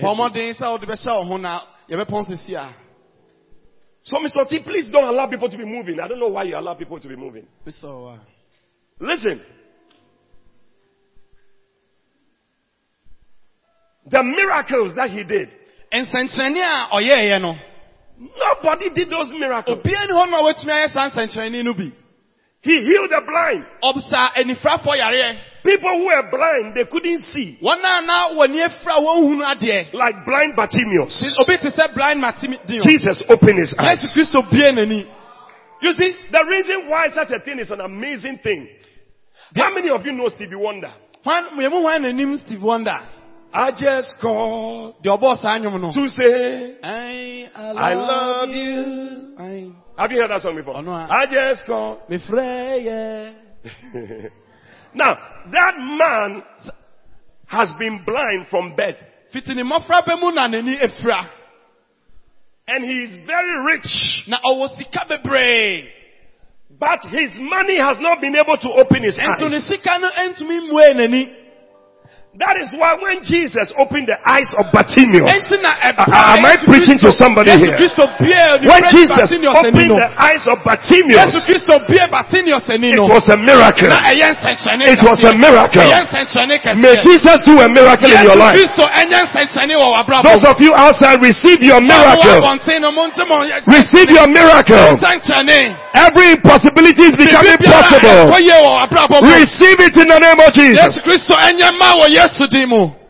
So, 4.03 4.17
Mr. 4.17 4.47
T, 4.47 4.59
please 4.63 4.91
don't 4.91 5.07
allow 5.07 5.27
people 5.27 5.49
to 5.49 5.57
be 5.57 5.65
moving. 5.65 5.99
I 5.99 6.07
don't 6.07 6.19
know 6.19 6.27
why 6.27 6.43
you 6.43 6.57
allow 6.57 6.73
people 6.75 6.99
to 6.99 7.07
be 7.07 7.15
moving. 7.15 7.47
Mesɛ 7.65 7.83
wo 7.83 8.07
a. 8.07 8.21
Listen. 8.99 9.41
The 14.05 14.21
miracles 14.21 14.93
that 14.97 15.09
he 15.09 15.23
did, 15.23 15.49
nsɛnkyerɛnne 15.93 16.61
a 16.61 16.89
ɔyɛɛyɛ 16.95 17.41
no 17.41 17.55
nobody 18.19 18.89
did 18.93 19.09
those 19.09 19.29
miracles. 19.31 19.79
obia 19.79 20.05
ni 20.07 20.13
hɔ 20.13 20.29
no 20.29 20.37
a 20.37 20.53
wɔatumi 20.53 20.71
ayɛ 20.71 20.91
saa 20.93 21.09
nsɛnkyerɛnne 21.09 21.63
no 21.63 21.73
bi 21.73 21.91
He 22.61 22.71
healed 22.71 23.09
the 23.09 23.21
blind. 23.27 23.65
Ɔbsa 25.63 25.69
anifrafoɔ 25.69 25.69
yareɛ 25.69 25.69
People 25.71 25.89
who 25.97 26.05
were 26.07 26.29
blind, 26.29 26.75
they 26.75 26.85
couldn't 26.85 27.21
see. 27.31 27.57
wɔn 27.61 27.79
a 27.79 28.01
na 28.05 28.29
wɔni 28.35 28.59
afira 28.67 28.99
wɔnhunu 28.99 29.43
adeɛ 29.55 29.93
Like 29.93 30.25
blind 30.25 30.55
Bartimaeus. 30.55 31.39
obi 31.39 31.57
te 31.57 31.69
sɛ 31.69 31.93
blind 31.95 32.21
matimi 32.23 32.57
Jesus 32.67 33.23
opened 33.29 33.59
his 33.59 33.73
eyes. 33.79 34.01
yesu 34.03 34.13
kristo 34.13 34.41
bie 34.51 34.71
n'ani 34.71 35.07
You 35.81 35.91
see, 35.93 36.15
the 36.31 36.45
reason 36.49 36.89
why 36.89 37.09
such 37.09 37.31
a 37.31 37.39
thing 37.43 37.59
is 37.59 37.69
an 37.69 37.81
amazing 37.81 38.37
thing. 38.41 38.69
How 39.55 39.69
many 39.73 39.89
of 39.89 40.05
you 40.05 40.13
know 40.13 40.29
Stevie 40.29 40.55
Wonder? 40.55 40.91
hwan 41.25 41.43
yɛmu 41.57 41.81
hwan 41.81 42.01
n'anim 42.03 42.37
steve 42.39 42.61
wonder 42.61 42.99
I 43.53 43.71
just 43.71 44.19
called 44.19 44.95
deɛ 45.03 45.17
ɔbɔɔ 45.19 45.37
saa 45.41 45.57
nnwom 45.59 45.79
no 45.79 45.91
to 45.93 46.07
say, 46.09 46.75
I, 46.83 47.49
I 47.55 47.93
love 47.93 48.49
you. 48.49 49.35
I, 49.37 49.71
Have 50.01 50.11
you 50.11 50.19
heard 50.21 50.31
that 50.31 50.41
song 50.41 50.55
before? 50.55 50.75
I- 50.75 51.27
just 51.31 51.65
called. 51.67 51.99
mefrɛ 52.09 52.83
yɛ 52.83 54.29
now, 54.95 55.17
that 55.51 55.73
man 55.77 56.43
has 57.47 57.71
been 57.79 58.03
blind 58.05 58.47
from 58.49 58.75
birth. 58.75 58.97
fiti 59.31 59.53
ne 59.53 59.63
mmɔfra 59.63 60.05
na 60.33 60.47
n'ani 60.47 60.79
afira 60.81 61.29
And 62.67 62.83
he 62.83 63.03
is 63.03 63.17
very 63.25 63.65
rich. 63.65 64.27
na 64.27 64.39
ɔwɔ 64.45 64.77
sika 64.77 65.05
bebree 65.09 65.87
But 66.79 67.01
his 67.11 67.31
money 67.39 67.77
has 67.77 67.97
not 67.99 68.19
been 68.21 68.35
able 68.35 68.57
to 68.57 68.69
open 68.73 69.03
his 69.03 69.19
eyes. 69.19 69.39
That 72.41 72.57
is 72.57 72.73
why 72.73 72.97
when 72.97 73.21
Jesus 73.21 73.69
opened 73.77 74.09
the 74.09 74.17
eyes 74.25 74.49
of 74.57 74.65
Bartimaeus, 74.73 75.29
Uh, 75.53 76.33
am 76.33 76.41
I 76.41 76.57
preaching 76.65 76.97
to 77.05 77.13
somebody 77.13 77.53
here? 77.61 77.77
When 78.65 78.81
Jesus 78.89 79.21
opened 79.53 79.93
the 80.01 80.09
eyes 80.17 80.41
of 80.49 80.57
Bartimaeus, 80.65 81.29
Kristo 81.45 81.77
bie 81.85 82.01
Bartimaeus 82.09 82.65
ani 82.73 82.89
it 82.89 83.05
was 83.05 83.21
a 83.29 83.37
miracle. 83.37 83.85
Na 83.85 84.01
ɛyɛ 84.09 84.33
nsɛnkyerɛnne 84.33 84.81
It 84.89 85.01
was 85.05 85.21
a 85.21 85.33
miracle. 85.37 85.85
May. 86.81 86.97
Jesus 87.05 87.37
do 87.45 87.53
a 87.61 87.69
miracle 87.69 88.09
in 88.09 88.23
your 88.25 88.35
life. 88.35 88.57
Kristo 88.57 88.81
ɛnyɛ 88.81 89.19
nsɛnkyerɛnne 89.29 89.75
wɔ 89.77 89.87
w'abrabɔ 89.93 90.23
Those 90.25 90.43
of 90.49 90.57
you 90.57 90.73
outside, 90.73 91.21
receive 91.21 91.61
your 91.61 91.85
Wɔn 91.85 91.93
a 91.93 92.17
wɔwɔ 92.17 92.17
miracle. 92.17 92.49
abɔnten 92.49 92.81
no, 92.81 92.89
monte 92.97 93.21
mo 93.29 93.45
yɛ- 93.45 93.61
Receive 93.69 94.09
your 94.09 94.25
miracle. 94.27 94.97
Every 95.93 96.31
impossibility 96.33 97.03
is 97.13 97.15
becoming 97.15 97.61
possible. 97.61 98.25
ɛkɔ 98.25 98.41
yie 98.41 98.57
wɔ 98.57 98.71
w'abrabɔ 98.81 99.21
mu. 99.21 99.29
Receive 99.37 99.77
it 99.85 99.95
in 100.01 100.07
the 100.09 100.17
name 100.17 100.39
of 100.41 100.49
Jesus. 100.51 100.97
Yesu 102.23 102.47
Kristo 102.47 102.47
ɛnyɛ 102.47 102.47
mma 102.47 102.47
wɔ 102.47 102.47
Yesu 102.47 102.47
din 102.47 102.69
mu. 102.69 103.03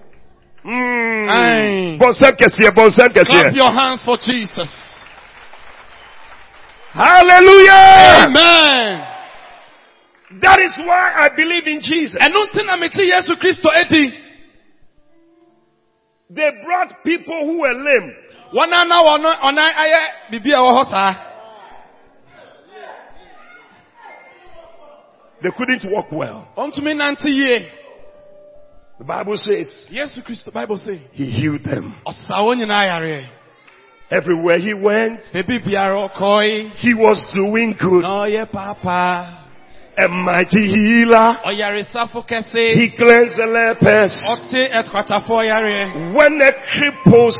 Mm. 0.63 1.97
Bonsam 1.99 2.31
kɛseɛ, 2.31 2.71
bonsam 2.75 3.13
Clap 3.13 3.55
your 3.55 3.71
hands 3.71 4.03
for 4.03 4.17
Jesus. 4.17 4.71
Hallelujah. 6.93 8.27
Amen. 8.27 9.07
That 10.41 10.59
is 10.61 10.77
why 10.85 11.13
I 11.17 11.29
believe 11.35 11.67
in 11.67 11.81
Jesus. 11.81 12.17
Ɛno 12.21 12.47
nti 12.47 12.65
na 12.65 12.75
mete 12.77 13.03
Yesu 13.03 13.35
Kristo 13.35 13.69
edi. 13.75 14.19
They 16.29 16.49
brought 16.65 17.03
people 17.03 17.39
who 17.45 17.61
were 17.61 17.73
lame. 17.73 18.15
Wɔn 18.53 18.73
a 18.73 18.87
na 18.87 19.03
wɔn 19.03 19.25
ɔnan 19.43 19.73
ayɛ 19.75 20.31
biribi 20.31 20.53
a 20.53 20.57
ɛwɔ 20.57 20.71
hɔ 20.71 20.89
saa. 20.89 21.15
They 25.41 25.51
couldn't 25.51 25.83
walk 25.91 26.09
well. 26.11 26.47
Ɔntumi 29.03 29.07
nante 29.07 29.07
yie. 29.07 29.07
The 29.07 29.07
Bible 29.07 29.37
says 29.37 29.87
Yesu 29.89 30.23
Kristo 30.23 30.53
Bible 30.53 30.77
say. 30.77 31.01
he 31.11 31.25
healed 31.25 31.63
them. 31.63 31.95
Ɔsa 32.05 32.39
wɔn 32.39 32.57
nyinaa 32.59 32.87
yareɛ. 32.87 33.25
Everywhere 34.11 34.59
he 34.59 34.73
went, 34.73 35.19
Beebi 35.33 35.63
biara 35.65 36.09
ɔkɔe. 36.09 36.71
he 36.75 36.93
was 36.93 37.33
doing 37.33 37.75
good. 37.79 38.03
Na 38.03 38.25
ɔyɛ 38.25 38.51
papa. 38.51 39.39
A 39.95 40.07
mighty 40.07 40.67
healer. 40.67 41.37
He 41.45 42.91
cleansed 42.97 43.37
the 43.37 43.45
lepers. 43.45 44.23
Ɔte 44.27 44.71
ɛtkwatafoɔ 44.73 45.45
yareɛ. 45.45 46.13
When 46.13 46.37
the 46.39 46.51
cripples 46.73 47.37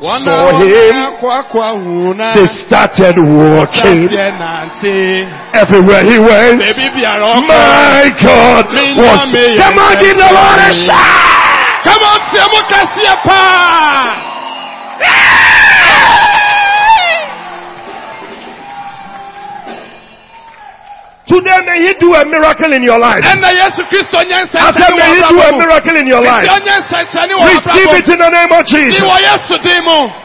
saw 0.00 0.58
him, 0.58 0.94
they 2.34 2.46
started 2.66 3.14
walking. 3.22 4.10
Everywhere 5.54 6.02
he 6.04 6.18
went, 6.18 6.60
Beebi 6.60 6.86
biara 6.94 7.26
ɔkɔe. 7.34 7.46
my 7.46 8.10
God 8.22 8.66
was. 8.98 9.32
Come 9.58 9.78
on, 9.78 9.94
give 10.00 10.16
the 10.18 10.30
Lord 10.34 10.58
a 10.58 10.70
shout! 10.74 11.44
Come 11.84 12.02
on, 12.02 12.18
tie 12.32 12.48
mo 12.50 12.60
kɛseɛ 12.70 13.14
Today 21.26 21.56
may 21.64 21.88
he 21.88 21.94
do 21.98 22.14
a 22.14 22.24
miracle 22.28 22.72
in 22.72 22.82
your 22.82 22.98
life. 22.98 23.24
Ɛna 23.24 23.48
Yesu 23.48 23.82
Kristo 23.88 24.20
nyɛ 24.20 24.44
I 24.44 24.72
said 24.76 24.92
may 24.92 25.08
he 25.16 25.20
do 25.24 25.40
a 25.40 25.52
miracle 25.56 25.96
in 25.96 26.06
your 26.06 26.20
life. 26.22 26.46
ɔnyɛ 26.48 26.74
nsɛnkyerɛnne 26.84 27.34
wɔ 27.40 27.44
Receive 27.48 27.90
it 27.96 28.08
in 28.12 28.18
the 28.18 28.28
name 28.28 28.52
of 28.52 28.66
Jesus. 28.66 29.02
wɔ 29.02 29.16
Yesu 29.24 29.62
din 29.62 29.84
mu. 29.84 30.24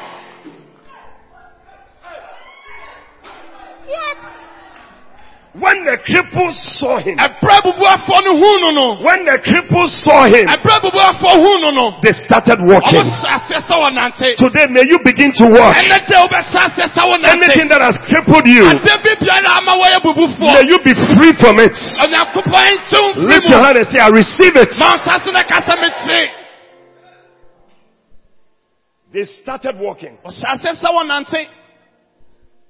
When 5.49 5.81
the 5.81 5.97
cripples 6.05 6.53
saw 6.77 7.01
him, 7.01 7.17
Ɛbrɛ 7.17 7.55
bubuafo 7.65 8.15
no 8.21 8.37
hu 8.37 8.49
no 8.61 8.69
no. 8.69 8.87
when 9.01 9.25
the 9.25 9.33
cripples 9.41 9.89
saw 10.05 10.29
him, 10.29 10.45
Ɛbrɛ 10.45 10.75
bubuafo 10.85 11.41
hu 11.41 11.51
no 11.65 11.69
no. 11.73 11.85
they 12.05 12.13
started 12.29 12.61
walking. 12.61 13.01
hyɛ 13.01 13.33
aseɛ 13.33 13.57
sɛ 13.65 13.75
wɔnante. 13.81 14.29
Today 14.37 14.69
may 14.69 14.85
you 14.85 15.01
begin 15.01 15.33
to 15.41 15.49
walk. 15.49 15.73
Ɛnɛ 15.73 16.05
dɛ 16.05 16.15
wobɛhyɛ 16.21 16.59
aseɛ 16.69 16.85
sɛ 16.93 17.01
wɔnante. 17.01 17.33
Anything 17.33 17.67
that 17.73 17.81
has 17.81 17.97
crippled 18.05 18.45
you, 18.45 18.69
Ade 18.69 18.93
bi 19.01 19.13
biara 19.17 19.51
ama 19.57 19.73
wɔyɛ 19.81 19.97
bubufoɔ. 20.05 20.53
may 20.53 20.65
you 20.69 20.77
be 20.85 20.93
free 21.17 21.33
from 21.41 21.57
it. 21.57 21.73
Lift 23.25 23.49
your 23.49 23.61
hand 23.65 23.77
and 23.81 23.87
say, 23.89 23.97
I 23.97 24.09
receive 24.13 24.53
it. 24.53 24.69
Ma 24.77 25.01
nsa 25.01 25.17
so 25.25 25.31
na 25.33 25.41
kasa 25.49 25.73
mekyere. 25.81 26.29
They 29.11 29.25
started 29.41 29.81
walking. 29.81 30.13
Ɔhyɛ 30.21 30.45
aseɛ 30.61 30.77
sɛ 30.77 30.89
wɔnante. 30.93 31.41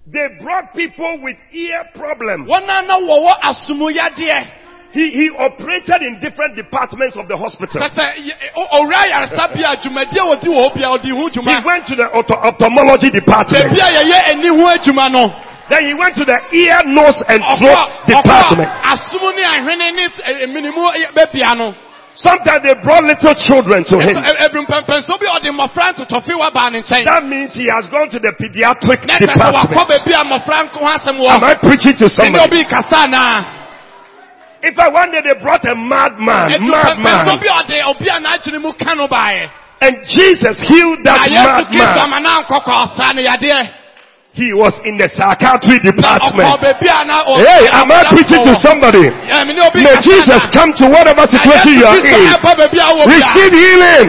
They 0.08 0.28
brought 0.42 0.74
people 0.74 1.20
with 1.22 1.38
ear 1.54 1.84
problems. 1.94 2.48
Wɔn 2.50 2.64
a 2.64 2.82
na 2.88 2.98
wɔwɔ 2.98 3.34
asomuyadeɛ. 3.44 4.60
He, 4.92 5.06
he 5.14 5.30
operated 5.38 6.02
in 6.02 6.18
different 6.18 6.58
departments 6.58 7.14
of 7.14 7.30
the 7.30 7.38
hospital. 7.38 7.78
Sɛ 7.78 7.94
sɛ 7.94 8.06
owura 8.74 9.06
yaresa 9.06 9.54
bi 9.54 9.62
a 9.62 9.78
dwumadie 9.78 10.18
a 10.18 10.26
wɔdi 10.34 10.50
wɔ 10.50 10.58
hɔ 10.66 10.74
bi 10.74 10.82
a 10.82 10.90
ɔdi 10.98 11.12
ho 11.14 11.30
He 11.30 11.62
went 11.62 11.86
to 11.86 11.96
the 11.96 12.10
ophthalmology 12.10 13.14
department. 13.14 13.70
Beebi 13.70 13.86
a 13.86 14.02
yɛyɛ 14.02 14.34
ani 14.34 14.50
ho 14.50 14.66
adwuma 14.66 15.06
no. 15.14 15.30
Then 15.70 15.86
he 15.86 15.94
went 15.94 16.18
to 16.18 16.26
the 16.26 16.34
ear, 16.58 16.82
nose 16.90 17.22
and 17.30 17.46
throat 17.62 18.10
department. 18.10 18.66
Asom 22.20 22.38
ne 22.46 22.52
ahwene 22.52 22.60
ne 22.60 22.60
minimu 22.60 22.60
bɛbia 22.60 22.60
no. 22.60 22.60
Sometimes 22.60 22.64
they 22.64 22.76
brought 22.84 23.04
little 23.04 23.34
children 23.48 23.84
to 23.84 23.98
him. 24.00 24.16
Ebi 24.20 24.60
mpɛmpɛnso 24.66 25.20
bi 25.20 25.26
ɔde 25.26 25.50
mmɔfra 25.56 25.94
ntotɔfe 25.96 26.36
wa 26.38 26.50
baa 26.52 26.70
ne 26.70 26.82
nkyɛn. 26.82 27.06
That 27.06 27.24
means 27.24 27.54
he 27.54 27.68
has 27.72 27.88
gone 27.88 28.10
to 28.10 28.20
the 28.20 28.34
pediatric 28.36 29.06
Na 29.08 29.16
ɛsɛ 29.16 29.28
sɛ 29.28 29.52
wakɔ 29.52 29.70
department. 29.70 29.88
baabi 29.88 30.14
a 30.14 30.24
mmɔfra 30.24 30.64
nko 30.68 30.80
ho 30.80 30.88
asɛm 30.88 31.20
Am. 31.30 31.44
I 31.44 31.56
preaching 31.56 31.96
to 31.96 32.10
somebody? 32.10 32.44
obi 32.44 32.66
kasa 32.66 33.08
naa. 33.08 33.36
In 34.62 34.74
fact, 34.76 34.92
one 34.92 35.12
day 35.12 35.22
they 35.24 35.40
brought 35.42 35.64
a 35.64 35.76
madman, 35.76 36.52
madman, 36.60 37.40
bi 37.40 37.48
ɔde 37.48 37.80
obi 37.88 38.10
a 38.10 38.20
n'adwene 38.20 38.60
mu 38.62 38.74
ka 38.74 38.94
no 38.94 39.08
baeɛ. 39.08 39.50
and 39.82 39.96
Jesus 40.04 40.60
healed 40.68 41.00
that 41.06 41.24
madman. 41.32 42.20
He 44.40 44.54
was 44.56 44.72
in 44.88 44.96
the 44.96 45.10
psychiatry 45.12 45.80
department. 45.84 46.48
ọkọ 46.48 46.64
baabi 46.64 46.88
a 46.88 47.04
na 47.04 47.18
ọ- 47.28 47.44
Hey, 47.44 47.68
am 47.76 47.92
I 47.92 48.04
preaching 48.08 48.40
to 48.48 48.56
somebody? 48.64 49.04
Yeah, 49.28 49.44
me 49.44 49.52
ne 49.54 49.68
obi 49.68 49.84
May 49.84 50.00
Jesus 50.00 50.42
come 50.56 50.72
to 50.80 50.86
whatever 50.88 51.28
situation 51.28 51.74
you 51.76 51.84
are 51.86 52.00
in. 52.00 52.24
ɛba 52.40 52.52
baabi 52.56 52.80
a 52.80 52.88
wɔ 52.96 53.04
bia. 53.04 53.20
Receive 53.20 53.52
healing. 53.52 54.08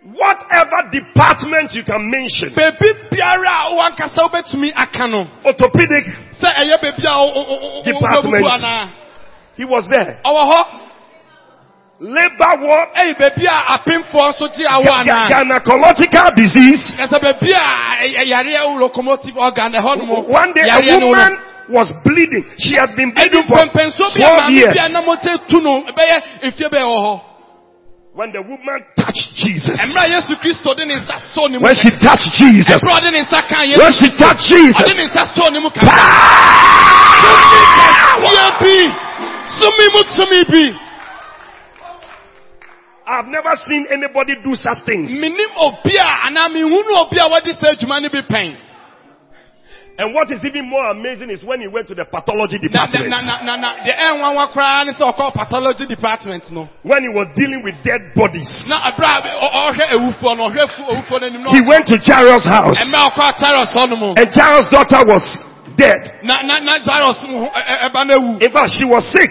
Whatever 0.00 0.88
department 0.90 1.70
you 1.76 1.84
can 1.84 2.00
mention. 2.10 2.54
Baabi 2.56 2.88
biara 3.12 3.68
a 3.68 3.74
wankasa 3.76 4.22
wobɛtumi 4.24 4.72
aka 4.74 5.06
no. 5.08 5.26
Orthopedic, 5.44 6.04
Department. 7.84 8.44
he 9.56 9.64
was 9.64 9.86
there. 9.90 10.20
Labor 12.00 12.64
ward, 12.64 12.88
a 12.96 13.76
apemfoɔ 13.76 14.32
nso 14.32 14.48
te 14.56 14.64
awɔ 14.64 14.84
ga- 14.84 15.04
ga- 15.04 15.16
anaa. 15.20 15.60
gynecological 15.60 16.30
disease. 16.34 16.88
A 16.98 17.06
ɛ- 17.06 18.16
ɛ- 18.16 18.24
yareɛ 18.24 18.80
locomotive 18.80 19.36
organ 19.36 19.72
ɛhɔ 19.72 19.98
nom. 19.98 20.24
One 20.24 20.52
day 20.54 20.62
a 20.62 20.80
yareɛ 20.80 20.98
no 20.98 21.06
wɔ 21.06 21.10
woman 21.10 21.38
was 21.68 21.92
bleeding. 22.02 22.44
She 22.58 22.74
had 22.74 22.96
been 22.96 23.10
bleeding 23.12 23.44
for 23.46 23.58
mpɛmpɛnso 23.58 24.16
bi 24.16 24.24
a 24.24 24.32
12 24.32 24.40
maame 24.40 24.56
years. 24.56 24.74
bi 24.74 24.80
a 24.80 24.88
nam 24.88 25.04
ɔte 25.04 25.46
tu 25.48 25.60
no 25.60 25.82
ɛbɛyɛ 25.84 26.16
efie 26.48 26.68
bɛyɛ. 26.72 27.20
When 28.14 28.32
the 28.32 28.42
woman 28.42 28.80
touched 28.96 29.34
Jesus. 29.36 29.78
Mmerɛ 29.78 30.00
a 30.00 30.08
Yesu 30.08 30.36
Kristo 30.40 30.74
de 30.74 30.86
ne 30.86 30.94
nsa 30.96 31.20
so 31.34 31.46
ne 31.48 31.58
mu. 31.58 31.64
When 31.64 31.74
she 31.74 31.90
touched 32.00 32.32
Jesus. 32.32 32.82
Ɛberɛ 32.82 32.96
a 32.96 33.00
ɔde 33.00 33.12
ne 33.12 33.20
nsa 33.20 33.42
kan 33.46 33.68
When 33.76 33.92
she 33.92 34.08
touched 34.16 34.48
Jesus. 34.48 34.74
I've 43.10 43.26
never 43.26 43.50
seen 43.66 43.86
anybody 43.90 44.36
do 44.44 44.54
such 44.54 44.86
things. 44.86 45.10
Minim 45.18 45.50
obi 45.58 45.98
a 45.98 46.30
anaa 46.30 46.46
mihunu 46.48 46.94
obi 47.02 47.18
a 47.18 47.26
wɔde 47.26 47.58
sɛ 47.58 47.74
adwuma 47.74 48.00
no 48.02 48.08
bi 48.08 48.22
pɛn. 48.22 48.56
And 49.98 50.14
what 50.14 50.30
is 50.32 50.40
even 50.46 50.64
more 50.70 50.86
amazing 50.96 51.28
is 51.28 51.44
when 51.44 51.60
he 51.60 51.68
went 51.68 51.84
to 51.88 51.94
the 51.94 52.06
pathology 52.06 52.56
department. 52.56 53.10
na 53.10 53.20
na 53.20 53.42
na 53.44 53.56
na 53.56 53.68
deɛ 53.84 53.98
ɛnwanwa 54.08 54.48
koraa 54.54 54.86
ne 54.86 54.92
sɛ 54.94 55.34
pathology 55.34 55.86
department 55.86 56.44
no. 56.52 56.68
When 56.82 57.02
he 57.02 57.10
was 57.10 57.28
dealing 57.36 57.60
with 57.66 57.74
dead 57.84 58.14
bodies. 58.14 58.48
Na 58.70 58.78
abira 58.94 59.18
a 59.18 59.28
ɔ- 59.28 59.52
ɔhwɛ 59.74 59.84
ewufoɔ 59.98 60.36
no 60.38 60.48
ɔhwɛ 60.48 60.64
fu- 60.70 60.88
ewufoɔ 60.94 61.18
n'anim 61.20 61.42
na 61.44 61.50
He 61.50 61.60
went 61.66 61.86
to 61.88 61.98
Jairus' 61.98 62.46
house. 62.46 62.78
Ɛmɛ 62.78 63.10
ɔkɔ 63.10 63.26
Jairus 63.42 63.70
hɔ 63.74 63.90
nom. 63.90 64.14
And 64.16 64.30
Jairus' 64.32 64.70
daughter 64.70 65.02
was 65.04 65.24
dead. 65.76 66.02
In 66.22 66.28
fact, 68.52 68.70
she 68.76 68.84
was 68.84 69.04
sick. 69.12 69.30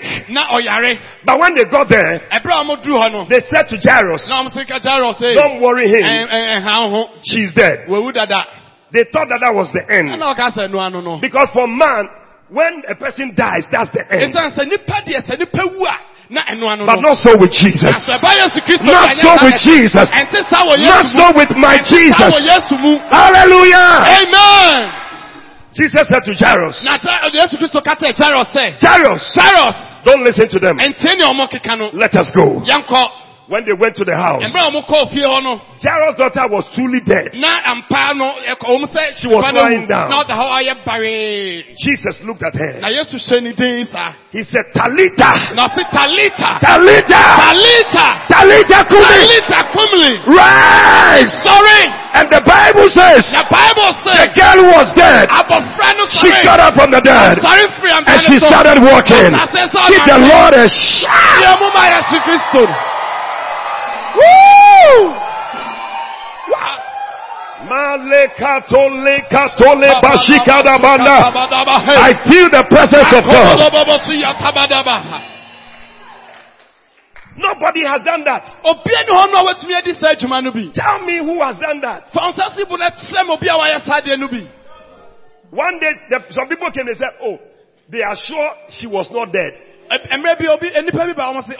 But 1.25 1.39
when 1.39 1.55
they 1.55 1.65
got 1.69 1.89
there, 1.89 2.19
Ɛbɛrɛ 2.31 2.53
a 2.53 2.63
wɔn 2.65 2.83
duru 2.83 2.97
hɔ 2.99 3.11
no. 3.11 3.25
they 3.29 3.39
said 3.49 3.67
to 3.69 3.77
Jairus, 3.79 4.29
Na 4.29 4.43
wɔn 4.43 4.51
sɛ 4.53 4.67
ka 4.67 4.79
Jairus 4.79 5.17
ɛyi. 5.21 5.35
don't 5.35 5.61
worry 5.61 5.87
him. 5.87 6.03
Eh, 6.03 6.25
eh, 6.29 6.59
Ɛhan 6.59 6.89
ho. 6.91 7.09
She's 7.23 7.51
dead. 7.53 7.85
They 8.91 9.05
thought 9.13 9.29
that 9.29 9.39
that 9.45 9.53
was 9.53 9.69
the 9.71 9.85
end. 9.93 10.09
Ɛna 10.09 10.33
ɔka 10.33 10.49
sɛ 10.53 10.67
ɛnu 10.69 10.79
ano 10.81 11.01
no. 11.01 11.17
Because 11.21 11.47
for 11.53 11.67
man, 11.67 12.09
when 12.49 12.81
a 12.89 12.95
person 12.95 13.33
dies, 13.35 13.65
that's 13.71 13.91
the 13.91 14.01
end. 14.09 14.33
Esan 14.33 14.49
sɛ 14.57 14.65
nipa 14.65 15.01
deɛ 15.05 15.21
sɛ 15.25 15.37
nipa 15.37 15.63
wu 15.77 15.85
a 15.85 15.95
na 16.29 16.41
ɛnu 16.49 16.65
ano 16.65 16.85
But 16.85 17.01
not 17.01 17.17
so 17.17 17.37
with 17.37 17.51
Jesus. 17.51 17.85
Not 17.85 18.01
so 19.21 19.37
with 19.45 19.61
Jesus. 19.61 20.09
Not 20.09 21.05
so 21.13 21.25
with 21.37 21.51
my 21.57 21.77
Jesus. 21.85 22.33
Hallelujah. 23.13 24.01
Amen. 24.17 25.08
Jesus 25.73 26.05
said 26.09 26.23
to 26.25 26.33
Jairus, 26.33 26.83
Na 26.83 26.97
Ja- 26.97 27.27
uh, 27.27 27.29
Yesu 27.31 27.57
Kristo 27.57 27.81
ka 27.83 27.95
kyerɛ 27.95 28.15
Jairus. 28.17 29.35
Jairus, 29.35 29.75
don't 30.03 30.23
listen 30.23 30.49
to 30.49 30.59
them. 30.59 30.77
Ɛnti 30.77 31.17
ne 31.17 31.25
ɔmo 31.25 31.47
keka 31.49 31.77
no. 31.77 31.89
Let 31.93 32.15
us 32.15 32.31
go. 32.31 32.61
When 33.49 33.65
they 33.65 33.73
went 33.73 33.97
to 33.97 34.05
the 34.05 34.13
house, 34.13 34.45
Ɛmɛ 34.45 34.61
a 34.61 34.69
ɔmo 34.69 34.85
kɔɔ 34.85 35.09
fie 35.09 35.25
hɔ 35.25 35.41
no. 35.41 35.57
Jairus' 35.81 36.21
daughter 36.21 36.45
was 36.53 36.69
truly 36.77 37.01
dead. 37.01 37.33
Na 37.33 37.49
ampa 37.65 38.13
no 38.13 38.29
ɛkɔ 38.45 38.65
ɔmo. 38.77 38.85
She 39.17 39.25
was 39.25 39.41
nipa 39.41 39.51
no 39.57 39.63
wu. 39.63 39.65
lying 39.65 39.87
down. 39.89 40.09
Na 40.13 40.21
ɔda 40.21 40.37
hɔ 40.37 40.45
ayɛ 40.61 40.73
baree. 40.85 41.65
Jesus 41.81 42.21
looked 42.29 42.43
at 42.45 42.53
her. 42.53 42.77
Na 42.77 42.93
Yesu 42.93 43.17
hyɛ 43.17 43.41
ne 43.41 43.51
din 43.53 43.89
saa. 43.91 44.13
He 44.29 44.43
said, 44.45 44.69
Talita, 44.77 45.57
Talita. 45.57 46.61
Talita, 46.61 47.23
Talita. 47.41 48.07
Talita 48.29 48.79
Kumi, 48.85 49.17
Talita 49.17 49.59
kumli. 49.73 50.13
rise. 50.29 51.33
Sorry. 51.41 51.89
And 52.13 52.29
the 52.29 52.41
Bible 52.45 52.85
says, 52.93 53.25
The 53.33 53.45
Bible 53.49 53.89
says, 54.05 54.29
the 54.29 54.29
girl 54.37 54.69
was 54.69 54.93
dead. 54.93 55.25
She 56.21 56.29
got 56.45 56.59
up 56.59 56.73
from 56.73 56.89
the 56.91 57.01
dead 57.01 57.37
Sorry 57.41 57.65
free 57.81 57.91
am 57.93 58.03
and 58.05 58.21
she 58.21 58.37
started 58.37 58.81
walking. 58.81 59.33
Give 59.89 60.05
the 60.05 60.17
Lord 60.21 60.53
a 60.53 60.69
shout. 60.69 61.57
Woo! 64.19 65.15
What? 66.51 66.79
Malekatole 67.69 69.15
katole 69.31 69.89
bashikadabanda. 70.03 71.17
I 71.87 72.11
feel 72.27 72.47
the 72.49 72.63
presence 72.69 73.11
of 73.13 73.23
God. 73.23 73.59
Nobody 77.39 77.87
has 77.87 78.03
done 78.03 78.23
that. 78.25 78.43
Obi 78.63 78.91
ni 78.91 79.11
hɔ 79.15 79.31
no 79.31 79.39
a 79.39 79.43
watumi 79.47 79.75
adi 79.77 79.93
saa 79.95 80.11
adwuma 80.13 80.43
no 80.43 80.51
bi. 80.51 80.67
Tell 80.75 80.99
me 81.05 81.19
who 81.19 81.39
has 81.41 81.57
done 81.59 81.79
that. 81.81 82.03
Fansasi 82.11 82.67
bu 82.67 82.75
na 82.77 82.89
kyerɛ 82.91 83.25
mu 83.25 83.33
obi 83.33 83.47
a 83.47 83.55
wayɛ 83.55 83.85
saa 83.85 84.01
adeɛ 84.01 84.19
no 84.19 84.27
bi. 84.27 84.43
One 85.51 85.79
day, 85.79 85.93
the, 86.09 86.19
some 86.29 86.47
people 86.47 86.69
came 86.71 86.85
and 86.85 86.97
said, 86.97 87.09
oh, 87.23 87.39
they 87.89 88.03
are 88.03 88.15
sure 88.15 88.51
she 88.69 88.85
was 88.85 89.09
not 89.11 89.31
dead. 89.33 89.53
And 89.89 90.21
maybe, 90.21 90.45
bi 90.45 90.53
obi 90.53 90.69
nipa 90.69 91.07
bi 91.07 91.13
ba 91.13 91.31
wɔn 91.31 91.43
sɛ 91.47 91.55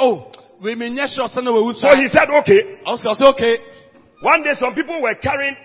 o 0.60 0.66
wei 0.66 0.76
mi 0.76 0.90
nyɛ 0.90 1.08
sure 1.08 1.28
sɛ 1.28 1.44
na 1.44 1.52
wewu 1.52 1.74
So 1.74 1.88
he 1.96 2.08
said, 2.08 2.30
okay. 2.30 2.62
Okay. 2.86 3.58
One 4.22 4.44
day 4.44 4.54
some 4.54 4.74
people 4.76 5.02
were 5.02 5.16
carrying 5.16 5.56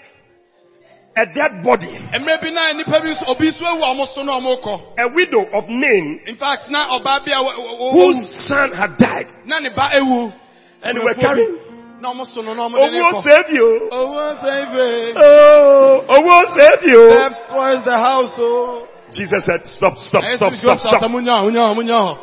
a 1.16 1.26
dead 1.26 1.62
body. 1.62 1.98
Mmerɛ 2.14 2.40
bi 2.40 2.50
na 2.50 2.72
nipa 2.72 3.00
bi 3.00 3.14
nso 3.14 3.24
obi 3.28 3.50
nso 3.50 3.62
ewu 3.62 3.82
a 3.82 3.94
wɔn 3.94 4.14
so 4.14 4.22
na 4.22 4.40
wɔn 4.40 4.62
kɔ. 4.62 4.74
A 4.98 5.14
widow 5.14 5.44
of 5.52 5.68
name 5.68 6.20
In 6.26 6.36
fact 6.36 6.64
whose 6.70 8.48
son 8.48 8.72
had 8.72 8.96
died. 8.98 9.26
na 9.46 9.58
ne 9.60 9.70
ba 9.74 9.90
ewu. 9.94 10.32
And 10.82 10.98
they 10.98 11.04
were 11.04 11.14
carrying. 11.14 11.58
Na 12.00 12.14
wɔn 12.14 12.26
so 12.34 12.40
no 12.42 12.54
na 12.54 12.68
wɔn 12.68 12.78
de 12.78 12.90
ne 12.90 13.00
Owo 13.00 13.22
save 13.22 13.50
you. 13.50 13.88
Owó 13.90 14.40
save. 14.42 15.14
Oh, 15.16 16.04
save 16.58 16.78
oh, 16.78 16.86
oh, 16.86 16.86
you. 16.86 17.10
Steps 17.14 17.50
towards 17.50 17.84
the 17.84 17.96
house 17.96 18.34
o. 18.38 18.88
Jesus 19.12 19.44
said, 19.46 19.62
stop, 19.68 19.94
stop, 19.98 20.24
stop, 20.34 20.52
stop, 20.54 20.78
stop. 20.78 21.10
mo 21.10 21.20
nya 21.20 21.42
mo 21.42 21.50
nya 21.50 21.74
mo 21.74 21.82
nya. 21.82 22.18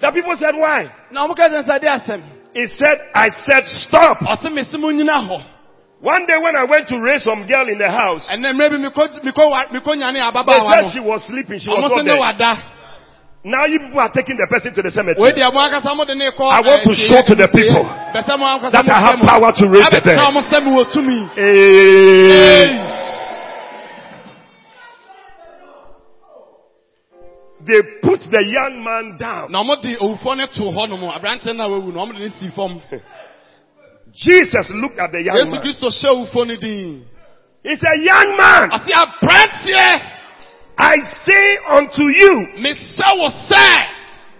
The 0.00 0.10
people 0.14 0.36
said, 0.38 0.54
why? 0.54 0.86
Na 1.10 1.26
wɔn 1.26 1.34
ka 1.36 1.48
sɛ 1.50 1.62
nsade 1.66 1.86
asɛm. 1.90 2.22
He 2.54 2.66
said, 2.66 2.98
I 3.14 3.26
said, 3.42 3.64
stop. 3.86 4.18
Ɔsɛ 4.22 4.48
mesi 4.54 4.78
mo 4.78 4.88
nyina. 4.94 5.26
One 6.00 6.26
day 6.26 6.38
when 6.38 6.54
I 6.54 6.64
went 6.64 6.86
to 6.88 6.96
raise 7.02 7.24
some 7.24 7.42
girl 7.46 7.66
in 7.66 7.78
the 7.78 7.90
house, 7.90 8.30
Ɛnɛ 8.30 8.54
mmerɛ 8.54 8.70
bi 8.70 8.78
mikɔ 8.86 9.02
mikɔ 9.26 9.50
wa 9.50 9.64
mikɔ 9.74 9.98
nyane 9.98 10.14
they 10.14 10.22
ababaawa 10.22 10.70
said 10.72 10.82
no. 10.86 10.90
she 10.94 11.00
was 11.00 11.20
sleeping. 11.26 11.58
She 11.58 11.68
was 11.68 11.82
not 11.82 12.38
there. 12.38 12.62
Now 13.44 13.66
you 13.66 13.78
people 13.78 13.98
are 13.98 14.10
taking 14.10 14.36
the 14.38 14.46
person 14.50 14.74
to 14.74 14.82
the 14.82 14.90
cemetery. 14.94 15.34
deɛ 15.34 15.50
mo 15.52 15.58
ankasa 15.58 15.96
mo 15.96 16.04
de 16.04 16.14
ne 16.14 16.30
kɔ. 16.30 16.46
I 16.46 16.60
want 16.62 16.86
to 16.86 16.94
show 16.94 17.18
to 17.26 17.34
the 17.34 17.50
people 17.50 17.82
Bɛsɛ 18.14 18.38
mo 18.38 18.46
ankasa 18.46 18.78
that 18.78 18.86
I 18.86 19.00
have 19.02 19.18
power 19.26 19.50
to 19.50 19.64
raise 19.66 19.90
the 19.90 19.98
dead. 19.98 20.22
ɔmo 20.22 20.46
sɛ 20.46 20.62
mo 20.62 20.78
wɔ 20.78 20.84
tumi. 20.94 21.26
Hey. 21.34 23.07
They 27.68 28.00
put 28.00 28.24
the 28.32 28.42
young 28.48 28.80
man 28.80 29.20
down. 29.20 29.52
Na 29.52 29.60
ɔmo 29.60 29.76
de 29.82 29.92
owufoɔ 30.00 30.36
ne 30.40 30.46
to 30.56 30.72
hɔ 30.72 30.88
nom 30.88 31.04
aberante 31.12 31.52
na 31.54 31.68
wawu 31.68 31.92
na 31.92 32.00
ɔmo 32.00 32.16
de 32.16 32.20
ne 32.24 32.28
si 32.30 32.48
fam. 32.56 32.80
Jesus 34.12 34.72
looked 34.72 34.98
at 34.98 35.12
the 35.12 35.20
young 35.20 35.52
man. 35.52 35.60
Kristo 35.60 35.92
hyɛ 35.92 36.08
owufoɔ 36.16 36.46
ne 36.46 36.56
din. 36.56 37.04
He 37.62 37.74
said, 37.74 37.96
young 38.00 38.36
man, 38.38 38.70
I 40.78 40.94
say 41.26 41.58
unto 41.68 42.04
you, 42.08 42.32
mesɛ 42.56 43.18
wo 43.18 43.28
sɛ 43.28 43.68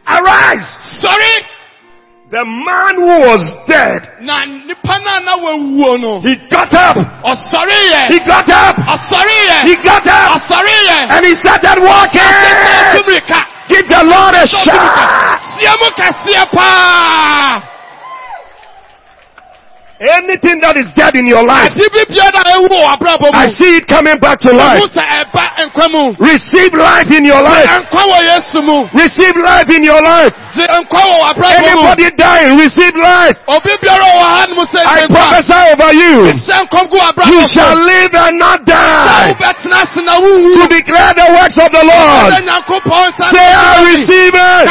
arise. 0.09 0.69
sɔre 1.03 1.58
The 2.31 2.45
man 2.45 2.95
who 3.01 3.25
was 3.25 3.41
dead, 3.67 4.21
na 4.21 4.45
nipa 4.45 4.99
na 5.01 5.17
na 5.25 5.33
wawuo 5.41 5.97
no. 5.97 6.21
he 6.21 6.37
got 6.53 6.69
up. 6.75 6.97
He 8.13 8.19
got 8.21 8.45
up. 8.53 8.77
He 9.65 9.75
got 9.81 10.07
up. 10.07 10.37
And 11.09 11.25
he 11.25 11.33
started 11.41 11.81
walking. 11.81 12.21
Give 13.69 13.89
the 13.89 14.05
Lord 14.05 14.35
a 14.37 14.47
shout. 14.47 15.41
Anything 19.99 20.63
that 20.63 20.79
is 20.79 20.87
dead 20.95 21.19
in 21.19 21.27
your 21.27 21.43
life, 21.43 21.75
Ade 21.75 21.91
bi 21.91 22.05
bia 22.07 22.31
na 22.31 22.43
ewu 22.55 22.71
wɔ 22.71 22.87
abrabɔ 22.95 23.35
I 23.35 23.47
see 23.51 23.83
it 23.83 23.87
coming 23.91 24.15
back 24.23 24.39
to 24.47 24.53
life. 24.55 24.79
Mu 24.79 24.87
sɛ 24.95 25.03
ɛba 25.03 25.45
nkwa 25.67 25.87
mu. 25.91 26.03
Receive 26.23 26.73
life 26.75 27.11
in 27.11 27.25
your 27.27 27.43
life. 27.43 27.67
Nkwa 27.67 28.03
wɔ 28.07 28.19
Yesu 28.31 28.63
mu. 28.63 28.87
Receive 28.95 29.35
life 29.43 29.69
in 29.75 29.83
your 29.83 29.99
life. 30.03 30.31
Gye 30.55 30.67
nkwa 30.71 31.03
wɔ 31.03 31.19
abrabɔ 31.35 31.59
mu. 31.59 31.67
Anybody 31.67 32.11
dying, 32.15 32.57
receive 32.59 32.95
life. 32.95 33.37
Obi 33.49 33.75
biara 33.83 34.07
wɔ 34.07 34.23
ha 34.23 34.47
nom 34.47 34.63
sɛ 34.71 34.81
I 34.87 35.03
prophesy 35.11 35.61
over 35.75 35.93
you. 35.93 36.31
You 37.35 37.47
shall 37.49 37.75
live 37.75 38.15
and 38.15 38.39
not 38.39 38.65
die 38.65 39.35
wobɛtena 39.35 39.83
ase 39.83 40.01
na 40.07 40.15
wowu. 40.21 40.55
to 40.55 40.67
declare 40.69 41.13
the 41.15 41.27
works 41.35 41.59
of 41.59 41.71
the 41.73 41.83
Lord. 41.83 42.31
Say, 43.35 43.51
I 43.51 43.83
receive 43.83 44.35
it. 44.35 44.69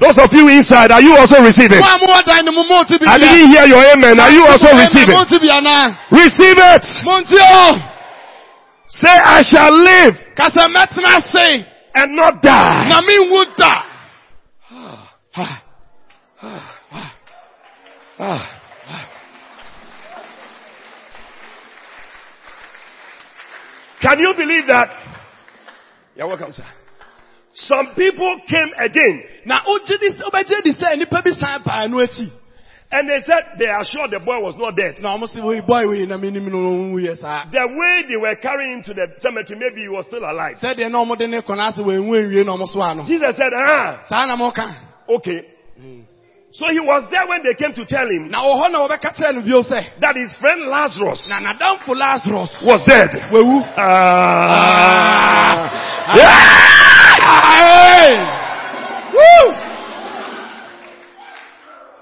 Those 0.00 0.18
of 0.18 0.30
you 0.32 0.46
inside, 0.48 0.92
are 0.92 1.02
you 1.02 1.16
also 1.16 1.42
receiving? 1.42 1.80
Mo 1.82 1.86
a 1.86 1.98
mo 1.98 2.06
wɔ 2.06 2.22
dan 2.24 2.44
no 2.44 2.52
mu 2.52 2.62
mo 2.68 2.82
ti 2.86 2.98
bi 2.98 3.06
I 3.06 3.18
didn't 3.18 3.50
hear 3.50 3.66
your 3.66 3.82
amen. 3.94 4.18
Are 4.20 4.30
you 4.30 4.46
also 4.46 4.70
receiving? 4.74 5.14
Mo 5.14 5.24
ti 5.26 5.38
bi 5.38 5.50
ana. 5.50 5.98
Receive 6.10 6.58
it. 6.58 6.84
Mo 7.02 7.18
nti 7.18 7.34
o. 7.34 7.42
Oh! 7.42 7.72
Say, 8.88 9.10
I 9.10 9.42
shall 9.42 9.74
live 9.74 10.14
Kasa 10.34 10.66
mɛtena 10.68 11.18
ase. 11.18 11.66
and 11.94 12.14
not 12.14 12.40
die. 12.42 12.88
Na 12.88 13.00
mi 13.02 13.16
nwu 13.26 13.44
da. 13.56 13.84
Can 24.00 24.18
you 24.20 24.32
believe 24.36 24.66
that? 24.68 24.88
You're 26.18 26.26
welcome, 26.26 26.50
sir. 26.50 26.66
Some 27.54 27.94
people 27.94 28.40
came 28.50 28.70
again 28.76 29.22
Na 29.46 29.60
o 29.66 29.78
gye 29.86 29.96
di 30.02 30.08
o 30.18 30.30
bɛ 30.34 30.42
gye 30.46 30.60
di 30.64 30.72
sɛ 30.74 30.98
nipa 30.98 31.22
bi 31.22 31.30
san 31.38 31.62
paa 31.62 31.86
no 31.86 31.98
akyi. 31.98 32.28
and 32.90 33.08
they 33.08 33.18
said 33.26 33.44
they 33.58 33.66
are 33.66 33.84
sure 33.84 34.08
the 34.08 34.18
boy 34.20 34.38
was 34.42 34.56
not 34.58 34.74
dead. 34.74 34.98
Na 35.00 35.16
ɔmo 35.16 35.28
boy 35.66 35.86
wei 35.86 36.06
na 36.06 36.16
mi 36.18 36.30
no. 36.30 36.98
The 36.98 37.66
way 37.70 38.02
they 38.08 38.16
were 38.16 38.34
carrying 38.42 38.78
him 38.78 38.82
to 38.84 38.94
the 38.94 39.06
cemetery, 39.20 39.58
maybe 39.60 39.82
he 39.82 39.88
was 39.88 40.06
still 40.06 40.24
alive. 40.24 40.56
Sɛdeɛ 40.60 40.90
na 40.90 40.98
ɔmo 41.04 41.16
de 41.16 41.28
ne 41.28 41.40
kɔ 41.40 41.54
n'ase 41.56 41.78
wɔ 41.78 42.02
enwu 42.02 42.16
enwie 42.18 42.44
na 42.44 42.66
so. 42.66 43.04
Jesus 43.06 43.36
said, 43.36 43.52
ah, 43.54 44.02
okay. 45.08 45.40
So 46.50 46.64
he 46.72 46.80
was 46.80 47.06
there 47.12 47.26
when 47.28 47.42
they 47.44 47.54
came 47.54 47.74
to 47.74 47.84
tell 47.86 48.08
him 48.08 48.28
Na 48.30 48.42
wɔ 48.42 48.54
hɔ 48.58 48.70
na 48.72 48.78
wɔbɛka 48.88 49.14
kyerɛ 49.14 49.34
no 49.36 49.40
bio 49.42 49.62
sɛ. 49.62 50.00
that 50.00 50.16
his 50.16 50.32
friend 50.40 50.62
Lazarus 50.66 51.28
Na 51.30 51.38
n'adamfo 51.52 51.94
Lazarus. 51.94 52.64
was 52.66 52.84
dead. 52.86 53.10
Wewu. 53.30 53.62
Ah. 53.76 55.77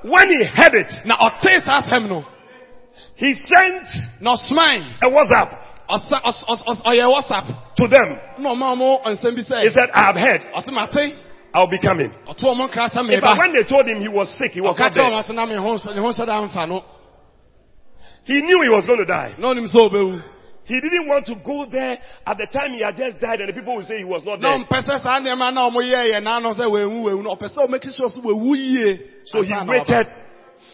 When 0.07 0.29
he 0.31 0.45
heard 0.45 0.75
it, 0.75 0.93
now 1.05 1.17
ɔtee 1.17 1.67
asked 1.67 1.91
him 1.91 2.09
no. 2.09 2.25
he 3.17 3.35
sent 3.35 3.85
no 4.21 4.37
ɔsoman. 4.37 4.95
a 5.03 5.07
WhatsApp 5.07 5.67
ɔyɛ 5.89 7.07
WhatsApp. 7.11 7.47
to 7.77 7.89
them. 7.89 8.19
No, 8.39 8.55
nsɛm 8.55 9.35
bi 9.35 9.43
He 9.63 9.69
said, 9.71 9.91
I 9.93 10.07
have 10.07 10.17
heard. 10.17 10.43
I'll 11.55 11.67
be 11.71 11.79
coming. 11.81 12.13
Ɔto 12.29 12.45
ɔmo 12.45 12.69
nkra 12.71 12.91
sɛ 12.91 13.13
In 13.13 13.21
fact, 13.21 13.39
when 13.39 13.53
they 13.53 13.65
told 13.65 13.87
him 13.89 14.01
he 14.01 14.09
was 14.09 14.29
sick, 14.39 14.53
he 14.53 14.61
was 14.61 14.79
not 14.79 14.93
dead. 14.93 15.13
ase 15.13 15.31
na 15.31 15.47
me 15.47 15.57
ho 15.57 15.75
nsɛ 15.75 15.95
ne 15.95 16.01
ho 16.01 16.09
nsɛ 16.09 16.27
da 16.27 16.47
mfa 16.47 16.69
no. 16.69 16.85
He 18.25 18.43
knew 18.43 18.63
he 18.63 18.69
was 18.69 18.85
going 18.87 18.99
to 18.99 19.05
die. 19.07 19.35
Na 20.69 20.75
ɔnim 20.75 20.75
sɛ 20.75 20.75
ɔbɛwu. 20.75 20.75
He 20.75 20.81
didn't 20.81 21.09
want 21.09 21.27
to 21.27 21.35
go 21.45 21.67
there 21.71 21.99
at 22.27 22.39
the 22.39 22.47
time 22.47 22.73
he 22.73 22.83
had 22.83 22.97
just 22.97 23.21
died 23.21 23.41
and 23.41 23.49
the 23.49 23.53
people 23.53 23.77
would 23.77 23.87
say 23.87 23.99
he 23.99 24.05
was 24.05 24.25
not 24.25 24.41
Na 24.41 24.59
dead. 24.59 24.67
ɔmpɛ 24.67 24.83
sɛ 24.87 25.03
saa 25.03 25.21
nneɛma 25.21 25.55
na 25.55 25.71
ɔmo 25.71 25.81
yɛ 25.83 26.13
yɛ 26.13 26.21
n'ano 26.23 26.55
sɛ 26.55 26.67
wɔewu 26.67 27.03
wɔewu 27.07 27.23
na 27.23 27.31
ɔpɛ 27.35 27.49
sɛ 27.55 27.67
ɔmɛki 27.69 27.95
sure 27.97 28.09
sɛ 28.11 28.21
wɔewu 28.23 28.57
yie. 28.57 29.01
So 29.27 29.43
he 29.43 29.53
Ansa 29.53 29.57
na 29.57 29.63
ɔba. 29.65 29.69
waited 29.69 30.07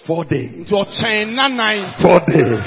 four 0.06 0.24
days. 0.24 0.50
Nti 0.64 0.72
ɔkyɛn 0.72 1.34
nanan. 1.34 1.84
Four 2.00 2.20
days. 2.26 2.64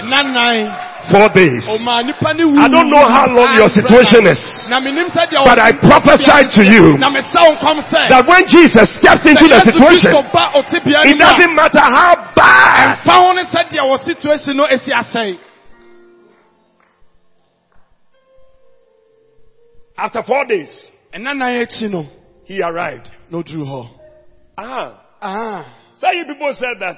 Four 1.11 1.29
days. 1.29 1.65
Ɔma 1.69 2.05
nipa 2.05 2.33
ne 2.33 2.45
wu. 2.45 2.57
I 2.59 2.67
don't 2.67 2.89
know 2.89 3.05
how 3.05 3.27
long 3.27 3.55
your 3.57 3.69
ah, 3.69 3.73
situation 3.73 4.25
is, 4.27 4.39
Na 4.69 4.79
menim 4.79 5.09
sɛ 5.09 5.27
deɛ 5.29 5.45
but 5.45 5.59
I 5.59 5.71
prophesy 5.73 6.47
to 6.57 6.63
you 6.65 6.97
Na 6.97 7.09
mesɛ 7.09 7.41
wo 7.41 7.55
nkɔm 7.57 7.79
sɛ. 7.89 8.09
that 8.09 8.25
when 8.27 8.45
Jesus 8.47 8.89
steps 8.97 9.25
into 9.25 9.47
the 9.49 9.59
situation, 9.65 10.13
it 10.13 11.17
doesn't 11.17 11.53
matter 11.55 11.81
how 11.81 12.13
bad. 12.35 13.01
After 19.97 20.21
four 20.23 20.45
days, 20.45 20.91
Ɛna 21.13 21.37
nan 21.37 21.65
akyi 21.65 21.89
no, 21.89 22.05
he 22.43 22.61
arrived. 22.61 23.09
No 23.31 23.41
oduru 23.41 23.63
hɔ. 23.65 23.89
Ah. 24.57 25.01
Ah, 25.21 25.77
So 25.99 26.11
you 26.11 26.25
people 26.25 26.53
said 26.53 26.79
that 26.79 26.97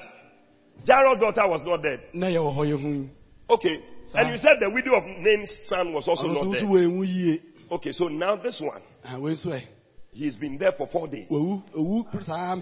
Jairus' 0.86 1.20
daughter 1.22 1.48
was 1.48 1.62
not 1.64 1.82
dead. 1.84 2.02
na 2.14 2.28
yɛwɔ 2.28 2.56
hɔ 2.56 2.78
yɛhu. 2.78 3.10
Okay. 3.50 3.84
And 4.16 4.32
you 4.32 4.38
said 4.38 4.60
the 4.60 4.70
widow 4.74 4.96
of 4.96 5.04
Nain's 5.04 5.52
son 5.66 5.94
was 5.94 6.08
also 6.08 6.28
not 6.28 6.52
dead. 6.52 6.64
nso 6.64 6.70
wɔnwu 6.70 7.06
yie. 7.06 7.42
Okay, 7.72 7.92
so 7.92 8.06
now 8.06 8.36
this 8.36 8.60
one, 8.62 8.82
Ah, 9.06 9.18
he's 10.14 10.38
been 10.38 10.58
there 10.58 10.72
for 10.72 10.88
four 10.88 11.08
days. 11.08 11.28
Wɔwu, 11.30 11.64
owu 11.76 12.24
saa. 12.24 12.54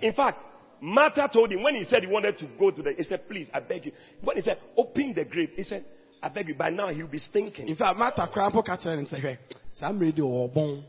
In 0.00 0.12
fact, 0.14 0.38
Martha 0.80 1.28
told 1.32 1.52
him 1.52 1.62
when 1.62 1.74
he 1.74 1.84
said 1.84 2.02
he 2.02 2.10
wanted 2.10 2.38
to 2.38 2.46
go 2.58 2.70
to 2.70 2.82
the, 2.82 2.92
he 2.96 3.02
said, 3.04 3.28
please, 3.28 3.48
I 3.52 3.60
beg 3.60 3.86
you. 3.86 3.92
When 4.22 4.36
he 4.36 4.42
said, 4.42 4.58
open 4.76 5.14
the 5.14 5.24
grave, 5.24 5.50
he 5.56 5.62
said, 5.62 5.84
I 6.22 6.28
beg 6.28 6.48
you. 6.48 6.54
By 6.54 6.70
now 6.70 6.88
he'll 6.88 7.08
be 7.08 7.18
stinking. 7.18 7.68
In 7.68 7.76
fact, 7.76 7.98
Martha 7.98 8.28
koraa 8.32 8.50
mpo 8.50 8.64
ka 8.64 8.76
kyerɛ 8.76 8.98
no 8.98 9.04
sɛ 9.04 9.20
hwɛ, 9.22 9.38
saa 9.74 9.92
mmere 9.92 10.12
deɛ 10.12 10.22
ɔwɔ 10.22 10.54
bɔn. 10.54 10.82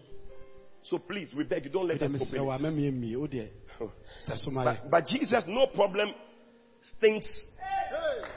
So 0.84 0.98
please, 0.98 1.34
we 1.36 1.44
beg 1.44 1.66
you, 1.66 1.72
don't 1.72 1.88
let 1.88 2.02
us 2.02 2.12
mesrɛ 2.12 2.40
open 2.40 2.66
it. 2.66 2.74
mɛmie 2.74 2.92
mmie, 2.94 3.16
wo 3.18 3.28
deɛ, 3.28 3.50
tɛ 4.28 4.38
so 4.38 4.52
ma 4.52 4.62
yɛ. 4.64 4.66
But, 4.66 4.92
but 4.92 5.06
Jesus, 5.08 5.44
no 5.48 5.68
problem, 5.68 6.14
stinks 6.82 7.28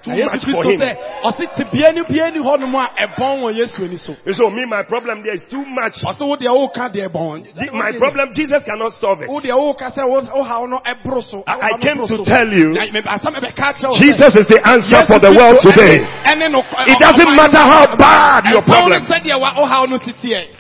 too 0.03 0.17
much 0.25 0.45
for 0.45 0.65
him. 0.65 0.81
sɛ, 0.81 0.97
ɔse 1.25 1.45
te 1.57 1.65
bea 1.73 1.93
ni 1.93 2.03
bea 2.09 2.31
ni 2.31 2.39
hɔ 2.41 2.59
nom 2.61 2.75
a 2.75 2.89
ɛbɔn 2.99 3.41
wɔ 3.45 3.55
Yesu 3.55 3.85
ani 3.85 3.97
so. 3.97 4.17
And 4.25 4.35
so 4.37 4.51
me, 4.51 4.65
my 4.67 4.83
problem 4.85 5.23
there 5.23 5.35
is 5.35 5.45
too 5.51 5.65
much. 5.65 5.95
Ɔse 6.05 6.21
wo 6.21 6.37
deɛ 6.37 6.51
woka 6.53 6.89
deɛ 6.93 7.09
bɔn. 7.13 7.55
The- 7.55 7.73
My 7.73 7.93
problem, 7.93 8.31
Jesus 8.35 8.63
cannot 8.65 8.93
solve 8.93 9.23
it. 9.23 9.29
Wo 9.29 9.41
deɛ 9.41 9.53
woka 9.53 9.93
sɛ 9.93 10.09
wo 10.09 10.21
wo 10.35 10.43
haw 10.43 10.67
no 10.67 10.81
ɛboro 10.85 11.23
so. 11.23 11.45
I, 11.47 11.73
I 11.75 11.79
came 11.79 12.01
to 12.07 12.25
tell 12.25 12.49
you, 12.49 12.73
Na 12.73 12.87
me- 12.93 13.03
asɛm 13.03 13.35
ɛbɛka 13.37 13.67
kyerɛ 13.77 13.89
wo 13.91 13.97
sɛ, 13.97 14.01
Jesus 14.01 14.33
is 14.37 14.47
the 14.47 14.61
answer 14.69 15.05
for 15.07 15.19
the 15.19 15.33
world 15.33 15.59
today. 15.61 16.01
It 16.01 16.99
doesn't 16.99 17.37
matter 17.37 17.59
how 17.61 17.85
bad 17.97 18.45
your 18.53 18.63
ɛmfa 18.63 18.83
wo 18.83 18.89
ne 18.89 19.01
problem. 19.01 19.07
sɛdeɛ 19.07 19.41
wa- 19.41 19.55
wo 19.57 19.65
haw 19.67 19.85
no 19.87 19.99
titiɛ. 19.99 20.57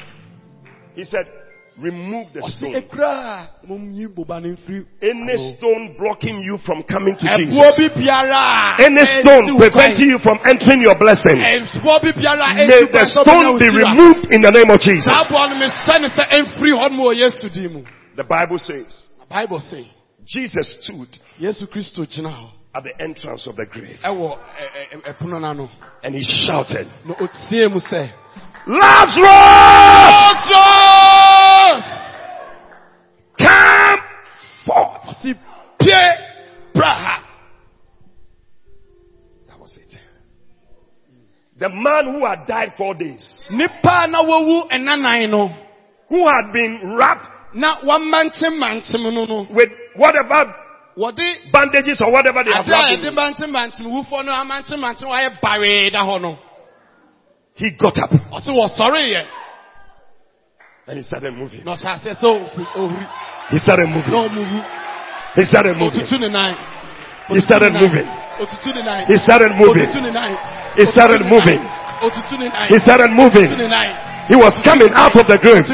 He 0.97 1.05
said, 1.05 1.27
remove 1.81 2.33
the 2.33 2.43
stone. 2.43 2.75
ekura 2.75 3.49
momyi 3.67 4.09
boba 4.09 4.41
no 4.41 4.49
mfiri. 4.49 4.87
Any 5.03 5.37
stone 5.57 5.97
blocking 5.99 6.41
you 6.43 6.59
from 6.59 6.83
coming 6.83 7.17
to 7.17 7.27
Jesus. 7.37 7.59
a 7.59 8.83
Any 8.85 9.05
stone 9.21 9.57
preventing 9.59 10.11
you 10.11 10.19
from 10.19 10.39
entering 10.45 10.83
your 10.83 10.95
blessing. 10.99 11.37
kwan. 11.37 11.67
Ɛboɔ 11.81 12.03
bi 12.03 12.13
biara 12.13 12.45
a 12.51 12.55
May 12.55 12.67
the 12.67 12.89
kwan 12.91 13.05
sɛ 13.05 13.21
ɔbɛnya 13.21 13.25
stone 13.25 13.59
be 13.59 13.69
removed 13.71 14.27
in 14.31 14.41
the 14.43 14.51
name 14.51 14.71
of 14.71 14.81
Jesus. 14.81 15.05
Saa 15.09 15.25
aboa 15.25 15.49
no 15.49 15.57
mehyɛ 15.57 16.01
ne 16.01 16.09
sɛ 16.09 16.25
ɛmfiri 16.29 16.73
hɔ 16.77 16.91
nom 16.91 17.01
wɔ 17.01 17.15
Yesu 17.17 17.49
din 17.53 17.73
mu. 17.73 17.83
The 18.17 18.25
Bible 18.25 18.59
says, 18.59 19.09
Bible 19.29 19.61
say, 19.61 19.91
Jesus 20.27 20.77
stood 20.81 21.09
Yesu 21.41 21.67
Kristo 21.67 22.05
gyina 22.05 22.51
at 22.75 22.83
the 22.85 22.93
entrance 23.03 23.47
of 23.47 23.57
the 23.57 23.67
grave 23.67 23.99
and 26.03 26.15
he 26.15 26.23
shouted, 26.23 26.87
Na 27.07 27.15
otie 27.15 27.69
mu 27.71 27.81
sɛ, 27.81 28.13
Lazarus, 28.67 30.51
Lazarus! 31.79 32.21
come 33.39 33.99
forth. 34.67 35.03
Ɔse, 35.09 35.35
pie 35.79 36.17
bra 36.75 36.95
ha. 36.95 37.25
That 39.49 39.59
was 39.61 39.77
it. 39.79 39.97
The 41.59 41.69
man 41.69 42.07
who 42.15 42.27
had 42.27 42.47
died 42.47 42.73
four 42.77 42.95
days, 42.95 43.43
Nipa 43.51 44.07
na 44.09 44.23
wawu 44.23 44.69
ɛnanan 44.71 45.31
no, 45.31 45.49
who 46.09 46.27
had 46.27 46.53
been 46.53 46.97
wrapped 46.97 47.29
na 47.55 47.81
no 47.83 49.25
no, 49.25 49.47
with 49.51 49.71
whatever 49.97 50.55
wɔde 50.97 51.53
bandages 51.53 52.01
or 52.05 52.13
whatever 52.13 52.45
they 52.45 52.51
have 52.53 52.67
ade 52.67 52.69
a 52.69 52.73
wrapped 52.73 53.03
yɛde 53.03 53.09
him, 53.09 53.15
mantemantem 53.15 53.87
wufoɔ 53.87 54.25
no 54.25 54.33
amantemantem 54.33 55.05
wayɛ 55.05 55.41
baree 55.43 55.91
da 55.91 56.03
hɔ 56.05 56.21
no, 56.21 56.39
he 57.55 57.71
got 57.79 57.99
up 57.99 58.11
ɔse 58.11 58.49
wɔsɔreeɛ. 58.49 59.40
And 60.87 60.97
he 60.99 61.03
started 61.03 61.33
moving. 61.35 61.63
Na 61.65 61.75
ɔhyɛ 61.75 61.91
aseɛ 61.95 62.15
sɛ 62.19 62.27
ofiri- 62.27 62.73
ohuri. 62.77 63.07
He 63.51 63.59
started 63.59 63.89
moving. 63.89 64.13
ɔmuwu. 64.15 64.65
He 65.37 65.45
started 65.45 65.77
moving. 65.77 66.01
Otutu 66.01 66.19
ne. 66.19 66.29
He 67.29 67.41
started 67.41 67.73
moving. 67.73 68.07
He 69.07 69.17
started 69.17 69.53
moving. 69.57 69.87
He 70.77 70.85
started 70.87 71.23
moving. 71.27 71.61
He 72.69 72.79
started 72.79 73.11
moving. 73.13 73.51
He 74.29 74.37
was 74.37 74.59
coming 74.65 74.93
out 74.95 75.15
of 75.17 75.27
the 75.27 75.39
grave. 75.39 75.65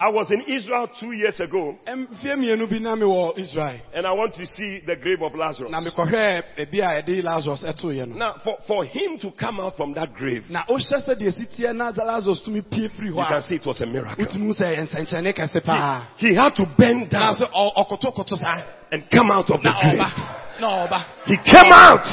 I 0.00 0.10
was 0.10 0.26
in 0.30 0.42
Israel 0.54 0.88
two 1.00 1.10
years 1.12 1.40
ago 1.40 1.76
Mfie 1.86 2.36
mmienu 2.36 2.66
bi 2.70 2.78
na 2.78 2.94
mi 2.94 3.02
wɔ 3.04 3.36
Israel. 3.38 3.80
and 3.94 4.06
I 4.06 4.12
want 4.12 4.32
to 4.34 4.46
see 4.46 4.80
the 4.86 4.94
grave 4.96 5.20
of 5.22 5.34
Lazarus. 5.34 5.70
Na 5.72 5.80
mekɔhwɛ 5.80 6.42
baabi 6.56 6.78
a 6.80 7.02
yɛde 7.02 7.22
Lazarus 7.24 7.64
ɛtoeɛ 7.64 8.06
no. 8.08 8.14
Now, 8.16 8.34
for, 8.44 8.58
for 8.66 8.84
him 8.84 9.18
to 9.18 9.32
come 9.32 9.58
out 9.60 9.76
from 9.76 9.94
that 9.94 10.14
grave, 10.14 10.44
Na 10.50 10.62
wohyɛ 10.68 11.02
sɛ 11.04 11.18
deɛ 11.20 11.32
si 11.34 11.46
teɛ 11.62 11.74
na 11.74 11.90
Lazarus 11.96 12.42
tumi 12.46 12.62
pie 12.62 12.88
firi 12.96 13.06
you 13.08 13.14
can 13.14 13.42
see 13.42 13.56
it 13.56 13.66
was 13.66 13.80
a 13.80 13.86
miracle. 13.86 14.24
wotumi 14.24 14.46
hu 14.46 14.52
sɛ 14.54 14.76
ɛyɛ 14.76 14.86
nsɛnkyerɛnne 14.88 15.32
kɛse 15.36 15.64
paa. 15.64 16.08
He 16.16 16.34
had 16.34 16.54
to 16.54 16.66
bend 16.78 17.10
down 17.10 17.34
sɛ 17.34 17.50
ɔ- 17.50 17.74
ɔkotokoto 17.74 18.36
saa. 18.36 18.62
and 18.92 19.02
come 19.10 19.30
out 19.32 19.50
of 19.50 19.60
the 19.62 19.70
grave. 19.70 19.98
ɔba. 19.98 20.60
Na 20.60 20.86
ɔba. 20.86 21.04
He 21.26 21.36
came 21.38 21.72
out 21.72 22.06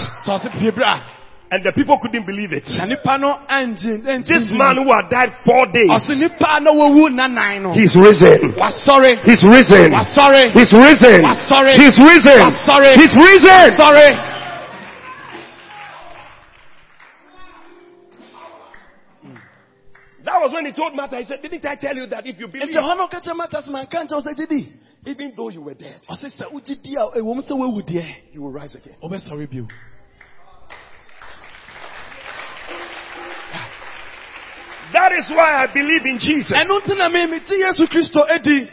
Sɛ 1.55 1.61
ɔse 1.61 1.63
pie 1.63 1.63
bra. 1.63 1.63
and 1.63 1.63
the 1.63 1.71
people 1.71 1.97
couldn't 2.01 2.25
believe 2.25 2.51
it. 2.51 2.67
Na 2.77 2.85
nipa 2.85 3.17
no 3.17 3.39
angye. 3.49 4.03
This 4.27 4.51
man 4.51 4.77
who 4.77 4.91
had 4.91 5.09
died 5.09 5.31
four 5.45 5.65
days, 5.71 5.89
nipa 6.09 6.59
na 6.61 6.71
wawu 6.71 7.09
nanan 7.09 7.63
no. 7.63 7.73
he's 7.73 7.95
risen. 7.95 8.53
Wasɔre. 8.55 9.23
He's 9.23 9.43
risen. 9.43 9.91
Wasɔre. 9.91 10.51
He's 10.51 10.73
risen. 10.73 11.21
Wasɔre. 11.23 11.75
He's 11.79 11.97
risen. 11.97 12.39
Wasɔre. 12.43 12.95
He's 12.95 13.15
risen. 13.15 13.77
Sorry. 13.77 14.11
That 20.25 20.41
was 20.41 20.51
when 20.51 20.65
he 20.65 20.71
told 20.73 20.95
Martha, 20.95 21.17
he 21.17 21.23
said, 21.25 21.41
Didn't 21.41 21.63
I 21.65 21.75
tell 21.75 21.95
you 21.95 22.07
that 22.07 22.25
if 22.25 22.39
you 22.39 22.47
believe, 22.47 22.69
Nti 22.69 22.81
hɔ 22.81 22.97
no 22.97 23.07
ɔka 23.07 23.21
kyerɛ 23.21 23.35
Martha 23.35 23.61
sɛ 23.61 23.69
manka 23.69 23.97
nkyɛw 23.97 24.23
sɛ 24.25 24.35
gyedi. 24.35 24.73
even 25.05 25.33
though 25.37 25.49
you 25.49 25.61
were 25.61 25.75
dead, 25.75 26.01
Ɔse 26.09 26.33
sɛ 26.35 26.51
wogye 26.51 26.81
di 26.81 26.95
a 26.95 27.21
ɛwɔ 27.21 27.35
mu 27.35 27.41
sɛ 27.43 27.51
woawu 27.51 27.81
deɛ, 27.87 28.33
you 28.33 28.41
will 28.41 28.51
rise 28.51 28.73
again? 28.73 28.95
That 35.05 35.19
is 35.21 35.29
why 35.29 35.61
I 35.61 35.67
believe 35.71 36.01
in 36.01 36.17
Jesus. 36.17 36.49
Ɛno 36.49 36.81
nti 36.81 36.97
na 36.97 37.09
me 37.09 37.27
megye 37.29 37.61
Yesu 37.61 37.85
Kristo 37.85 38.25
adi. 38.27 38.67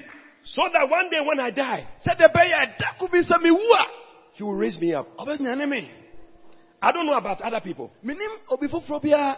So 0.45 0.63
that 0.73 0.89
one 0.89 1.11
day 1.11 1.21
when 1.21 1.39
I 1.39 1.51
die, 1.51 1.87
Sɛdeɛ 2.09 2.33
ɛbɛyɛ 2.33 2.57
ɛda 2.57 2.99
ko 2.99 3.09
bi 3.09 3.19
sɛ 3.19 3.37
mewu 3.37 3.61
a, 3.61 3.85
he 4.33 4.43
will 4.43 4.55
raise 4.55 4.81
me 4.81 4.95
up. 4.95 5.09
I 5.19 6.91
don't 6.91 7.05
know 7.05 7.19
about 7.19 7.43
other 7.43 7.61
people. 7.61 7.91
Menim 8.03 8.31
obi 8.49 8.67
foforɔ 8.67 9.05
biara. 9.05 9.37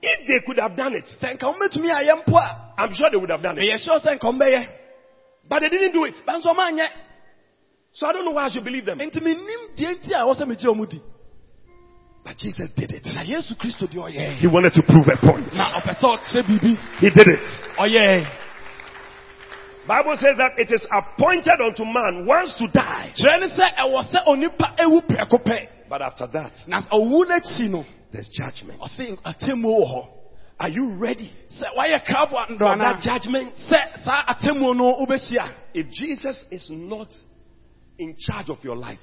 If 0.00 0.28
they 0.28 0.46
could 0.46 0.58
have 0.60 0.76
done 0.76 0.94
it, 0.94 1.06
Sɛ 1.20 1.36
nka 1.36 1.42
wɔmɛtumi 1.42 1.90
ayɛ 1.90 2.22
mpo 2.24 2.38
a, 2.38 2.74
I'm 2.78 2.94
sure 2.94 3.10
they 3.10 3.16
would 3.16 3.30
have 3.30 3.42
done 3.42 3.58
it. 3.58 3.62
meyɛ 3.62 3.78
sure 3.84 3.98
sɛ 3.98 4.16
nka. 4.20 4.68
But 5.48 5.60
they 5.62 5.68
didn't 5.68 5.92
do 5.92 6.04
it. 6.04 6.14
So 7.92 8.06
I 8.06 8.12
don't 8.12 8.24
know 8.24 8.30
why 8.30 8.44
I 8.44 8.48
should 8.50 8.64
believe 8.64 8.84
them. 8.84 9.00
But 12.26 12.38
Jesus 12.38 12.68
did 12.74 12.90
it. 12.90 13.06
Na 13.14 13.22
Yesu 13.22 13.54
Kristo 13.54 13.86
deɛ 13.86 14.10
ɔyɛ. 14.10 14.36
He 14.38 14.48
wanted 14.48 14.74
to 14.74 14.82
prove 14.82 15.06
a 15.06 15.16
point. 15.16 15.46
Na 15.54 15.78
ɔpɛ 15.78 15.94
sɛ 15.94 16.18
ɔkyerɛ 16.18 16.42
biribi. 16.42 16.98
He 16.98 17.10
did 17.10 17.28
it. 17.28 17.46
Ɔyɛ. 17.78 18.26
Bible 19.86 20.16
says 20.16 20.34
that 20.36 20.58
it 20.58 20.72
is 20.72 20.84
appointed 20.90 21.54
unto 21.62 21.84
man 21.84 22.26
once 22.26 22.56
to 22.56 22.66
die. 22.66 23.12
Kyerɛ 23.16 23.40
ne 23.42 23.46
sɛ 23.46 23.76
ɛwɔ 23.78 24.10
sɛ 24.10 24.26
onipa 24.26 24.74
ewu 24.76 25.06
prɛko 25.06 25.38
pɛ. 25.40 25.68
But 25.88 26.02
after 26.02 26.26
that, 26.26 26.50
Na 26.66 26.82
owu 26.90 27.24
n'akyi 27.26 27.70
no, 27.70 27.84
there's 28.10 28.28
judgment. 28.30 28.80
ɔse 28.80 29.22
atemmuo 29.22 29.78
wɔ 29.78 29.86
hɔ. 29.86 30.08
Are 30.58 30.68
you 30.68 30.96
ready 30.96 31.30
Sɛ 31.48 31.66
wayɛ 31.78 32.04
krabo 32.04 32.34
andɔ 32.44 32.58
for 32.58 32.76
that 32.76 33.00
judgment? 33.02 33.54
Sɛ 33.54 34.02
saa 34.02 34.24
atemmuo 34.34 34.74
no. 34.74 35.06
If 35.74 35.90
Jesus 35.92 36.44
is 36.50 36.68
not 36.70 37.08
in 37.98 38.16
charge 38.18 38.50
of 38.50 38.64
your 38.64 38.74
life, 38.74 38.98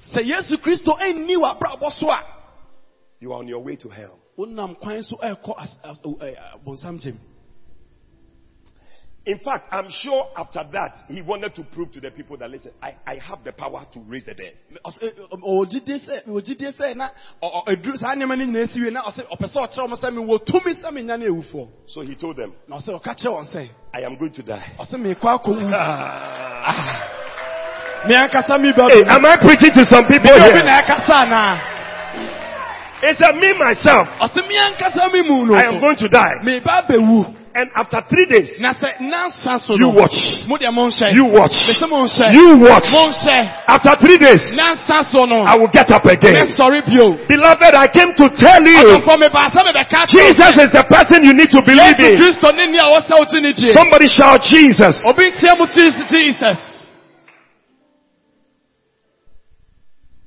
you 3.24 3.32
are 3.32 3.38
on 3.38 3.48
your 3.48 3.60
way 3.64 3.74
to 3.76 3.88
hell. 3.88 4.18
wonam 4.38 4.78
kwan 4.78 5.02
so 5.02 5.16
ɛrekɔ 5.16 5.54
as- 5.58 5.78
as- 5.82 6.00
eh, 6.04 6.26
eh, 6.26 6.34
ɛ, 6.34 6.64
bonsam 6.66 7.00
gyem. 7.00 7.16
In 9.26 9.38
fact, 9.38 9.68
I'm 9.72 9.88
sure 9.88 10.26
after 10.36 10.60
that, 10.72 11.04
he 11.08 11.22
wanted 11.22 11.54
to 11.54 11.62
prove 11.64 11.90
to 11.92 12.00
the 12.00 12.10
people 12.10 12.36
that 12.36 12.50
listen, 12.50 12.72
I, 12.82 12.94
I 13.06 13.14
have 13.26 13.42
the 13.42 13.52
power 13.52 13.86
to 13.94 14.00
raise 14.00 14.24
the 14.26 14.34
dead. 14.34 14.52
Ɔse- 14.84 15.00
ɛ, 15.00 15.28
ɔ- 15.32 15.40
ɔwɔ 15.40 15.70
gyidie 15.72 15.98
sɛ 16.06 16.24
ɔwɔ 16.28 16.40
gyidie 16.46 16.76
sɛ 16.78 16.94
na 16.96 17.08
ɔ- 17.42 17.52
ɔ- 17.54 17.66
ɛduru 17.68 17.96
saa 17.96 18.14
nneɛma 18.14 18.36
no 18.36 18.44
nyinaa 18.44 18.68
si 18.68 18.82
wie 18.82 18.90
na 18.90 19.00
ɔse 19.04 19.24
ɔpɛ 19.26 19.46
sɛ 19.48 19.58
ɔkyerɛ 19.64 19.88
wɔn 19.88 20.00
sɛ 20.00 20.12
mewɔ 20.12 20.44
tumi 20.44 20.74
sɛ 20.74 20.92
menya 20.92 21.16
ne 21.18 21.26
awufoɔ. 21.28 21.68
So 21.86 22.02
he 22.02 22.14
told 22.16 22.36
them, 22.36 22.52
Na 22.68 22.76
ɔse 22.76 22.88
ɔka 23.00 23.16
kyerɛ 23.16 23.32
wɔn 23.32 23.46
sɛ 23.54 23.70
I 23.94 24.00
am 24.02 24.16
going 24.18 24.32
to 24.32 24.42
die. 24.42 24.72
ɔse 24.78 24.92
meekɔ 24.92 25.40
akɔwu. 25.40 25.72
Ah. 26.66 27.10
Me 28.06 28.14
ankasa 28.14 28.60
mi 28.60 28.72
ba 28.72 28.86
Hey, 28.92 29.02
am 29.06 29.24
I 29.24 29.36
preaching 29.38 29.72
to 29.72 29.84
some 29.86 30.04
people 30.04 30.34
here? 30.36 31.73
Na 33.04 33.10
ɛkasa 33.10 33.10
anaa? 33.10 33.10
It's 33.10 33.20
a 33.20 33.32
me 33.34 33.52
myself. 33.58 34.08
Ɔse 34.20 34.40
me 34.48 34.54
ankasa 34.56 35.12
mi 35.12 35.22
mu 35.22 35.46
no 35.46 35.54
I 35.54 35.66
am 35.68 35.80
going 35.80 35.96
to 35.96 36.08
die. 36.08 37.34
And 37.56 37.70
after 37.78 38.02
three 38.10 38.26
days, 38.26 38.58
Na 38.58 38.72
sɛ 38.74 38.98
so 39.62 39.78
you 39.78 39.86
watch. 39.88 40.42
You 40.42 41.24
watch. 41.30 41.54
You 42.34 42.58
watch. 42.58 42.90
After 43.68 43.94
three 44.02 44.18
days. 44.18 44.42
I 44.58 45.54
will 45.54 45.70
get 45.70 45.86
up 45.92 46.04
again. 46.04 46.34
Me 46.34 46.50
sɔre 46.50 46.82
bio. 46.82 47.14
Beloved, 47.28 47.74
I 47.78 47.86
came 47.94 48.10
to 48.18 48.28
tell 48.34 48.58
you, 48.58 48.98
Ɔsɔfo 48.98 49.18
me 49.20 49.28
baasa 49.30 49.62
me 49.62 49.70
bɛka 49.70 50.02
kyerɛ. 50.02 50.10
Jesus 50.10 50.58
is 50.66 50.70
the 50.74 50.82
person 50.90 51.22
you 51.22 51.32
need 51.32 51.50
to 51.50 51.62
believe 51.62 51.94
in. 52.00 52.18
Kristo 52.18 52.50
ne 52.56 52.66
ni 52.66 52.78
a 52.78 52.90
wɔsɛ 52.90 53.22
ɔgye 53.22 53.40
ne. 53.42 53.72
Somebody 53.72 54.08
shout 54.08 54.42
Jesus. 54.42 54.98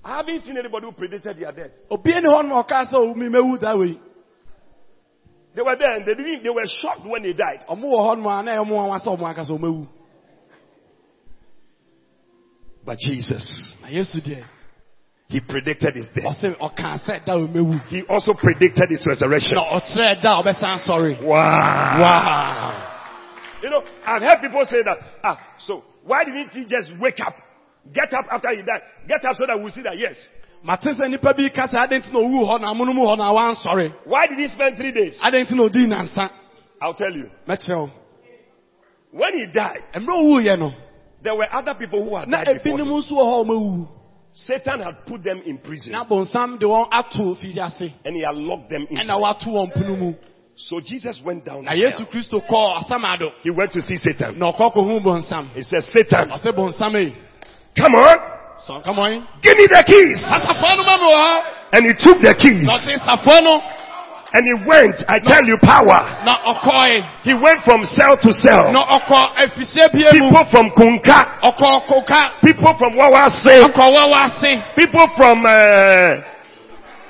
I 0.07 0.17
haven't 0.17 0.45
seen 0.45 0.57
anybody 0.57 0.85
who 0.85 0.93
predicted 0.93 1.38
their 1.38 1.51
death. 1.51 1.71
Obi 1.91 2.13
ni 2.13 2.29
hɔ 2.29 2.47
no 2.47 2.63
ɔka 2.63 2.88
sɛ 2.88 2.93
o 2.93 3.13
mi 3.13 3.27
mewu 3.27 3.59
da. 3.59 3.75
They 5.53 5.61
were 5.61 5.75
there 5.75 5.91
and 5.91 6.05
they 6.05 6.13
didn't, 6.15 6.43
they 6.43 6.49
were 6.49 6.65
shocked 6.65 7.05
when 7.05 7.23
they 7.23 7.34
died. 7.34 7.65
Ɔmo 7.69 7.84
wɔ 7.84 8.15
hɔ 8.15 8.23
no 8.23 8.29
a 8.29 8.41
na 8.41 8.51
ɛmo 8.63 8.71
wɔn 8.71 9.01
asɛ 9.01 9.17
ɔmo 9.17 9.35
ankasa 9.35 9.51
ɔmo 9.51 9.65
ewu. 9.65 9.88
But 12.85 12.99
Jesus, 12.99 13.75
He 15.27 15.41
predicted 15.41 15.95
His 15.95 16.07
death. 16.15 16.39
ɔsɛ 16.39 16.57
ɔka 16.57 16.99
sɛ 17.05 17.25
da 17.25 17.34
o. 17.34 17.45
He 17.89 18.03
also 18.07 18.34
predicted 18.34 18.89
His 18.89 19.05
resurrection. 19.05 19.55
Na 19.57 19.77
ɔkyerɛ 19.81 20.21
da 20.21 20.39
a 20.39 20.43
ɔbɛsan 20.43 20.88
sɔre. 20.88 21.21
Wow. 21.21 21.99
Wow. 21.99 22.93
You 23.61 23.69
know, 23.71 23.84
I've 24.05 24.21
heard 24.21 24.39
people 24.39 24.63
say 24.67 24.84
that, 24.84 24.99
ah, 25.21 25.38
so 25.59 25.84
why 26.05 26.23
didn't 26.23 26.51
He 26.51 26.63
just 26.63 26.91
wake 26.97 27.19
up? 27.19 27.35
Get 27.93 28.14
up 28.14 28.26
after 28.31 28.49
He 28.55 28.61
died. 28.64 28.81
Get 29.07 29.23
up 29.26 29.35
so 29.35 29.45
that 29.47 29.59
we 29.61 29.69
see 29.72 29.81
that, 29.84 29.97
yes. 29.97 30.15
Mate 30.64 30.81
sɛ 30.97 31.09
nipa 31.09 31.34
bi 31.34 31.49
ka 31.53 31.68
sɛ 31.68 31.77
adi 31.77 31.99
nti 31.99 32.11
na 32.11 32.19
owu 32.19 32.45
hɔ 32.47 32.61
na 32.61 32.73
amono 32.73 32.93
mu 32.93 33.01
hɔ 33.05 33.18
na 33.18 33.31
wansɔre. 33.31 33.93
Why 34.05 34.27
did 34.27 34.38
He 34.39 34.47
spend 34.47 34.77
three 34.77 34.91
days? 34.91 35.19
Adi 35.23 35.43
nti 35.45 35.51
na 35.55 35.64
odi 35.64 35.88
nansa. 35.88 36.30
I'll 36.81 36.93
tell 36.93 37.11
you. 37.11 37.30
O. 37.47 37.89
When 39.11 39.34
He 39.34 39.47
died, 39.51 39.84
Mmerɛ 39.95 40.09
owu 40.09 40.41
yɛ 40.43 40.59
no. 40.59 40.72
there 41.22 41.35
were 41.35 41.47
other 41.53 41.76
people 41.76 42.03
who 42.03 42.15
had 42.15 42.27
Na 42.27 42.43
died 42.43 42.61
before 42.64 42.77
ebinom 42.80 42.88
him. 42.88 43.01
nso 43.03 43.11
wɔ 43.11 43.23
hɔ 43.23 43.41
a 43.41 43.45
ɔmo 43.45 43.51
ewu. 43.55 43.88
Satan 44.34 44.80
had 44.81 45.05
put 45.05 45.23
them 45.23 45.41
in 45.45 45.57
prison 45.59 45.93
Na 45.93 46.03
de 46.03 46.65
wɔn 46.65 46.88
ato 46.91 47.35
fisi 47.35 47.57
ase. 47.57 47.93
and 48.05 48.15
he 48.15 48.22
had 48.23 48.35
locked 48.35 48.69
them 48.69 48.85
in. 48.89 48.97
Ɛna 48.97 49.19
wato 49.22 49.47
wɔn 49.47 49.73
pono 49.73 49.97
mu. 49.97 50.14
So 50.55 50.80
Jesus 50.80 51.19
went 51.23 51.45
down. 51.45 51.64
Na 51.65 51.72
Yesu. 51.72 52.05
Kristo 52.09 52.41
kɔɔ 52.47 52.84
asamado. 52.84 53.31
He 53.41 53.51
went 53.51 53.72
to 53.73 53.81
see 53.81 53.95
Satan. 53.95 54.39
Na 54.39 54.51
ɔkɔ 54.51 54.73
kɔhu 54.73 55.03
bonsam. 55.03 55.49
He 55.53 55.61
said, 55.61 55.84
Satan, 55.84 56.30
Ɔsɛ 56.30 56.51
bonsam 56.53 56.93
yi. 56.99 57.15
Come 57.77 57.95
on, 57.95 58.81
kama 58.83 59.09
yi. 59.11 59.21
give 59.41 59.57
me 59.57 59.65
the 59.69 59.83
keys. 59.85 60.19
Asafoɔ 60.25 60.71
no 60.77 60.83
ma 60.83 60.95
mi 60.97 61.07
wɔ 61.07 61.19
hɔ. 61.21 61.43
And 61.73 61.85
he 61.85 61.93
took 61.99 62.17
the 62.21 62.33
keys 62.33 62.63
Na 62.63 62.73
ɔsɛ 62.73 62.99
safoɔ 63.05 63.43
no. 63.43 63.61
and 64.33 64.43
he 64.43 64.55
went. 64.67 64.95
I 65.07 65.19
tell 65.19 65.43
you, 65.45 65.57
power. 65.63 65.99
Ɔkɔɛ. 66.25 67.23
He 67.23 67.33
went 67.33 67.63
from 67.63 67.83
cell 67.85 68.17
to 68.21 68.33
cell. 68.33 68.71
Na 68.71 68.83
ɔkɔ 68.99 69.19
efisie 69.45 69.87
bie 69.93 70.09
mu. 70.19 70.29
People 70.29 70.45
from 70.51 70.71
Kunka, 70.71 71.39
koka. 71.87 72.21
people 72.43 72.73
from 72.77 72.93
Wawase, 72.93 74.75
people 74.75 75.07
from 75.15 75.45
uh, 75.45 76.21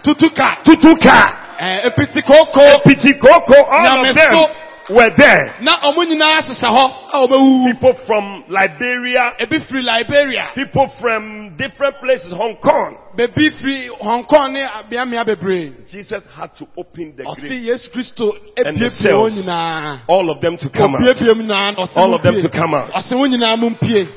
Tutuka. 0.03 0.64
Tutuka, 0.64 1.18
Ɛɛ 1.60 1.85
epiti 1.89 2.22
kooko. 2.22 2.84
Pitikoko, 2.85 3.57
all 3.69 4.06
of 4.06 4.15
them. 4.15 4.66
Were 4.90 5.12
there. 5.18 5.56
Na 5.62 5.80
ɔmo 5.84 6.04
nyinaa 6.06 6.40
hyehyɛ 6.40 6.70
hɔ 6.70 6.86
a 7.14 7.28
ɔbɛwu. 7.28 7.72
People 7.72 7.94
from 8.06 8.44
Liberia, 8.48 9.34
Ebi 9.40 9.60
firi 9.68 9.84
Liberia. 9.84 10.52
people 10.56 10.88
from 11.00 11.56
different 11.58 11.96
places, 11.98 12.32
Hong 12.32 12.58
Kong. 12.58 12.98
Bebi 13.18 13.50
firi 13.60 13.90
Hong 14.00 14.24
Kong 14.26 14.54
ne 14.54 14.64
abeamia 14.64 15.26
bebree. 15.26 15.74
Jesus 15.90 16.24
had 16.34 16.56
to 16.58 16.68
open 16.78 17.14
the 17.16 17.24
Ɔsi 17.24 17.40
grave. 17.42 17.64
Yesu 17.64 17.90
Kristo 17.94 18.32
And 18.56 18.78
the 18.78 18.86
epiepie 18.86 19.14
wɔn 19.14 19.32
cells. 19.32 20.02
All 20.08 20.30
of 20.30 20.42
them 20.42 20.58
to 20.58 20.70
come 20.70 20.96
out. 20.96 21.02
Opiepie 21.02 21.36
mu 21.36 21.44
nyinaa. 21.44 21.76
Ɔsi 21.78 21.98
All 21.98 22.14
of 22.14 22.22
them 22.24 22.42
to 22.42 22.50
come 22.50 22.74
out. 22.74 22.92
Ɔsi 22.92 23.14
wɔn 23.14 23.30
nyinaa. 23.36 24.08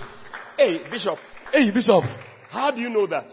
Hey, 0.59 0.81
Bishop, 0.91 1.19
Eyi 1.55 1.73
Bishop. 1.73 2.05
how 2.51 2.71
do 2.71 2.81
you 2.81 2.91
know 2.91 3.07
that? 3.07 3.27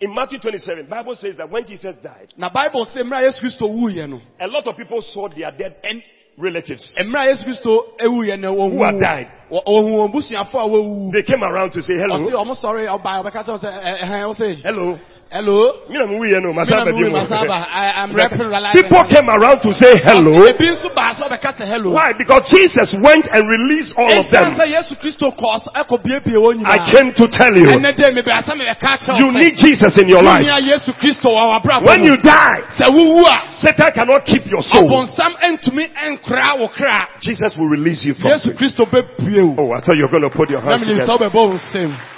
In 0.00 0.12
Matthew 0.14 0.38
27, 0.40 0.86
Bible 0.88 1.14
says 1.14 1.36
that 1.38 1.48
when 1.50 1.64
Jesus 1.66 1.94
died, 2.02 2.32
Na 2.36 2.50
Bible 2.52 2.84
sɛ 2.94 3.02
mmerɛ 3.02 3.18
a 3.18 3.30
Yesu 3.30 3.40
Kristo 3.40 3.68
wu 3.72 3.88
no. 4.08 4.20
a 4.40 4.48
lot 4.48 4.66
of 4.66 4.76
people 4.76 5.00
saw 5.02 5.28
their 5.28 5.50
dead 5.52 5.76
ɛn- 5.84 6.02
relatives 6.36 6.94
Mmerɛ 7.00 7.22
a 7.22 7.34
Yesu 7.34 7.44
Kristo 7.46 7.96
ewu 8.00 8.26
yɛ 8.26 8.38
no 8.40 8.54
who 8.70 8.82
had 8.84 8.98
died. 9.00 9.30
Wɔn 9.50 9.64
wɔn 9.64 10.12
busuafo 10.12 10.54
a 10.54 10.68
wɔwu. 10.68 11.12
They 11.12 11.22
came 11.22 11.42
around 11.44 11.70
to 11.72 11.82
say 11.82 11.94
Ɔsi 11.94 12.26
hello. 12.30 12.44
ɔmo 12.44 12.54
sɔre 12.60 12.88
ɔba 12.90 13.22
ɔbɛka 13.22 13.44
kyerɛ 13.44 13.60
sɛ 13.60 14.02
ɛhɛn 14.02 14.34
ɔsi. 14.34 14.62
Hello. 14.62 14.98
Hello. 15.30 15.88
You 15.90 15.98
know, 15.98 16.06
we 16.18 16.30
know, 16.38 16.52
Mi 16.52 16.62
na 16.62 16.64
Masaba 16.64 16.92
mi 16.92 17.02
wu 17.02 17.10
Dimo. 17.10 17.22
Masaba. 17.26 17.66
I 17.66 18.04
am 18.04 18.10
repping 18.14 18.50
People 18.72 19.02
came 19.10 19.28
around 19.28 19.60
to 19.66 19.70
say 19.74 19.98
hello. 20.04 20.46
Ebi 20.46 20.70
nso 20.70 20.94
baa 20.94 21.12
sɛ 21.12 21.26
ɔbɛka 21.26 21.50
sɛ 21.58 21.64
hello. 21.66 21.92
Why? 21.92 22.12
Because 22.16 22.46
Jesus 22.50 22.94
went 23.02 23.26
and 23.32 23.42
released 23.42 23.94
all 23.96 24.14
of 24.14 24.30
them. 24.30 24.54
sɛ 24.54 24.70
Yesu 24.70 24.94
Kristo 25.00 25.34
kɔɔ 25.34 25.74
ɛkɔ 25.74 25.96
biebie 26.02 26.38
wɔn 26.38 26.62
nyinaa. 26.62 26.70
I 26.70 26.90
came 26.90 27.12
to 27.14 27.26
tell 27.28 27.54
you, 27.54 27.66
Ɛnɛ 27.66 27.96
dɛ 27.98 28.14
mi 28.14 28.22
bɛ 28.22 28.32
asa 28.32 28.54
mi 28.54 28.64
bɛ 28.64 28.78
ka 28.78 28.94
kyerɛ 28.94 29.18
you 29.18 29.28
need 29.32 29.54
Jesus 29.56 29.98
in 29.98 30.08
your 30.08 30.22
life. 30.22 30.42
Nia 30.42 30.60
Yesu 30.60 30.94
Kristo 30.98 31.30
wɔ 31.34 31.42
w'abrabɔ 31.50 31.82
When 31.82 32.04
you 32.04 32.16
die, 32.18 32.60
Sɛ 32.78 32.86
wuwu 32.94 33.26
a, 33.26 33.50
Satan 33.50 33.92
cannot 33.92 34.24
keep 34.26 34.46
your 34.46 34.62
soul. 34.62 34.88
ɔbɔnsam 34.88 35.34
ɛntumi 35.42 35.90
ɛnkora. 35.98 37.20
Jesus 37.20 37.56
will 37.56 37.68
release 37.68 38.04
you 38.04 38.14
from 38.14 38.30
Yesu 38.30 38.52
sin. 38.52 38.56
Kristo 38.56 38.86
bɛ 38.86 39.02
pie 39.18 39.40
o. 39.40 39.54
Oh, 39.58 39.72
I 39.72 39.80
thought 39.80 39.96
you 39.96 40.04
were 40.06 40.10
going 40.14 40.22
to 40.22 40.30
put 40.30 40.50
your 40.50 40.60
hands 40.60 40.86
mi 40.86 40.94
ni 40.94 41.00
sɛ 41.00 41.06
together. 41.18 42.13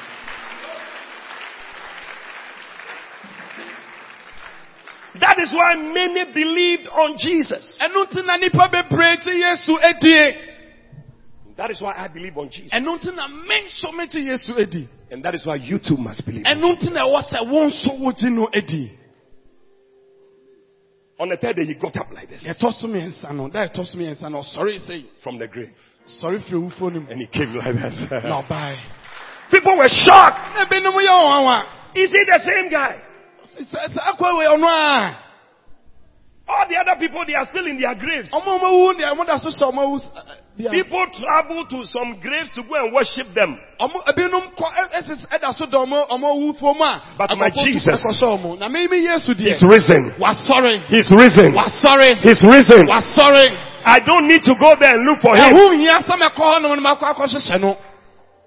That 5.20 5.38
is 5.38 5.52
why 5.54 5.74
many 5.76 6.32
believed 6.32 6.88
on 6.88 7.16
Jesus. 7.18 7.78
Ɛnu 7.82 8.10
ti 8.10 8.22
na 8.22 8.36
nipa 8.36 8.68
bebree 8.72 9.16
ti 9.22 9.30
Yesu 9.30 9.78
edie. 9.82 10.52
That 11.56 11.70
is 11.70 11.80
why 11.80 11.94
I 11.96 12.08
believe 12.08 12.36
on 12.36 12.50
Jesus. 12.50 12.70
Ɛnu 12.72 13.00
ti 13.00 13.10
na 13.14 13.26
me 13.28 13.56
nso 13.66 13.92
me 13.94 14.06
ti 14.08 14.18
Yesu 14.28 14.58
edi. 14.60 14.88
And 15.10 15.22
that 15.24 15.34
is 15.34 15.46
why 15.46 15.54
you 15.56 15.78
too 15.78 15.96
must 15.96 16.24
believe. 16.26 16.44
on 16.46 16.56
Ɛnu 16.58 16.78
ti 16.80 16.90
na 16.92 17.06
ɛwɔ 17.06 17.22
sɛ 17.30 17.50
wo 17.50 17.66
nso 17.66 17.98
wo 18.00 18.12
gye 18.12 18.28
no 18.30 18.48
edi. 18.52 18.92
On 21.18 21.28
the 21.30 21.36
third 21.38 21.56
day, 21.56 21.64
he 21.64 21.74
got 21.74 21.96
up 21.96 22.08
like 22.12 22.28
this 22.28 22.44
yɛtɔ 22.44 22.72
so 22.74 22.86
mmiɛnsa 22.88 23.34
no 23.34 23.48
da 23.48 23.66
yɛtɔ 23.68 23.86
so 23.86 23.96
mmiɛnsa 23.96 24.30
no 24.30 24.40
ɔsɔre 24.42 24.78
sei 24.86 25.06
from 25.22 25.38
the 25.38 25.48
grave. 25.48 25.70
Sorry 26.06 26.38
for 26.40 26.56
awufoɔ 26.56 26.92
no 26.92 27.00
mu 27.00 27.06
And 27.10 27.20
he 27.20 27.26
came 27.26 27.54
like 27.54 27.74
na 27.74 27.88
that. 27.90 28.22
ɔbae 28.22 28.78
People 29.50 29.78
were 29.78 29.88
shocked. 29.88 30.54
na 30.54 30.66
ebinom 30.66 30.92
yɛ 30.92 31.08
ɔwanwa 31.08 31.64
Is 31.94 32.10
he 32.12 32.24
the 32.26 32.40
same 32.44 32.68
guy? 32.70 33.00
All 36.48 36.62
the 36.68 36.76
other 36.78 36.94
people, 37.00 37.24
they 37.26 37.34
are 37.34 37.46
still 37.50 37.66
in 37.66 37.80
their 37.80 37.94
graves. 37.96 38.30
ɔmo 38.32 38.46
a 38.46 38.58
ɔmawu 38.60 38.94
deɛ 39.00 39.12
ɔmo 39.14 39.26
da 39.26 39.36
so 39.38 39.50
hyɛ 39.50 39.72
ɔmo 39.72 39.82
awu 39.82 39.96
s- 39.98 40.10
bia 40.56 40.70
People 40.70 41.04
travel 41.12 41.66
to 41.66 41.84
some 41.90 42.20
graves 42.22 42.50
to 42.54 42.62
go 42.62 42.74
and 42.78 42.94
worship 42.94 43.34
them. 43.34 43.58
ɔmo 43.80 43.98
ebinom 44.06 44.54
kɔ 44.54 44.62
ɛ- 44.62 44.90
ɛsɛ 44.94 45.26
ɛda 45.26 45.52
so 45.58 45.66
da 45.66 45.78
ɔmo 45.78 46.06
ɔmo 46.08 46.26
awufoɔ 46.38 46.76
mu 46.78 46.84
a 46.84 47.02
But 47.18 47.36
my 47.36 47.50
Jesus- 47.50 47.98
ɛkɔhyɛ 48.06 48.38
ɔmo 48.38 48.58
na 48.60 48.68
mɛmi 48.68 49.02
yesu 49.02 49.34
He's 49.34 49.60
deɛ 49.60 49.68
risen. 49.68 50.14
He's 50.88 51.10
risen. 51.18 51.52
He's 52.22 52.42
risen. 52.44 52.86
I 53.84 53.98
don't 54.00 54.28
need 54.28 54.42
to 54.44 54.54
go 54.54 54.74
there 54.78 54.94
and 54.94 55.04
look 55.04 55.20
for 55.20 55.34
him. 55.50 55.54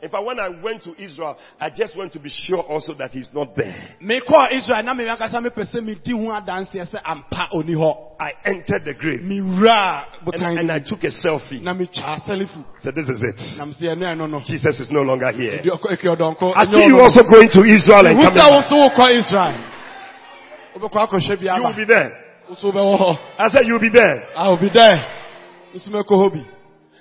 In 0.01 0.09
fact, 0.09 0.23
when 0.23 0.39
I 0.39 0.47
went 0.47 0.81
to 0.83 0.95
Israel, 1.01 1.37
I 1.59 1.69
just 1.69 1.97
want 1.97 2.13
to 2.13 2.19
be 2.19 2.29
sure 2.29 2.59
also 2.59 2.93
that 2.95 3.11
he's 3.11 3.29
not 3.33 3.53
there. 3.55 3.97
mekɔɔ 4.01 4.51
israel 4.55 4.83
na 4.83 4.93
memi 4.93 5.09
ankasa 5.13 5.43
mepɛ 5.43 5.65
sɛ 5.69 5.83
medi 5.83 6.11
ho 6.13 6.31
adanseɛ 6.31 6.87
sɛ 6.89 7.01
ampa 7.03 7.49
ɔni 7.53 7.75
hɔ 7.75 7.95
I 8.21 8.31
entered 8.45 8.83
the 8.85 8.93
grave 8.93 9.19
and, 9.21 10.59
and 10.59 10.71
I 10.71 10.79
took 10.79 11.03
a 11.03 11.07
selfie. 11.11 11.61
na 11.61 11.73
metwaa 11.73 12.15
sɛlefu 12.25 12.63
So 12.81 12.91
this 12.91 13.09
is 13.09 13.19
it. 13.19 13.57
nam 13.57 13.71
sɛ 13.71 13.91
ɛne 13.91 14.15
ɛno 14.15 14.29
no 14.29 14.39
Jesus 14.39 14.79
is 14.79 14.89
no 14.89 15.01
longer 15.01 15.31
here. 15.33 15.59
Ɛdi 15.59 15.67
ɔkɔ- 15.67 15.91
ɛki 15.91 16.15
ɔdɔnkɔ 16.15 16.53
I 16.55 16.63
see 16.65 16.85
you 16.87 16.99
also 17.01 17.23
going 17.23 17.49
to 17.49 17.63
Israel 17.67 18.07
and 18.07 18.15
coming 18.23 18.37
back. 18.37 18.69
so 18.69 18.87
israel 19.11 19.55
wobɛkɔ 20.75 21.07
akɔhwɛ 21.09 21.39
bi 21.43 21.57
You 21.57 21.63
will 21.63 21.75
be 21.75 21.83
there. 21.85 22.11
wo 22.47 22.55
so 22.55 22.71
wobɛwɔ 22.71 22.97
hɔ 22.99 23.19
I 23.37 23.47
said 23.49 23.61
you'll 23.67 23.79
be 23.81 23.89
there. 23.89 24.29
I 24.37 24.47
will 24.47 24.57
be 24.57 24.69
there. 24.69 25.05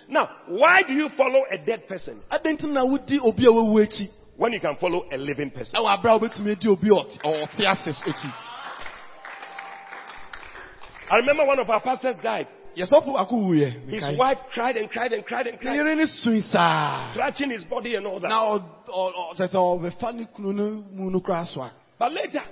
Now, 0.08 0.28
why 0.46 0.82
do 0.86 0.92
you 0.94 1.08
follow 1.16 1.42
a 1.50 1.58
dead 1.58 1.86
person 1.86 2.20
Adɛn 2.30 2.58
nti 2.58 2.72
na 2.72 2.84
wodi 2.84 3.18
obi 3.22 3.44
a 3.44 3.50
wawu 3.50 3.84
akyi? 3.86 4.08
when 4.36 4.52
you 4.52 4.60
can 4.60 4.76
follow 4.76 5.04
a 5.10 5.16
living 5.16 5.50
person? 5.50 5.74
Ɛwɔ 5.80 5.98
abere 5.98 6.14
a 6.14 6.18
wobɛtumi 6.18 6.52
adi 6.56 6.68
obi 6.68 6.88
a 6.88 6.92
ɔte 6.92 7.18
ɔte 7.24 7.66
ase 7.66 8.02
akyi. 8.06 8.32
I 11.10 11.16
remember 11.18 11.44
one 11.44 11.58
of 11.58 11.68
our 11.68 11.80
pastors 11.80 12.16
died. 12.22 12.46
Yɛsɔfo 12.76 13.14
baako 13.14 13.32
wuyɛ. 13.32 13.88
His 13.90 14.04
wife 14.16 14.38
cried 14.52 14.76
and 14.76 14.88
cried 14.90 15.12
and 15.12 15.24
cried 15.26 15.46
and 15.46 15.58
cried, 15.58 15.74
yere 15.74 15.94
ne 15.94 16.06
sui 16.06 16.40
saa. 16.40 17.12
scratching 17.12 17.50
his 17.50 17.64
body 17.64 17.96
and 17.96 18.06
all 18.06 18.20
that. 18.20 18.30
But 21.98 22.12
later, 22.12 22.42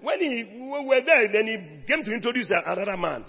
when 0.00 0.20
he 0.20 0.44
we 0.60 0.86
were 0.86 1.00
there, 1.04 1.32
then 1.32 1.46
he 1.46 1.56
came 1.88 2.04
to 2.04 2.12
introduce 2.12 2.50
another 2.50 2.96
man. 2.96 3.24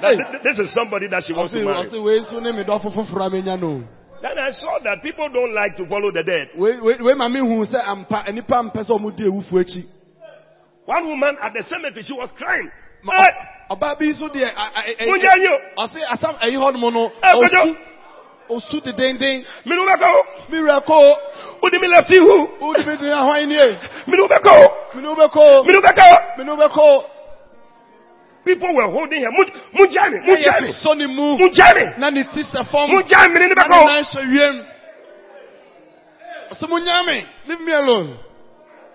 That 0.00 0.42
this 0.42 0.58
is 0.58 0.72
somebody 0.74 1.08
that 1.08 1.22
she 1.24 1.32
wants 1.32 1.52
to 1.54 1.64
marry. 1.64 1.88
ɔse 1.88 2.02
wei 2.02 2.20
so 2.28 2.38
ne 2.40 2.52
me 2.52 2.64
dɔfo 2.64 2.92
foforɔ 2.92 3.26
a 3.26 3.30
menya 3.30 3.56
no. 3.60 3.82
Then 4.22 4.38
I 4.38 4.48
saw 4.48 4.78
that 4.84 5.02
people 5.02 5.28
don't 5.28 5.52
like 5.54 5.76
to 5.76 5.86
follow 5.88 6.10
the 6.10 6.22
dead. 6.24 6.48
Di. 9.16 9.84
One 10.86 11.06
woman 11.08 11.36
at 11.42 11.52
the 11.52 11.62
cemetery, 11.68 12.02
she 12.02 12.12
was 12.14 12.30
crying. 12.38 12.70
Ɔ- 13.04 13.34
Ɔbaa 13.70 13.98
bi 13.98 14.06
nso 14.06 14.28
deɛ 14.30 14.54
ɔse 15.76 15.98
asam 16.08 16.38
ɛyi 16.40 16.56
hɔ 16.56 16.72
nom 16.72 16.94
no. 16.94 17.10
Eh, 17.22 17.32
Osu 17.34 17.50
Kojo. 17.50 17.76
osu 18.50 18.80
dedenden. 18.80 19.44
me 19.66 19.74
no 19.76 19.84
beko, 19.84 20.22
Mira 20.50 20.80
ko. 20.80 21.16
udi 21.62 21.80
me 21.80 21.88
left 21.88 22.10
you, 22.10 22.48
Wodi 22.60 22.86
mi 22.86 22.96
di 22.96 23.06
ahwan 23.10 23.48
nie. 23.48 23.78
me 24.06 24.16
no 24.16 24.28
Mi 24.94 25.02
ni 25.02 25.02
no 25.02 25.14
beko. 25.16 25.64
Mi 25.66 26.44
ni 26.44 26.50
wobɛkɔ. 26.50 26.56
People 26.56 26.56
were 26.56 26.68
holding 26.68 26.76
her. 26.76 26.76
Munja 26.76 26.76
me, 26.76 26.76
Na 26.76 26.84
munja 26.84 27.02
me, 27.02 27.15
yɛ 28.54 28.74
were 28.74 28.90
holding 28.90 29.22
mu. 31.08 31.38
munja 31.38 31.74
me, 31.74 31.84
Na 31.98 32.10
ne 32.10 32.22
ti 32.24 32.42
sɛ 32.42 32.64
fam. 32.70 32.88
munja 32.90 33.28
me, 33.28 33.38
ni 33.40 33.46
Na 33.48 33.48
ne 33.48 33.54
beko. 33.54 33.84
nan 33.86 34.04
hyɛ 34.04 34.22
wiem. 34.32 34.64
Ɔsɛ 36.52 36.68
mo 36.68 36.78
nya 36.78 37.02
me. 37.06 37.26
Leave 37.46 37.60
me 37.60 37.72
alone. 37.72 38.18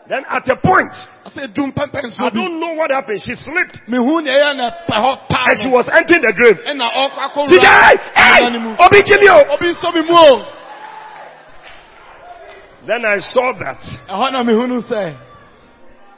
Then 0.08 0.26
at 0.30 0.48
a 0.50 0.56
point, 0.58 0.92
Ɔsɛ 1.28 1.54
dum 1.54 1.72
pɛmpɛ 1.74 1.98
I 1.98 2.02
nso 2.08 2.18
bi. 2.18 2.30
don't 2.30 2.60
know 2.60 2.74
what 2.74 2.92
happened. 2.92 3.22
She 3.22 3.36
slipped 3.36 3.80
Mi 3.88 3.98
hu 3.98 4.22
nea 4.22 4.34
ɛyɛ 4.34 4.56
na 4.58 4.70
pɛ 4.90 4.96
hɔ 4.98 5.28
paa 5.30 5.46
and 5.48 5.58
she 5.62 5.70
was 5.70 5.88
entering 5.90 6.22
the 6.22 6.34
grave. 6.34 6.58
Ɛna 6.66 6.88
ɔkɔ 6.92 7.20
akɔ 7.28 7.48
She. 7.50 7.98
Hey. 8.16 8.40
Obi 8.80 9.02
Jimmy. 9.06 9.30
Obi 9.30 9.68
nsɔ 9.74 9.94
mi 9.94 10.02
mu. 10.02 10.46
Then 12.88 13.06
I 13.06 13.18
saw 13.20 13.54
that 13.54 13.78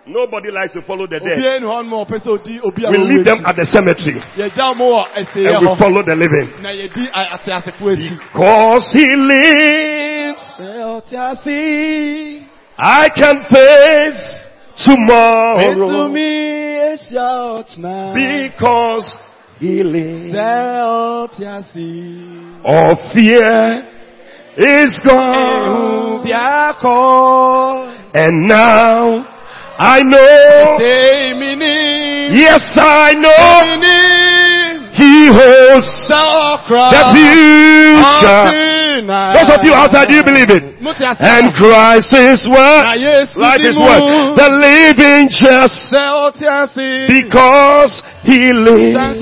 nobody 0.05 0.51
likes 0.51 0.71
to 0.73 0.81
follow 0.81 1.07
the 1.07 1.19
dead. 1.19 1.37
Obiara 1.37 1.59
ni 1.59 1.65
hɔ 1.67 1.83
nom 1.83 1.93
a 1.93 2.05
ɔpɛ 2.05 2.17
sɛ 2.19 2.27
odi 2.27 2.59
obi 2.63 2.85
a 2.85 2.89
We 2.91 2.97
leave 2.97 3.25
them 3.25 3.45
at 3.45 3.55
the 3.55 3.65
cemetery 3.65 4.21
Yɛgya 4.35 4.75
wɔn 4.75 4.79
wɔ 4.79 5.03
ɛsɛeɛ 5.15 5.55
and 5.55 5.67
we 5.67 5.75
follow 5.77 6.03
the 6.03 6.15
living. 6.15 6.49
Na 6.61 6.69
yɛdi 6.69 7.09
a- 7.13 7.37
ateasefo 7.37 7.85
akyi. 7.91 8.17
Cause 8.33 8.91
he 8.93 9.07
lives, 9.15 10.43
Sɛ 10.59 10.69
ɔte 10.83 11.13
ase. 11.13 12.43
I 12.77 13.09
can 13.09 13.43
face 13.49 14.47
tomorrow 14.85 16.09
because 18.13 19.15
he 19.59 19.83
lives. 19.83 20.33
Sɛ 20.35 20.83
ɔte 20.83 21.41
ase. 21.59 21.87
All 22.65 22.95
fear 23.13 23.87
is 24.57 24.99
gone. 25.05 26.23
And 28.15 28.47
now 28.47 29.32
I 29.83 29.99
know, 30.01 30.77
yes 32.31 32.63
I 32.77 33.13
know, 33.19 33.83
he 34.95 35.27
holds 35.27 36.07
the 36.07 37.03
future. 37.11 38.63
Those 39.03 39.49
of 39.51 39.59
you 39.65 39.73
outside, 39.73 40.07
do 40.07 40.15
you 40.15 40.23
believe 40.23 40.49
it? 40.49 40.79
Mo 40.81 40.93
ti 40.93 41.03
ase. 41.03 41.19
And 41.19 41.51
Christ 41.59 42.15
is 42.15 42.47
what? 42.47 42.87
Di 42.87 43.59
his 43.59 43.75
word. 43.75 44.39
The 44.39 44.49
living 44.53 45.27
just 45.27 45.91
Sɛ 45.91 46.31
ɔte 46.31 46.47
ase. 46.47 47.07
because 47.11 48.03
he 48.23 48.53
lives. 48.53 49.19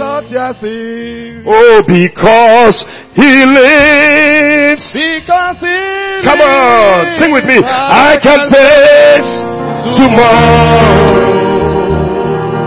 Oh, 1.48 1.82
because 1.88 2.86
he 3.16 3.46
lives. 3.46 4.86
Because 4.94 5.58
he 5.58 5.80
Come 6.24 6.42
on, 6.42 7.18
sing 7.18 7.32
with 7.34 7.46
me. 7.46 7.58
I 7.66 8.18
can 8.22 8.52
face 8.52 9.61
tomorrow 9.98 11.22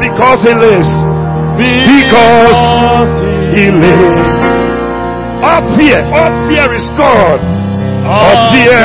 because 0.00 0.40
he 0.42 0.54
lives. 0.54 0.90
Because 1.56 3.08
he 3.54 3.70
lives. 3.70 4.42
All 5.44 5.62
fear, 5.76 6.02
all 6.10 6.32
fear 6.48 6.68
is 6.74 6.88
gone. 6.96 7.42
All 8.06 8.52
fear. 8.52 8.82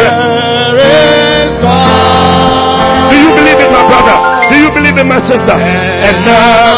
Do 3.10 3.16
you 3.18 3.32
believe 3.36 3.60
it, 3.60 3.72
my 3.72 3.84
brother? 3.90 4.18
Do 4.50 4.56
you 4.58 4.70
believe 4.72 4.98
it, 4.98 5.06
my 5.06 5.20
sister? 5.20 5.56
And 5.58 6.26
now 6.26 6.78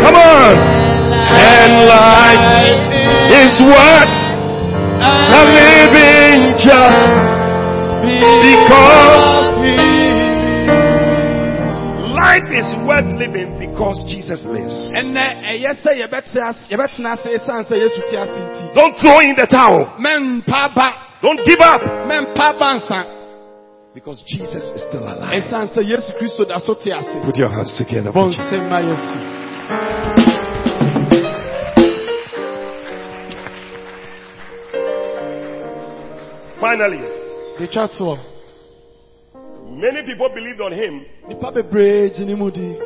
Come 0.03 0.15
on. 0.15 0.72
And 1.63 1.87
life 1.87 2.43
is 3.39 3.53
what 3.63 4.09
the 5.31 5.41
living 5.55 6.59
just 6.59 7.07
because 8.43 9.23
life 12.11 12.47
is 12.51 12.67
worth 12.83 13.07
living 13.15 13.55
because 13.55 13.95
Jesus 14.11 14.43
lives. 14.43 14.75
ɛnɛ 14.99 15.23
ɛyɛ 15.55 15.71
sɛ 15.79 15.91
yɛbɛte 16.03 16.35
ase 16.35 16.67
yɛbɛtena 16.67 17.15
ase 17.15 17.31
esan 17.31 17.63
sɛ 17.63 17.75
yesu 17.79 17.99
ti 18.11 18.15
ase 18.17 18.35
nti 18.35 18.75
Don't 18.75 18.99
throw 18.99 19.19
in 19.23 19.33
the 19.39 19.47
towel. 19.47 19.87
Don't 21.23 21.45
give 21.47 21.61
up 21.61 21.79
mɛmpa 22.11 22.59
ba 22.59 22.69
nsa 22.75 22.99
because 23.93 24.21
Jesus 24.27 24.65
is 24.75 24.81
still 24.83 25.03
alive. 25.07 25.31
esan 25.39 25.71
sɛ 25.71 25.79
yesu 25.79 26.11
kristo 26.19 26.43
da 26.45 26.59
so 26.59 26.73
te 26.75 26.91
ase 26.91 27.23
Put 27.23 27.37
your 27.37 27.47
hands 27.47 27.71
together. 27.77 28.11
Finally, 36.63 37.03
many 39.67 40.01
people 40.05 40.29
believed 40.33 40.61
on 40.61 40.71
him 40.71 41.05
nipa 41.27 41.51
bebree 41.51 42.09
gye 42.15 42.23
ne 42.23 42.51
di 42.51 42.79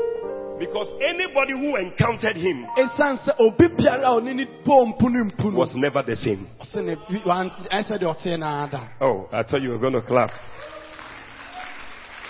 because 0.58 0.90
anybody 1.00 1.54
who 1.54 1.76
encountered 1.76 2.36
him 2.38 2.66
esan 2.76 3.20
sɛ 3.24 3.36
obi 3.38 3.68
biara 3.78 4.08
a 4.08 4.20
ɔne 4.20 4.34
ne 4.34 4.46
bɔ 4.66 4.88
mpu 4.88 5.10
ne 5.12 5.30
mpu 5.30 5.52
no 5.52 5.60
was 5.60 5.76
never 5.76 6.02
the 6.02 6.16
same. 6.16 6.48
ɔsɛ 6.60 6.84
ne 6.86 6.96
bi 6.96 7.22
wan 7.24 7.52
ɛsɛ 7.72 8.00
deɛ 8.02 8.16
ɔte 8.16 8.40
na 8.40 8.64
ada 8.66 8.90
Oh, 9.00 9.30
I 9.32 9.44
thought 9.44 9.62
you 9.62 9.70
were 9.70 9.78
going 9.78 9.94
to 9.94 10.02
clap. 10.02 10.32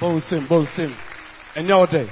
bɔ 0.02 0.20
nsɛm 0.20 0.48
bɔ 0.50 0.66
nsɛm 0.68 0.94
ɛnyɛ 1.56 1.88
ɔdɛ 1.88 2.10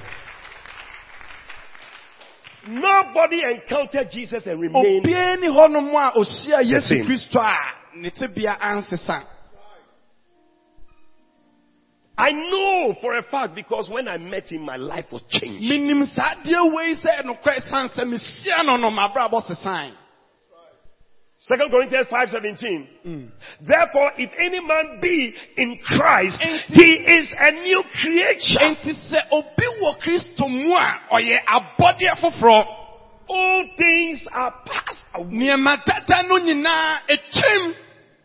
Nobody 2.68 3.42
encountered 3.52 4.10
Jesus 4.10 4.46
and 4.48 4.62
remained. 4.62 5.04
obiara 5.06 5.38
ni 5.42 5.48
hɔnom 5.48 5.92
a 5.94 6.12
ohyia 6.18 6.64
yesu 6.64 6.96
same. 6.96 7.06
Ne 7.96 8.10
ansesa 8.60 9.24
I 12.18 12.32
know 12.32 12.96
for 13.02 13.18
a 13.18 13.24
fact 13.24 13.56
because 13.56 13.90
when 13.90 14.08
I 14.08 14.18
met 14.18 14.48
him, 14.50 14.62
my 14.62 14.78
life 14.78 15.06
was 15.12 15.22
changed. 15.30 15.62
menim 15.70 16.06
saa 16.16 16.36
adeɛ 16.36 16.74
wei 16.74 16.96
sɛ 16.96 17.24
nokorɛ 17.26 17.70
san 17.70 17.88
sɛ 17.90 18.04
mehyia 18.06 18.66
no 18.66 19.42
sesan 19.42 19.92
Second 21.38 21.70
Corinthians 21.70 22.08
5:17. 22.08 22.88
Hmm. 23.04 23.26
Therefore, 23.62 24.12
if 24.18 24.32
any 24.40 24.60
man 24.62 25.00
be 25.02 25.36
in 25.58 25.78
Christ, 25.86 26.42
he 26.42 26.92
is 27.20 27.30
a 27.38 27.52
new 27.52 27.84
creature. 28.02 28.60
enti 28.62 28.94
sɛ 29.12 29.22
obi 29.32 29.66
wɔ 29.82 30.00
kristo 30.00 30.50
mu 30.50 30.74
a 30.74 31.00
ɔyɛ 31.12 31.44
abɔdeɛ 31.46 32.68
All 33.28 33.66
things 33.78 34.26
are 34.32 34.54
passed 34.66 35.00
away. 35.16 35.32
nneɛma 35.32 35.84
dada 35.86 36.24
no 36.28 36.40
nyinaa 36.40 37.00
ɛtwam 37.10 37.76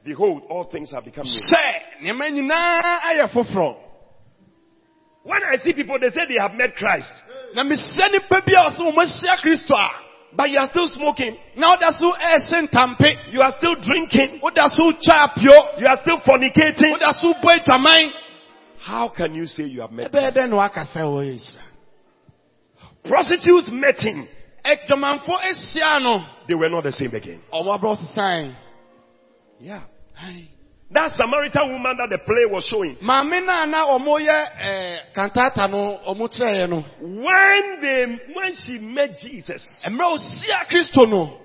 Behold, 0.05 0.43
all 0.49 0.65
things 0.65 0.91
have 0.93 1.05
become 1.05 1.25
new. 1.25 1.41
sɛ 1.41 2.03
nneɛma 2.03 2.31
nyinaa 2.33 3.01
ayɛ 3.05 3.77
When 5.23 5.43
I 5.53 5.57
see 5.57 5.75
people, 5.75 5.99
they 6.01 6.09
say 6.09 6.25
they 6.27 6.41
have 6.41 6.57
met 6.57 6.75
Christ, 6.75 7.13
na 7.55 7.63
mehyia 7.65 8.11
nipa 8.11 8.41
bi 8.47 8.53
a 8.57 8.71
ɔsɛ 8.71 8.81
wɔmahyia 8.81 9.37
kristo 9.43 9.77
but 10.33 10.49
you 10.49 10.59
are 10.61 10.67
still 10.67 10.87
smoking, 10.89 11.37
na 11.57 11.75
woda 11.75 11.93
so 11.93 12.13
ɛɛhye 12.13 12.69
ntampe 12.71 13.33
you 13.33 13.43
are 13.43 13.53
still 13.59 13.75
drinking, 13.75 14.41
woda 14.43 14.69
so 14.71 14.93
twa 14.93 15.33
you 15.37 15.87
are 15.87 15.99
still 16.01 16.19
fornicating. 16.21 16.91
woda 16.93 17.13
so 17.21 17.35
bɔ 17.43 17.59
adwaman 17.61 18.13
How 18.79 19.09
can 19.09 19.35
you 19.35 19.47
say 19.47 19.65
you 19.65 19.83
have 19.83 19.93
met? 19.93 20.11
ɛbɛyɛ 20.13 20.33
dɛn 20.35 20.49
na 20.51 20.57
waka 20.57 20.81
sɛ 20.95 21.03
wɔyɛ 21.03 21.57
Prostitutes 23.05 23.71
met 23.71 23.99
him. 23.99 24.27
adwamanfo 24.65 25.29
ahyia 25.29 26.01
no 26.03 26.25
They 26.49 26.55
were 26.55 26.71
not 26.71 26.85
the 26.85 26.93
same 26.93 27.15
again. 27.15 27.41
Ɔmo 29.61 29.69
abrɛ 29.69 29.83
sesan 30.21 30.41
Yeah. 30.41 30.51
That 30.93 31.13
Samaritan 31.13 31.71
woman 31.71 31.97
that 31.99 32.09
the 32.11 32.19
play 32.27 32.47
was 32.53 32.65
showing, 32.67 32.97
maame 32.97 33.47
naa 33.47 33.65
na 33.67 33.87
ɔmo 33.87 34.19
yɛ 34.19 34.45
eh, 34.61 35.69
no 35.69 35.99
ɔmo 36.09 36.85
when 37.01 37.81
they, 37.81 38.07
when 38.35 38.55
she 38.67 38.79
met 38.81 39.17
Jesus, 39.19 39.65
mmerɛ 39.87 40.19
ohyia 40.19 40.67
kristo 40.69 41.09
no 41.09 41.39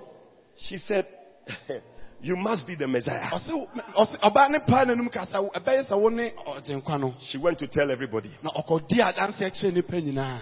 she 0.58 0.78
said, 0.78 1.06
you 2.20 2.34
must 2.34 2.66
be 2.66 2.74
the 2.74 2.88
Messiah. 2.88 3.30
ɔse 3.30 3.52
ɔse 3.96 4.18
ɔbaa 4.20 4.50
ne 4.50 4.58
paa 4.66 4.84
n'anum 4.84 5.12
kasa 5.12 5.38
ɛbɛyɛ 5.38 5.86
sɛ 5.88 5.96
wo 6.00 6.08
ne 6.08 6.30
ɔgyenkwa 6.30 7.14
She 7.30 7.38
went 7.38 7.58
to 7.60 7.68
tell 7.68 7.88
everybody. 7.88 8.30
na 8.42 8.50
ɔkɔdi 8.50 8.98
adanse 8.98 9.38
kyerɛ 9.38 9.72
nipa 9.74 9.92
nyinaa 9.96 10.40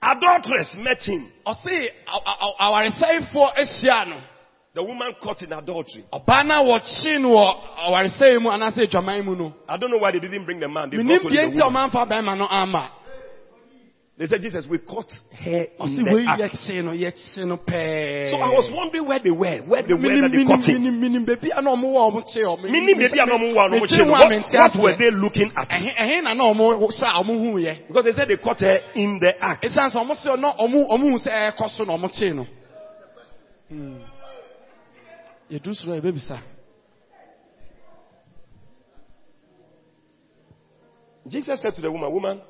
Adulteress 0.00 0.76
met 0.78 1.02
him. 1.02 1.28
The 4.74 4.82
woman 4.84 5.12
caught 5.22 5.42
in 5.42 5.52
adultery. 5.52 6.04
ɔbaa 6.12 6.46
na 6.46 6.62
wɔkye 6.62 7.20
no 7.20 7.30
wɔ 7.30 7.54
awaresɛe 7.88 8.40
mu 8.40 8.50
anaasɛ 8.50 8.86
adwaman 8.88 9.24
mu 9.24 9.50
I 9.68 9.76
don't 9.76 9.90
know 9.90 9.98
why 9.98 10.12
they 10.12 10.20
didn't 10.20 10.44
bring 10.44 10.60
the 10.60 10.68
man. 10.68 10.90
They, 10.90 10.98
menim 10.98 11.20
brought 11.22 11.32
deɛ 11.32 11.44
only 11.44 11.52
nti 11.52 11.56
the 11.56 11.64
a 11.64 11.66
woman. 11.66 11.90
ɔmamfa 11.90 12.08
bɛrima 12.10 12.38
no 12.38 12.46
ama 12.50 12.90
they 14.18 14.26
said, 14.26 14.40
Jesus, 14.40 14.66
we 14.68 14.78
caught 14.78 15.06
her 15.30 15.62
in 15.78 15.94
the 16.02 16.24
act. 16.28 16.42
yɛkye 16.42 16.82
no 16.84 16.90
yɛkye 16.90 17.46
no 17.46 17.56
pɛɛ 17.56 18.30
So 18.32 18.36
I 18.38 18.48
was 18.50 18.68
wondering 18.74 19.06
where 19.06 19.20
they 19.22 19.30
were, 19.30 19.62
where 19.62 19.82
they 19.86 19.94
were 19.94 20.20
that 20.20 20.30
they 20.34 20.42
caught 20.44 20.66
him. 20.68 20.82
minim 20.82 21.00
minim 21.00 21.24
beebi 21.24 21.50
a 21.56 21.62
na 21.62 21.70
ɔmo 21.70 21.86
wɔ 21.94 22.10
ɔmo 22.12 22.22
kye 22.34 22.42
ɔmo 22.42 22.62
Meaning 22.68 22.98
maybe 22.98 23.14
I'm 23.20 23.28
not 23.28 23.40
moving 23.40 23.56
on, 23.56 23.70
Metiri 23.78 24.02
mu 24.06 24.10
a 24.10 24.18
what, 24.18 24.28
mente 24.28 24.50
what 24.58 24.72
aseɛ. 24.74 24.82
were 24.82 24.96
they 24.98 25.10
looking 25.14 25.50
at? 25.56 25.68
ɛhe 25.70 25.94
ɛhe 25.96 26.22
na 26.24 26.34
na 26.34 26.44
ɔmo 26.52 26.90
sɛ 26.90 27.06
a 27.06 27.22
ɔmo 27.22 27.34
hu 27.38 27.58
yɛ 27.62 27.86
Because 27.86 28.04
they 28.04 28.12
said 28.12 28.26
they 28.28 28.36
caught 28.38 28.58
her 28.60 28.78
in 28.94 29.18
the 29.22 29.32
act. 29.40 29.62
esan 29.64 29.86
sɛ 29.88 30.02
ɔmo 30.02 30.14
sɛ 30.18 30.34
ɔno 30.34 30.58
ɔmo 30.66 30.88
ɔmo 30.90 31.10
hu 31.14 31.18
sɛ 31.18 31.54
ɛkɔ 31.54 31.70
so 31.70 31.84
na 31.84 31.96
ɔmo 31.96 32.10
kye 32.10 32.32
no 32.34 32.46
Hmm. 33.70 34.02
Yɛdu 35.50 35.74
soro 35.74 35.92
a 35.92 36.00
yɛbɛbisa 36.00 36.38
Jesus 41.28 41.60
said 41.60 41.74
to 41.74 41.82
the 41.82 41.92
woman, 41.92 42.10
woman, 42.10 42.40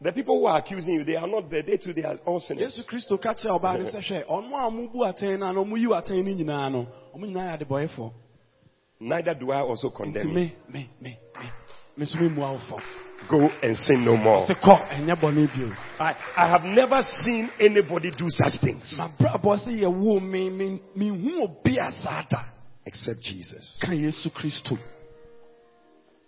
the 0.00 0.10
people 0.12 0.38
who 0.38 0.46
are 0.46 0.58
accusing 0.58 0.94
you, 0.94 1.04
they 1.04 1.16
are 1.16 1.26
not 1.26 1.50
there. 1.50 1.62
They 1.62 1.76
too, 1.76 1.92
they 1.92 2.02
are 2.02 2.16
all 2.24 2.40
sinners. 2.40 2.72
yesu 2.74 2.86
kristo 2.88 3.20
ka 3.20 3.34
kyerɛ 3.34 3.60
ɔbaa 3.60 3.78
no 3.78 3.90
sɛ 3.90 4.00
hwɛ 4.00 4.26
ɔno 4.26 4.54
a 4.54 4.70
ɔmo 4.70 4.92
bu 4.92 4.98
atɛn 5.04 5.38
no 5.38 5.46
ana 5.46 5.60
ɔmo 5.60 5.78
yi 5.78 5.86
atɛn 5.86 6.24
no 6.24 6.32
nyinaa 6.44 6.72
no 6.72 6.86
ɔmo 7.14 7.24
nyinaa 7.26 7.58
yɛ 7.58 7.66
adebɔyɛfoɔ 7.66 8.12
Neither 9.00 9.34
do 9.34 9.50
I 9.50 9.60
also 9.60 9.90
condemn 9.90 10.28
you. 10.28 10.34
me 10.34 10.54
me 10.68 10.90
me 11.00 11.18
me 11.36 11.50
me 11.96 12.06
nso 12.06 12.18
me 12.20 12.28
mua 12.28 12.52
wo 12.52 12.58
fɔ 12.58 12.80
Go 13.28 13.48
and 13.62 13.76
sin 13.76 14.04
no 14.04 14.16
more. 14.16 14.46
sɛ 14.46 14.54
kɔ 14.60 14.88
ɛnyɛ 14.90 15.14
bɔne 15.20 15.46
bio 15.54 15.72
I, 15.98 16.14
I 16.36 16.48
have 16.48 16.64
never 16.64 17.00
seen 17.02 17.50
anybody 17.60 18.10
do 18.10 18.26
such 18.28 18.60
things 18.60 18.98
except 22.86 23.20
Jesus. 23.22 23.78
ka 23.82 23.92
yesu 23.92 24.30
kristo 24.30 24.78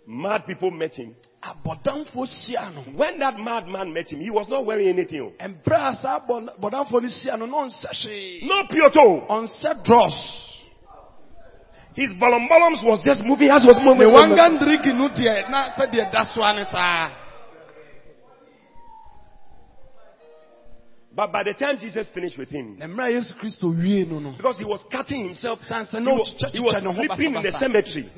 Mad 0.09 0.45
people 0.45 0.71
met 0.71 0.93
him. 0.93 1.13
When 2.95 3.19
that 3.19 3.37
madman 3.37 3.91
met 3.93 4.07
him, 4.09 4.21
he 4.21 4.31
was 4.31 4.47
not 4.47 4.65
wearing 4.65 4.87
anything. 4.87 5.33
ɛbrɛ 5.37 5.91
a 5.91 5.95
saa 6.01 6.19
bɔ- 6.25 6.57
bɔdamfoɔ 6.61 7.01
no 7.01 7.07
hyia 7.09 7.37
no 7.37 7.45
na 11.97 12.05
ɔnsɛ 12.05 12.19
hwee 12.19 12.29
No 12.29 12.47
pioto. 12.47 12.57
ɔnsɛ 12.57 12.77
dros 12.77 12.77
His 12.77 12.79
bolombolums 12.79 12.83
was 12.83 13.03
just 13.03 13.23
moving 13.23 13.49
as 13.49 13.65
was 13.65 13.79
moving. 13.81 14.07
wangandrigi 14.09 14.93
no 14.95 15.09
deɛ 15.09 15.49
na 15.49 15.69
sɛdeɛ 15.73 16.11
da 16.11 16.23
soa 16.25 16.53
ne 16.53 16.63
saa 16.65 17.09
But 21.15 21.31
by 21.31 21.41
the 21.41 21.53
time 21.57 21.79
Jesus 21.79 22.07
finished 22.13 22.37
with 22.37 22.49
him, 22.51 22.77
na 22.77 22.85
mmerɛ 22.85 23.07
a 23.07 23.11
yesu 23.21 24.07
no 24.07 24.19
no 24.19 24.31
because 24.37 24.57
he 24.59 24.65
was 24.65 24.83
cutting 24.91 25.23
himself, 25.25 25.59
he 25.61 25.73
was, 25.73 26.35
he 26.53 26.59
was 26.59 26.75
ɔtwitwa 26.75 26.83
ne 26.83 26.93
ho 26.93 27.05
sleeping 27.15 27.35
in 27.35 27.41
the 27.41 27.51
cemetery. 27.57 28.11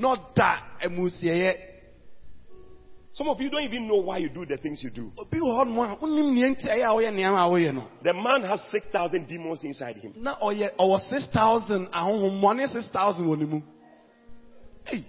Na 3.17 3.17
ɔda 3.17 3.17
amusieyɛ 3.17 3.17
Some 3.17 3.27
of 3.27 3.41
you 3.41 3.49
don't 3.49 3.63
even 3.63 3.87
know 3.87 3.95
why 3.97 4.17
you 4.19 4.29
do 4.29 4.45
the 4.45 4.57
things 4.57 4.83
you 4.83 4.89
do. 4.89 5.11
obi 5.17 5.39
wɔ 5.39 5.65
hɔnom 5.65 5.93
a 5.93 5.97
wonim 5.97 6.33
neɛ 6.33 6.55
nti 6.55 6.65
ɛyɛ 6.67 6.85
a 6.85 6.93
woyɛ 6.93 7.11
nneɛma 7.11 7.45
a 7.45 7.49
woyɛ 7.49 7.73
no 7.73 7.83
The 8.03 8.13
man 8.13 8.43
has 8.43 8.61
6,000 8.71 9.27
demons 9.27 9.63
inside 9.63 9.97
him. 9.97 10.13
ɔwɔ 10.13 11.09
6000 11.09 11.87
ahohommɔne 11.91 12.67
6000 12.71 13.25
wɔ 13.25 13.63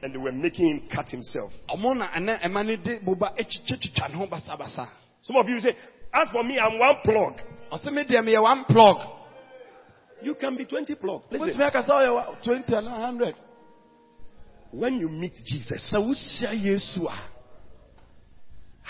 And 0.03 0.13
they 0.15 0.19
were 0.19 0.33
making 0.33 0.67
him 0.69 0.89
cut 0.89 1.09
himself. 1.09 1.53
ɔmo 1.69 1.97
na 1.97 2.09
ɛnɛ 2.09 2.41
ɛma 2.43 2.67
ne 2.67 2.77
de 2.77 2.99
boba 3.01 3.35
atwitwatwitwa 3.39 4.09
ne 4.11 4.17
ho 4.17 4.27
basabasa 4.27 4.89
Some 5.23 5.37
of 5.37 5.49
you 5.49 5.61
say, 5.61 5.77
as 6.13 6.29
for 6.33 6.43
me, 6.43 6.59
I'm 6.59 6.79
one 6.79 6.97
plug. 7.05 7.41
ɔsɛ 7.73 7.93
me 7.93 8.05
deɛ 8.05 8.23
meyɛ 8.25 8.43
one 8.43 8.65
plug 8.65 8.97
You 10.23 10.35
can 10.35 10.55
be 10.57 10.65
20 10.67 10.95
plug. 10.97 11.23
Listen, 11.31 11.49
wotumi 11.49 11.67
aka 11.67 11.83
sɛ 11.83 11.89
ɔyɛ 11.91 12.15
wa- 12.15 12.35
20 12.43 12.75
ana 12.77 12.91
100 12.91 13.35
when 14.73 14.99
you 14.99 15.09
meet 15.09 15.35
Jesus, 15.47 15.93
sɛ 15.95 15.99
wohyia 16.01 16.53
yesu 16.63 17.07
a 17.09 17.19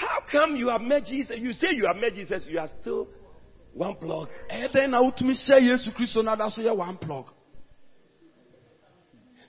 how 0.01 0.21
come 0.31 0.57
you 0.57 0.69
have 0.69 0.81
met 0.81 1.05
Jesus? 1.05 1.37
You 1.39 1.53
say 1.53 1.69
you 1.73 1.87
have 1.87 1.97
met 1.97 2.15
Jesus, 2.15 2.45
you 2.49 2.59
are 2.59 2.69
still 2.81 3.07
one 3.75 3.97
plug. 3.97 4.29
dɛn 4.51 4.91
na 4.91 5.03
wotumi 5.03 5.35
hyia 5.37 5.61
yesu 5.61 5.93
kristo 5.93 6.25
na 6.25 6.37
da 6.37 6.49
so 6.49 6.63
yɛ 6.63 6.77
one 6.77 6.97
plug 6.97 7.27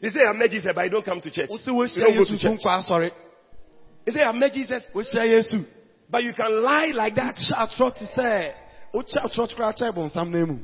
You 0.02 0.10
say 0.10 0.20
I've 0.28 0.36
met 0.36 0.50
Jesus, 0.50 0.72
but 0.74 0.84
you 0.84 0.90
don't 0.90 1.06
come 1.06 1.22
to 1.22 1.30
church. 1.30 1.50
You 1.50 1.58
don't 1.64 1.78
go 1.78 2.26
to 2.26 2.38
church. 2.38 2.60
asɔre 2.66 3.12
You 4.06 4.12
say 4.12 4.22
I've 4.22 4.36
met 4.36 4.54
Jesus, 4.54 4.84
but 4.94 6.24
you 6.24 6.34
can 6.34 6.64
lie 6.64 6.92
like 6.94 7.16
that. 7.16 7.36
kyɛ 7.36 7.56
atorɔ 7.56 7.96
te 7.96 8.06
sɛ 8.06 8.54
wokyɛ 8.94 9.26
atorɔ 9.26 9.56
koraa 9.56 9.74
kyɛ 9.78 9.96
bɔnsam 9.96 10.30
no 10.30 10.46
mu 10.46 10.60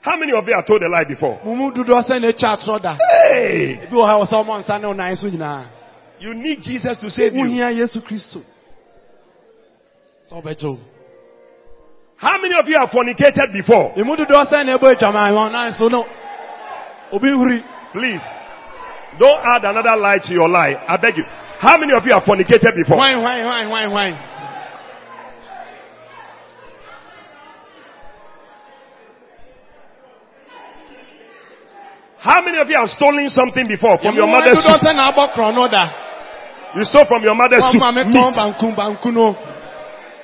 How 0.00 0.16
many 0.16 0.32
of 0.32 0.46
you 0.46 0.54
have 0.54 0.66
told 0.66 0.82
a 0.82 0.88
lie 0.88 1.04
before? 1.04 1.40
mo 1.44 1.54
mu 1.54 1.70
dodoɔ 1.72 2.02
sɛ 2.06 2.20
na 2.20 2.28
ɛkyɛ 2.30 2.48
atorɔ 2.56 2.82
da 2.82 2.96
Hey! 2.96 3.80
ebi 3.82 3.92
wɔ 3.92 4.06
ha 4.06 4.14
wɔ 4.18 4.26
sɛ 4.28 4.44
ɔmɔ 4.44 4.58
nsa 4.62 4.80
ne 4.80 4.86
wo 4.86 4.92
nan 4.92 5.16
so 5.16 5.26
nyinaa 5.26 5.64
You 6.20 6.34
need 6.34 6.60
Jesus 6.62 6.98
to 6.98 7.10
save 7.10 7.34
you. 7.34 7.44
wohia 7.44 7.70
yesu 7.74 8.00
kristo 8.02 8.42
sɛ 10.30 10.78
How 12.16 12.36
many 12.42 12.54
of 12.58 12.66
you 12.68 12.76
have 12.78 12.90
fornicated 12.90 13.52
before? 13.52 13.92
emu 13.96 14.16
dodoɔ 14.16 14.46
sɛ 14.50 14.66
na 14.66 14.78
ɛbɔ 14.78 14.94
adwaman 14.96 15.32
wɔn 15.34 15.52
nan 15.52 15.72
so 15.72 15.88
no 15.88 16.04
obi 17.12 17.28
huri 17.28 17.62
Please, 17.92 18.20
don't 19.18 19.40
add 19.50 19.64
another 19.64 19.96
lie 19.96 20.18
to 20.22 20.32
your 20.34 20.46
lie. 20.46 20.74
I 20.86 20.98
beg 20.98 21.16
you. 21.16 21.24
How 21.58 21.78
many 21.78 21.94
of 21.96 22.04
you 22.04 22.12
have 22.12 22.22
fornicated 22.22 22.74
before? 22.76 22.98
hwan 23.00 23.18
hwan 23.18 23.40
hwan 23.42 23.66
hwan 23.66 23.90
hwan 23.90 24.12
How 32.20 32.42
many 32.44 32.58
of 32.58 32.68
you 32.68 32.76
have 32.76 32.88
stolen 32.90 33.28
something 33.30 33.66
before 33.68 33.96
from 34.02 34.14
your 34.16 34.26
mother's 34.26 34.58
soup? 34.62 34.80
sɛ 34.82 34.94
na 34.94 35.10
abɔ 35.12 35.32
korɔ 35.34 35.54
no 35.54 35.68
da 35.68 35.90
You 36.74 36.84
stole 36.84 37.06
from 37.06 37.22
your 37.22 37.34
mother's 37.34 37.64
soup. 37.70 37.80
wɔn 37.80 37.94
maame 37.94 38.04
tɔn 38.12 38.14
Meat. 38.30 38.36
banku 38.36 38.74
banku 38.76 39.10
no 39.12 39.34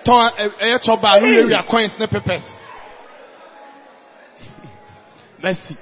tɔn 0.05 0.31
ɛ- 0.37 0.55
ɛyɛ 0.61 0.79
tɔba 0.85 1.21
no 1.21 1.27
yɛ 1.27 1.47
wia 1.49 1.63
coins 1.71 1.99
ne 1.99 2.07
peppers 2.07 2.45
mercy 5.43 5.77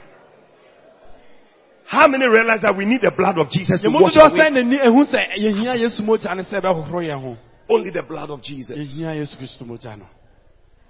How 1.87 2.07
many 2.09 2.27
realize 2.27 2.63
that 2.63 2.75
we 2.77 2.85
need 2.87 3.01
the 3.03 3.11
blood 3.17 3.37
of 3.39 3.51
Jesus 3.51 3.81
to 3.83 3.89
wash 3.91 4.17
away? 4.17 4.39
sɛ 4.39 4.53
na 4.53 4.63
ni 4.63 4.79
ehu 4.79 5.05
sɛ 5.05 5.37
yehia 5.37 5.75
yesu 5.77 6.03
mogya 6.03 6.35
ne 6.37 6.43
sɛ 6.43 6.61
ɛbɛhohoro 6.61 7.03
yɛn 7.09 7.21
ho 7.23 7.37
Only 7.71 7.91
the 7.91 8.03
blood 8.03 8.29
of 8.29 8.43
Jesus. 8.43 8.77
Ehia 8.77 9.15
Yesu 9.17 9.37
Kristo 9.39 9.63
mogya 9.65 9.97
no. 9.97 10.05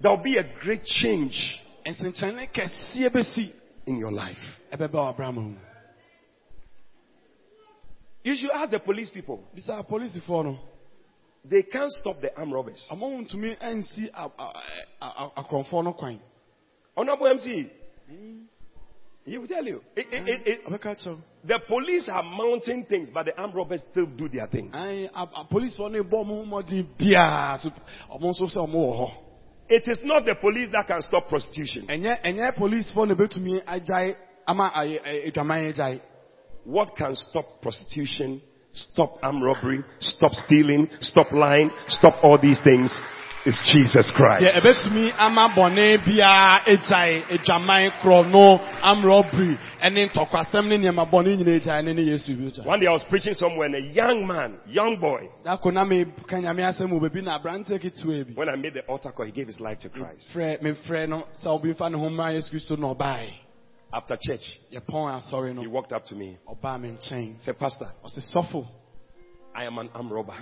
There 0.00 0.10
will 0.10 0.22
be 0.22 0.36
a 0.36 0.42
great 0.64 0.84
change 0.84 1.60
Nsɛnkyerɛnne 1.86 2.48
kɛseɛ 2.52 3.08
bɛsi 3.10 3.52
in 3.86 3.96
your 3.98 4.12
life. 4.12 4.38
ɛbɛba 4.72 4.92
wɔ 4.92 5.10
abraham 5.10 5.34
mu. 5.34 5.56
You 8.24 8.36
should 8.36 8.50
ask 8.50 8.70
the 8.70 8.78
police 8.78 9.10
people. 9.10 9.42
Bisa 9.56 9.84
polisifoɔ 9.88 10.44
no, 10.44 10.58
They 11.44 11.64
can't 11.64 11.90
stop 11.90 12.20
the 12.20 12.36
armed 12.36 12.52
robbers. 12.52 12.86
ɔmo 12.90 13.26
ntumi 13.28 13.56
nsi 13.60 14.10
a- 14.14 14.30
a- 14.38 14.62
a- 15.00 15.30
a- 15.36 15.42
akorɔmfoɔ 15.42 15.84
no 15.84 15.92
kwan. 15.92 16.20
Honorable 16.96 17.26
MC, 17.26 17.68
he 19.24 19.38
will 19.38 19.48
tell 19.48 19.66
you. 19.66 19.82
It- 19.96 20.06
it- 20.12 20.28
it- 20.28 20.46
it- 20.46 20.64
Ɔbɛka 20.66 21.22
the 21.44 21.58
police 21.66 22.08
are 22.08 22.22
mounting 22.22 22.84
things, 22.84 23.10
but 23.10 23.26
the 23.26 23.36
armed 23.40 23.54
robbers 23.54 23.82
still 23.90 24.06
do 24.06 24.28
their 24.28 24.46
things. 24.46 24.72
It 29.72 29.88
is 29.88 30.00
not 30.04 30.26
the 30.26 30.34
police 30.34 30.68
that 30.72 30.86
can 30.86 31.00
stop 31.00 31.28
prostitution. 31.30 31.86
Ɛnyɛ 31.88 32.20
ɛnyɛ 32.22 32.56
polisifoɔ 32.58 33.08
na 33.08 33.14
ebetumi 33.14 33.64
agyae 33.64 34.14
ama 34.46 34.70
ayɛ 34.76 35.00
ɛ- 35.02 35.32
adwaman 35.32 35.72
agyae. 35.72 36.00
What 36.64 36.94
can 36.94 37.14
stop 37.14 37.46
prostitution, 37.62 38.42
stop 38.74 39.18
armed 39.22 39.42
robbery, 39.42 39.82
stop 39.98 40.32
stealing, 40.32 40.90
stop 41.00 41.32
lying, 41.32 41.70
stop 41.88 42.22
all 42.22 42.36
these 42.36 42.60
things 42.60 42.90
is 43.44 43.58
Jesus 43.72 44.12
Deɛ 44.12 44.16
Christ. 44.16 44.56
ɛbɛtumi 44.58 45.12
ama 45.18 45.48
bɔne 45.48 45.98
biara 46.04 46.62
agyae 46.66 47.22
adwaman 47.30 47.90
korɔ 48.00 48.30
no 48.30 48.58
amrɔbiri 48.82 49.58
ɛne 49.82 50.10
ntɔkwasɛm 50.12 50.68
ne 50.68 50.78
nneɛma 50.78 51.10
bɔne 51.10 51.36
nyinaa 51.36 51.60
agyae 51.60 51.84
ne 51.84 51.92
ne 51.92 52.02
yesu 52.02 52.36
bi 52.36 52.44
agyae. 52.50 52.64
One 52.64 52.78
day 52.80 52.86
I 52.86 52.92
was 52.92 53.04
preaching 53.08 53.34
somewhere 53.34 53.66
and 53.66 53.74
a 53.74 53.80
young 53.80 54.26
man, 54.26 54.58
young 54.66 54.96
boy, 55.00 55.28
Dako 55.44 55.72
na 55.72 55.84
me 55.84 56.04
ka 56.28 56.36
nyame 56.36 56.62
asɛm 56.62 56.90
wɔ 56.92 57.22
na 57.22 57.38
aberante 57.38 57.78
ketewa 57.80 58.26
bi. 58.26 58.32
when 58.34 58.48
I 58.48 58.56
made 58.56 58.74
the 58.74 58.82
altar 58.86 59.10
call, 59.10 59.26
he 59.26 59.32
gave 59.32 59.46
his 59.48 59.58
life 59.60 59.78
to 59.80 59.88
Christ. 59.88 60.30
Frɛ 60.34 60.62
mefrɛ 60.62 61.08
no 61.08 61.24
sɛ 61.42 61.46
obi 61.46 61.74
mfa 61.74 61.90
ne 61.90 61.98
ho 61.98 62.08
mma 62.08 62.32
yesu 62.34 62.50
kristo 62.50 62.78
na 62.78 62.94
ɔbae. 62.94 63.30
After 63.94 64.16
church, 64.20 64.58
Yɛpɔn 64.72 65.60
he 65.60 65.66
walked 65.66 65.92
up 65.92 66.04
to 66.06 66.14
me, 66.14 66.38
ɔbaa 66.48 66.80
me 66.80 66.90
nkyɛn. 66.90 67.40
said, 67.42 67.58
Pastor, 67.58 67.88
Ɔse 68.04 68.32
sɔfo 68.32 68.66
I 69.54 69.64
am 69.64 69.76
an 69.78 69.90
armed 69.94 70.10
robber. 70.12 70.32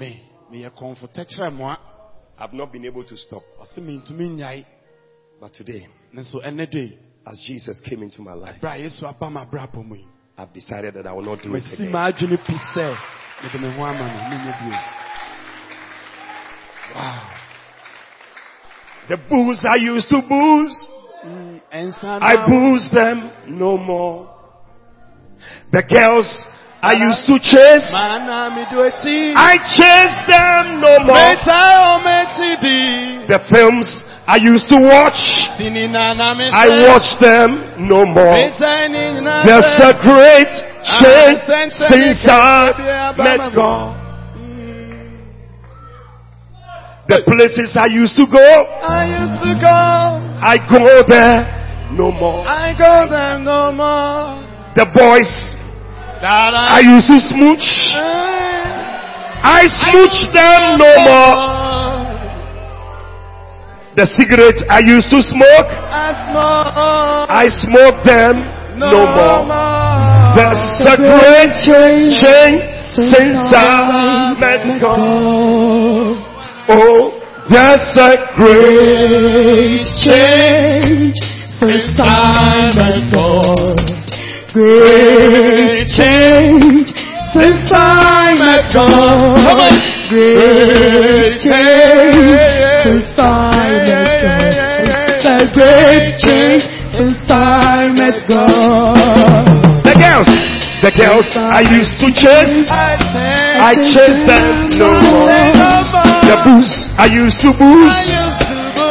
Me 2.41 2.47
meyɛ 2.49 2.49
kɔnfo 2.49 2.49
tɛkyerɛ 2.49 2.49
mmoa. 2.49 2.49
I've 2.49 2.53
not 2.55 2.73
been 2.73 2.85
able 2.85 3.05
to 3.05 3.17
stop. 3.17 3.43
Ɔse 3.61 3.79
mentumi 3.79 4.29
nnyae. 4.31 4.65
But 5.41 5.55
today, 5.55 5.87
Ne 6.12 6.23
nso 6.23 6.43
ɛnɛ 6.45 6.71
de 6.71 6.99
as 7.27 7.41
Jesus 7.47 7.79
came 7.81 8.03
into 8.03 8.23
my 8.23 8.33
life, 8.33 8.61
berɛ 8.61 8.75
a 8.75 8.79
yesu 8.89 9.07
aba 9.07 9.27
m'abrabɔ 9.31 9.85
mu 9.87 9.97
yi. 9.97 10.07
I've 10.37 10.53
decided 10.53 10.95
that 10.95 11.07
I 11.07 11.12
will 11.12 11.23
not 11.23 11.43
do 11.43 11.55
it 11.55 11.65
again. 11.73 11.93
m'adwene 11.93 12.39
pi 12.45 12.55
sɛ 12.75 12.97
mede 13.43 13.61
me 13.61 13.71
ho 13.73 13.85
ama 13.85 13.99
no 13.99 14.21
menyɛ 14.31 14.53
bio. 14.61 14.79
Wow. 16.95 17.37
The 19.09 19.17
booze 19.29 19.65
I 19.67 19.77
used 19.77 20.09
to 20.09 20.21
booze, 20.23 20.89
mm, 21.25 21.61
I 21.73 21.85
na 22.19 22.47
booze 22.49 22.91
them 22.93 23.59
no 23.59 23.77
more. 23.77 24.29
The 25.73 25.83
girls 25.83 26.29
I 26.82 26.97
used 26.97 27.28
to 27.28 27.36
chase, 27.36 27.93
mana 27.93 28.48
mi 28.57 28.65
do 28.73 28.81
ekyi. 28.81 29.36
I 29.36 29.61
chase 29.77 30.16
them 30.32 30.81
no 30.81 30.97
more. 31.05 31.12
Meta 31.12 31.61
o 31.77 32.01
meti 32.01 32.57
di. 32.57 33.27
The 33.28 33.40
films 33.52 33.85
I 34.27 34.36
used 34.40 34.69
to 34.73 34.81
watch, 34.81 35.20
Sini 35.61 35.93
na 35.93 36.15
na 36.15 36.32
mi 36.32 36.48
I 36.48 36.89
watch 36.89 37.20
them 37.20 37.85
no 37.85 38.07
more. 38.07 38.32
Meta 38.32 38.89
ni 38.89 39.20
na 39.20 39.44
There's 39.44 39.77
a 39.77 39.93
great 40.01 40.52
change 40.97 41.44
since 41.85 42.24
I 42.24 43.12
met 43.12 43.52
God. 43.52 44.01
The 47.09 47.20
places 47.27 47.77
I 47.77 47.93
used 47.93 48.16
to 48.16 48.24
go, 48.24 48.39
I 48.40 49.05
used 49.20 49.43
to 49.44 49.52
go. 49.61 49.77
I 50.40 50.57
go 50.65 51.05
there 51.05 51.44
no 51.93 52.11
more. 52.11 52.47
I 52.48 52.73
go 52.73 53.11
them 53.11 53.44
no 53.44 53.73
more. 53.73 54.48
The 54.77 54.86
boys 54.94 55.49
That 56.21 56.53
eh. 56.53 56.77
I 56.77 56.81
used 56.85 57.09
to 57.09 57.17
smooch, 57.17 57.65
I 59.41 59.65
smooch 59.73 60.29
them 60.37 60.77
no 60.77 60.93
more. 61.09 61.33
The 63.97 64.05
cigarettes 64.05 64.61
I 64.69 64.85
used 64.85 65.09
to 65.09 65.25
smoke, 65.25 65.71
I 65.73 66.13
smoke. 66.29 66.77
I 67.33 67.49
smoke 67.65 68.05
them 68.05 68.37
no 68.77 69.01
more. 69.17 69.49
There's 70.37 70.61
a 70.85 70.97
great 71.01 71.57
change 71.65 72.21
since 72.93 73.41
I 73.57 74.37
met 74.37 74.77
God. 74.79 76.21
Oh, 76.69 77.17
there's 77.49 77.97
a 77.97 78.13
great 78.37 79.89
change 80.05 81.17
since 81.57 81.97
I 81.99 82.69
met 82.77 83.09
God. 83.11 84.20
Great 84.52 85.86
change 85.86 86.90
since 87.31 87.70
I 87.70 88.35
met 88.35 88.66
God. 88.74 89.39
Great 90.10 91.39
change 91.39 92.43
since 92.82 93.14
I 93.14 93.62
met 93.86 94.27
God. 94.27 94.51
The 95.22 95.47
great 95.55 96.18
change 96.18 96.66
since 96.90 97.31
I 97.31 97.94
met 97.94 98.27
God. 98.27 99.47
The 99.86 99.94
girls, 99.94 100.27
the 100.82 100.90
girls 100.98 101.31
I 101.36 101.62
used 101.70 101.94
to 102.02 102.10
chase, 102.10 102.66
I 102.66 103.78
chase 103.86 104.27
them 104.27 104.74
no 104.74 104.98
more. 104.98 105.31
The 106.27 106.36
booze 106.43 106.90
I 106.98 107.06
used 107.06 107.39
to 107.47 107.55
booze, 107.55 108.02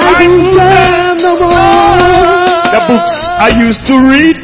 I 0.08 0.24
do 0.24 0.56
them 0.56 1.18
no 1.20 1.36
more. 1.36 2.40
the 2.72 2.82
books 2.88 3.14
I 3.44 3.50
used 3.60 3.84
to 3.88 3.96
read, 4.08 4.38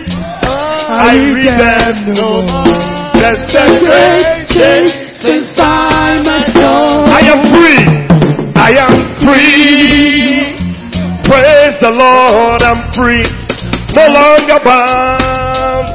I 0.88 1.18
read 1.18 1.58
them 1.58 2.14
no 2.14 2.46
more. 2.46 3.16
There's 3.18 3.42
a 3.58 3.66
great 3.82 4.46
change 4.54 4.94
since 5.18 5.50
I'm 5.58 6.22
met 6.22 6.54
God. 6.54 7.10
I 7.10 7.26
am 7.26 7.42
free. 7.50 7.82
I 8.54 8.70
am 8.86 8.94
free. 9.26 10.54
Praise 11.26 11.74
the 11.82 11.90
Lord, 11.90 12.62
I'm 12.62 12.86
free. 12.94 13.26
No 13.98 14.14
longer 14.14 14.62
bound. 14.62 15.88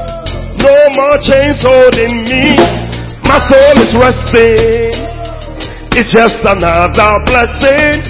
No 0.59 0.75
more 0.99 1.17
chains 1.23 1.62
holding 1.62 2.27
me. 2.27 2.59
My 3.23 3.39
soul 3.47 3.75
is 3.79 3.95
resting. 3.95 4.91
It's 5.95 6.11
just 6.11 6.43
another 6.43 7.15
blessing. 7.31 8.03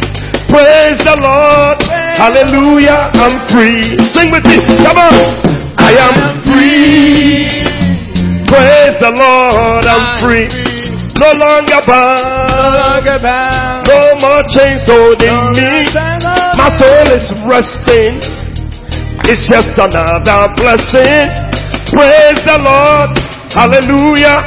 Praise 0.48 0.97
the 1.05 1.16
Lord. 1.20 1.77
Hallelujah. 2.16 3.12
I'm 3.20 3.36
free. 3.52 4.01
Sing 4.16 4.32
with 4.32 4.44
me. 4.48 4.57
Come 4.81 4.97
on. 4.97 5.49
I 5.78 5.92
am 5.94 6.42
free. 6.48 7.47
Praise 8.51 8.97
the 8.98 9.12
Lord. 9.14 9.84
I'm 9.86 10.18
free. 10.24 10.48
No 11.20 11.30
longer 11.36 11.78
bound. 11.86 13.84
No 13.86 14.01
more 14.18 14.40
chains 14.56 14.82
holding 14.88 15.52
me. 15.55 15.84
My 16.56 16.70
soul 16.80 17.06
is 17.12 17.28
resting. 17.47 18.18
It's 19.28 19.44
just 19.48 19.76
another 19.76 20.48
blessing. 20.56 21.28
Praise 21.92 22.40
the 22.48 22.56
Lord. 22.64 23.12
Hallelujah. 23.52 24.40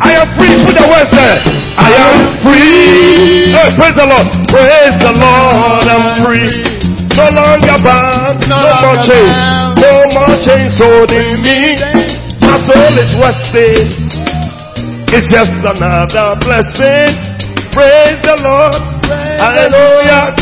I 0.00 0.12
am 0.16 0.28
free. 0.38 0.54
Put 0.64 0.76
the 0.78 0.86
words 0.88 1.10
there. 1.10 1.42
I 1.76 1.90
am 1.92 2.38
free. 2.44 3.50
Hey, 3.52 3.68
praise 3.76 3.94
the 3.96 4.06
Lord. 4.06 4.26
Praise 4.48 4.94
the 5.02 5.12
Lord. 5.12 5.86
I'm 5.90 6.24
free. 6.24 6.69
No 7.20 7.28
longer 7.36 7.76
bound. 7.84 8.40
No 8.48 8.56
more 8.80 8.96
chains. 9.04 9.36
No 9.76 9.92
more 10.08 10.36
chains 10.40 10.72
holding 10.80 11.20
oh, 11.20 11.44
me. 11.44 11.60
My 12.40 12.56
soul 12.64 12.96
is 12.96 13.12
resting. 13.20 13.92
It's 15.12 15.28
just 15.28 15.52
another 15.60 16.40
blessing. 16.40 17.12
Praise 17.76 18.16
the 18.24 18.40
Lord. 18.40 18.72
Hallelujah. 19.36 20.32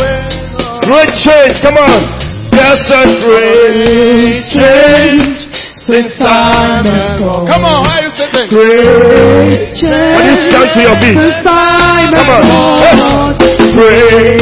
Great 0.86 1.10
change. 1.18 1.58
Come 1.66 1.82
on. 1.82 1.98
There's 2.54 2.86
a 2.94 3.02
great 3.26 4.38
change 4.54 5.50
since 5.90 6.14
I 6.22 6.80
met 6.84 7.18
God. 7.18 7.48
Come 7.50 7.64
on, 7.64 7.86
how 7.86 7.98
you 8.02 8.10
sitting? 8.14 8.48
Great 8.50 9.74
change 9.74 10.14
When 10.14 10.26
you 10.30 10.36
stand 10.46 10.70
to 10.74 10.80
your 10.80 10.96
feet. 11.02 11.18
since 11.18 11.42
I 11.44 12.06
met 12.10 12.22
Come 12.22 13.00
on. 13.02 13.34
Great 13.74 14.38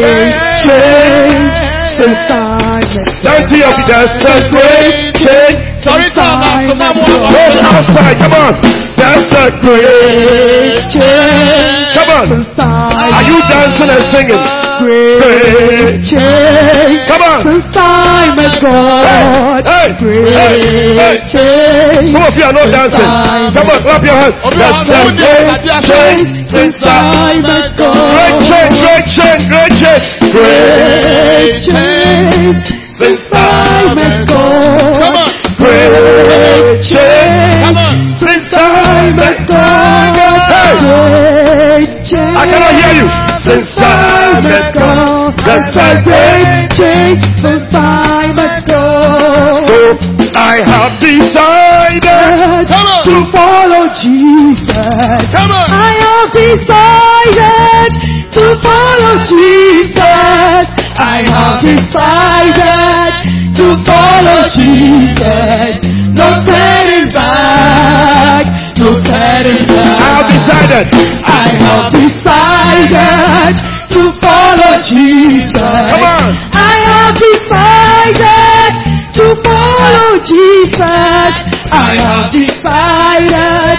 change 0.61 1.66
Since 1.95 2.19
I 2.29 2.83
met 2.83 3.15
Stand 3.23 3.49
to 3.49 3.57
your. 3.57 3.73
There's 3.87 4.11
a 4.27 4.51
great 4.51 5.15
change. 5.15 5.59
Sorry, 5.85 6.11
Tom. 6.11 6.43
I'm 6.43 6.79
not 6.79 6.95
Go 6.97 7.45
outside. 7.63 8.19
Come 8.19 8.35
on. 8.35 8.55
There's 8.97 9.31
a 9.31 9.47
great 9.63 10.83
change 10.91 11.93
Come 11.95 12.11
on. 12.11 13.13
Are 13.15 13.23
you 13.23 13.39
dancing 13.47 13.91
and 13.91 14.05
singing? 14.11 14.66
Great 14.83 16.03
change 16.05 17.01
Come 17.09 17.23
on. 17.23 17.41
since 17.43 17.77
I 17.77 18.35
met 18.37 18.61
God. 18.61 19.65
Hey, 19.65 19.89
hey, 19.97 20.95
hey, 20.95 21.17
change 21.33 22.13
Some 22.13 22.23
of 22.23 22.35
you 22.37 22.45
are 22.45 22.53
not 22.53 22.69
dancing. 22.69 23.11
Come 23.57 23.71
on, 23.73 23.79
clap 23.83 24.05
your 24.05 24.17
hands. 24.17 24.37
There's 24.53 24.89
a 24.93 25.13
great 25.17 25.49
change 25.89 26.29
since 26.53 26.77
I 26.83 27.41
met 27.41 27.77
God. 27.79 28.11
Great 28.13 28.37
change, 28.45 28.77
great 28.85 29.07
change, 29.09 29.43
great 29.49 29.73
change. 29.81 30.07
Great 30.33 31.57
change 31.65 32.61
since 33.01 33.23
I 33.33 33.95
met 33.95 34.29
God. 34.29 35.01
Come 35.01 35.17
on. 35.17 35.31
Great 35.57 36.83
change 36.85 37.65
Come 37.65 37.77
on. 37.77 37.97
since 38.21 38.49
I 38.53 39.13
met 39.17 39.39
God. 39.49 40.17
Hey, 40.53 40.77
Great 40.85 41.93
change. 42.05 42.37
I 42.37 42.45
cannot 42.47 42.73
hear 42.77 42.93
you. 43.03 43.26
Since 43.47 43.79
I 43.79 44.41
met 44.43 44.75
God, 44.75 45.35
that's 45.47 45.77
a 45.77 46.03
great 46.03 46.67
change 46.75 47.23
since 47.43 47.71
I 47.73 48.33
met 48.35 48.67
God. 48.67 49.63
So 49.71 49.95
I 50.35 50.61
have 50.67 50.99
decided 50.99 52.67
to 53.07 53.15
follow 53.31 53.87
Jesus. 54.03 55.31
Come 55.31 55.51
on. 55.55 55.67
I 55.71 55.95
have 56.03 56.29
decided 56.35 57.91
to 58.35 58.45
follow 58.67 59.15
Jesus. 59.31 60.86
I 60.99 61.21
have 61.29 61.61
decided 61.61 63.13
to 63.61 63.67
follow 63.85 64.41
Jesus. 64.53 65.77
No 66.17 66.29
turning 66.49 67.09
back. 67.13 68.45
No 68.81 68.97
turning 69.05 69.65
back. 69.69 70.01
I 70.01 70.09
have 70.17 70.29
decided. 70.33 70.87
I 71.25 71.49
have 71.61 71.93
decided 71.93 73.55
to 73.93 74.03
follow 74.25 74.73
Jesus. 74.89 75.85
Come 75.93 76.05
on. 76.05 76.33
I 76.53 76.75
have 76.89 77.15
decided 77.17 78.73
to 79.21 79.27
follow 79.45 80.17
Jesus. 80.25 81.33
I 81.73 81.97
have 82.01 82.33
decided 82.33 83.77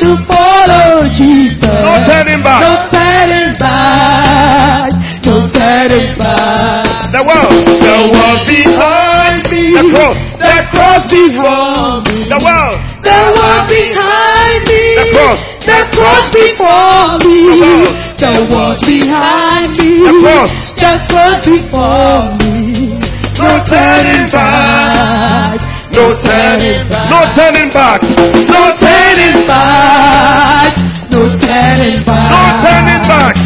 to 0.00 0.08
follow 0.28 1.08
Jesus. 1.16 1.80
No 1.84 1.96
turning 2.04 2.42
back. 2.42 2.60
No 2.60 2.72
turning 2.92 3.56
back. 3.58 4.90
Back. 5.22 7.10
The 7.10 7.22
world, 7.26 7.50
the 7.82 7.96
world 8.14 8.40
behind 8.46 9.42
me. 9.50 9.74
The 9.74 9.82
cross, 9.90 10.18
The 10.38 10.56
cross 10.70 11.02
before 11.10 12.06
me. 12.06 12.28
the 12.30 12.38
world, 12.38 12.78
The 13.02 13.18
world 13.34 13.66
behind 13.66 14.62
me. 14.70 14.82
the 14.94 15.06
cross, 15.10 15.42
The 15.66 15.78
cross 15.90 16.26
before 16.30 17.18
me. 17.26 17.50
The 17.50 17.58
world. 17.58 17.94
The 18.18 18.30
world 18.46 18.78
behind 18.86 19.70
me. 19.78 19.90
the 20.06 20.14
cross. 20.22 20.54
The 20.78 20.92
cross 21.10 21.38
before 21.42 22.38
me. 22.38 22.94
No 23.38 23.58
turning 23.66 24.26
back. 24.30 25.58
No 25.90 26.14
turning 26.22 26.88
back. 26.90 27.10
No 27.10 27.20
turning 27.34 27.70
back. 27.74 28.02
No 28.02 28.62
turning 28.78 29.46
back. 29.46 30.72
No 31.10 31.22
turning 31.42 32.04
back. 32.06 32.30
No 32.30 32.42
turning 32.62 33.02
back. 33.08 33.37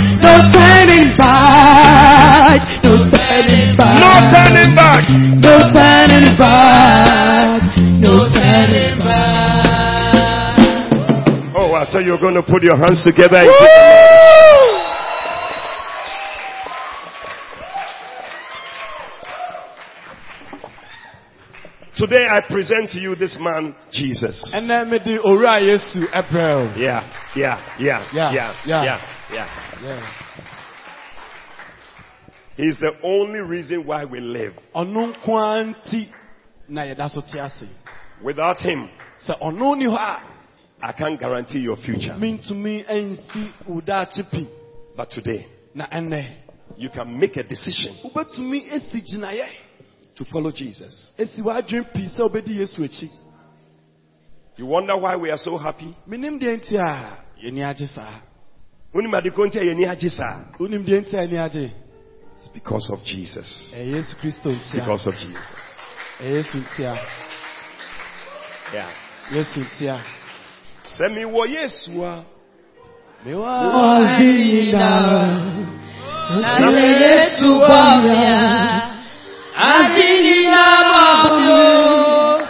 You're 12.07 12.19
going 12.19 12.35
to 12.35 12.43
put 12.43 12.63
your 12.63 12.77
hands 12.77 13.03
together. 13.05 13.37
and 13.37 13.51
Today 21.97 22.25
I 22.29 22.41
present 22.49 22.91
to 22.91 22.99
you 22.99 23.15
this 23.15 23.37
man, 23.39 23.77
Jesus. 23.93 24.43
ɛnɛ 24.55 24.89
mede 24.89 25.19
owura 25.23 25.61
yesu 25.61 26.09
ɛbrɛ 26.11 26.49
o 26.55 26.79
Yeah, 26.79 27.05
yeah, 27.37 27.61
yeah, 27.79 28.13
Yeah, 28.13 28.33
yeah, 28.33 28.55
yeah. 28.67 29.01
yeah, 29.33 29.49
yeah. 29.85 30.11
He's 32.57 32.79
the 32.79 32.93
only 33.03 33.41
reason 33.41 33.87
why 33.87 34.05
we 34.05 34.21
live. 34.21 34.55
ɔno 34.75 35.15
nko 35.15 35.29
ara 35.37 35.65
nti 35.65 36.09
na 36.69 36.83
yɛda 36.83 37.11
so 37.11 37.21
te 37.21 37.39
ase 37.39 37.69
Without 38.23 38.59
him, 38.59 38.89
I 40.83 40.93
can't 40.93 41.19
guarantee 41.19 41.61
your 41.61 41.77
future. 41.77 42.15
But 44.97 45.11
today, 45.11 45.47
you 46.77 46.91
can 46.91 47.19
make 47.19 47.37
a 47.37 47.43
decision 47.43 47.95
to 50.15 50.25
follow 50.25 50.51
Jesus. 50.51 51.13
You 54.57 54.67
wonder 54.67 54.97
why 54.97 55.17
we 55.17 55.31
are 55.31 55.39
so 55.39 55.57
happy? 55.57 55.95
It's 62.37 62.49
because 62.53 62.91
of 62.93 62.99
Jesus. 63.05 63.73
Because 64.81 65.07
of 65.07 65.15
Jesus. 65.15 65.57
Yeah. 68.75 68.91
Yes, 69.33 69.57
Sema 70.89 71.21
iwọ 71.21 71.43
Yesu 71.47 72.05
a. 72.05 72.15
Wazindala 73.75 75.23
nase 76.61 76.87
Yesu 77.05 77.49
bamya 77.69 78.41
azinina 79.73 80.65
mabulu 80.93 82.47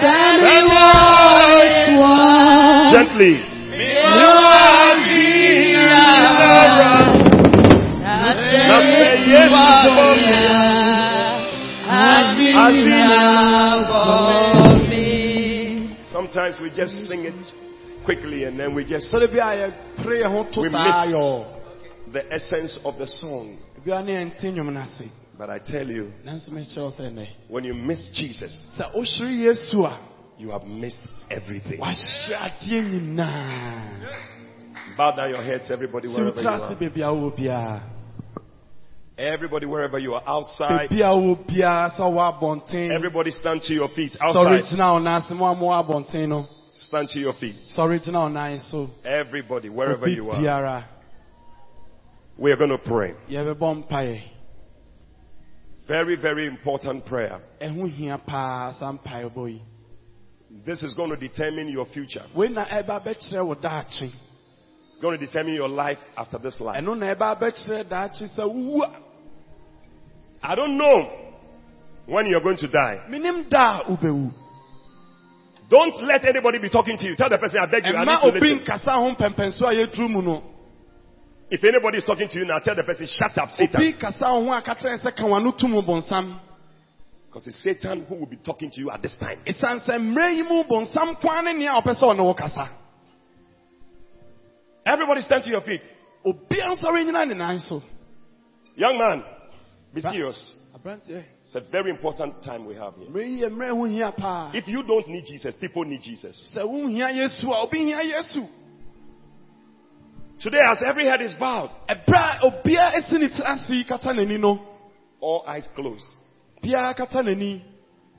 sema 0.00 0.58
iwọ 0.58 0.84
Yesu 1.54 1.94
a. 2.04 2.90
Gently. 2.92 3.32
Wazindala 5.56 6.92
nase 8.02 8.56
Yesu 9.30 9.50
bamya. 9.52 9.85
sometimes 16.52 16.62
we 16.62 16.70
just 16.76 16.94
sing 17.08 17.24
it 17.24 18.04
quickly 18.04 18.44
and 18.44 18.58
then 18.58 18.74
we 18.74 18.84
just 18.84 19.10
we 20.62 20.68
miss 20.86 21.12
the 22.12 22.22
essence 22.32 22.78
of 22.84 22.96
the 22.98 23.06
song. 23.06 23.58
But 25.38 25.50
I 25.50 25.58
tell 25.58 25.86
you, 25.86 26.12
when 27.48 27.64
you 27.64 27.74
miss 27.74 28.08
Jesus, 28.14 28.66
you 30.38 30.50
have 30.50 30.64
missed 30.64 30.98
everything. 31.30 31.78
Bow 34.96 35.10
down 35.14 35.30
your 35.30 35.42
heads, 35.42 35.70
everybody, 35.70 36.08
wherever 36.08 36.40
you 36.40 36.48
are. 36.48 36.76
Everybody, 39.18 39.64
wherever 39.64 39.98
you 39.98 40.12
are, 40.14 40.22
outside. 40.26 40.88
Everybody, 42.92 43.30
stand 43.30 43.62
to 43.62 43.72
your 43.72 43.88
feet. 43.88 44.14
Outside. 44.20 44.78
Stand 46.78 47.08
to 47.10 47.20
your 47.20 47.32
feet. 47.34 47.56
Everybody, 49.04 49.68
wherever 49.70 50.06
you 50.08 50.30
are. 50.30 50.42
We 52.38 52.52
are 52.52 52.56
going 52.56 52.70
to 52.70 52.78
pray. 52.78 53.14
Very, 55.88 56.16
very 56.16 56.46
important 56.46 57.06
prayer. 57.06 57.40
This 60.66 60.82
is 60.82 60.94
going 60.94 61.10
to 61.10 61.16
determine 61.16 61.68
your 61.70 61.86
future. 61.86 62.24
It's 64.92 65.00
going 65.02 65.18
to 65.18 65.26
determine 65.26 65.54
your 65.54 65.68
life 65.68 65.98
after 66.16 66.38
this 66.38 66.60
life. 66.60 66.76
I 70.46 70.54
don't 70.54 70.76
know 70.78 71.10
when 72.06 72.26
you're 72.26 72.40
going 72.40 72.56
to 72.58 72.68
die. 72.68 73.00
Don't 75.68 76.00
let 76.04 76.24
anybody 76.24 76.60
be 76.60 76.70
talking 76.70 76.96
to 76.96 77.04
you. 77.04 77.16
Tell 77.16 77.28
the 77.28 77.38
person, 77.38 77.58
I 77.60 77.66
beg 77.66 77.84
you, 77.86 77.96
I 77.96 78.04
need 78.04 78.20
to 78.20 78.38
listen. 78.38 78.64
If 81.50 81.62
anybody 81.64 81.98
is 81.98 82.04
talking 82.04 82.28
to 82.28 82.38
you 82.38 82.44
now, 82.46 82.58
tell 82.60 82.76
the 82.76 82.84
person, 82.84 83.06
shut 83.06 83.36
up, 83.38 83.50
Satan. 83.50 83.80
Because 87.28 87.46
it's 87.48 87.62
Satan 87.62 88.04
who 88.08 88.14
will 88.16 88.26
be 88.26 88.36
talking 88.36 88.70
to 88.70 88.80
you 88.80 88.90
at 88.90 89.02
this 89.02 89.16
time. 89.18 89.38
Everybody 94.86 95.20
stand 95.22 95.42
to 95.44 95.50
your 95.50 95.60
feet. 95.62 95.82
Young 98.76 98.98
man, 98.98 99.22
be 99.96 100.02
serious. 100.02 100.54
It's 101.42 101.54
a 101.54 101.60
very 101.72 101.90
important 101.90 102.42
time 102.42 102.66
we 102.66 102.74
have 102.74 102.94
here. 102.96 103.08
If 104.54 104.68
you 104.68 104.82
don't 104.86 105.08
need 105.08 105.24
Jesus, 105.24 105.54
people 105.58 105.84
need 105.84 106.02
Jesus. 106.02 106.52
Today, 110.38 110.60
as 110.70 110.82
every 110.86 111.06
head 111.06 111.22
is 111.22 111.34
bowed, 111.40 111.70
all 115.20 115.44
eyes 115.48 115.66
closed. 115.74 116.04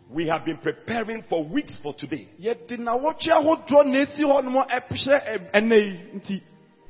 We 0.09 0.27
have 0.27 0.45
been 0.45 0.57
preparing 0.57 1.21
for 1.29 1.43
weeks 1.45 1.77
for 1.83 1.93
today. 1.93 2.27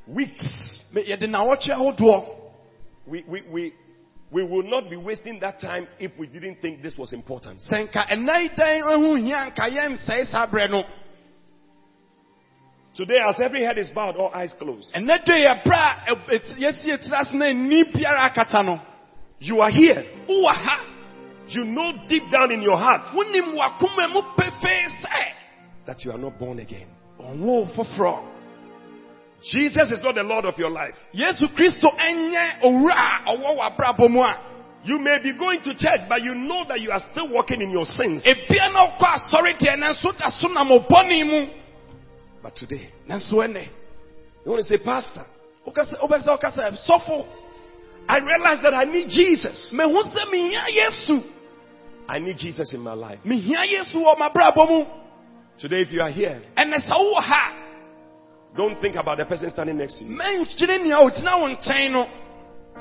Weeks. 0.07 0.83
We, 3.05 3.23
we, 3.27 3.41
we 3.51 3.73
we 4.31 4.43
will 4.43 4.63
not 4.63 4.89
be 4.89 4.97
wasting 4.97 5.39
that 5.39 5.59
time 5.61 5.87
if 5.99 6.11
we 6.19 6.27
didn't 6.27 6.61
think 6.61 6.81
this 6.81 6.97
was 6.97 7.13
important. 7.13 7.61
sɛ 7.69 7.87
nka 7.89 8.07
ɛna 8.11 8.41
yi 8.43 8.49
dan 8.55 8.81
ho 8.81 9.15
hia 9.15 9.51
nka 9.51 9.69
yɛnsɛe 9.69 10.25
saa 10.31 10.47
berɛ 10.47 10.69
no 10.71 10.83
Today, 12.95 13.19
as 13.29 13.39
every 13.39 13.63
head 13.63 13.77
is 13.77 13.91
bowed, 13.91 14.15
all 14.15 14.31
eyes 14.33 14.53
closed, 14.57 14.93
ɛnɛ 14.95 15.23
de 15.23 15.33
yɛ 15.33 15.63
berɛ 15.63 16.07
a 16.07 16.15
ɛ- 16.15 16.25
ɛt- 16.29 16.57
yɛsi 16.57 16.85
yɛtiri 16.85 17.13
ase 17.21 17.31
na 17.33 17.45
ani 17.45 17.83
biara 17.85 18.29
akata 18.33 18.65
no 18.65 18.79
you 19.39 19.61
are 19.61 19.69
here. 19.69 20.03
You 21.49 21.63
know 21.63 21.93
deep 22.09 22.23
down 22.31 22.51
in 22.51 22.61
your 22.61 22.75
heart 22.75 23.03
wonim 23.13 23.55
wakoma 23.55 24.11
mu 24.11 24.21
pefee 24.35 24.87
sɛ 25.01 25.31
that 25.85 26.03
you 26.03 26.11
are 26.11 26.17
not 26.17 26.37
born 26.39 26.59
again. 26.59 26.87
Jesus 29.41 29.91
is 29.91 30.01
not 30.01 30.15
the 30.15 30.23
Lord 30.23 30.45
of 30.45 30.57
your 30.57 30.69
life. 30.69 30.95
yesu 31.13 31.47
kristo 31.55 31.93
ɛnyɛ 31.95 32.61
owura 32.63 32.95
a 33.25 33.35
ɔwɔ 33.37 33.57
w'abrabɔ 33.57 34.09
mu 34.09 34.21
a 34.21 34.37
You 34.83 34.99
may 34.99 35.17
be 35.21 35.33
going 35.37 35.59
to 35.63 35.73
church, 35.73 36.07
but 36.07 36.21
you 36.21 36.33
know 36.33 36.63
that 36.69 36.79
you 36.79 36.91
are 36.91 37.01
still 37.11 37.27
walking 37.33 37.61
in 37.61 37.71
your 37.71 37.83
sins. 37.85 38.23
ebia 38.23 38.71
na 38.73 38.87
ɔkɔ 38.97 39.13
asɔre 39.15 39.57
deɛ 39.59 39.75
nanso 39.77 40.17
da 40.17 40.29
so 40.29 40.47
nam 40.47 40.69
ɔbɔne 40.69 41.25
mu 41.25 41.47
But 42.41 42.55
today, 42.55 42.89
ɛnɛ 43.09 43.67
you 44.45 44.51
want 44.51 44.65
to 44.65 44.77
say, 44.77 44.83
Pastor, 44.83 45.25
wokasɛ 45.67 45.99
wobɛsɛ 45.99 46.27
wokasɛ 46.39 46.87
sɔfo 46.87 47.25
I 48.09 48.17
realize 48.19 48.61
that 48.63 48.73
I 48.73 48.85
need 48.85 49.09
Jesus. 49.09 49.71
mehu 49.73 50.01
sɛ 50.03 50.25
mehia 50.31 50.65
yesu 50.69 51.23
I 52.09 52.19
need 52.19 52.37
Jesus 52.37 52.73
in 52.73 52.79
my 52.79 52.93
life. 52.93 53.19
mehia 53.25 53.65
yesu 53.69 53.95
mu 53.99 54.85
Today, 55.59 55.81
if 55.81 55.91
you 55.91 56.01
are 56.01 56.11
here, 56.11 56.41
ɛnɛ 56.57 56.87
sɛ 56.87 56.91
wowɔ 56.91 57.21
ha 57.21 57.66
don't 58.55 58.79
think 58.81 58.95
about 58.95 59.17
the 59.17 59.25
person 59.25 59.49
standing 59.49 59.77
next 59.77 59.99
to 59.99 60.05
you. 60.05 60.17
mɛnkyerɛ 60.17 60.81
nea 60.83 60.95
ogyina 60.97 61.39
wo 61.39 61.47
nkyɛn 61.49 61.91
no 61.91 62.07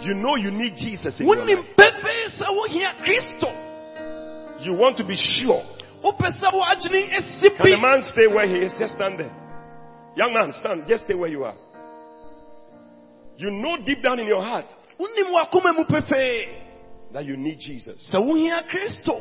You 0.00 0.14
know 0.14 0.36
you 0.36 0.50
need 0.50 0.76
Jesus 0.76 1.20
in 1.20 1.26
your 1.26 1.36
life. 1.36 1.64
pefee 1.76 2.26
sɛ 2.38 2.46
wohia 2.52 2.92
kristo 3.00 3.48
You 4.64 4.74
want 4.74 4.96
to 4.98 5.04
be 5.04 5.16
sure. 5.16 5.62
wopɛ 6.04 6.38
sɛ 6.38 6.52
woadwene 6.52 7.12
asi 7.16 7.50
Can 7.56 7.70
the 7.70 7.76
man 7.78 8.02
stay 8.02 8.26
where 8.26 8.46
he 8.46 8.56
is? 8.66 8.74
Just 8.78 8.94
stand 8.94 9.18
there. 9.18 9.32
Young 10.16 10.32
man, 10.32 10.52
stand. 10.52 10.84
Just 10.86 11.04
stay 11.04 11.14
where 11.14 11.28
you 11.28 11.44
are. 11.44 11.54
You 13.36 13.50
know 13.50 13.76
deep 13.84 14.02
down 14.02 14.18
in 14.18 14.26
your 14.26 14.42
heart 14.42 14.66
wonim 14.98 15.32
wakoma 15.32 15.76
mu 15.76 15.84
pefee 15.84 16.46
that 17.12 17.24
you 17.24 17.36
need 17.36 17.58
Jesus 17.58 18.10
sɛ 18.12 18.18
wohia 18.20 18.62
kristo 18.68 19.20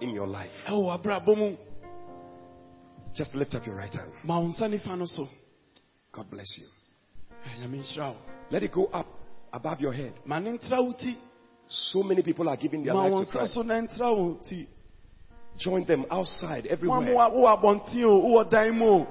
in 0.00 0.10
your 0.10 0.26
life. 0.26 0.50
mu 0.68 1.56
Just 3.14 3.34
lift 3.34 3.54
up 3.54 3.66
your 3.66 3.74
right 3.76 3.92
hand. 3.92 4.12
God 6.12 6.30
bless 6.30 6.58
you. 6.58 6.66
Ɛ, 7.46 7.60
nyame 7.60 7.78
nhyira 7.78 8.10
wo 8.10 8.16
Let 8.50 8.62
it 8.62 8.72
go 8.72 8.86
up 8.86 9.06
above 9.52 9.80
your 9.80 9.92
head. 9.92 10.12
ma 10.24 10.38
ne 10.38 10.50
ntra 10.58 10.78
wo 10.84 10.92
ti 10.92 11.16
So 11.70 12.02
many 12.02 12.22
people 12.22 12.48
are 12.48 12.56
giving 12.56 12.82
their 12.82 12.94
life 12.94 13.26
to 13.26 13.30
Christ. 13.30 13.54
so 13.54 13.62
na 13.62 13.74
ntra 13.80 14.14
wo 14.16 14.40
ti 14.48 14.66
Join 15.58 15.84
them 15.86 16.04
outside 16.10 16.66
everywhere. 16.66 17.00
mo- 17.00 17.30
wowɔ 17.30 17.58
abɔnten 17.60 18.04
o 18.04 18.20
wowɔ 18.22 18.50
dan 18.50 18.78
mu 18.78 18.86
o 18.86 19.06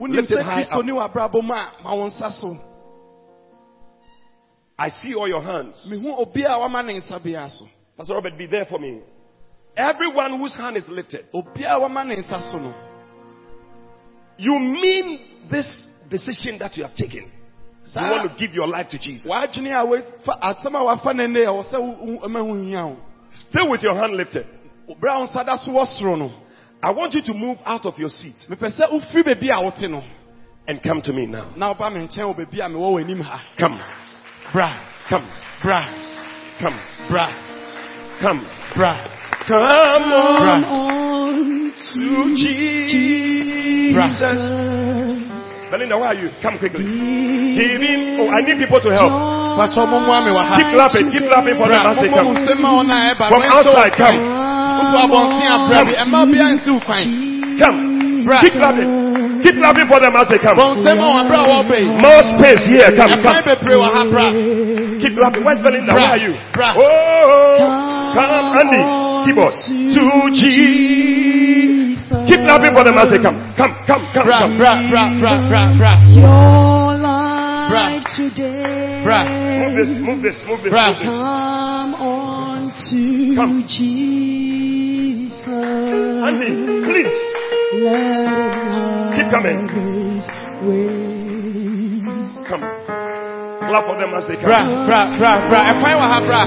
wonim 0.00 0.16
Lift 0.16 0.30
it 0.30 0.38
sɛ 0.38 0.42
high 0.42 0.62
up. 0.62 0.84
ne 0.84 0.92
w'abrabɔ 0.92 1.42
mu 1.42 1.52
a 1.54 1.72
ma 1.82 1.94
wo 1.94 2.08
nsa 2.08 2.30
so 2.40 2.56
I 4.78 4.88
see 4.88 5.14
all 5.14 5.28
your 5.28 5.42
hands. 5.42 5.88
mehu 5.90 6.18
obi 6.18 6.42
a 6.44 6.50
wama 6.58 6.82
ne 6.84 6.98
nsa 7.00 7.22
bia 7.22 7.48
so 7.48 7.66
Pastor 7.96 8.14
Robert, 8.14 8.36
be 8.38 8.46
there 8.46 8.64
for 8.64 8.78
me. 8.78 9.00
Everyone 9.76 10.38
whose 10.38 10.54
hand 10.54 10.76
is 10.76 10.88
lifted. 10.88 11.26
obi 11.32 11.64
a 11.64 11.78
wama 11.78 12.04
ne 12.06 12.16
nsa 12.16 12.40
so 12.50 12.58
no 12.58 12.74
You 14.38 14.58
mean 14.58 15.20
this 15.50 15.68
decision 16.10 16.58
that 16.58 16.76
you 16.76 16.82
have 16.84 16.94
taken. 16.96 17.30
You 17.94 18.00
want 18.00 18.30
to 18.30 18.34
give 18.38 18.54
your 18.54 18.66
life 18.68 18.88
to 18.90 18.98
Jesus. 18.98 19.26
w'adwene 19.26 19.72
a 19.74 19.84
wafa 19.84 20.38
asɛm 20.42 20.74
a 20.74 20.84
wafa 20.84 21.12
ne 21.14 21.26
nne 21.26 21.40
ɛwɔ 21.46 21.64
sɛ 21.70 21.78
wo- 21.80 21.98
wo- 22.00 22.20
ɛma 22.28 22.40
ho 22.40 22.54
hia 22.62 22.86
wo 22.86 22.96
Still 23.32 23.70
with 23.70 23.82
your 23.82 23.94
hand 23.96 24.14
lifted. 24.16 24.46
bere 25.00 25.12
a 25.12 25.18
wo 25.20 25.26
nsa 25.26 25.44
da 25.44 25.56
so 25.56 25.70
wɔ 25.72 25.86
soro 25.98 26.16
no 26.18 26.30
I 26.84 26.90
want 26.90 27.14
you 27.14 27.22
to 27.22 27.34
move 27.34 27.58
out 27.64 27.86
of 27.86 27.98
your 27.98 28.08
seat. 28.10 28.34
Mepɛ 28.48 28.70
sɛ 28.76 28.90
wofiri 28.90 29.22
baabi 29.24 29.50
a 29.50 29.62
wote 29.62 29.88
no 29.90 30.02
and 30.66 30.80
come 30.82 31.02
to 31.02 31.12
me 31.12 31.26
now. 31.26 31.50
na 31.56 31.74
woba 31.74 31.90
me 31.92 32.00
nkyɛn 32.06 32.24
wɔ 32.24 32.36
baabi 32.36 32.60
a 32.60 32.68
mewɔ 32.68 32.92
w'anim 33.04 33.20
ha 33.20 33.42
Come, 33.58 33.80
bra. 34.52 34.72
Come, 35.10 35.28
bra. 35.62 35.84
Come, 36.60 36.80
bra. 37.10 37.26
Come. 38.20 38.46
bra. 38.76 38.96
Come 39.48 40.12
on 40.12 40.64
on 40.64 41.72
to 41.72 42.34
Jesus. 42.36 43.92
Jesus. 44.22 45.41
Belinda, 45.72 45.96
where 45.96 46.12
are 46.12 46.18
you? 46.20 46.28
Come 46.44 46.60
quickly. 46.60 46.84
Give. 46.84 47.80
Oh, 48.20 48.28
I 48.28 48.44
need 48.44 48.60
people 48.60 48.76
to 48.84 48.90
help. 48.92 49.08
Patrɔ 49.56 49.88
mo 49.88 50.04
mmoa 50.04 50.20
me 50.20 50.30
wɔ 50.36 50.42
Keep 50.52 50.68
clapping, 50.76 51.06
keep 51.16 51.24
clapping 51.32 51.56
for 51.56 51.68
them 51.72 51.80
as 51.88 51.96
they 51.96 52.12
come. 52.12 52.28
nsɛm 52.36 52.60
ma 52.60 52.70
wɔn 52.76 52.92
a 52.92 52.96
ɛba 53.16 53.24
From 53.32 53.40
no 53.40 53.48
ɛnhyɛ 53.48 53.56
wo 53.56 53.72
outside, 53.72 53.92
come. 53.96 54.18
wotu 54.20 54.96
abɔnten 55.00 55.48
a 55.48 55.56
bra 55.68 55.80
bi 55.88 55.92
ɛma 55.96 56.20
bia 56.28 56.46
nsi 56.52 56.68
wo 56.72 56.80
kwan 56.84 57.04
Come. 57.56 57.80
Keep 58.44 58.52
clapping. 58.60 58.90
Keep 59.42 59.56
clapping 59.60 59.86
for 59.88 59.98
them 60.00 60.12
as 60.16 60.28
they 60.28 60.38
come. 60.44 60.56
bɔn 60.60 60.72
nsɛm 60.84 60.98
a 61.00 61.08
wɔn 61.08 61.24
bra 61.28 61.40
wɔ 61.40 61.56
bɛ 61.64 61.76
yi 61.80 61.88
More 62.04 62.22
space 62.36 62.62
here. 62.68 62.90
Come, 62.92 63.12
come. 63.24 63.40
bebree 63.48 63.76
wɔ 63.80 63.88
ha 63.96 64.02
bra 64.12 64.26
Keep 65.00 65.12
clapping. 65.16 65.42
Where's 65.44 65.60
Belinda? 65.64 65.92
Where 65.96 66.08
are 66.12 66.20
you? 66.20 66.32
Oh, 66.36 68.12
come, 68.12 68.60
Andy. 68.60 68.82
Keyboard. 69.24 69.54
To 69.96 70.02
Jesus. 70.36 71.71
Keep 72.42 72.50
clapping 72.50 72.74
for 72.74 72.82
them 72.84 72.98
as 72.98 73.06
they 73.10 73.22
come. 73.22 73.38
Come, 73.54 73.70
come, 73.86 74.02
come, 74.12 74.26
bra 74.26 74.38
come. 74.42 74.58
bra 74.58 74.74
bra 74.90 75.06
bra 75.20 75.34
bra 75.46 75.62
bra 75.78 75.92
Your 76.10 76.98
life 76.98 78.02
today. 78.16 79.02
Bra. 79.06 79.22
Move 79.30 79.76
this, 79.78 79.90
move 80.02 80.22
this, 80.22 80.42
move 80.46 80.60
this, 80.66 80.72
Bra. 80.74 80.90
move 80.90 80.98
this. 80.98 81.06
Come 81.06 81.94
on 81.94 82.74
to 82.74 83.34
Come. 83.38 83.62
Jesus. 83.70 85.46
Andy, 85.46 86.50
please. 86.82 87.18
Let 87.78 89.14
Keep 89.16 89.30
coming. 89.30 89.58
Come. 92.48 92.64
Clap 93.70 93.84
for 93.86 93.96
them 93.98 94.12
as 94.18 94.26
they 94.26 94.36
bra 94.42 94.58
come. 94.66 94.86
bra 94.86 95.00
bra 95.16 95.32
bra 95.48 95.60
ɛkwan 95.72 95.94
wɔ 95.96 96.06
ha 96.10 96.18
bra 96.26 96.40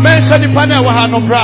mɛnhyɛ 0.00 0.36
nipa 0.40 0.62
na 0.66 0.78
ɛwɔ 0.80 0.90
ha 0.94 1.06
no 1.06 1.18
bra 1.26 1.42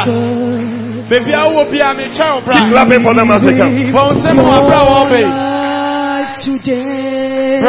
beebi 1.08 1.32
a 1.32 1.40
wowɔ 1.46 1.70
bia 1.70 1.94
metwa 1.94 2.26
wo 2.34 2.40
bra 2.46 2.54
Keep 2.54 2.70
clapping 2.72 3.02
for 3.02 3.14
them 3.14 3.30
as 3.30 3.42
they 3.42 3.56
come. 3.58 3.74
bɔn 3.92 4.10
nsɛm 4.22 4.38
a 4.38 4.42
wɔn 4.42 4.62
bra 4.68 4.80
wɔ 4.88 4.98
bɛ 5.10 5.18
yi 5.18 5.30
Life 6.22 6.34
today. 6.44 7.60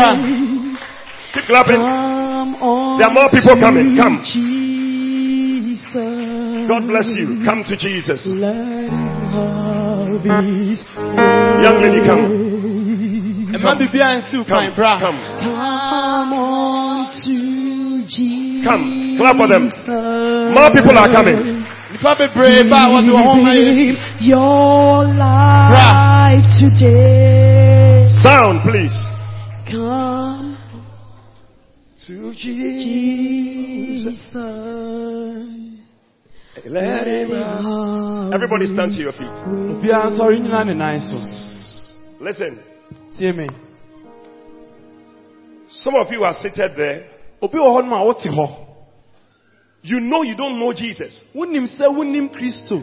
Keep 1.33 1.45
clapping. 1.47 1.81
Come 1.81 2.55
on 2.61 2.97
There 2.99 3.07
are 3.07 3.13
more 3.13 3.29
people 3.31 3.55
coming. 3.59 3.97
Come. 3.97 4.21
God 6.67 6.87
bless 6.87 7.07
you. 7.17 7.41
Come 7.45 7.63
to 7.67 7.75
Jesus. 7.77 8.21
Let 8.27 8.55
him 8.55 8.91
have 9.33 10.23
his 10.45 10.83
Young 11.63 11.77
lady, 11.81 12.01
come. 12.05 12.23
ɛma 13.53 13.77
bibi 13.79 13.99
a 13.99 14.21
nsi 14.21 14.37
wo 14.37 14.43
kwan 14.45 14.65
Come, 14.65 14.75
bra 14.75 14.99
come. 14.99 15.19
Come 15.41 16.33
on 16.33 17.05
to 17.23 18.05
Jesus. 18.07 18.65
Come. 18.67 19.17
Clap 19.17 19.35
for 19.37 19.47
them. 19.47 19.63
More 20.53 20.69
people 20.71 20.97
are 20.97 21.09
coming. 21.11 21.65
Nipa 21.93 22.15
bebree 22.15 22.63
ba 22.69 22.77
a 22.85 22.89
wɔde 22.89 23.09
wɔn 23.13 23.23
ho 23.23 23.35
ma 23.45 23.53
Your 24.19 25.05
life 25.13 26.45
today. 26.59 28.07
Sound, 28.23 28.61
please. 28.65 28.97
Come, 29.69 30.57
To 32.07 32.33
Jesus. 32.35 34.19
Let 36.65 37.07
him 37.07 37.31
have. 37.31 38.33
Everybody 38.33 38.65
stand 38.67 38.93
to 38.93 38.99
your 38.99 39.13
feet. 39.13 39.37
obiara 39.77 40.09
nsɔre 40.09 40.39
nyina 40.39 40.63
ne 40.65 40.73
nan 40.73 40.99
so 40.99 41.17
Listen. 42.23 42.59
tie 43.17 43.31
me 43.31 43.47
Some 45.67 45.95
of 45.95 46.11
you 46.11 46.23
are 46.23 46.33
seated 46.33 46.71
there. 46.77 47.05
Oh, 47.41 47.45
obi 47.47 47.57
wɔ 47.57 47.69
hɔ 47.75 47.81
nom 47.83 47.93
a 47.93 48.05
wote 48.05 48.25
hɔ 48.25 48.47
You 49.83 49.99
know 49.99 50.23
you 50.23 50.35
don't 50.37 50.59
know 50.59 50.71
Jesus, 50.73 51.25
wonim 51.35 51.67
sɛ 51.77 51.91
wonim 51.91 52.31
kristo 52.31 52.79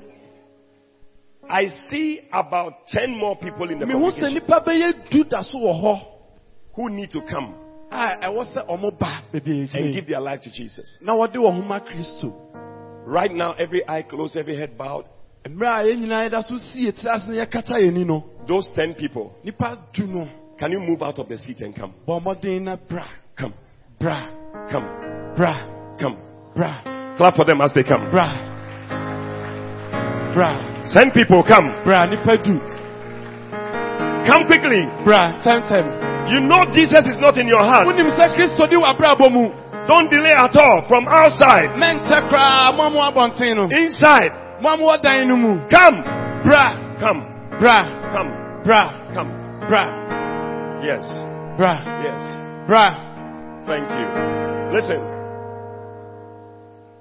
I 1.50 1.68
see 1.88 2.20
about 2.32 2.88
10 2.88 3.18
more 3.18 3.36
people 3.36 3.70
in 3.70 3.80
the 3.80 3.86
congregation 3.86 4.36
nnipa 4.36 4.64
bɛyɛ 4.66 5.10
du 5.10 5.24
da 5.26 5.42
so 5.44 5.58
wɔ 5.58 5.82
hɔ 5.84 6.00
who 6.76 6.90
need 6.90 7.10
to 7.12 7.22
come 7.22 7.56
Ah, 7.94 8.16
a 8.22 8.28
ɛwɔ 8.30 8.54
sɛ 8.54 8.68
ɔmo 8.70 8.98
ba 8.98 9.22
baabi 9.34 9.70
and 9.76 9.94
give 9.94 10.08
their 10.08 10.22
life 10.22 10.42
to 10.42 10.50
Jesus. 10.52 10.98
wɔn 11.06 11.34
ho 11.34 11.52
ma 11.62 11.80
kristo 11.80 12.32
Right 13.06 13.32
now, 13.34 13.54
every 13.54 13.82
eye 13.88 14.04
closed, 14.04 14.38
every 14.38 14.56
head 14.56 14.78
bowed. 14.78 15.06
mmerɛ 15.46 15.68
a 15.68 15.84
yɛn 15.88 16.00
nyinaa 16.06 16.30
yɛda 16.30 16.44
so 16.48 16.58
si 16.58 16.86
yɛ 16.88 16.94
tiri 16.94 17.10
ase 17.16 17.28
na 17.28 17.34
yɛkata 17.46 17.76
yɛn 17.82 17.94
ni 17.94 18.24
Those 18.48 18.68
10 18.76 18.94
people, 18.96 19.34
nnipa 19.44 19.78
du 19.94 20.08
no 20.08 20.28
can 20.58 20.72
you 20.72 20.80
move 20.80 21.02
out 21.02 21.18
of 21.20 21.28
the 21.28 21.38
seat 21.38 21.60
and 21.62 21.76
come? 21.76 21.94
bɔ 22.08 22.22
mmɔden 22.24 22.62
na 22.62 22.76
bra 22.88 23.04
Come, 23.38 23.54
bra 24.00 24.28
come, 24.72 24.88
bra 25.36 25.68
come. 26.00 26.18
bra 26.56 26.82
Clap 27.18 27.36
for 27.36 27.46
them 27.46 27.60
as 27.62 27.74
they 27.74 27.84
come. 27.84 28.10
bra 28.12 28.28
bra 30.34 30.84
10 30.94 31.12
people, 31.12 31.44
come. 31.44 31.72
bra 31.84 32.06
Come 34.28 34.46
quickly. 34.46 34.86
bra 35.04 35.40
tɛmtɛm 35.44 36.11
You 36.30 36.40
know 36.44 36.70
Jesus 36.70 37.04
is 37.10 37.18
not 37.18 37.38
in 37.38 37.48
your 37.48 37.64
heart. 37.64 37.88
wonim 37.88 38.12
sɛ 38.14 38.36
kristo 38.36 38.70
di 38.70 38.76
w'abrabɔ 38.78 39.32
mu 39.32 39.50
Don't 39.88 40.10
delay 40.10 40.34
at 40.38 40.56
all. 40.56 40.86
From 40.88 41.08
outside, 41.08 41.74
mɛntɛ 41.74 42.30
koraa 42.30 42.76
mo 42.76 42.84
a 42.84 42.90
mo 42.92 43.00
abɔnten 43.02 43.56
no 43.56 43.64
inside, 43.66 44.62
mo 44.62 44.70
a 44.70 44.78
mowɔ 44.78 45.02
dan 45.02 45.28
no 45.28 45.36
come, 45.68 46.04
bra. 46.44 46.78
Come, 47.02 47.26
bra. 47.60 47.78
Come, 48.14 48.32
bra. 48.64 49.12
Come. 49.14 49.32
bra. 49.68 49.84
Yes, 50.86 51.02
bra. 51.58 51.82
Yes. 52.06 52.22
bra. 52.68 53.10
Thank 53.66 53.90
you. 53.90 54.08
Listen. 54.70 55.02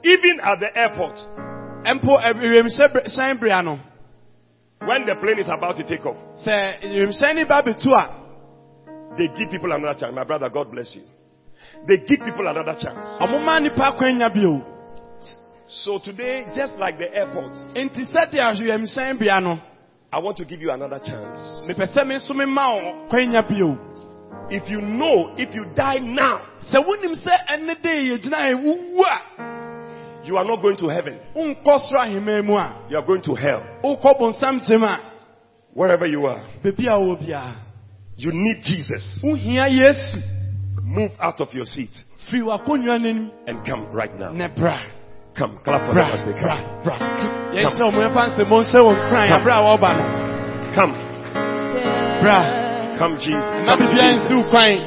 Even 0.02 0.40
at 0.40 0.58
the 0.60 0.72
airport, 0.74 1.20
mpo 1.84 2.16
eh, 2.24 2.32
wiemhyɛn 2.32 3.38
brea 3.38 3.60
no 3.62 3.78
when 4.86 5.04
the 5.04 5.14
plane 5.16 5.38
is 5.38 5.48
about 5.52 5.76
to 5.76 5.84
take 5.86 6.06
off, 6.06 6.16
they 9.16 9.28
give 9.28 9.50
people 9.50 9.72
another 9.72 9.98
chance. 9.98 10.14
My 10.14 10.24
brother, 10.24 10.48
God 10.48 10.70
bless 10.70 10.94
you. 10.96 11.02
They 11.86 11.98
give 11.98 12.20
people 12.24 12.46
another 12.46 12.74
chance. 12.80 13.08
ɔmoma 13.20 13.60
nnipa 13.60 13.92
akwanya 13.96 14.32
bio 14.32 14.62
So 15.68 15.98
today, 16.02 16.46
just 16.54 16.74
like 16.76 16.98
the 16.98 17.14
airport, 17.14 17.52
nti 17.74 18.06
sɛdeɛ 18.12 18.58
wiemhyɛn 18.60 19.18
bea 19.18 19.40
no 19.40 19.58
I 20.12 20.18
want 20.18 20.36
to 20.38 20.44
give 20.44 20.60
you 20.60 20.70
another 20.72 20.98
chance. 20.98 21.38
mepɛ 21.68 21.94
sɛ 21.94 22.06
me 22.06 22.16
nso 22.16 22.30
mema 22.34 22.74
wo 22.74 23.08
kwanya 23.10 23.46
bio 23.48 23.78
If 24.50 24.68
you 24.68 24.80
know, 24.80 25.32
if 25.36 25.54
you 25.54 25.66
die 25.76 25.98
now, 26.00 26.42
sɛ 26.72 26.84
wonim 26.84 27.14
sɛ 27.14 27.46
ɛne 27.48 27.82
de 27.82 27.88
yɛgyina 27.88 28.50
yɛ 28.50 28.54
wowu 28.64 29.04
a 29.04 30.26
you 30.26 30.36
are 30.36 30.44
not 30.44 30.60
going 30.60 30.76
to 30.76 30.88
heaven. 30.88 31.18
wonkɔ 31.34 31.78
soro 31.88 32.00
ahemmaa 32.00 32.44
mu 32.44 32.58
You 32.90 32.98
are 32.98 33.06
going 33.06 33.22
to 33.22 33.34
hell. 33.34 33.62
wokɔ 33.84 34.18
bonsam 34.20 34.60
gyem 34.66 34.82
a 34.84 34.98
Wherever 35.72 36.06
you 36.08 36.26
are, 36.26 36.42
you 38.20 38.32
need 38.32 38.62
Jesus. 38.62 39.20
yesu 39.24 40.18
Move 40.84 41.12
out 41.20 41.40
of 41.40 41.48
your 41.54 41.64
seat 41.64 41.90
firi 42.30 42.42
w'akonnwa 42.42 42.98
n'anim 42.98 43.30
and 43.46 43.64
come 43.66 43.86
right 43.92 44.14
now. 44.18 44.30
Come, 45.36 45.58
clap 45.64 45.86
for 45.86 45.94
them 45.94 46.10
as 46.10 46.22
they 46.26 46.34
come. 46.36 46.82
bra 46.84 46.96
yɛnhyɛ 47.54 47.82
wo 47.86 47.90
mɛfa 47.90 48.22
nsɛmmɔ 48.28 48.56
nhyɛ 48.60 48.80
wɔ 48.86 48.92
nkran 48.98 49.26
aberɛ 49.36 49.54
a 49.56 49.62
wɔba 49.66 49.90
no 49.96 50.04
Come, 50.70 50.94
come, 52.98 53.16
Jesus. 53.18 53.46
Come 53.66 53.78
to 53.80 53.86
biribiara 53.90 54.14
nsi 54.14 54.34
wo 54.38 54.42
Jesus. 54.46 54.84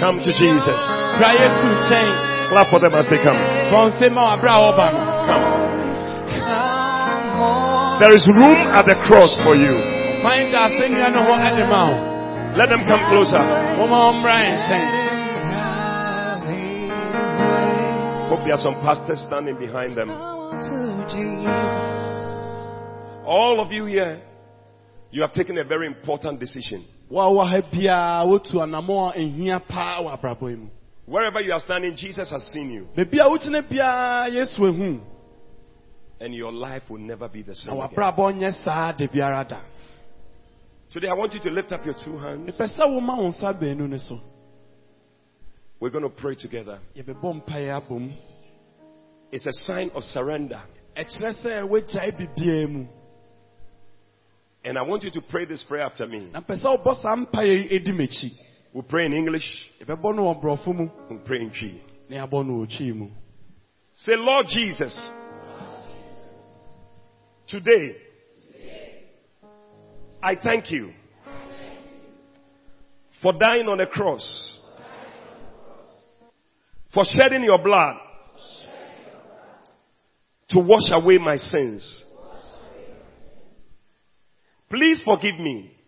Come 0.00 0.16
to 0.22 0.30
Jesus. 0.30 0.80
bra 1.18 1.30
yesu 1.34 1.66
nkyɛn 1.74 2.10
Clap 2.48 2.66
for 2.70 2.80
them 2.80 2.94
as 2.94 3.06
they 3.08 3.18
come. 3.22 3.38
fɔ 3.70 3.78
nse 3.90 4.06
ma 4.12 4.20
wɔ 4.22 4.30
aberɛ 4.36 4.52
a 4.52 4.60
wɔba 4.66 4.86
no 4.92 5.00
Come. 5.28 5.44
There 8.00 8.14
is 8.14 8.24
room 8.38 8.58
at 8.78 8.86
the 8.86 8.94
cross 9.06 9.34
for 9.42 9.54
you. 9.56 9.97
Asɛnnua 10.24 11.08
no 11.12 11.20
hɔ 11.22 11.34
ɛde 11.48 11.68
ma 11.68 11.82
Let 12.56 12.68
them 12.70 12.80
come 12.88 13.04
closer. 13.08 13.44
wɔmmra 13.78 14.34
yɛ 14.42 14.52
nkyɛn 14.58 15.08
Hope 18.28 18.40
there 18.44 18.52
are 18.54 18.58
some 18.58 18.74
pastors 18.84 19.20
standing 19.26 19.56
behind 19.58 19.96
them. 19.96 20.10
All 23.26 23.58
of 23.60 23.72
you 23.72 23.86
here, 23.86 24.20
you 25.10 25.22
have 25.22 25.32
taken 25.32 25.56
a 25.58 25.64
very 25.64 25.86
important 25.86 26.38
decision. 26.40 26.84
wo 27.10 27.20
a 27.20 27.30
wɔ 27.30 27.48
ha 27.48 27.60
biara 27.70 28.26
wotu 28.26 28.54
anammɔ 28.60 29.14
a 29.14 29.18
ɛhia 29.18 29.66
paa 29.68 30.00
wɔ 30.02 30.18
abrabɔ 30.20 30.50
yi 30.50 30.56
mu 30.56 30.66
Wherever 31.06 31.40
you 31.40 31.52
are 31.54 31.60
standing, 31.60 31.96
Jesus 31.96 32.28
has 32.30 32.42
seen 32.52 32.70
you, 32.70 32.86
baabi 32.96 33.14
a 33.18 33.28
wogyina 33.30 33.62
biara 33.62 34.28
yesu 34.30 34.58
ehu 34.60 35.00
and 36.20 36.34
your 36.34 36.52
life 36.52 36.82
will 36.90 36.98
never 36.98 37.28
be 37.28 37.42
the 37.42 37.54
same. 37.54 37.72
Again. 37.74 37.88
w'abrabɔ 37.96 38.34
nyɛ 38.34 38.64
saa 38.64 38.92
de 38.92 39.08
biara 39.08 39.48
da 39.48 39.60
Today, 40.90 41.08
I 41.08 41.14
want 41.14 41.34
you 41.34 41.40
to 41.40 41.50
lift 41.50 41.70
up 41.72 41.84
your 41.84 41.94
two 42.02 42.16
hands. 42.18 42.48
mepɛ 42.58 42.66
sɛ 42.78 42.86
woma 42.88 43.16
wo 43.18 43.30
nsa 43.30 43.52
baanu 43.60 43.88
no 43.88 43.96
so 43.98 44.18
We're 45.80 45.90
going 45.90 46.02
to 46.04 46.10
pray 46.10 46.34
together. 46.34 46.78
yɛbɛbɔ 46.96 47.44
mpaeɛ 47.44 47.80
abom 47.86 48.12
It's 49.30 49.46
a 49.46 49.52
sign 49.66 49.90
of 49.94 50.02
surrender. 50.04 50.60
ɛkyerɛ 50.96 51.44
sɛ 51.44 51.68
woagyae 51.68 52.16
bibiara 52.18 52.68
mu 52.70 52.86
And 54.64 54.76
I 54.78 54.82
want 54.82 55.02
you 55.04 55.10
to 55.12 55.20
pray 55.30 55.44
this 55.44 55.62
prayer 55.64 55.82
after 55.82 56.06
me. 56.06 56.30
na 56.32 56.40
mpɛ 56.40 56.62
sɛ 56.62 56.78
wobɔ 56.82 57.02
saa 57.02 57.16
mpaeɛ 57.16 57.70
yi 57.70 57.78
ɛdi 57.80 57.92
m'akyi 57.94 58.30
We'll 58.72 58.82
pray 58.84 59.06
in 59.06 59.12
English, 59.12 59.44
yɛbɛbɔ 59.82 60.14
no 60.16 60.22
wɔ 60.24 60.42
borɔfo 60.42 60.74
mu 60.74 60.88
we'll 61.10 61.20
pray 61.20 61.40
in 61.42 61.50
G. 61.52 61.82
na 62.08 62.26
yɛabɔ 62.26 62.46
no 62.46 62.52
wɔ 62.64 62.66
twii 62.78 62.94
mu 62.94 63.08
Say, 63.92 64.14
Lord 64.14 64.46
Jesus, 64.46 64.94
today, 67.48 67.96
I 70.22 70.34
thank 70.34 70.70
you 70.70 70.90
for 73.22 73.32
dying 73.32 73.66
on 73.68 73.78
the 73.78 73.86
cross, 73.86 74.60
for 76.92 77.04
shedding 77.04 77.44
your 77.44 77.62
blood 77.62 77.96
to 80.50 80.60
wash 80.60 80.90
away 80.90 81.18
my 81.18 81.36
sins. 81.36 82.04
Please 84.70 85.00
forgive 85.04 85.38
me 85.38 85.78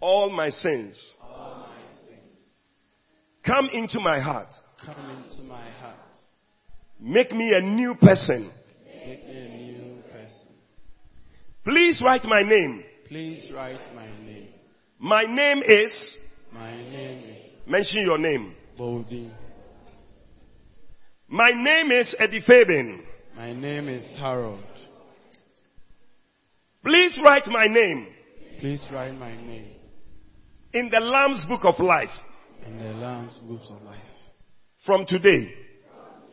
all 0.00 0.30
my 0.30 0.50
sins. 0.50 1.14
Come 3.44 3.68
into 3.72 3.98
my 4.00 4.20
heart. 4.20 4.48
come 4.84 5.10
into 5.10 5.42
my 5.44 5.70
heart 5.70 5.96
Make 7.00 7.32
me 7.32 7.50
a 7.54 7.62
new 7.62 7.94
person. 7.94 8.50
make 9.06 9.24
me 9.24 9.38
a 9.38 9.48
new 9.48 9.54
person 9.56 9.67
Please 11.68 12.00
write 12.02 12.24
my 12.24 12.40
name. 12.42 12.82
please 13.08 13.46
write 13.54 13.80
my 13.94 14.06
name 14.24 14.48
My 14.98 15.22
name 15.24 15.62
is, 15.66 15.92
my 16.50 16.74
name 16.74 17.24
is 17.30 17.38
mention 17.66 18.00
your 18.06 18.16
name. 18.16 18.54
Bodin 18.78 19.30
My 21.28 21.50
name 21.54 21.90
is 21.90 22.16
Eddie 22.18 22.40
Fabian. 22.46 23.02
my 23.36 23.52
name 23.52 23.86
is 23.90 24.02
Harold 24.18 24.64
Please 26.82 27.18
write 27.22 27.46
my 27.48 27.64
name 27.68 28.06
please 28.60 28.82
write 28.90 29.14
my 29.14 29.36
name 29.36 29.74
in 30.72 30.88
the 30.90 31.00
Lamb's 31.00 31.44
Book 31.46 31.64
of 31.64 31.78
Life. 31.84 32.08
in 32.66 32.78
the 32.78 32.92
Lamb's 32.94 33.36
books 33.46 33.66
of 33.68 33.82
life 33.82 33.98
From 34.86 35.04
today, 35.06 35.52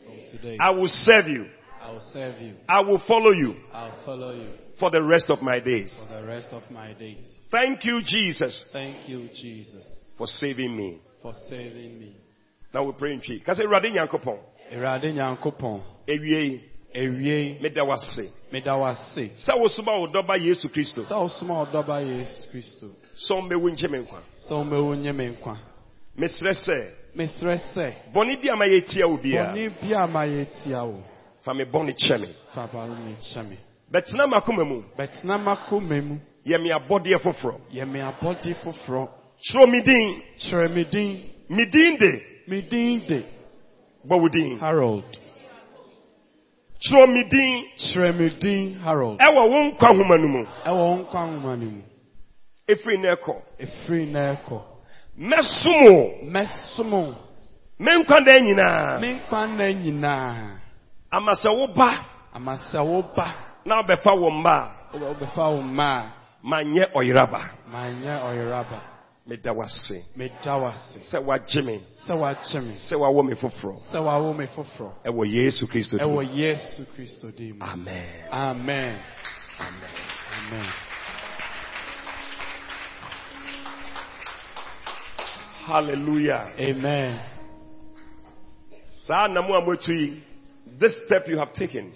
from 0.05 0.37
today 0.39 0.57
I 0.61 0.69
will 0.71 0.87
serve 0.87 1.27
you. 1.27 1.45
I 1.85 1.91
will 1.91 2.09
serve 2.11 2.41
you. 2.41 2.55
I 2.67 2.81
will 2.81 2.99
follow 3.07 3.29
you 3.29 3.53
I'll 3.71 4.03
follow 4.05 4.33
you 4.33 4.49
for 4.79 4.89
the 4.89 5.03
rest 5.03 5.29
of 5.29 5.43
my 5.43 5.59
days. 5.59 5.95
for 6.01 6.19
the 6.19 6.25
rest 6.25 6.47
of 6.51 6.63
my 6.71 6.93
days. 6.93 7.27
Thank 7.51 7.85
you, 7.85 8.01
Jesus, 8.03 8.65
thank 8.73 9.07
you 9.07 9.29
Jesus 9.29 9.85
for 10.17 10.25
saving 10.25 10.75
me. 10.75 10.99
for 11.21 11.33
saving 11.47 11.99
me. 11.99 12.17
Now 12.73 12.85
we 12.85 12.93
pray 12.93 13.13
in 13.13 13.21
Twi. 13.21 13.39
Kasi 13.45 13.61
Awurade 13.61 13.93
Nyankopɔn, 13.93 14.39
Awurade 14.73 15.13
Nyankopɔn 15.13 15.83
ewie. 16.09 16.61
Ewie. 16.95 17.61
Meda 17.61 17.85
wo 17.85 17.93
ase. 17.93 18.31
meda 18.51 18.75
wo 18.75 18.85
ase 18.85 19.29
Sɛ 19.35 19.53
wosoma 19.55 19.99
wo 19.99 20.35
Yesu 20.37 20.67
Kristo, 20.69 21.05
sɛ 21.05 21.11
wosoma 21.11 21.67
ɔdɔba 21.67 22.01
yesu 22.01 22.47
kristo. 22.51 22.89
Sɛ 23.15 23.31
ɔmmɛwu 23.31 23.71
nkye 23.71 23.91
me 23.91 23.99
nkwa. 23.99 24.97
nye 24.97 25.11
me 25.11 25.35
nkwa 25.35 25.57
Mesrɛ 26.17 26.51
sɛ, 26.51 26.89
mesrɛ 27.15 27.57
sɛ 27.75 27.93
bɔne 28.11 28.41
bi 28.41 28.49
a 28.49 28.55
ma 28.55 28.65
yɛtia 28.65 29.05
wo 29.07 29.17
bɔne 29.17 29.81
bi 29.81 29.93
a 29.93 30.07
ma 30.07 30.21
yɛtia 30.23 30.83
wo 30.87 31.03
fa 31.45 31.53
me 31.53 31.63
bɔne 31.65 31.93
kyɛ 31.93 32.17
me. 32.19 32.27
fa 32.53 32.67
ba 32.73 32.87
no 32.87 32.95
mekyɛ 32.95 33.49
me 33.49 33.57
Bɛtena 33.91 34.25
m'akoma 34.27 34.63
mu, 34.65 34.83
bɛtena 34.97 35.37
makoma 35.37 36.01
mu. 36.01 36.17
Yɛ 36.45 36.57
me 36.61 36.69
abɔdeɛ 36.71 37.19
foforɔ. 37.21 37.59
yɛ 37.71 37.85
me 37.87 37.99
abɔde 38.01 38.55
foforɔ. 38.63 39.07
Kyerɛw 39.45 39.69
me 39.71 39.81
din, 39.81 40.21
kyerɛ 40.39 40.73
me 40.73 40.83
din. 40.85 41.23
Me 41.49 41.65
din 41.69 41.95
de, 41.97 42.21
me 42.47 42.61
din 42.61 43.05
de. 43.07 43.23
Bɔ 44.07 44.19
wo 44.21 44.27
din. 44.29 44.57
harold. 44.57 45.03
Kyerɛw 46.81 47.13
me 47.13 47.23
din, 47.29 47.63
kyerɛ 47.77 48.17
me 48.17 48.29
din 48.39 48.79
harold. 48.79 49.19
Ɛwɔ 49.19 49.49
wo 49.49 49.63
nkwa 49.71 49.89
nhoma 49.93 50.17
no 50.19 50.27
mu. 50.27 50.45
ɛwɔ 50.65 50.77
wo 50.77 50.95
nkwa 50.97 51.27
nwoma 51.29 51.55
no 51.59 51.65
mu. 51.71 51.81
Ɛfiri 52.67 53.01
na 53.01 53.15
ɛkɔ, 53.15 53.35
ɛfiri 53.59 54.07
na 54.11 54.33
ɛkɔ. 54.35 54.61
Mɛsom 55.19 56.31
mɛsom 56.31 56.89
wo. 56.91 57.15
me 57.79 57.91
nkwa 58.03 58.25
da 58.25 58.39
nyinaa. 58.39 58.99
me 58.99 59.19
nkwa 59.19 59.47
nna 59.47 59.73
nyinaa 59.73 60.64
Ama 61.15 61.31
sɛ 61.33 61.49
woba 61.59 61.89
ama 62.33 62.53
sɛ 62.71 62.79
woba 62.83 63.27
na 63.65 63.81
wobɛfa 63.81 64.11
wo 64.19 64.29
mma. 64.29 64.55
A, 64.93 64.97
wobɛ- 64.97 65.15
wobɛfa 65.15 65.51
wo 65.55 65.61
mma. 65.61 65.89
A 65.95 66.11
manyɛ 66.43 66.91
ɔyeraba. 66.93 67.41
manyɛ 67.71 68.13
ɔyeraba 68.29 68.79
Meda 69.27 69.51
wase 69.53 70.03
meda 70.17 70.51
wase 70.59 70.99
sɛ 71.09 71.23
wagye 71.25 71.61
me, 71.65 71.81
sɛ 72.05 72.13
woakyɛ 72.19 72.61
me. 72.63 72.73
Sɛ 72.75 72.93
wawɔ 72.99 73.25
me 73.25 73.33
foforɔ. 73.33 73.75
sɛ 73.91 73.97
woawo 74.03 74.35
me 74.37 74.45
foforɔ 74.45 74.91
Ɛwɔ 75.05 75.23
Yesu 75.33 75.65
Kristo 75.67 75.97
din. 75.97 76.05
ɛwɔ 76.07 76.35
yesu 76.35 76.85
kristo 76.95 77.31
din 77.35 77.57
mu 77.57 77.65
Amen. 77.65 78.27
amen. 78.31 78.99
Amen. 79.57 80.69
Hallelujah. 85.65 86.51
amen. 86.59 87.19
Saa 89.07 89.27
namu 89.27 89.53
a 89.55 89.61
moatu 89.61 89.89
yi, 89.93 90.23
this 90.79 90.93
step 91.05 91.23
you 91.27 91.37
have 91.37 91.53
taken 91.53 91.91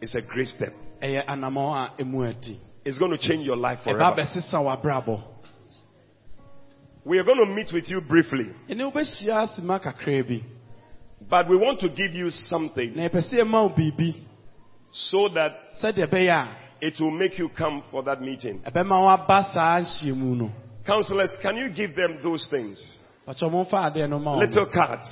is 0.00 0.14
a 0.14 0.20
great 0.22 0.46
step. 0.46 0.72
ɛyɛ 1.02 1.26
anammɔ 1.26 1.74
a 1.98 2.02
ɛmu 2.02 2.28
adi 2.28 2.60
It's 2.84 2.98
going 2.98 3.10
to 3.10 3.18
change 3.18 3.44
your 3.44 3.56
life 3.56 3.80
forever. 3.82 4.14
We 7.04 7.18
are 7.18 7.24
going 7.24 7.38
to 7.38 7.46
meet 7.46 7.70
with 7.72 7.88
you 7.88 8.00
briefly, 8.08 8.46
ɛne 8.68 8.92
wobɛhyia 8.92 9.48
asima 9.48 9.80
kakraa 9.82 10.22
bi 10.28 10.42
but 11.28 11.48
we 11.48 11.56
want 11.56 11.80
to 11.80 11.88
give 11.88 12.14
you 12.14 12.30
something 12.30 12.94
na 12.94 13.08
yɛpɛ 13.08 13.20
sɛ 13.30 13.40
yɛma 13.42 13.62
wo 13.62 13.68
biribi 13.74 14.14
so 14.92 15.28
that 15.28 15.52
sɛdeɛ 15.82 16.06
ɛbɛyɛ 16.08 16.30
a 16.30 16.48
it 16.80 16.94
will 17.00 17.10
make 17.10 17.38
you 17.38 17.48
come 17.48 17.82
for 17.90 18.02
that 18.02 18.20
meeting. 18.20 18.60
ɛbɛma 18.60 19.00
woaba 19.00 19.52
saa 19.52 19.80
nhyiamu 19.80 20.36
no 20.36 20.50
Counselors, 20.86 21.32
can 21.42 21.56
you 21.56 21.68
give 21.70 21.96
them 21.96 22.18
those 22.22 22.46
things? 22.48 22.98
ɔkyɛ 23.26 23.50
momfa 23.50 23.90
adeɛ 23.92 24.08
no 24.08 24.18
ma 24.18 24.32
wo 24.34 24.38
Little 24.38 24.66
cards. 24.66 25.08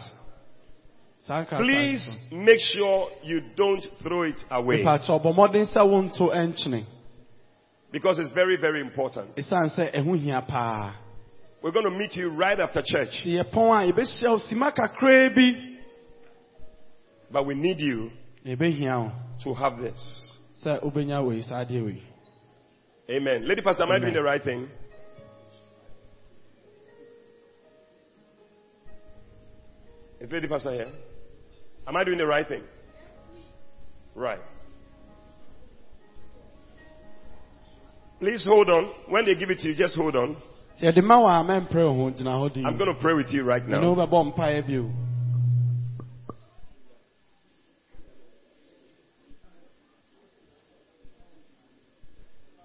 Please 1.26 2.18
make 2.30 2.60
sure 2.60 3.08
you 3.22 3.40
don't 3.56 3.82
throw 4.02 4.22
it 4.22 4.36
away 4.50 4.82
mepakyɛ 4.82 5.08
ɔbɔ 5.08 5.34
mmɔden 5.34 5.66
sɛ 5.72 5.88
wonto 5.88 6.28
ɛnkyene 6.34 6.84
because 7.90 8.18
it's 8.18 8.28
very, 8.30 8.56
very 8.56 8.80
important. 8.80 9.34
ɛsiane 9.36 9.70
sɛ 9.74 9.94
ɛho 9.94 10.14
eh, 10.14 10.18
hia 10.18 10.42
paa 10.46 10.94
We're 11.62 11.70
going 11.72 11.86
to 11.86 11.90
meet 11.90 12.14
you 12.16 12.28
right 12.36 12.60
after 12.60 12.82
church, 12.84 13.22
nti 13.24 13.42
yɛpɔn 13.42 13.88
a 13.88 13.92
yɛbɛhyia 13.92 14.28
wo 14.28 14.38
sima 14.38 14.74
kakraa 14.74 15.34
bi 15.34 15.78
but 17.30 17.46
we 17.46 17.54
need 17.54 17.80
you 17.80 18.10
na 18.44 18.54
yɛbɛhia 18.54 19.00
wo 19.04 19.12
to 19.44 19.54
have 19.54 19.78
this. 19.80 20.40
sɛ 20.62 20.82
wobɛnya 20.82 21.24
wei 21.26 21.40
saa 21.40 21.64
adeɛ 21.64 21.84
wei 21.84 22.02
Amen. 23.10 23.46
Lady 23.46 23.60
Pastor, 23.60 23.82
am 23.82 23.90
I 23.90 23.98
doing 23.98 24.14
the 24.14 24.22
right 24.22 24.42
thing? 24.42 24.66
Is 30.20 30.32
Lady 30.32 30.48
Pastor 30.48 30.72
here? 30.72 30.86
Am 31.86 31.96
I 31.96 32.04
doing 32.04 32.18
the 32.18 32.26
right 32.26 32.46
thing? 32.46 32.62
Right. 34.14 34.40
Please 38.20 38.44
hold 38.48 38.70
on. 38.70 38.92
When 39.08 39.26
they 39.26 39.34
give 39.34 39.50
it 39.50 39.58
to 39.58 39.68
you, 39.68 39.74
just 39.74 39.94
hold 39.94 40.16
on. 40.16 40.36
sɛ 40.80 40.90
yɛde 40.90 41.04
ma 41.04 41.20
wo 41.20 41.26
a 41.26 41.44
mɛmprɛ 41.44 41.84
wo 41.86 41.94
ho 41.94 42.10
gyina 42.10 42.34
hɔ 42.34 42.52
din 42.54 42.66
I'm 42.66 42.76
going 42.76 42.92
to 42.92 43.00
pray 43.00 43.14
with 43.14 43.32
you 43.32 43.44
right 43.44 43.64
now. 43.66 43.80
wobɛbɔ 43.80 44.34
mpaeɛ 44.34 44.66
bio 44.66 44.90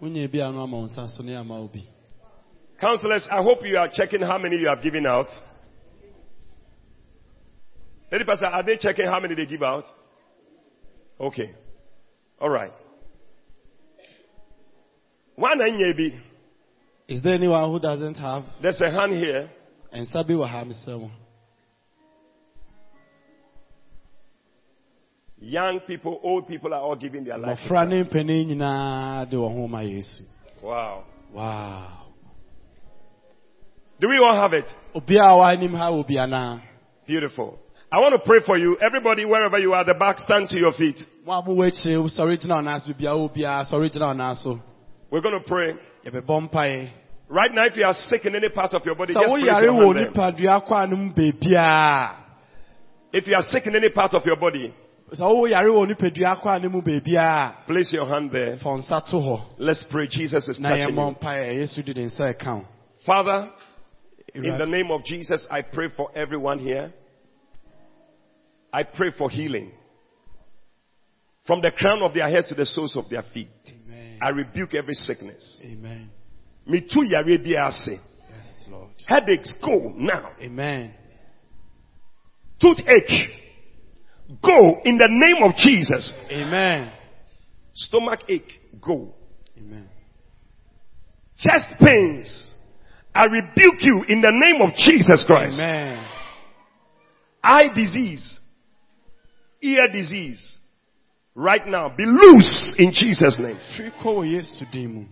wonyɛ 0.01 0.31
bi 0.31 0.39
a 0.39 0.51
no 0.51 0.63
ama 0.63 0.77
wo 0.77 0.87
nsa 0.87 1.07
so 1.09 1.21
ne 1.23 1.35
ama 1.35 1.67
Counselors, 2.79 3.27
I 3.29 3.43
hope 3.43 3.59
you 3.65 3.77
are 3.77 3.89
checking 3.91 4.21
how 4.21 4.37
many 4.37 4.55
you 4.55 4.69
have 4.69 4.81
given 4.81 5.05
out. 5.05 5.27
Lady 8.11 8.23
Pastor, 8.25 8.47
are 8.47 8.63
they 8.63 8.77
checking 8.77 9.05
how 9.05 9.19
many 9.19 9.35
they 9.35 9.45
give 9.45 9.61
out? 9.61 9.83
Okay. 11.19 11.51
All 12.39 12.49
right. 12.49 12.71
One 15.35 15.61
and 15.61 15.79
is 17.07 17.23
there 17.23 17.33
anyone 17.33 17.71
who 17.71 17.79
doesn't 17.79 18.15
have 18.15 18.43
There's 18.61 18.79
a 18.81 18.91
hand 18.91 19.13
here. 19.13 19.49
nsa 19.93 20.23
bi 20.27 20.33
wɔ 20.33 20.47
ha 20.47 20.63
mesɛ 20.63 20.99
mo 20.99 21.09
Young 25.41 25.79
people, 25.87 26.19
old 26.21 26.47
people 26.47 26.73
are 26.73 26.81
all 26.81 26.95
giving 26.95 27.23
their 27.23 27.37
life. 27.37 27.57
to 27.57 27.69
mmɔfra 27.69 27.87
ne 27.87 27.95
Christ. 28.03 28.13
mpanin 28.13 28.47
nyinaa 28.49 29.29
de 29.29 29.37
wɔn 29.37 29.53
ho 29.55 29.67
ma 29.67 29.79
yesu 29.81 30.23
Wow. 30.61 31.03
wow 31.33 32.05
Do 33.99 34.07
we 34.09 34.17
all 34.17 34.35
have 34.35 34.53
it? 34.53 34.65
obiara 34.93 35.31
a 35.31 35.57
w'anim 35.57 35.75
ha 35.75 35.89
wɔ 35.91 36.07
bi 36.07 36.13
anaa 36.15 36.61
Beautiful. 37.07 37.57
I 37.91 37.97
want 37.99 38.13
to 38.13 38.21
pray 38.23 38.37
for 38.45 38.55
you. 38.55 38.77
Everybody, 38.77 39.25
wherever 39.25 39.57
you 39.57 39.73
are 39.73 39.83
the 39.83 39.95
back, 39.95 40.19
stand 40.19 40.47
to 40.49 40.59
your 40.59 40.73
feet. 40.73 41.01
mo 41.25 41.33
a 41.33 41.43
mowɔ 41.43 41.71
akyire 41.71 41.97
sɔre 42.05 42.37
gyina 42.37 42.55
wo 42.55 42.61
nan 42.61 42.79
so 42.79 42.93
bibiara 42.93 43.17
wɔ 43.17 43.35
biara 43.35 43.65
sɔre 43.65 43.89
gyina 43.91 44.07
wo 44.07 44.13
nan 44.13 44.35
so 44.35 44.59
We're 45.09 45.21
going 45.21 45.41
to 45.41 45.47
pray. 45.47 45.73
Right 47.27 47.51
now, 47.51 47.65
if 47.65 47.75
you 47.75 47.83
are 47.83 47.93
sick 47.93 48.25
in 48.25 48.35
any 48.35 48.49
part 48.49 48.73
of 48.75 48.83
your 48.85 48.93
body, 48.95 49.13
just 49.13 49.25
place 49.25 49.41
your 49.41 49.73
hand 49.73 49.95
there. 49.95 50.11
nipadua 50.11 50.67
kwan 50.67 50.89
no 50.91 50.97
mu 50.97 51.13
beebiara 51.13 52.15
If 53.11 53.25
you 53.25 53.33
are 53.33 53.41
sick 53.41 53.65
in 53.65 53.75
any 53.75 53.89
part 53.89 54.13
of 54.13 54.23
your 54.23 54.37
body, 54.37 54.71
sɛ 55.11 55.21
woyare 55.21 55.69
wɔ 55.69 55.91
nipadua 55.91 56.39
kwan 56.41 56.61
no 56.61 56.69
mu 56.69 56.81
beebiara 56.83 57.65
place 57.65 57.91
your 57.91 58.05
hand 58.05 58.29
there. 58.31 58.57
fa 58.57 58.69
nsa 58.69 59.01
to 59.09 59.17
hɔ 59.17 59.41
Let's 59.57 59.83
pray. 59.89 60.07
Jesus 60.07 60.47
is 60.47 60.59
touching 60.59 60.93
you. 60.95 61.15
mpaeɛ 61.15 61.57
yesu 61.57 61.83
de 61.83 61.95
ne 61.95 62.05
nsa 62.05 62.35
ɛka 62.35 62.55
wo 62.55 62.65
Father, 63.03 63.49
in 64.35 64.43
the 64.43 64.65
name 64.67 64.91
of 64.91 65.03
Jesus, 65.03 65.43
I 65.49 65.63
pray 65.63 65.87
for 65.95 66.11
everyone 66.13 66.59
here. 66.59 66.93
I 68.71 68.83
pray 68.83 69.11
for 69.17 69.29
healing. 69.29 69.71
From 71.47 71.61
the 71.61 71.71
crown 71.75 72.01
of 72.03 72.13
their 72.13 72.29
heads 72.29 72.49
to 72.49 72.55
the 72.55 72.65
soles 72.65 72.95
of 72.95 73.09
their 73.09 73.23
feet. 73.33 73.49
Amen. 73.67 74.19
I 74.21 74.29
rebuke 74.29 74.75
every 74.75 74.93
sickness. 74.93 75.61
Amen. 75.63 76.09
Me 76.67 76.81
too. 76.81 77.05
Yes, 78.35 78.67
Lord. 78.69 78.89
Headaches 79.07 79.53
go 79.63 79.93
now. 79.95 80.33
Amen. 80.39 80.93
Toothache 82.61 83.29
go 84.43 84.79
in 84.83 84.97
the 84.97 85.07
name 85.09 85.43
of 85.43 85.55
Jesus. 85.55 86.13
Amen. 86.29 86.91
Stomach 87.73 88.19
ache 88.27 88.51
go. 88.79 89.13
Amen. 89.57 89.87
Chest 91.37 91.67
pains. 91.79 92.53
I 93.15 93.25
rebuke 93.25 93.79
you 93.81 94.03
in 94.07 94.21
the 94.21 94.31
name 94.31 94.61
of 94.61 94.75
Jesus 94.75 95.23
Christ. 95.25 95.59
Amen. 95.59 96.05
eye 97.43 97.69
disease, 97.73 98.39
ear 99.61 99.87
disease, 99.91 100.57
right 101.35 101.65
now. 101.67 101.89
Be 101.95 102.05
loose 102.05 102.75
in 102.77 102.91
Jesus' 102.91 103.37
name. 103.39 103.57
Firi 103.77 103.91
kɔ 104.01 104.05
wɔ 104.15 104.25
yesu 104.33 104.65
din 104.71 104.93
mu. 104.93 105.05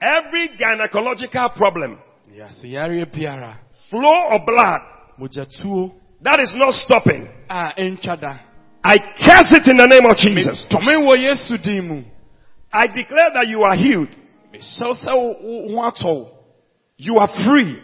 Every 0.00 0.48
gynecological 0.58 1.54
problem, 1.56 1.98
yɛase 2.32 2.64
yareɛ 2.64 3.06
biara. 3.12 3.56
flow 3.90 4.28
of 4.30 4.44
blood 4.46 4.80
that 6.20 6.40
is 6.40 6.52
not 6.54 6.74
stopping, 6.74 7.28
ah, 7.48 7.72
a 7.76 7.80
ɛntwa 7.80 8.20
da 8.20 8.38
I 8.84 8.96
curse 8.98 9.52
it 9.58 9.66
in 9.68 9.76
the 9.76 9.86
name 9.86 10.06
of 10.08 10.16
Jesus. 10.16 10.66
tɔme 10.70 10.96
wɔ 11.02 11.16
yesu 11.18 11.58
din 11.62 11.88
mu. 11.88 12.02
I 12.72 12.86
declare 12.86 13.30
that 13.34 13.46
you 13.48 13.62
are 13.62 13.74
healed. 13.76 14.08
mehyɛw 14.52 14.94
sɛ 15.04 15.14
wo 15.14 15.36
wo 15.42 15.82
ho 15.82 15.90
atɔ 15.90 16.04
wo 16.04 16.30
You 16.96 17.18
are 17.18 17.28
free 17.44 17.78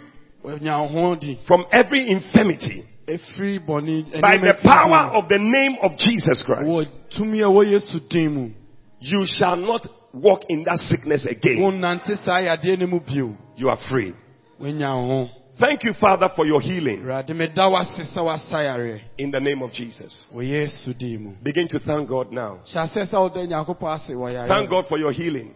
woanya 0.45 0.81
wo 0.81 0.89
ho 0.89 1.15
di. 1.15 1.39
from 1.47 1.65
every 1.73 2.09
infirmity 2.09 2.85
by 3.07 4.39
the 4.39 4.55
power 4.63 5.13
of 5.15 5.29
the 5.29 5.39
name 5.39 5.77
of 5.83 5.97
Jesus 5.99 6.43
Christ. 6.45 6.89
tumi 7.17 7.41
a 7.41 7.47
wɔ 7.49 7.65
yesu 7.73 8.01
din 8.09 8.33
mu 8.35 8.51
You 9.01 9.25
shall 9.27 9.57
not 9.57 9.87
walk 10.15 10.43
in 10.49 10.63
that 10.65 10.79
sickness 10.79 11.27
again. 11.27 11.59
wonnante 11.61 12.17
saa 12.25 12.41
yadeɛ 12.41 12.79
no 12.81 12.87
mu 12.87 13.01
bio 13.01 13.37
You 13.57 13.69
are 13.71 13.79
free. 13.91 14.15
woanya 14.61 14.95
wo 14.97 15.09
ho 15.27 15.29
Thank 15.57 15.85
you, 15.85 15.93
Father, 16.01 16.29
for 16.35 16.45
your 16.47 16.61
healing 16.61 17.03
awurade 17.03 17.31
meda 17.37 17.63
wase 17.71 18.03
sɛ 18.15 18.25
wasa 18.25 18.57
yareɛ 18.57 19.01
in 19.19 19.31
the 19.31 19.41
name 19.41 19.63
of 19.63 19.73
Jesus. 19.73 20.27
wɔ 20.35 20.43
yesu 20.43 20.95
din 20.99 21.23
mu 21.23 21.31
Begin 21.43 21.69
to 21.69 21.79
thank 21.81 22.09
God 22.09 22.33
now. 22.33 22.61
hyɛ 22.65 22.89
aseɛ 22.89 23.07
sɛ 23.11 23.21
woda 23.21 23.47
nyankopɔn 23.47 23.95
ase 24.01 24.11
wɔ 24.15 24.49
Thank 24.49 24.71
God 24.71 24.87
for 24.89 24.99
your 24.99 25.13
healing. 25.13 25.55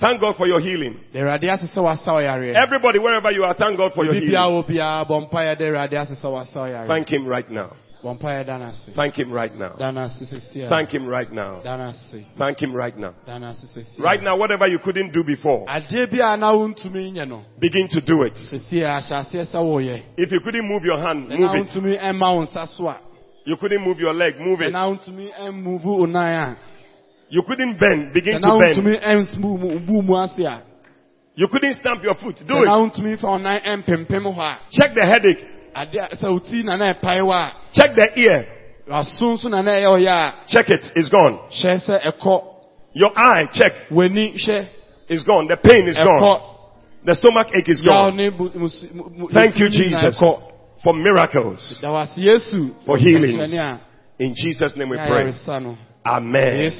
Da 0.00 0.08
awurade 0.08 0.20
ase 0.20 0.20
sɛ 0.20 0.20
was- 0.20 0.20
wasa 0.20 0.20
wo 0.20 0.20
yareɛ 0.20 0.20
Thank 0.20 0.20
God 0.20 0.36
for 0.36 0.46
your 0.46 0.60
healing. 0.60 1.00
da 1.12 1.20
awurade 1.20 1.44
ase 1.48 1.66
sɛ 1.74 1.82
wasa 1.82 2.12
wo 2.12 2.20
yareɛ 2.20 2.54
Everybody, 2.54 2.98
wherever 2.98 3.32
you 3.32 3.44
are, 3.44 3.54
thank 3.54 3.76
God 3.78 3.92
for 3.94 4.04
your 4.04 4.14
healing. 4.14 4.30
wɔ 4.32 4.66
biara 4.68 5.06
bɔ 5.08 5.30
mpaeɛ 5.30 5.58
da 5.58 5.64
awurade 5.64 5.94
ase 5.94 6.20
sɛ 6.22 6.30
wasa 6.32 6.58
wo 6.60 6.66
yareɛ 6.66 6.86
Thank 6.86 7.08
Him 7.12 7.26
right 7.26 7.50
now. 7.50 7.70
bɔ 8.04 8.18
mpaeɛ 8.20 8.46
da 8.46 8.58
no 8.58 8.64
ase 8.66 8.90
Thank 8.94 9.14
Him 9.18 9.32
right 9.32 9.54
now. 9.58 9.70
da 9.78 9.90
no 9.90 10.02
ase 10.04 10.22
sesia 10.30 10.68
Thank 10.68 10.90
Him 10.94 11.06
right 11.08 11.32
now. 11.32 11.60
da 11.64 11.76
no 11.76 11.84
ase 11.88 12.24
Thank 12.36 12.58
Him 12.62 12.74
right 12.74 12.96
now. 12.96 13.14
da 13.26 13.38
no 13.38 13.46
ase 13.48 13.64
sesia 13.74 14.04
Right 14.04 14.22
now, 14.22 14.36
whatever 14.36 14.66
you 14.68 14.78
couldn't 14.78 15.12
do 15.12 15.24
before, 15.24 15.64
adeɛ 15.66 16.10
bi 16.10 16.18
a 16.34 16.36
na 16.36 16.52
wontumi 16.52 17.10
nyɛ 17.12 17.26
no 17.26 17.42
begin 17.58 17.88
to 17.88 18.00
do 18.02 18.22
it. 18.24 18.34
sesia 18.34 19.00
ahyɛ 19.00 19.24
aseɛ 19.24 19.46
sɛ 19.50 19.56
woyɛ 19.64 20.02
If 20.18 20.30
you 20.30 20.40
couldn't 20.40 20.68
move 20.68 20.84
your 20.84 20.98
hand, 21.00 21.28
move 21.30 21.40
it. 21.40 21.66
wontumi 21.66 21.98
ɛma 21.98 22.36
wo 22.36 22.42
nsa 22.44 22.68
so 22.68 22.86
a 22.88 22.98
You 23.46 23.56
couldn't 23.56 23.80
move 23.82 23.98
your 24.00 24.12
leg, 24.12 24.40
move 24.40 24.60
it. 24.60 24.72
You 27.28 27.42
couldn't 27.42 27.78
bend, 27.80 28.12
begin 28.12 28.40
to 28.40 28.58
bend. 28.62 28.76
wontumi 28.76 29.00
ɛmbu 29.02 30.02
mu 30.04 30.14
ase 30.16 30.44
a 30.44 30.62
You 31.34 31.48
couldn't 31.48 31.74
stamp 31.74 32.02
your 32.02 32.14
foot. 32.14 32.36
Do 32.46 32.62
it. 32.62 32.68
wontumi 32.68 33.18
fa 33.18 33.26
ɔnan 33.28 33.62
ɛmpempem 33.64 34.22
hɔ 34.24 34.38
a, 34.38 34.58
Check 34.70 34.94
the 34.94 35.04
headache. 35.04 35.44
ade 35.74 35.94
a 35.96 36.14
sɛ 36.16 36.30
wo 36.30 36.38
ti 36.38 36.62
na 36.62 36.76
na 36.76 36.94
ɛpae 36.94 37.20
wɔ 37.20 37.32
a, 37.34 37.52
Check 37.72 37.94
the 37.94 38.08
ear. 38.20 38.46
w'aso 38.88 39.34
nso 39.34 39.50
na 39.50 39.60
na 39.62 39.72
ɛyɛ 39.72 39.86
ɔyɛ 39.86 40.08
a, 40.08 40.34
Check 40.48 40.70
it. 40.70 40.92
It's 40.94 41.08
gone. 41.08 41.38
hyɛ 41.50 41.76
sɛ 41.86 42.02
ɛkɔ. 42.04 42.44
Your 42.94 43.12
eye, 43.14 43.44
check. 43.52 43.72
It's 43.90 45.22
gone. 45.24 45.48
The 45.48 45.56
pain 45.58 45.86
is 45.86 45.98
gone. 45.98 46.40
The 47.04 47.14
stomach 47.14 47.48
ache 47.54 47.68
is 47.68 47.82
gone. 47.82 48.16
ne 48.16 48.30
bu- 48.30 48.50
mus- 48.54 48.86
mu- 48.92 49.10
mu- 49.14 49.28
Thank 49.28 49.58
you, 49.58 49.68
Jesus, 49.68 50.18
for 50.82 50.94
miracles. 50.94 51.78
Da 51.82 51.90
wase 51.90 52.16
Yesu. 52.16 52.74
For 52.86 52.96
healings. 52.96 53.52
In 54.18 54.34
Jesus' 54.34 54.74
name 54.76 54.88
we 54.88 54.96
pray. 54.96 55.30
Amen. 56.06 56.70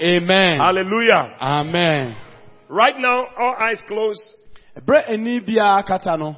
Amen. 0.00 0.58
Hallelujah. 0.58 1.36
Amen. 1.40 2.16
Right 2.68 2.98
now, 2.98 3.26
all 3.38 3.54
eyes 3.60 3.80
closed. 3.86 4.22
Ɛbrɛ 4.76 5.10
ani 5.10 5.40
biara 5.40 6.36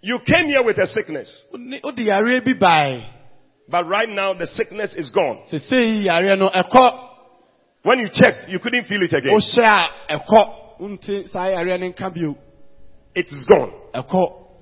You 0.00 0.18
came 0.20 0.46
here 0.46 0.62
with 0.64 0.78
a 0.78 0.86
sickness, 0.86 1.46
wone- 1.52 1.80
wode 1.82 1.96
yareɛ 1.96 3.04
but 3.68 3.86
right 3.86 4.08
now 4.08 4.32
the 4.34 4.46
sickness 4.46 4.94
is 4.94 5.10
gone. 5.10 5.40
Sesei 5.50 6.04
yareɛ 6.06 6.38
no 6.38 6.48
ɛkɔ. 6.48 7.00
When 7.82 8.00
you 8.00 8.08
checked, 8.12 8.48
you 8.48 8.58
couldn't 8.58 8.84
feel 8.84 9.02
it 9.02 9.12
again. 9.12 9.32
Wohyɛ 9.36 9.88
a 10.08 10.18
ɛkɔ. 10.18 10.80
Wonte 10.80 11.28
saa 11.30 11.46
yareɛ 11.48 11.80
no 11.80 11.90
nka 11.92 12.14
bio. 12.14 12.36
It 13.14 13.26
is 13.32 13.44
gone. 13.46 13.72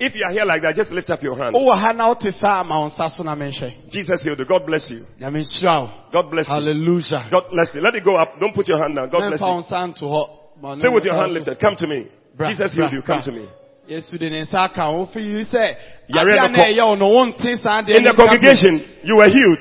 If 0.01 0.15
you 0.17 0.25
are 0.27 0.33
here 0.33 0.45
like 0.45 0.63
that, 0.63 0.75
just 0.75 0.91
lift 0.91 1.09
up 1.11 1.23
your 1.23 1.37
hand. 1.37 1.55
Wowɔ 1.55 1.75
ha 1.81 1.93
na 1.93 2.09
wote 2.09 2.33
saa 2.33 2.61
ama 2.61 2.81
wo 2.81 2.89
nsa 2.91 3.11
so 3.17 3.23
na 3.23 3.35
menhwɛ. 3.37 3.91
Jesus 3.91 4.23
healed 4.23 4.39
you. 4.39 4.45
God 4.45 4.67
bless 4.67 4.91
you. 4.91 5.05
God 5.21 6.31
bless 6.31 6.49
you. 6.49 6.55
Hallelujah. 6.55 7.29
God 7.31 7.45
bless 7.51 7.75
you. 7.75 7.81
Let 7.81 7.95
it 7.95 8.05
go 8.05 8.17
up. 8.17 8.41
Don't 8.41 8.55
put 8.55 8.67
your 8.67 8.79
hand 8.83 8.97
down. 8.97 9.11
God 9.11 9.29
bless 9.29 9.41
you. 9.41 9.47
nsa 9.47 9.95
nto 9.95 10.07
hɔ. 10.11 10.79
Stay 10.81 10.89
with 10.89 11.05
your 11.05 11.17
hand 11.17 11.33
lifted. 11.33 11.59
Come 11.61 11.77
to 11.77 11.87
me. 11.87 12.07
Jesus 12.39 12.75
healed 12.75 12.93
you. 12.93 13.03
Come 13.03 13.23
to 13.23 13.33
me. 13.33 13.49
Yesu 13.89 14.19
de 14.19 14.31
ne 14.31 14.41
nsa 14.43 14.65
aka 14.65 14.91
wo 14.91 15.07
fi 15.07 15.21
yi 15.21 15.45
sɛ 15.45 15.77
Yare 16.09 16.33
adeɛ 16.33 16.37
no 16.37 16.49
na 16.49 16.59
kɔ. 16.59 16.67
ɛyɛ 16.67 16.87
wo 16.87 16.95
no 16.95 17.09
wonte 17.09 17.57
saa 17.59 17.83
deɛ 17.83 17.97
In 17.97 18.05
the 18.05 18.15
congregation, 18.17 18.85
you 19.05 19.17
were 19.17 19.29
healed. 19.29 19.59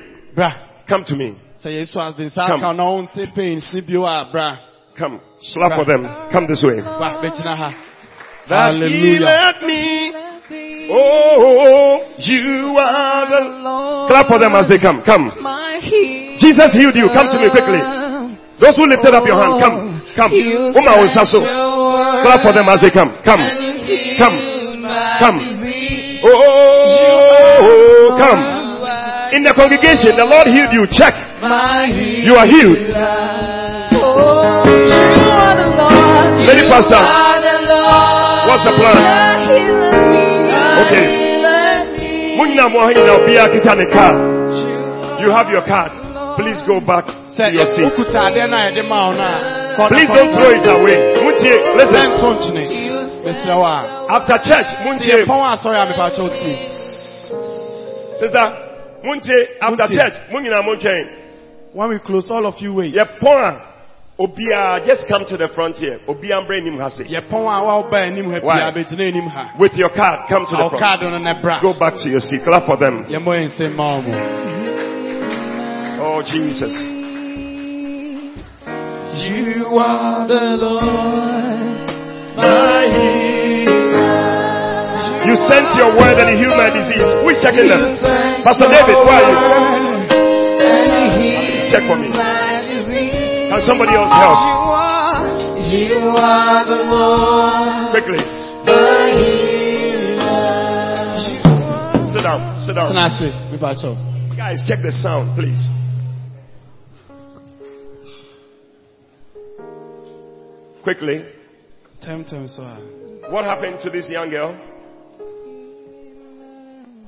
Come 0.88 1.04
to 1.04 1.16
me. 1.16 1.36
Sɛ 1.62 1.70
Yesu 1.78 1.96
as 2.00 2.14
de 2.14 2.24
nsa 2.24 2.46
Come. 2.46 2.60
aka 2.60 2.66
wo 2.66 2.72
na 2.72 2.84
wonte 2.84 3.34
pains 3.34 3.74
ne 3.74 3.80
bio 3.82 4.04
a 4.04 4.28
bra. 4.32 4.56
Come. 4.96 5.20
Clap 5.52 5.78
for 5.78 5.84
them. 5.84 6.06
Come 6.32 6.46
this 6.46 6.62
way. 6.62 6.80
Bra 8.48 8.68
bɛgyina 8.68 9.26
ha. 9.26 9.34
That 9.34 9.56
he 9.60 9.64
Hallelujah. 9.64 9.66
me. 9.66 10.24
Oh, 10.90 12.00
you 12.18 12.76
are 12.76 13.24
the. 13.28 13.40
Lord. 13.64 14.10
Clap 14.10 14.28
for 14.28 14.38
them 14.38 14.54
as 14.54 14.68
they 14.68 14.78
come. 14.78 15.00
Come. 15.02 15.32
Jesus 16.38 16.70
healed 16.76 16.96
you. 16.96 17.08
Come 17.08 17.28
to 17.32 17.38
me 17.40 17.48
quickly. 17.48 17.80
Those 18.60 18.76
who 18.76 18.84
lifted 18.86 19.14
up 19.14 19.24
your 19.26 19.40
hand, 19.40 19.64
come. 19.64 19.76
Come. 20.14 20.32
Uma 20.32 20.92
Onsaso. 21.00 21.40
Clap 22.22 22.42
for 22.42 22.52
them 22.52 22.68
as 22.68 22.80
they 22.80 22.90
come. 22.92 23.16
Come. 23.24 23.40
Come. 24.20 24.36
Come. 25.20 25.38
Oh, 26.26 28.16
come. 28.18 28.40
In 29.32 29.42
the 29.42 29.52
congregation, 29.56 30.14
the 30.16 30.24
Lord 30.24 30.46
healed 30.46 30.70
you. 30.70 30.86
Check. 30.92 31.14
You 32.22 32.36
are 32.36 32.46
healed. 32.46 32.78
Lady 36.44 36.68
Pastor, 36.68 37.00
what's 38.48 38.64
the 38.64 38.72
plan? 38.76 39.00
Okay. 40.84 41.06
Munyina 42.36 42.68
mo 42.68 42.80
ha 42.80 42.90
nyina 42.92 43.12
obiara 43.16 43.86
card. 43.92 44.16
You 45.22 45.30
have 45.30 45.48
your 45.48 45.64
card. 45.64 45.92
Please 46.36 46.62
go 46.66 46.80
back 46.80 47.06
to 47.06 47.44
your 47.52 47.66
seat. 47.66 47.84
wokuta 47.84 48.28
adeɛ 48.28 48.50
no 48.50 48.56
a 48.56 48.70
yɛde 48.70 48.82
ma 48.88 49.08
wo 49.08 49.12
no 49.14 49.22
a. 49.22 49.36
kɔ 49.76 49.82
na 49.82 49.88
Please 49.88 50.10
don't 50.10 50.32
throw 50.34 50.50
it 50.50 50.66
away. 50.66 50.98
Listen. 51.78 52.06
nto 52.12 52.28
nkyene. 52.34 52.64
Mesrɛ 53.24 53.54
wo 53.56 53.64
a. 53.64 54.06
After 54.10 54.36
church, 54.38 54.66
Sɛ 54.66 54.84
muntie, 54.84 55.14
yɛpɔn 55.24 55.40
a 55.40 55.56
asɔre 55.56 55.76
a 55.78 55.86
mepakyɛ 55.88 56.20
wo 56.22 56.28
tie. 56.28 56.56
sister, 58.20 58.46
after 59.60 59.86
church, 59.88 60.16
munyina 60.32 60.62
mo 60.64 60.74
ntwɛn. 60.76 61.06
When 61.72 61.88
we 61.90 61.98
close, 61.98 62.30
all 62.30 62.46
of 62.46 62.54
you 62.60 62.72
wait. 62.74 62.94
Yɛpɔn 64.18 64.52
a, 64.54 64.76
obiara, 64.78 64.84
just 64.86 65.06
come 65.08 65.24
to 65.26 65.36
the 65.36 65.48
front 65.54 65.76
here. 65.76 65.98
Obiara 66.08 66.42
mbra 66.44 66.56
anim 66.60 66.78
ha 66.78 66.88
se. 66.90 67.04
Yɛpɔn 67.04 67.46
a 67.46 67.62
wɔba 67.62 67.94
anim 68.06 68.30
ha 68.30 68.38
Why? 68.42 68.54
pia 68.58 68.72
bɛgyina 68.72 69.08
anim 69.08 69.26
ha. 69.26 69.52
With 69.58 69.74
your 69.74 69.90
card, 69.90 70.28
come 70.28 70.46
to 70.46 70.52
the 70.56 70.62
Awo 70.62 70.68
front. 70.70 70.84
card 70.84 71.00
no 71.02 71.18
ne 71.18 71.34
bra. 71.42 71.60
Go 71.60 71.72
back 71.78 71.94
to 71.96 72.10
your 72.10 72.20
seat. 72.20 72.42
Clap 72.44 72.66
for 72.66 72.76
them. 72.76 73.04
Yɛmmɔ 73.06 73.26
yɛn 73.26 73.48
nsɛm 73.50 73.74
ma 73.74 73.84
wo 73.96 74.02
mo. 74.02 74.14
Oh, 76.06 76.22
Jesus. 76.30 76.74
You 79.14 79.78
are 79.78 80.26
the 80.28 80.56
Lord, 80.60 81.86
my 82.36 82.84
healer. 82.92 83.94
You 85.24 85.34
sent 85.48 85.66
your 85.78 85.96
word 85.96 86.18
and 86.20 86.36
healed 86.38 86.56
my 86.58 86.68
disease. 86.68 87.14
Who 87.22 87.28
is 87.30 87.40
checking 87.42 87.68
them? 87.68 87.80
Pastor 88.44 88.68
David, 88.68 88.96
where 89.06 89.16
are 89.16 89.30
you? 89.30 89.38
Check 91.72 91.82
for 91.88 91.96
me. 91.96 92.13
Can 93.54 93.62
somebody 93.62 93.94
else 93.94 94.10
help? 94.10 94.34
You 95.70 95.94
are 96.18 96.66
the 96.66 96.80
Lord. 96.90 97.94
Quickly. 97.94 98.18
Sit 102.10 102.22
down. 102.26 102.58
Sit 102.58 102.74
down. 102.74 102.90
Tena 102.90 103.06
ase, 103.06 103.30
mepakyɛ. 103.54 104.36
Guys, 104.36 104.58
check 104.66 104.82
the 104.82 104.90
sound, 104.90 105.38
please. 105.38 105.70
Quickly. 110.82 111.22
Tɛmtɛm 112.02 112.48
so. 112.48 112.66
What 113.30 113.44
happened 113.44 113.78
to 113.84 113.90
this 113.90 114.08
young 114.10 114.30
girl? 114.30 114.58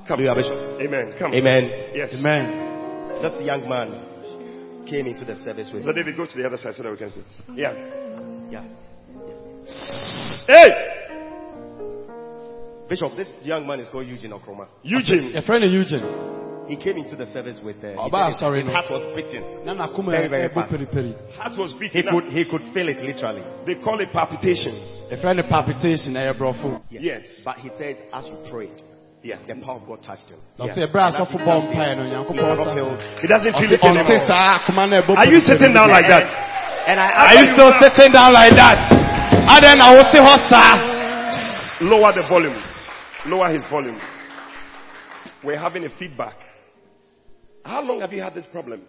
Come. 0.07 0.21
Amen. 0.21 1.13
Come. 1.19 1.33
Amen. 1.33 1.91
Yes. 1.93 2.15
Amen. 2.15 3.21
This 3.21 3.35
young 3.43 3.67
man 3.67 4.06
came 4.89 5.07
into 5.07 5.25
the 5.25 5.35
service 5.43 5.69
with 5.73 5.83
So 5.85 5.91
David, 5.91 6.15
go 6.17 6.25
to 6.25 6.37
the 6.37 6.45
other 6.45 6.57
side 6.57 6.73
so 6.73 6.83
that 6.83 6.91
we 6.91 6.97
can 6.97 7.11
see. 7.11 7.23
Yeah. 7.53 7.73
yeah. 8.49 8.63
Hey! 10.49 10.69
Bishop, 12.89 13.11
this 13.17 13.29
young 13.43 13.67
man 13.67 13.79
is 13.81 13.89
called 13.89 14.07
Eugene 14.07 14.31
Okroma. 14.31 14.67
Eugene. 14.83 15.33
Yɛfrɛ 15.35 15.59
no 15.61 15.67
Eugene. 15.67 16.35
He 16.67 16.75
came 16.75 16.97
into 16.97 17.15
the 17.15 17.27
service 17.31 17.61
with 17.63 17.77
uh, 17.77 17.91
he 17.91 17.95
Ọba 18.11 18.31
said 18.33 18.43
asọrin 18.43 18.55
his, 18.57 18.65
his 18.65 18.67
no. 18.67 18.73
heart 18.73 18.85
was 18.91 19.15
beating. 19.15 19.65
Na 19.65 19.73
n'akoma 19.73 20.11
Very, 20.11 20.27
very 20.27 20.49
ɛbɔ 20.49 20.53
fast. 20.53 20.73
periperi. 20.73 21.31
Heart 21.35 21.57
was 21.57 21.73
beating. 21.79 22.03
He 22.03 22.09
could 22.09 22.23
he 22.31 22.43
could 22.49 22.61
feel 22.73 22.87
it 22.89 22.97
literally. 22.99 23.43
They 23.65 23.75
call 23.75 23.99
it 23.99 24.11
palpitations. 24.11 25.03
A 25.11 25.17
friend 25.21 25.39
of 25.39 25.47
palpitation 25.47 26.13
ɛyɛ 26.13 26.37
borɔfo. 26.37 26.81
Yes. 26.89 27.23
But 27.45 27.57
he 27.57 27.69
said 27.77 27.97
as 28.13 28.27
you 28.27 28.37
prayed, 28.51 28.83
Yeah. 29.23 29.39
the 29.47 29.55
power 29.65 29.81
of 29.81 29.87
God 29.87 30.03
touched 30.03 30.29
him. 30.29 30.39
Yeah. 30.57 30.67
ɛbrɛ 30.75 31.01
And 31.07 31.15
asɔfo 31.15 31.21
after 31.21 31.37
bɔ 31.37 31.45
that 31.45 31.69
mpaeɛ 31.73 31.97
no 31.97 32.03
day, 32.03 32.09
he 32.09 32.15
Nyankopɔn 32.15 32.35
never 32.35 32.55
sa. 32.55 32.73
felt 32.75 33.01
He 33.21 33.27
doesn't 33.27 33.53
feel 33.53 33.69
Ɔsɛ 33.69 33.73
it 33.73 33.83
anymore. 33.83 34.03
ɔnte 34.03 34.27
saa 34.27 34.59
akoma 34.59 34.83
na 34.89 35.01
ɛbɔ 35.01 35.17
Are 35.17 35.27
you 35.27 35.39
sitting 35.39 35.73
down 35.73 35.89
like 35.89 36.07
that? 36.07 36.23
And 36.87 36.99
I 36.99 37.09
Are 37.11 37.33
you 37.33 37.45
him, 37.49 37.53
still 37.55 37.71
sitting 37.81 38.11
down 38.13 38.31
like 38.33 38.55
that? 38.55 38.77
Adɛn 39.49 39.77
na 39.77 39.91
wote 39.91 40.15
hɔ 40.15 40.49
saa? 40.49 40.73
Lower 41.81 42.13
the 42.13 42.23
volume. 42.29 42.63
Lower 43.25 43.49
his 43.51 43.65
volume. 43.67 43.99
We're 45.43 45.59
having 45.59 45.83
a 45.85 45.89
feedback. 45.89 46.35
How 47.65 47.81
long 47.81 47.99
have 48.01 48.13
you 48.13 48.21
had 48.21 48.33
this 48.33 48.45
problem? 48.47 48.81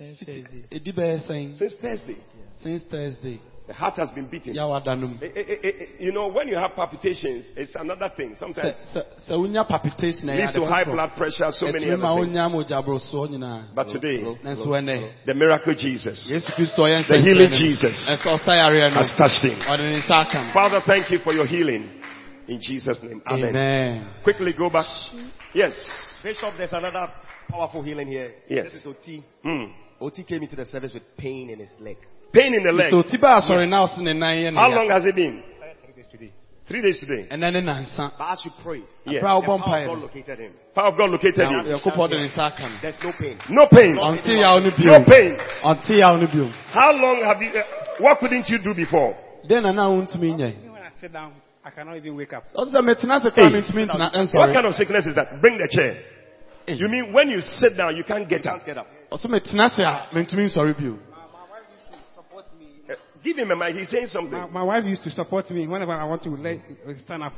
Ɛdi 0.00 0.92
bɛyɛ 0.94 1.26
sɛn? 1.28 1.58
Since 1.58 1.74
Thursday. 1.80 2.16
Since 2.62 2.84
Thursday. 2.84 3.40
The 3.68 3.74
heart 3.74 3.96
has 3.98 4.08
been 4.10 4.26
beating. 4.26 4.54
Yawa 4.54 4.82
da 4.82 4.94
no 4.94 5.08
mu. 5.08 5.16
Eh, 5.20 5.28
eh, 5.36 5.54
eh, 5.62 5.72
You 6.00 6.10
know, 6.10 6.28
when 6.28 6.48
you 6.48 6.56
have 6.56 6.72
palpitations, 6.74 7.52
it's 7.54 7.74
another 7.76 8.10
thing. 8.16 8.30
Sɛ 8.30 8.38
Sometimes 8.38 8.74
sɛ 8.96 9.02
sɛ 9.28 9.32
wonya 9.36 9.68
palpitation 9.68 10.26
leads 10.28 10.54
to 10.54 10.64
high 10.64 10.84
blood 10.84 11.12
pressure, 11.14 11.52
so 11.52 11.66
many 11.66 11.84
Ɛtumi 11.84 12.00
other 12.00 12.24
things. 12.24 12.54
mogya 12.54 12.80
borosoɔ 12.82 13.28
nyinaa. 13.28 13.74
But 13.74 13.88
today, 13.88 14.24
the 15.26 15.34
miracle 15.34 15.74
Jesus 15.74 16.30
Yesu 16.32 16.48
The 16.48 17.20
healing 17.20 17.50
nsɛnkyerɛnne. 17.50 17.58
Jesus. 17.58 18.06
Ɛsɛ 18.08 18.40
ɔsa 18.40 18.56
yareɛ 18.56 18.88
no. 18.88 18.96
has 18.96 19.12
touched 19.18 19.44
him. 19.44 19.60
Ɔde 19.60 19.84
ne 19.84 20.00
nsa 20.00 20.16
aka 20.16 20.44
no. 20.46 20.52
Father, 20.54 20.80
thank 20.86 21.10
you 21.10 21.18
for 21.18 21.34
your 21.34 21.44
healing. 21.44 21.90
In 22.48 22.62
Jesus' 22.62 23.02
name. 23.02 23.20
Amen. 23.26 23.48
Amen. 23.50 24.06
Quickly 24.24 24.54
go 24.56 24.70
back. 24.70 24.86
Yes. 25.52 25.74
Bishop, 26.22 26.54
there's 26.56 26.72
another 26.72 27.12
powerful 27.50 27.82
healing 27.82 28.08
here. 28.08 28.32
Yes. 28.48 28.72
This 28.72 28.80
is 28.80 28.86
OT. 28.86 29.22
Hmm. 29.42 29.64
OT 30.00 30.24
came 30.24 30.42
into 30.42 30.56
the 30.56 30.64
service 30.64 30.94
with 30.94 31.02
pain 31.18 31.50
in 31.50 31.58
his 31.58 31.74
leg. 31.80 31.98
Pain 32.32 32.54
in 32.54 32.62
the 32.62 32.72
leg. 32.72 32.92
Mr. 32.92 33.02
Otiba 33.04 33.40
asɔre 33.40 33.68
na 33.68 33.86
ɔse 33.86 33.98
ne 33.98 34.12
nan 34.12 34.36
yɛ 34.36 34.52
ne 34.52 34.56
How 34.60 34.68
long 34.68 34.88
has 34.90 35.04
it 35.06 35.14
been? 35.14 35.42
Three 36.68 36.82
days 36.82 37.00
today. 37.00 37.26
Ɛnɛ 37.32 37.52
ne 37.52 37.60
nansa. 37.62 38.12
But 38.18 38.32
as 38.32 38.44
you 38.44 38.50
prayed, 38.62 38.84
Yeah. 39.06 39.20
Abra 39.20 39.40
the 39.40 39.40
wobɔ 39.40 39.46
power 39.46 39.58
mpaeɛ 39.58 39.80
of 39.80 39.88
God 39.88 39.98
located 40.02 40.38
him. 40.38 40.52
Power 40.74 40.88
of 40.88 40.96
God 40.98 41.10
located 41.10 41.38
Na 41.38 41.50
you. 41.64 41.72
Yankopɔn 41.72 42.08
de 42.10 42.16
ne 42.18 42.28
nsa 42.28 42.38
aka 42.52 42.68
no. 42.68 42.76
There's 42.82 43.02
no 43.02 43.12
pain. 43.18 43.38
No 43.48 43.66
pain. 43.72 43.96
Ɔnte 43.96 44.36
yaw 44.38 44.58
no 44.60 44.68
No 44.68 44.76
bio. 44.76 45.04
pain. 45.04 45.36
Ɔnte 45.64 45.96
yaw 45.96 46.16
no 46.20 46.26
bio. 46.26 46.48
How 46.68 46.92
long 46.92 47.22
have 47.24 47.40
you? 47.40 47.48
Uh, 47.56 47.62
what 48.00 48.18
couldn't 48.20 48.44
you 48.50 48.58
do 48.58 48.74
before? 48.74 49.16
Den 49.48 49.62
na 49.62 49.72
na 49.72 49.88
wontumi 49.88 50.36
nyɛ. 50.36 50.70
When 50.70 50.82
I 50.82 50.90
sit 51.00 51.10
down, 51.10 51.32
I 51.64 51.70
cannot 51.70 51.96
even 51.96 52.14
wake 52.16 52.34
up. 52.34 52.44
Ɔte 52.54 52.68
sɛ 52.70 52.84
metena 52.84 53.16
ase 53.16 53.30
koraa 53.32 53.48
Hey. 53.48 53.88
mentumi 53.88 54.34
What 54.34 54.52
kind 54.52 54.66
of 54.66 54.74
sickness 54.74 55.06
is 55.06 55.14
that? 55.14 55.40
Bring 55.40 55.56
the 55.56 55.68
chair. 55.72 55.96
Hey. 56.66 56.74
You 56.74 56.88
mean 56.88 57.14
when 57.14 57.30
you 57.30 57.40
sit 57.40 57.78
down, 57.78 57.96
you 57.96 58.04
can't 58.04 58.28
get 58.28 58.44
You 58.44 58.50
up? 58.50 58.56
can't 58.58 58.66
get 58.66 58.76
up. 58.76 58.86
Ɔse 59.10 59.24
metena 59.24 59.72
ase 59.72 59.78
a 59.80 60.08
mentumi 60.12 60.52
nsɔre 60.52 60.76
bio. 60.76 60.90
My, 60.92 61.16
my 61.32 61.48
wife 61.48 61.64
used 61.72 61.88
to 61.88 61.96
support 62.14 62.44
me. 62.60 62.66
Uh, 62.90 62.92
Give 63.24 63.36
him 63.36 63.50
a 63.50 63.56
mic. 63.56 63.74
He's 63.74 63.90
saying 63.90 64.06
something. 64.06 64.30
My, 64.30 64.46
my 64.46 64.62
wife 64.62 64.84
used 64.84 65.02
to 65.04 65.10
support 65.10 65.50
me 65.50 65.66
whenever 65.66 65.92
I 65.92 66.04
want 66.04 66.22
to 66.24 66.30
lay, 66.30 66.60
stand 67.04 67.22
up. 67.22 67.32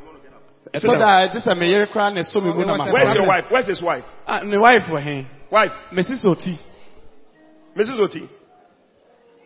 Sit 0.75 0.85
ɛtɔ 0.85 0.99
down. 0.99 0.99
da 0.99 1.27
gye 1.33 1.41
sɛ 1.41 1.57
meyere 1.57 1.87
koraa 1.89 2.13
na 2.13 2.21
ɛsɔ 2.21 2.43
me 2.43 2.53
mu 2.53 2.65
na 2.67 2.77
ma 2.77 2.93
Where's 2.93 3.15
your 3.15 3.27
wife? 3.27 3.45
Where's 3.51 3.67
his 3.67 3.83
wife? 3.83 4.05
Ah, 4.27 4.41
ne 4.45 4.59
wife 4.59 4.83
wɔ 4.91 5.03
he 5.03 5.27
Wife, 5.51 5.73
Mrs. 5.93 6.23
sɛ 6.25 6.37
ɔti 6.37 6.59
Mrs. 7.77 7.99
Oti. 8.01 8.29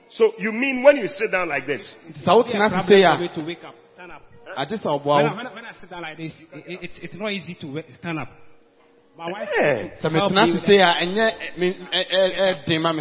So 0.09 0.33
you 0.39 0.51
mean 0.53 0.83
when 0.83 0.97
you 0.97 1.07
sit 1.07 1.31
down 1.31 1.49
like 1.49 1.67
this, 1.67 1.95
nti 2.09 2.25
sɛ 2.25 2.35
wotena 2.35 2.67
ase 2.67 2.73
Problem 2.73 2.89
sei 2.89 3.03
for 3.05 3.19
me 3.21 3.29
to 3.35 3.45
wake 3.47 3.65
up, 3.65 3.75
stand 3.95 4.11
up. 4.13 4.23
agye 4.59 4.77
sɛ 4.77 4.85
When 4.85 5.01
ɔboa 5.01 5.07
I, 5.07 5.23
wo 5.31 5.37
when, 5.37 5.47
I, 5.47 5.55
when 5.55 5.65
I 5.65 5.73
sit 5.81 5.91
down 5.91 6.03
like 6.03 6.17
this, 6.17 6.33
it, 6.53 6.65
it, 6.67 6.79
it's, 6.83 6.99
it's 7.03 7.15
not 7.15 7.31
easy 7.31 7.55
to 7.61 7.83
stand 7.95 8.19
up. 8.19 8.29
My 9.17 9.31
wife. 9.31 9.49
Eh. 9.63 9.89
sɛ 10.03 10.11
help 10.11 10.33
metena 10.33 10.47
me 10.47 10.51
ase 10.51 10.55
with 10.55 10.67
sei 10.67 10.81
a 10.81 10.95
ɛnyɛ 10.99 11.59
me- 11.59 11.79
ɛ- 11.95 12.11
ɛ- 12.11 12.67
ɛden 12.67 12.83
ma 12.83 12.93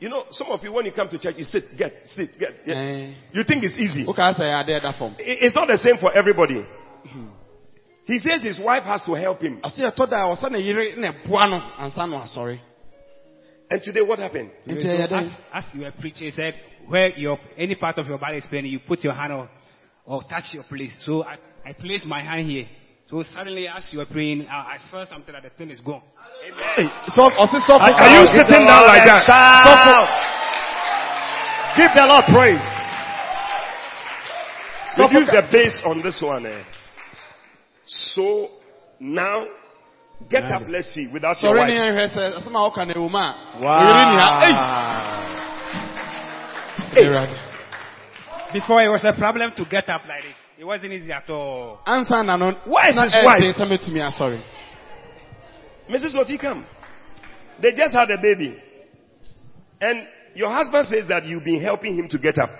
you 0.00 0.08
know, 0.08 0.24
some 0.30 0.48
of 0.48 0.62
you 0.62 0.72
when 0.72 0.86
you 0.86 0.92
come 0.92 1.08
to 1.08 1.18
church, 1.18 1.34
you 1.38 1.44
sit, 1.44 1.64
get, 1.76 1.92
sit, 2.06 2.38
get. 2.38 2.50
yeah. 2.66 2.74
Eh. 2.74 3.14
You 3.32 3.44
think 3.44 3.64
it's 3.64 3.78
easy. 3.78 4.04
wokaa 4.04 4.34
sɛ 4.34 4.40
yɛ 4.44 4.64
adeɛ 4.64 4.82
da 4.82 4.92
fam 4.92 5.14
I- 5.18 5.38
It's 5.42 5.54
not 5.54 5.68
the 5.68 5.78
same 5.78 5.98
for 5.98 6.12
everybody. 6.12 6.64
He 8.06 8.18
says 8.18 8.42
his 8.42 8.60
wife 8.60 8.84
has 8.84 9.02
to 9.02 9.14
help 9.14 9.40
him. 9.40 9.60
I 9.64 9.68
ɛtɔ 9.68 9.80
I 9.80 9.86
a 9.86 9.90
ɔsɛ 9.90 10.12
I 10.12 10.28
was 10.28 10.38
saying, 10.40 10.96
ɛboa 10.96 11.50
no 11.50 11.60
ansa 11.78 12.08
no 12.08 12.18
asɔre 12.18 12.58
And 13.70 13.82
today 13.82 14.02
what 14.02 14.18
happened? 14.18 14.50
nti 14.68 14.82
So 14.82 14.88
ɛyɛ 14.88 15.04
as, 15.04 15.10
dɛn 15.10 15.36
as 15.52 15.64
you 15.74 15.80
were 15.82 15.92
preaching, 15.92 16.28
it 16.28 16.34
said 16.34 16.54
where 16.86 17.16
your 17.16 17.38
any 17.56 17.74
part 17.76 17.98
of 17.98 18.06
your 18.06 18.18
body 18.18 18.36
is 18.38 18.46
paining, 18.50 18.70
you 18.70 18.80
put 18.80 19.02
your 19.02 19.14
hand 19.14 19.32
on 19.32 19.48
or 20.04 20.22
touch 20.28 20.52
your 20.52 20.64
place. 20.64 20.94
So 21.04 21.24
I, 21.24 21.36
I 21.64 21.72
placed 21.72 22.04
my 22.04 22.22
hand 22.22 22.50
here. 22.50 22.66
So 23.10 23.22
suddenly, 23.34 23.66
as 23.68 23.86
you 23.92 24.00
are 24.00 24.06
praying, 24.06 24.46
I, 24.48 24.76
I 24.76 24.78
felt 24.90 25.08
something 25.08 25.32
that 25.32 25.42
the 25.42 25.50
thing 25.50 25.70
is 25.70 25.80
gone. 25.80 26.02
Hey, 26.76 26.84
sɔ- 27.12 27.36
ɔse 27.36 27.60
sɔfo 27.68 27.80
Are, 27.80 27.92
are 27.92 28.20
you 28.20 28.26
sitting 28.32 28.64
down 28.66 28.86
like 28.86 29.02
a 29.04 29.06
that? 29.06 29.22
shout. 29.28 30.08
Give 31.76 31.90
the 31.94 32.06
Lord 32.06 32.24
praise. 32.32 32.64
So 34.96 35.04
Reduce 35.08 35.26
the 35.26 35.42
bass 35.52 35.82
on 35.86 36.02
this 36.02 36.22
one. 36.24 36.46
Eh? 36.46 36.62
So 37.86 38.48
now, 39.00 39.44
get 40.30 40.44
up. 40.44 40.62
Let's 40.68 40.94
see. 40.94 41.08
Without 41.12 41.36
your 41.42 41.54
wife. 41.56 41.70
yɛhwɛ 41.70 42.06
sɛ 42.08 42.34
asɛm 42.40 42.54
a 42.56 42.70
woka 42.70 42.86
no 42.86 42.94
ɛwɔ 42.94 43.10
mu 43.10 43.18
a 43.18 43.34
ɛyere 43.58 44.04
ni 44.08 44.16
ha 44.16 44.28
Wow. 46.94 47.00
Awurade. 47.02 47.36
Before 48.52 48.82
it 48.82 48.88
was 48.88 49.04
a 49.04 49.12
problem 49.18 49.52
to 49.56 49.64
get 49.66 49.88
up 49.90 50.02
like 50.08 50.22
this. 50.22 50.36
It 50.58 50.64
wasn't 50.64 50.92
easy 50.92 51.12
at 51.12 51.28
all. 51.30 51.80
ansa 51.86 52.24
na 52.24 52.36
no 52.36 52.52
Where 52.66 52.88
is 52.90 52.96
na 52.96 53.04
his 53.04 53.14
wife? 53.14 53.36
ɛden 53.38 53.54
sɛ 53.54 53.66
mɛtumi 53.66 54.00
asɔre 54.00 54.40
Mrs. 55.90 56.14
Otikam. 56.16 56.64
They 57.60 57.72
just 57.72 57.94
had 57.94 58.10
a 58.10 58.20
baby. 58.20 58.56
And 59.80 60.06
your 60.34 60.50
husband 60.50 60.86
says 60.86 61.06
that 61.08 61.24
you've 61.26 61.44
been 61.44 61.60
helping 61.60 61.94
him 61.96 62.08
to 62.08 62.18
get 62.18 62.38
up. 62.38 62.50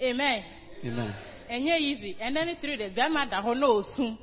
Amen. 0.00 0.42
Amen. 0.84 1.14
Ɛnyɛ 1.50 1.78
easy. 1.78 2.16
And 2.20 2.36
then 2.36 2.56
three 2.60 2.76
days, 2.76 2.92
bɛrima 2.96 3.28
da 3.30 3.42
hɔ 3.42 3.58
na 3.58 3.66
osu. 3.66 4.16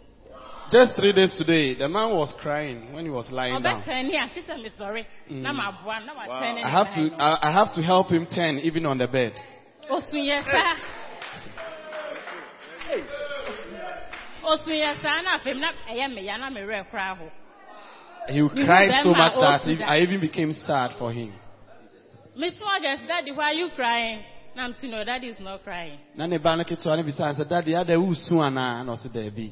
Just 0.72 0.96
three 0.96 1.12
days 1.12 1.36
today, 1.38 1.76
the 1.76 1.88
man 1.88 2.16
was 2.16 2.34
crying 2.42 2.94
when 2.94 3.04
he 3.04 3.12
was 3.12 3.30
lying 3.32 3.62
down. 3.62 3.82
Ɔbɛtɛn 3.84 4.08
ni 4.08 4.16
a, 4.18 4.28
kye 4.34 4.42
sɛ 4.42 4.64
mi 4.64 4.70
sɔre. 4.70 5.06
Na 5.30 5.52
ma 5.52 5.72
boa, 5.84 6.00
na 6.00 6.14
wa 6.16 6.42
tɛn 6.42 6.56
ne 6.56 6.64
I 6.64 6.70
have 6.70 6.94
to, 6.96 7.16
I, 7.22 7.50
I 7.50 7.52
have 7.52 7.74
to 7.74 7.82
help 7.82 8.10
him 8.10 8.26
turn 8.26 8.58
even 8.60 8.86
on 8.86 8.98
the 8.98 9.08
bed. 9.08 9.34
Osu 9.90 10.14
yɛ 10.14 10.44
saa. 10.44 10.76
Saa 14.42 15.22
na 15.22 15.38
na 15.54 15.72
ɛyɛ 15.90 16.14
mi 16.16 16.22
ya 16.22 16.38
na 16.38 16.50
mi 16.50 16.62
rɛ 16.62 16.90
kora 16.90 17.16
ho. 17.16 17.30
He 18.30 18.42
cried 18.66 19.04
so 19.04 19.14
much 19.14 19.34
that 19.36 19.68
if- 19.68 19.82
I 19.82 20.00
even 20.00 20.20
became 20.20 20.54
sad 20.54 20.94
for 20.94 21.12
him. 21.12 21.34
Miss 22.36 22.60
Rogers, 22.62 23.00
daddy, 23.08 23.32
why 23.32 23.52
are 23.52 23.54
you 23.54 23.70
crying? 23.76 24.24
Na 24.56 24.64
I'm 24.64 24.74
saying, 24.74 24.92
no, 24.92 25.04
daddy 25.04 25.28
is 25.28 25.40
not 25.40 25.64
crying. 25.64 26.00
Na 26.16 26.26
ne 26.26 26.38
ba 26.38 26.56
no 26.56 26.64
ketewa 26.64 26.98
no 26.98 27.04
bisa 27.04 27.34
sɛ 27.34 27.48
daddy 27.48 27.76
ada 27.76 27.94
wusu 27.94 28.34
anaa 28.42 28.84
na 28.86 28.94
ɔse 28.94 29.10
daabi. 29.14 29.52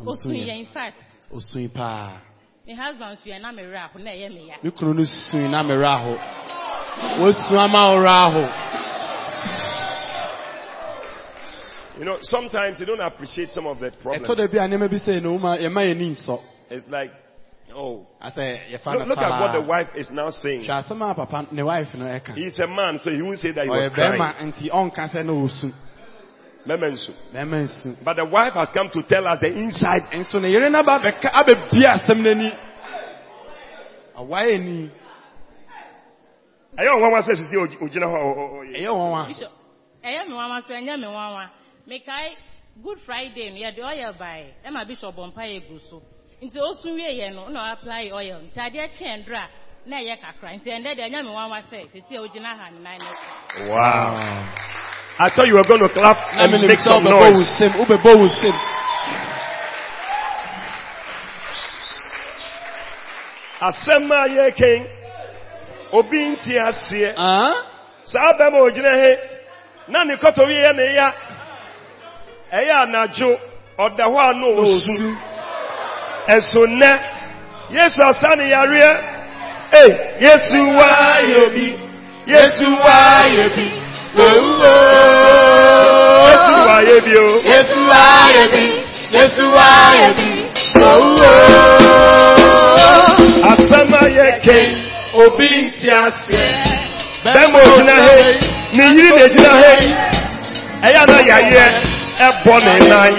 Osu 0.00 0.26
Ɔnsu 0.26 0.46
yɛ 0.48 0.58
in 0.60 0.66
fact. 0.66 1.02
Osu 1.32 1.68
paa. 1.74 2.20
My 2.66 2.74
husband 2.74 3.18
su 3.22 3.30
yɛ 3.30 3.40
na 3.40 3.50
mi 3.52 3.62
rɛ 3.62 3.90
ho 3.90 3.98
na 3.98 4.10
ɛyɛ 4.10 4.28
mi 4.34 4.48
ya. 4.48 4.56
Me 4.62 4.70
kunu 4.70 4.94
no 4.94 5.04
su 5.04 5.36
na 5.48 5.62
merɛ 5.62 5.86
aho. 5.86 6.16
Wosu 7.22 7.56
ama 7.56 7.78
ɔrɛ 7.78 8.08
aho. 8.08 9.89
You 12.00 12.06
know, 12.06 12.16
sometimes 12.22 12.80
you 12.80 12.86
don't 12.86 12.98
appreciate 13.00 13.50
some 13.50 13.66
of 13.66 13.78
that 13.80 14.00
problem. 14.00 14.24
da 14.24 14.46
bi 14.46 14.56
a 14.56 14.66
nneɛma 14.66 14.88
bi 14.88 14.96
sɛ 14.96 15.22
no 15.22 15.36
ma 15.36 15.58
yɛma 15.58 15.84
yɛni 15.84 16.16
nsɔ. 16.16 16.40
It's 16.70 16.88
like, 16.88 17.10
oh. 17.74 18.06
Asɛ 18.24 18.72
yɛfa 18.72 18.86
Look, 18.94 19.08
look 19.08 19.18
at 19.18 19.38
what 19.38 19.52
the 19.52 19.60
wife 19.60 19.88
is 19.94 20.08
now 20.10 20.30
saying. 20.30 20.62
Hwɛ 20.62 20.82
asɛm 20.88 21.10
a 21.10 21.14
papa 21.14 21.48
ne 21.52 21.62
wife 21.62 21.88
no 21.94 22.06
ɛka. 22.06 22.34
He's 22.34 22.58
a 22.58 22.66
man, 22.66 23.00
so 23.04 23.10
he 23.10 23.20
won't 23.20 23.38
say 23.38 23.52
that 23.52 23.64
he 23.64 23.70
was 23.70 23.90
crying. 23.92 24.18
bɛrima 24.18 24.34
nti 24.40 24.70
ɔnka 24.70 25.10
sɛ 25.12 25.26
na 25.26 25.32
osu. 25.32 25.70
Memensu. 26.66 27.12
Bɛrima 27.34 27.64
nsu. 27.68 28.02
But 28.02 28.16
the 28.16 28.24
wife 28.24 28.54
has 28.54 28.70
come 28.72 28.88
to 28.94 29.02
tell 29.02 29.26
us 29.26 29.38
the 29.42 29.48
inside. 29.52 30.00
I 30.10 30.22
say, 30.22 30.38
ɛyɛ 30.38 30.56
wɔn 38.88 39.30
ɛyɛ 40.02 40.24
mi 40.26 40.32
nwanwa 40.32 40.62
so 40.66 40.72
ɛnyɛ 40.72 40.96
mi. 40.98 41.59
Mekae 41.88 42.36
Good 42.82 42.98
Friday 43.04 43.50
no 43.50 43.56
yɛde 43.56 43.82
oil 43.82 44.14
bae 44.18 44.46
ɛma 44.66 44.86
Bishop 44.86 45.14
bɔ 45.16 45.26
mpa 45.32 45.42
yɛ 45.42 45.68
gu 45.68 45.78
so. 45.90 46.02
Nti 46.42 46.56
osu 46.58 46.94
wie 46.94 47.20
yɛ 47.20 47.34
no 47.34 47.48
na 47.48 47.72
apply 47.72 48.10
oil. 48.12 48.40
Nti 48.40 48.56
adeɛ 48.58 48.88
kyɛn 48.96 49.24
dura 49.26 49.48
na 49.86 49.96
ɛyɛ 49.96 50.20
kakra. 50.20 50.54
Nti 50.56 50.70
ɛndɛ 50.70 50.94
deɛ 50.96 51.08
ɛnyɛ 51.08 51.22
mi 51.24 51.30
nwanwa 51.30 51.62
sɛ 51.70 51.90
sisi 51.92 52.16
a 52.16 52.20
ogyina 52.20 52.56
ha 52.56 52.70
ne 52.70 52.78
nan 52.78 52.98
ne. 52.98 53.68
Wow. 53.68 54.70
I 55.18 55.28
thought 55.34 55.46
you 55.48 55.54
were 55.54 55.64
going 55.64 55.80
to 55.80 55.88
clap 55.92 56.16
and 56.32 56.52
make 56.62 56.78
some 56.78 57.04
noise. 57.04 57.60
wo 57.60 57.84
nsɛm 57.84 58.54
Asɛm 63.60 64.10
a 64.10 64.28
yɛreka 64.28 64.86
obi 65.92 66.18
nte 66.30 66.54
aseɛ. 66.56 67.14
Ah? 67.16 67.66
Saa 68.04 68.32
bɛrima 68.38 68.60
ogyina 68.70 68.92
he 69.02 69.92
na 69.92 70.04
ne 70.04 70.14
kɔtɔwi 70.16 70.54
yɛ 70.64 70.76
ne 70.76 70.94
ya. 70.94 71.12
Ɛyɛ 72.52 72.74
anadwo 72.82 73.30
ɔda 73.78 74.04
hɔ 74.12 74.18
a 74.18 74.32
na. 74.40 74.48
Ɛso 76.34 76.60
nnɛ 76.66 76.90
Yesu 77.70 78.00
asa 78.08 78.34
ne 78.36 78.44
yareɛ. 78.50 78.90
Ee 79.80 79.90
Yesu 80.20 80.58
wa 80.76 80.88
yɛ 81.30 81.42
bi. 81.54 81.66
Yesu 82.26 82.66
wa 82.84 83.24
yɛ 83.36 83.46
bi. 83.54 83.66
Yesu 84.16 84.66
wa 86.66 86.80
yɛ 86.82 86.96
bi 87.04 87.14
o. 87.16 87.40
yesu 87.50 87.78
ayɛ 87.98 88.44
bi 88.52 88.64
yesu 89.16 89.44
ayɛ 89.54 90.08
bi 90.16 90.28
Asɛm 93.50 93.92
a 93.94 94.02
yɛreka 94.16 94.56
obi 95.14 95.48
nte 95.62 95.88
aseɛ. 96.04 96.44
bɛrima 97.24 97.58
ogyina 97.62 97.94
he 98.06 98.16
ne 98.76 98.84
yiri 98.94 99.10
na 99.16 99.22
egyina 99.26 99.52
he 99.62 99.72
ɛyɛ 100.86 101.02
na 101.06 101.18
yayeɛ 101.28 101.66
ɛbɔ 102.26 102.54
ne 102.64 102.72
nan 102.88 103.12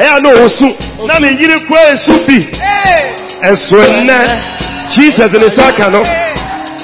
ɛyɛ 0.00 0.16
na 0.22 0.30
osu 0.44 0.68
na 1.06 1.14
ne 1.18 1.28
yiri 1.40 1.56
kura 1.66 1.82
esu 1.92 2.14
bi 2.26 2.38
ɛso 3.50 3.78
nnɛ 4.00 4.18
jesus 4.94 5.32
ne 5.40 5.48
sa 5.56 5.72
ka 5.76 5.88
no 5.90 6.02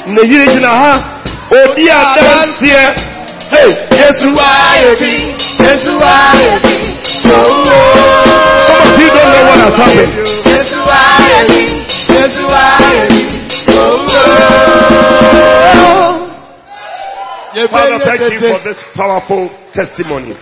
ne 0.06 0.22
yiri 0.30 0.46
gyina 0.52 0.70
ha 0.82 0.92
hey 3.52 3.70
yesu 3.98 4.28
ayɛ 4.46 4.90
bi 5.00 5.10
yesu 5.64 5.92
ayɛ 6.12 6.52
bi 6.62 6.74
some 8.66 8.80
of 8.84 9.00
you 9.00 9.08
don't 9.14 9.28
know 9.32 9.42
what 9.48 9.58
has 9.64 9.76
happened 9.82 10.12
yesu 10.52 10.78
ayɛ 11.02 11.38
bi 11.48 11.60
yesu 12.14 12.44
ayɛ 12.62 13.00
bi 13.08 13.20
father 17.70 17.98
thank 18.06 18.20
you 18.32 18.40
for 18.48 18.58
this 18.64 18.78
powerful 18.94 19.50
testimony 19.74 20.34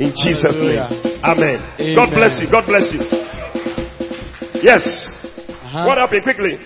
in 0.00 0.12
jesus 0.16 0.56
name 0.56 0.80
amen 1.24 1.58
god 1.94 2.10
bless 2.10 2.34
you 2.40 2.48
god 2.50 2.64
bless 2.66 2.88
you 2.92 3.00
yes 4.62 4.82
Aha. 5.64 5.86
what 5.86 5.98
happened 5.98 6.22
quickly 6.22 6.58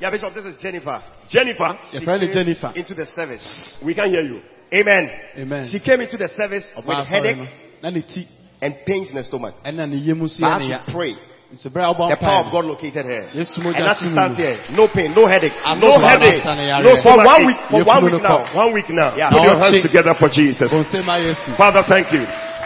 Yeah, 0.00 0.08
Bishop, 0.10 0.32
this 0.32 0.46
is 0.54 0.56
Jennifer. 0.62 0.96
jennifer 1.28 1.76
Your 1.92 2.02
friend 2.02 2.22
is 2.24 2.32
Jennifer. 2.34 2.72
Into 2.74 2.94
the 2.96 3.04
service. 3.14 3.44
we 3.84 3.94
can 3.94 4.08
hear 4.10 4.22
you 4.24 4.40
Amen. 4.72 5.10
Amen. 5.36 5.66
She 5.70 5.80
came 5.82 6.00
into 6.00 6.16
the 6.16 6.28
service 6.38 6.62
with 6.76 6.86
no, 6.86 7.02
headache 7.04 7.42
na 7.82 7.90
ne 7.90 8.02
ti 8.06 8.22
and 8.62 8.76
pains 8.86 9.10
in 9.10 9.16
the 9.16 9.24
stomach. 9.24 9.54
And 9.64 9.76
ne 9.76 9.98
yam 9.98 10.20
nso 10.22 10.38
But 10.38 10.62
as 10.62 10.70
we 10.70 10.78
pray, 10.94 11.12
nso 11.52 11.68
bere 11.74 11.84
a 11.84 11.92
ɔbɔ 11.92 12.06
the 12.14 12.16
power 12.22 12.46
of 12.46 12.52
God 12.54 12.64
located 12.70 13.02
her. 13.04 13.22
Yesu 13.34 13.58
And 13.58 13.82
as 13.82 13.98
she 13.98 14.06
stands 14.14 14.38
no. 14.70 14.86
no 14.86 14.88
pain, 14.94 15.10
no 15.12 15.26
headache, 15.26 15.58
Ano 15.66 15.90
no 15.90 15.98
headache. 16.06 16.38
basa 16.46 16.54
ne 16.54 16.70
yareɛ? 16.70 16.86
No 16.86 16.94
For 17.02 17.16
one 17.18 17.42
week, 17.50 17.58
for 17.68 17.82
one 17.82 18.04
week 18.06 18.22
now. 18.22 18.40
one 18.54 18.70
week 18.72 18.88
now 18.94 19.10
Yeah. 19.18 19.30
put 19.34 19.42
your 19.42 19.58
hands 19.58 19.82
together 19.82 20.14
for 20.14 20.28
jesus 20.30 20.70
Bonsɛm 20.70 21.02
ayɛ 21.10 21.34
su. 21.44 21.50
father 21.58 21.82
thank 21.90 22.12
you 22.14 22.22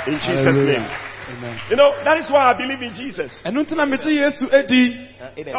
in 0.07 0.19
jesus 0.21 0.45
Hallelujah. 0.45 0.79
name 0.79 0.89
Amen. 1.37 1.59
you 1.71 1.77
know 1.77 1.91
that 2.05 2.19
is 2.19 2.31
why 2.31 2.53
i 2.53 2.57
believe 2.57 2.83
in 2.83 2.93
jesus 2.93 3.33
ɛno 3.45 3.65
nti 3.65 3.75
na 3.77 3.85
megye 3.87 4.13
yesu 4.21 4.47
adi 4.53 5.11
Uh, 5.25 5.31
amen. 5.41 5.55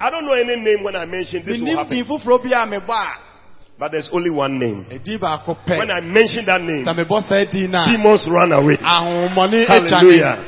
I 0.00 0.10
don't 0.10 0.24
know 0.24 0.32
any 0.32 0.56
name 0.56 0.82
when 0.82 0.96
i 0.96 1.04
mention 1.04 1.44
this 1.44 1.60
will 1.60 1.76
happen 1.76 1.96
din 1.96 2.04
foforɔ 2.06 2.42
bi 2.42 2.50
a 2.52 2.66
mebɔ 2.66 2.90
a 2.90 3.32
But 3.78 3.90
there's 3.90 4.10
only 4.12 4.30
one 4.30 4.58
name. 4.60 4.86
When. 4.86 5.90
I 5.90 6.00
mention 6.00 6.44
that 6.46 6.60
name, 6.60 6.84
Sɛ 6.86 6.94
mebɔ 6.94 7.22
saa 7.26 7.44
demons 7.50 8.28
run 8.30 8.52
away. 8.52 8.76
Hallelujah. 8.76 10.38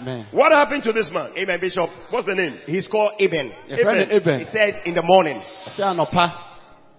Amen. 0.00 0.26
What 0.30 0.52
happened 0.52 0.82
to 0.84 0.92
this 0.92 1.10
man? 1.12 1.32
Amen, 1.36 1.58
Bishop. 1.60 1.90
What's 2.10 2.26
the 2.26 2.34
name? 2.34 2.58
He's 2.66 2.86
called 2.86 3.12
Eben. 3.20 3.52
Yɛfrɛ 3.68 3.84
no 3.84 4.02
It 4.02 4.12
Eben. 4.12 4.46
says 4.52 4.74
in 4.86 4.94
the 4.94 5.02
morning, 5.02 5.36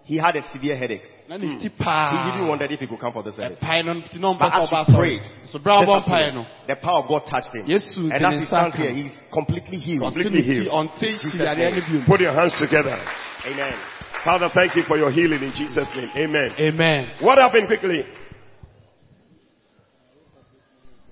he 0.03 0.17
had 0.17 0.35
a 0.35 0.43
severe 0.51 0.75
headache. 0.77 1.03
Hmm. 1.39 1.53
Na 1.53 1.59
He 1.59 1.69
paa. 1.69 2.35
even 2.35 2.47
wondered 2.49 2.71
if 2.71 2.79
he 2.81 2.87
could 2.87 2.99
come 2.99 3.13
for 3.13 3.23
the 3.23 3.31
service. 3.31 3.59
Ɛpae 3.63 3.85
no 3.85 3.93
nti 3.93 4.19
na 4.19 4.33
ɔmpɛ 4.33 4.39
But 4.39 4.73
as 4.73 4.87
he 4.87 4.95
prayed, 4.97 5.21
So 5.45 5.59
bere 5.59 5.73
a 5.73 5.77
ɔbɔ 5.77 5.87
Listen 5.87 6.03
to 6.03 6.09
mpae 6.09 6.27
me. 6.27 6.35
no. 6.35 6.45
The 6.67 6.75
power 6.75 6.99
of 6.99 7.07
God 7.07 7.25
touched 7.27 7.55
him. 7.55 7.63
And 7.63 8.25
as 8.25 8.39
he 8.39 8.45
stands 8.45 8.75
here, 8.75 8.91
he's 8.91 9.15
completely 9.31 9.77
healed. 9.77 10.03
Completely 10.13 10.41
healed. 10.41 10.67
Ɔnte 10.67 10.99
Jesus' 10.99 11.35
siriadeɛ 11.39 11.57
name. 11.57 11.75
no 11.75 11.99
bio. 11.99 12.05
Put 12.07 12.19
your 12.21 12.33
hands 12.33 12.59
together. 12.59 12.99
Amen. 13.47 13.75
Father, 14.25 14.49
thank 14.53 14.75
you 14.75 14.83
for 14.83 14.97
your 14.97 15.09
healing 15.09 15.41
in 15.41 15.51
Jesus' 15.53 15.87
name. 15.95 16.09
Amen. 16.15 16.53
Amen. 16.59 17.11
What 17.21 17.37
happened 17.37 17.67
quickly? 17.67 18.05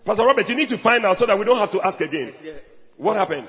Pastor 0.06 0.26
Robert, 0.26 0.48
you 0.50 0.56
need 0.56 0.70
to 0.70 0.78
find 0.84 1.06
out 1.06 1.18
so 1.18 1.26
that 1.26 1.38
we 1.38 1.46
don't 1.46 1.58
have 1.60 1.72
to 1.72 1.82
ask 1.82 2.00
again. 2.02 2.34
What 2.98 3.16
happened? 3.16 3.48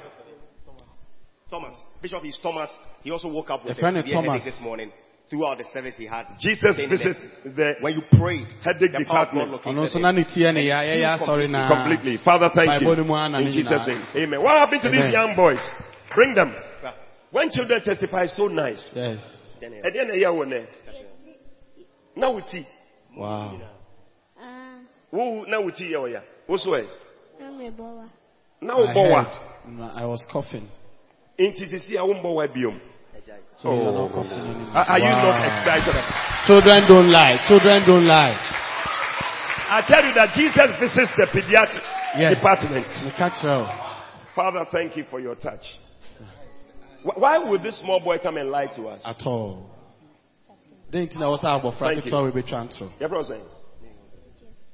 Thomas. 1.51 1.77
Bishop 2.01 2.25
is 2.25 2.39
Thomas. 2.43 2.71
He 3.03 3.11
also 3.11 3.29
woke 3.29 3.51
up 3.51 3.65
with 3.65 3.75
The 3.75 3.81
friend 3.81 3.97
a 3.97 4.01
of 4.01 4.07
headache 4.07 4.45
this 4.45 4.59
morning. 4.63 4.93
Throughout 5.31 5.59
the 5.59 5.65
service 5.73 5.95
he 5.97 6.07
had. 6.07 6.27
Jesus 6.41 6.75
pain 6.77 6.91
in 6.91 7.55
the 7.55 7.75
When 7.81 7.95
you 7.95 8.03
prayed, 8.19 8.49
headache 8.67 8.91
the 8.91 9.05
power 9.07 9.27
of 9.27 9.31
God 9.31 9.39
department 9.39 9.51
located 9.53 9.77
Ɔno 9.77 9.87
nso 9.87 9.95
him. 9.97 10.03
na 10.03 10.11
ne 10.11 10.25
tie 10.25 10.51
ne 10.53 10.63
ya 10.67 10.83
yɛyɛ 10.83 11.19
asɔre 11.21 11.49
na. 11.49 11.69
completely. 11.69 12.17
Father, 12.25 12.51
thank 12.53 12.67
Bible 12.83 12.97
you. 13.07 13.15
ara 13.15 13.41
In 13.41 13.51
Jesus' 13.53 13.71
nyinaa. 13.71 13.87
name. 13.87 14.07
Amen. 14.17 14.43
What 14.43 14.59
happened 14.59 14.83
to 14.83 14.91
these 14.91 15.07
young 15.13 15.37
boys? 15.37 15.63
Bring 16.15 16.35
them. 16.35 16.53
When 17.31 17.49
children 17.51 17.81
testify, 17.81 18.27
so 18.27 18.49
nice. 18.49 18.91
Yes. 18.93 19.23
And 19.63 19.95
then 19.95 20.11
a 20.11 20.17
year 20.17 20.33
one 20.33 20.51
there. 20.51 20.67
Now 22.17 22.33
we 22.35 22.43
see. 22.49 22.67
Wow. 23.17 23.61
Who 25.13 25.47
now 25.47 25.63
we 25.63 25.73
see 25.75 25.91
ya? 25.93 26.21
Also, 26.49 26.73
eh? 26.75 26.87
now 28.61 28.83
I 28.85 28.93
bowa. 28.95 29.25
heard. 29.25 29.71
No, 29.71 29.85
I 29.95 30.05
was 30.07 30.25
coughing. 30.33 30.69
Inti 31.39 31.67
sisi 31.67 31.97
a 31.97 32.03
wumbo 32.03 32.35
wa 32.35 32.47
biom. 32.49 32.81
So 33.61 33.75
you're 33.75 33.93
Oh. 33.93 34.09
not 34.09 34.13
coughing 34.15 34.41
anymore. 34.41 34.73
Are 34.75 34.87
are 34.89 34.99
you 34.99 35.05
not 35.05 35.37
excited? 35.47 35.95
Children 36.47 36.89
don't 36.89 37.11
lie. 37.13 37.37
Children 37.47 37.85
don't 37.87 38.07
lie. 38.07 38.35
I 39.73 39.83
tell 39.87 40.03
you 40.05 40.15
that 40.15 40.33
Jesus 40.35 40.71
visits 40.81 41.13
the 41.17 41.27
pediatric 41.31 41.85
Yes. 42.17 42.35
department. 42.37 42.87
Me 43.05 43.13
catch 43.17 43.39
her. 43.43 43.67
Father, 44.35 44.65
thank 44.73 44.97
you 44.97 45.05
for 45.11 45.21
your 45.21 45.35
touch. 45.35 45.79
Why 47.03 47.39
would 47.39 47.63
this 47.63 47.79
small 47.81 48.01
boy 48.01 48.19
come 48.19 48.39
and 48.39 48.51
lie 48.51 48.67
to 48.77 48.89
us? 48.89 49.03
At 49.05 49.27
all. 49.27 49.71
Then 50.91 51.09
I 51.21 51.27
was 51.29 51.45
out 51.45 51.63
of 51.63 51.75
Thank 51.79 52.05
you. 52.05 52.11
Frank 52.11 52.35
we 52.35 52.43
be 52.43 52.49
transfer. 52.49 52.89
You 52.99 53.09
know 53.09 53.17
what 53.17 53.27
saying? 53.27 53.45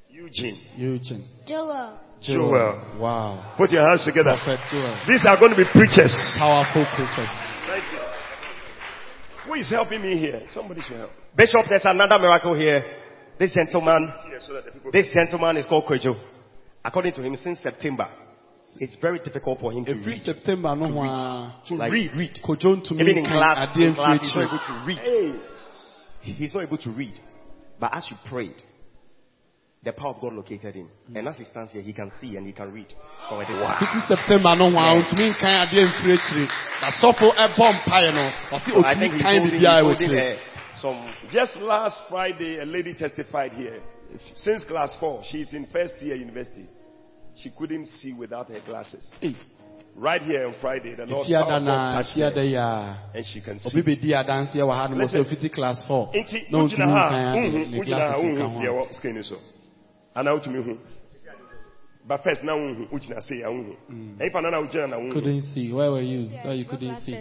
Eugene. 0.09 0.61
Eugene. 0.77 1.25
Joel. 1.47 1.99
Joel. 2.23 2.81
Wow. 2.99 3.53
Put 3.57 3.71
your 3.71 3.87
hands 3.87 4.05
together. 4.05 4.37
Prophet 4.43 4.61
Joel. 4.71 4.97
These 5.07 5.27
are 5.27 5.37
going 5.39 5.51
to 5.51 5.57
be 5.57 5.69
preachers. 5.73 6.15
Powerful 6.39 6.87
preachers. 6.95 7.29
Thank 7.69 7.85
you. 7.93 8.06
Who 9.57 9.63
is 9.63 9.71
helping 9.71 10.03
me 10.03 10.19
here? 10.19 10.43
Somebody 10.53 10.83
should 10.83 10.99
help. 10.99 11.11
Bishop, 11.35 11.65
there's 11.71 11.87
another 11.87 12.19
miracle 12.19 12.53
here. 12.55 12.85
This 13.39 13.55
gentleman, 13.55 14.13
Here 14.29 14.39
so 14.41 14.53
that 14.53 14.65
the 14.67 14.91
this 14.93 15.09
gentleman 15.15 15.57
is 15.57 15.65
called 15.65 15.87
Kwejo. 15.87 16.15
According 16.85 17.15
to 17.15 17.23
him, 17.23 17.39
since 17.43 17.59
September, 17.63 18.07
it's 18.79 18.97
very 19.01 19.19
difficult 19.19 19.59
for 19.61 19.73
him 19.73 19.87
to 19.87 19.93
Every 19.93 20.05
read. 20.13 20.23
September 20.23 20.77
no 20.77 20.93
one 20.95 21.53
To 21.69 21.77
read. 21.91 22.11
read. 22.19 22.39
kojon 22.47 22.85
to 22.85 22.95
Even 22.97 23.07
me 23.07 23.19
in 23.21 23.25
class, 23.25 23.75
in 23.79 23.95
class 23.95 24.21
he's 24.21 24.35
not 24.37 24.45
able 24.45 24.59
to 24.59 24.85
read. 24.87 24.99
Hey. 24.99 26.33
He's 26.35 26.53
not 26.55 26.63
able 26.65 26.79
to 26.79 26.91
read. 26.91 27.19
But 27.81 27.95
as 27.95 28.05
you 28.11 28.17
prayed, 28.29 28.63
the 29.87 29.93
power 29.93 30.11
of 30.15 30.21
God 30.21 30.33
located 30.35 30.75
him. 30.75 30.89
And 31.15 31.29
as 31.29 31.39
he 31.39 31.45
stands 31.45 31.71
here, 31.71 31.81
he 31.81 31.93
can 31.93 32.11
see 32.21 32.37
and 32.37 32.45
he 32.47 32.53
can 32.53 32.73
read. 32.73 32.93
from 33.29 33.39
a 33.41 33.47
distance. 33.47 33.79
Fifty 33.79 34.01
September 34.15 34.53
no 34.59 34.67
one 34.75 34.99
ontumi 34.99 35.31
nkan 35.31 35.53
ade 35.63 35.81
mfiri 35.87 36.19
akyire. 36.19 36.49
Asɔfo 36.83 37.31
ɛbɔ 37.45 37.67
mpae 37.79 38.11
no 38.15 38.25
ɔsi 38.51 38.71
So 38.75 38.85
I 38.85 38.95
think 38.99 39.15
otumi 39.15 39.17
he's 39.17 39.23
kan 39.23 39.33
holding, 39.33 39.45
bibi 39.47 39.59
he's 39.59 39.67
a 39.67 39.71
ɛwɔ 39.71 39.83
holding 39.87 40.11
akyire. 40.11 40.35
uh, 40.35 40.81
some 40.83 41.15
Just 41.31 41.57
last 41.57 42.03
Friday, 42.11 42.59
a 42.59 42.65
lady 42.67 42.95
testified 42.95 43.53
here. 43.53 43.81
Since 44.35 44.65
class 44.65 44.97
four, 44.99 45.23
she's 45.25 45.53
in 45.55 45.67
first 45.73 45.95
year 46.03 46.17
university. 46.17 46.67
She 47.37 47.51
couldn't 47.51 47.87
see 47.87 48.13
without 48.13 48.49
her 48.51 48.61
glasses. 48.67 49.07
Hey, 49.21 49.35
Right 49.99 50.21
here 50.23 50.47
on 50.47 50.55
Friday, 50.61 50.95
the 50.95 51.07
Lord 51.07 51.27
Efiada 51.27 51.41
power 51.47 51.57
of 51.57 51.65
God 51.65 51.65
na 51.65 51.95
touched 52.03 52.17
efiada 52.19 52.37
her, 52.37 52.45
yi 52.45 52.55
a 52.57 52.99
and 53.15 53.25
she 53.25 53.41
can 53.41 53.55
obi 53.55 53.81
see. 53.81 53.83
bedi 53.83 54.13
adanseɛ 54.13 54.61
wɔ 54.61 54.73
ha 54.75 54.87
no 54.89 54.97
mo 54.97 55.03
Listen. 55.03 55.25
sɛ 55.25 55.27
ofiti 55.27 55.51
class 55.51 55.83
four. 55.89 56.11
Nti, 56.13 56.51
Na 56.51 56.59
wogyina 56.59 56.85
ontumi 56.85 57.01
ha, 57.01 57.09
nkan 57.09 57.33
ade 57.33 57.49
unhu, 57.49 57.71
ne 57.71 57.79
wogyina 57.79 57.99
ha, 57.99 58.09
glasses 58.09 58.25
nka 58.25 58.45
unhu 58.45 58.53
ho 58.53 58.61
deɛ 58.61 58.67
a. 58.67 58.73
ɛwɔ 58.73 58.93
screen 58.95 59.23
so. 59.23 59.37
Ana 60.17 60.31
wotumi 60.33 60.65
hu. 60.65 60.79
But 62.09 62.23
first, 62.23 62.43
na 62.43 62.55
unhu, 62.55 62.89
wogyina 62.91 63.21
sei, 63.21 63.43
a 63.43 63.51
unhu. 63.51 63.75
Ɛyi 64.19 64.33
pa 64.33 64.41
na 64.41 64.51
na 64.51 64.61
wogyina 64.61 64.89
na 64.89 64.97
unhu. 64.97 65.13
Couldn't 65.13 65.43
see. 65.43 65.73
Where 65.73 65.91
were 65.91 66.01
you? 66.01 66.29
Where 66.45 66.55
you 66.55 66.65
couldn't 66.65 67.03
see. 67.05 67.13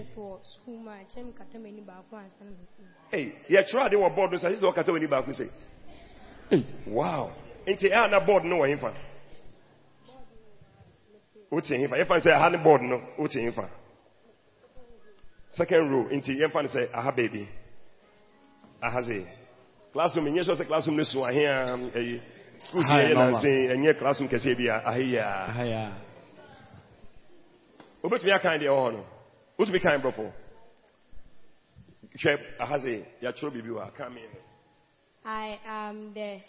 Hey, 3.12 3.34
yɛtwerɛ 3.50 3.86
ade 3.88 3.96
wɔ 3.96 4.16
board 4.16 4.32
no 4.32 4.38
a, 4.38 4.52
sɛ 4.52 4.62
wɔkata 4.62 4.90
w'ani 4.90 5.10
baako 5.10 5.34
sei. 5.36 5.50
Wow. 6.88 7.32
Nti 7.68 7.90
ɛha 7.92 8.12
na 8.12 8.20
board 8.26 8.46
no 8.46 8.58
wɔ 8.58 8.78
hemfa? 8.78 8.94
Wote 11.52 11.66
hemfa? 11.66 11.98
Yɛfa 11.98 12.22
sɛ 12.22 12.32
ɛha 12.32 12.52
ne 12.52 12.58
board 12.64 12.82
no, 12.84 13.02
wote 13.18 13.32
hemfa? 13.34 13.70
Second 15.50 15.90
row. 15.90 16.06
Nti 16.12 16.40
yɛmfa 16.40 16.62
no 16.64 16.70
sɛ 16.70 16.90
aha 16.94 17.12
baabi. 17.12 17.48
Aha 18.84 19.02
sei. 19.02 19.26
Classroom, 19.94 20.28
nyɛ 20.28 20.44
sɛ 20.44 20.68
classroom 20.68 20.98
no 20.98 21.04
so 21.04 21.24
ahe 21.26 21.44
a 21.46 21.76
ɛyi. 21.76 22.22
School 22.60 22.84
si 22.84 22.92
Aha 22.92 23.02
eh, 23.02 23.04
yɛ 23.04 23.08
ɛyɛ 23.10 23.14
normal. 23.14 23.32
nanse, 23.32 23.52
ɛnyɛ 23.74 23.98
classroom 24.00 24.30
kɛseɛ 24.30 24.58
bi 24.58 24.68
a 24.68 24.78
ahe 24.86 25.02
ah, 25.02 25.12
yɛ 25.14 25.20
a. 25.22 25.50
aha 25.50 25.64
ya. 25.64 25.92
Wobɛtumi 28.04 28.34
akan 28.36 28.60
deɛ 28.60 28.68
ɛwɔ 28.70 28.82
hɔ 28.86 28.94
no. 28.94 29.06
Wotumi 29.58 29.82
kan 29.82 30.02
borɔfo. 30.02 30.32
Hwɛ 32.16 32.40
aha 32.60 32.78
sei, 32.80 33.06
yɛatwerɛ 33.22 33.52
biribi 33.52 33.70
wɔ 33.70 33.84
ha. 33.84 33.90
Ka 33.92 34.10
me. 34.10 34.22
I 35.26 35.60
am 35.66 36.14
the 36.14 36.40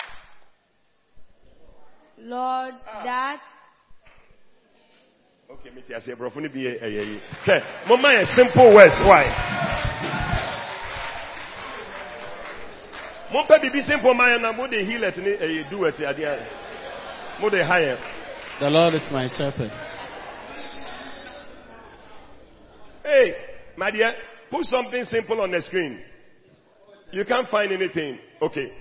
Lord 2.19 2.75
ah. 2.89 3.03
that 3.05 3.41
Okay, 5.49 5.71
me 5.71 5.83
tia 5.83 5.99
sɛ 5.99 6.17
borɔfo 6.19 6.43
no 6.43 6.49
bi 6.49 6.67
eh, 6.67 6.79
eh, 6.81 6.89
yɛ 6.91 7.01
ɛyɛ 7.01 7.07
yi. 7.07 7.21
Hwɛ, 7.45 7.89
momma 7.89 8.09
yɛ 8.09 8.27
simple 8.35 8.75
words. 8.75 9.01
Why? 9.07 9.86
Mompɛ 13.33 13.59
biribi 13.61 13.83
simple 13.83 14.15
ma 14.15 14.29
yɛ 14.29 14.41
na 14.41 14.53
mode 14.53 14.75
heal 14.75 15.03
it 15.05 15.17
ne 15.19 15.31
eh, 15.31 15.39
ɛyɛ 15.39 15.71
do 15.71 15.85
it 15.85 15.97
adeɛ 15.97 17.41
mode 17.41 17.61
ha 17.63 17.77
yɛ 17.79 17.99
The 18.59 18.71
Lord 18.71 18.95
is 18.95 19.11
my 19.13 19.27
shepherd. 19.29 19.71
hey 23.05 23.35
my 23.77 23.91
dear 23.91 24.15
put 24.51 24.65
something 24.65 25.05
simple 25.05 25.41
on 25.41 25.51
the 25.51 25.61
screen. 25.61 26.03
You 27.13 27.25
can't 27.25 27.49
find 27.49 27.71
anything. 27.73 28.19
Okay. 28.43 28.73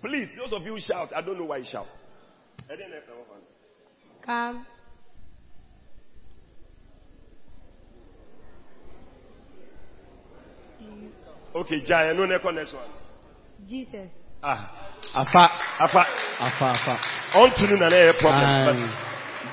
Please 0.00 0.28
those 0.36 0.52
of 0.52 0.62
you 0.62 0.74
who 0.74 0.80
shout 0.80 1.08
i 1.14 1.20
don't 1.22 1.38
know 1.38 1.46
why 1.46 1.58
you 1.58 1.64
shout. 1.64 1.86
I 2.70 2.76
didn't 2.76 2.90
know. 2.90 2.98
come. 4.24 4.66
Okay 11.54 11.76
jai 11.86 12.12
no 12.12 12.26
next 12.26 12.44
one 12.44 12.56
next 12.56 12.74
one 12.74 13.03
Jesus. 13.68 14.10
ah 14.42 14.70
Afa. 15.14 15.44
afa 15.84 16.02
Afa, 16.40 16.64
afa. 16.76 16.94
on 17.38 17.50
to 17.56 17.66
no 17.68 17.76
na 17.76 17.88
na 17.88 17.96
ɛyɛ 17.96 18.18
problem 18.20 18.48
but 18.66 18.76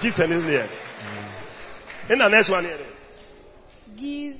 jesus 0.01 0.19
is 0.31 0.43
there 0.45 0.69
in 2.09 2.17
the 2.19 2.27
next 2.29 2.49
one 2.49 2.63
here 2.65 2.77
Give 3.99 4.35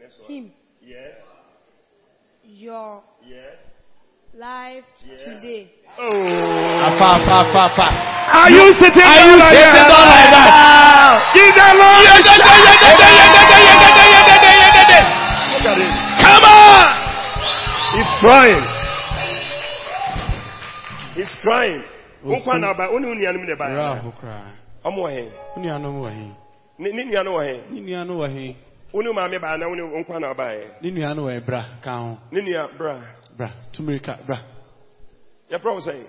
next 0.00 0.18
one 0.20 0.28
him 0.30 0.50
yes 0.82 1.16
your 2.44 3.02
yes 3.26 3.58
life 4.34 4.84
Yes. 5.06 5.20
today. 5.26 5.70
oh 5.98 6.10
Afa, 6.88 7.04
afa, 7.18 7.34
afa, 7.44 7.60
afa. 7.72 7.86
Are 8.30 8.50
you 8.50 8.72
sitting 8.78 9.02
Are 9.02 9.20
you 9.26 9.34
down 9.34 9.42
like 9.42 9.58
sitting 9.58 9.74
that? 9.74 9.90
down 9.90 10.06
like 10.06 10.30
that? 10.30 10.50
Give 11.34 11.50
the 11.50 11.68
Lord 11.74 12.06
a 12.06 12.16
shout. 12.22 12.46
Look 15.50 15.66
at 15.66 15.76
him. 15.76 15.90
Come 16.22 16.44
on! 16.46 16.99
He's 17.90 18.06
crying. 18.22 18.64
He's 21.14 21.34
crying. 21.42 21.82
Nkwa 22.24 22.58
na 22.58 22.70
aba, 22.70 22.88
oni 22.90 23.06
uni 23.06 23.26
anum 23.26 23.44
ne 23.44 23.54
ba. 23.56 23.68
Ra 23.68 23.94
ho 23.94 24.12
kra. 24.12 24.52
Omo 24.84 25.02
wɔ 25.02 25.10
he? 25.10 25.22
Wo 25.56 25.62
nuanom 25.62 26.00
wɔ 26.00 26.10
he? 26.10 26.30
Ne 26.78 26.92
ne 26.92 27.04
nua 27.04 27.24
no 27.24 27.32
wɔ 27.32 27.42
he? 27.46 27.74
Ne 27.74 27.80
nua 27.80 28.06
no 28.06 28.14
wɔ 28.14 28.28
he? 28.30 28.56
Oni 28.94 29.12
maame 29.12 29.40
ba 29.40 29.58
na 29.58 29.66
oni 29.66 29.82
nkwa 29.82 30.20
na 30.20 30.30
aba 30.30 30.50
he. 30.50 30.64
Ne 30.82 30.90
nua 30.90 31.16
no 31.16 31.22
wɔ 31.24 31.34
he 31.34 31.40
bra 31.40 31.64
ka 31.82 31.98
ho. 31.98 32.18
Ne 32.30 32.40
nua 32.40 32.68
bra. 32.78 33.00
Bra, 33.36 33.50
tumirika, 33.72 34.18
bra. 34.24 34.38
Yɛ 35.50 35.60
pro 35.60 35.78
sɛ. 35.78 36.06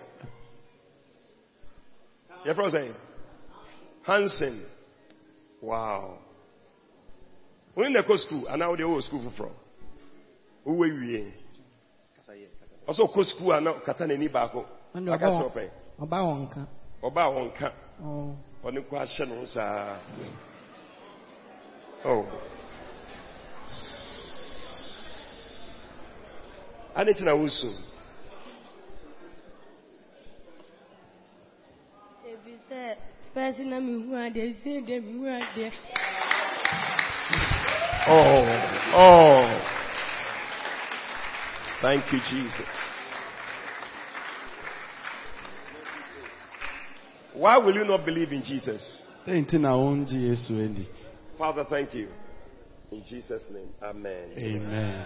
Yɛ 2.45 2.53
pro 2.53 2.70
sɛ. 2.70 2.94
Hansen. 4.03 4.66
Wow. 5.62 6.18
Oni 7.76 7.90
na 7.90 8.02
kɔ 8.02 8.18
school 8.20 8.48
ana 8.49 8.70
wo 8.70 8.76
de 8.76 8.84
wo 8.84 8.99
school 8.99 9.22
foforɔ. 9.22 9.52
wowɔ 10.66 11.40
wie 12.34 12.48
ɔsɛ 12.88 13.02
ɔkɔ 13.08 13.24
sukuu 13.26 13.52
a 13.53 13.62
na 13.62 13.74
kata 13.86 14.06
n'ani 14.08 14.28
baako 14.30 14.66
Ɛnna 14.95 15.14
aka 15.14 15.26
ɔba 15.28 15.32
sɛ 15.38 15.44
wɔn- 15.44 15.52
ɔpɛ 15.52 15.64
ɔba 16.02 16.18
wɔn 16.26 16.40
nka. 16.48 16.62
ɔbaa 17.03 17.28
wɔn 17.34 17.52
ka 17.53 17.70
Ɔɔ. 18.03 18.36
ɔne 18.64 18.80
kɔ 18.90 18.95
ahyɛ 19.02 19.26
no 19.28 19.36
ho 19.36 19.45
saa 19.45 19.98
oh. 22.06 22.26
ade 26.95 27.10
nti 27.14 27.24
na 27.24 27.34
wosu 27.36 27.70
ebi 32.28 32.53
sɛ 32.70 32.95
fɛsi 33.36 33.64
na 33.66 33.80
mi 33.80 33.94
hu 34.03 34.12
adeɛ 34.16 34.56
si 34.64 34.82
de 34.82 34.99
mi 34.99 35.20
hu 35.20 35.26
adeɛ. 35.28 35.72
Oh, 38.08 38.44
oh. 38.98 39.61
Thank 41.82 42.14
you, 42.14 42.20
Jesus. 42.30 42.68
Why 47.34 47.58
will 47.58 47.74
you 47.74 47.86
not 47.86 48.06
believe 48.06 48.32
in 48.32 48.44
Jesus? 48.44 49.02
Sɛ 49.26 49.45
nti 49.45 49.60
na 49.60 49.72
wongye 49.76 50.30
Yesu 50.30 50.53
adi. 50.64 50.88
Father, 51.38 51.64
thank 51.64 51.94
you. 51.94 52.08
In 52.91 53.03
Jesus' 53.10 53.45
name, 53.52 53.70
Amen. 53.82 54.32
Amen. 54.38 55.06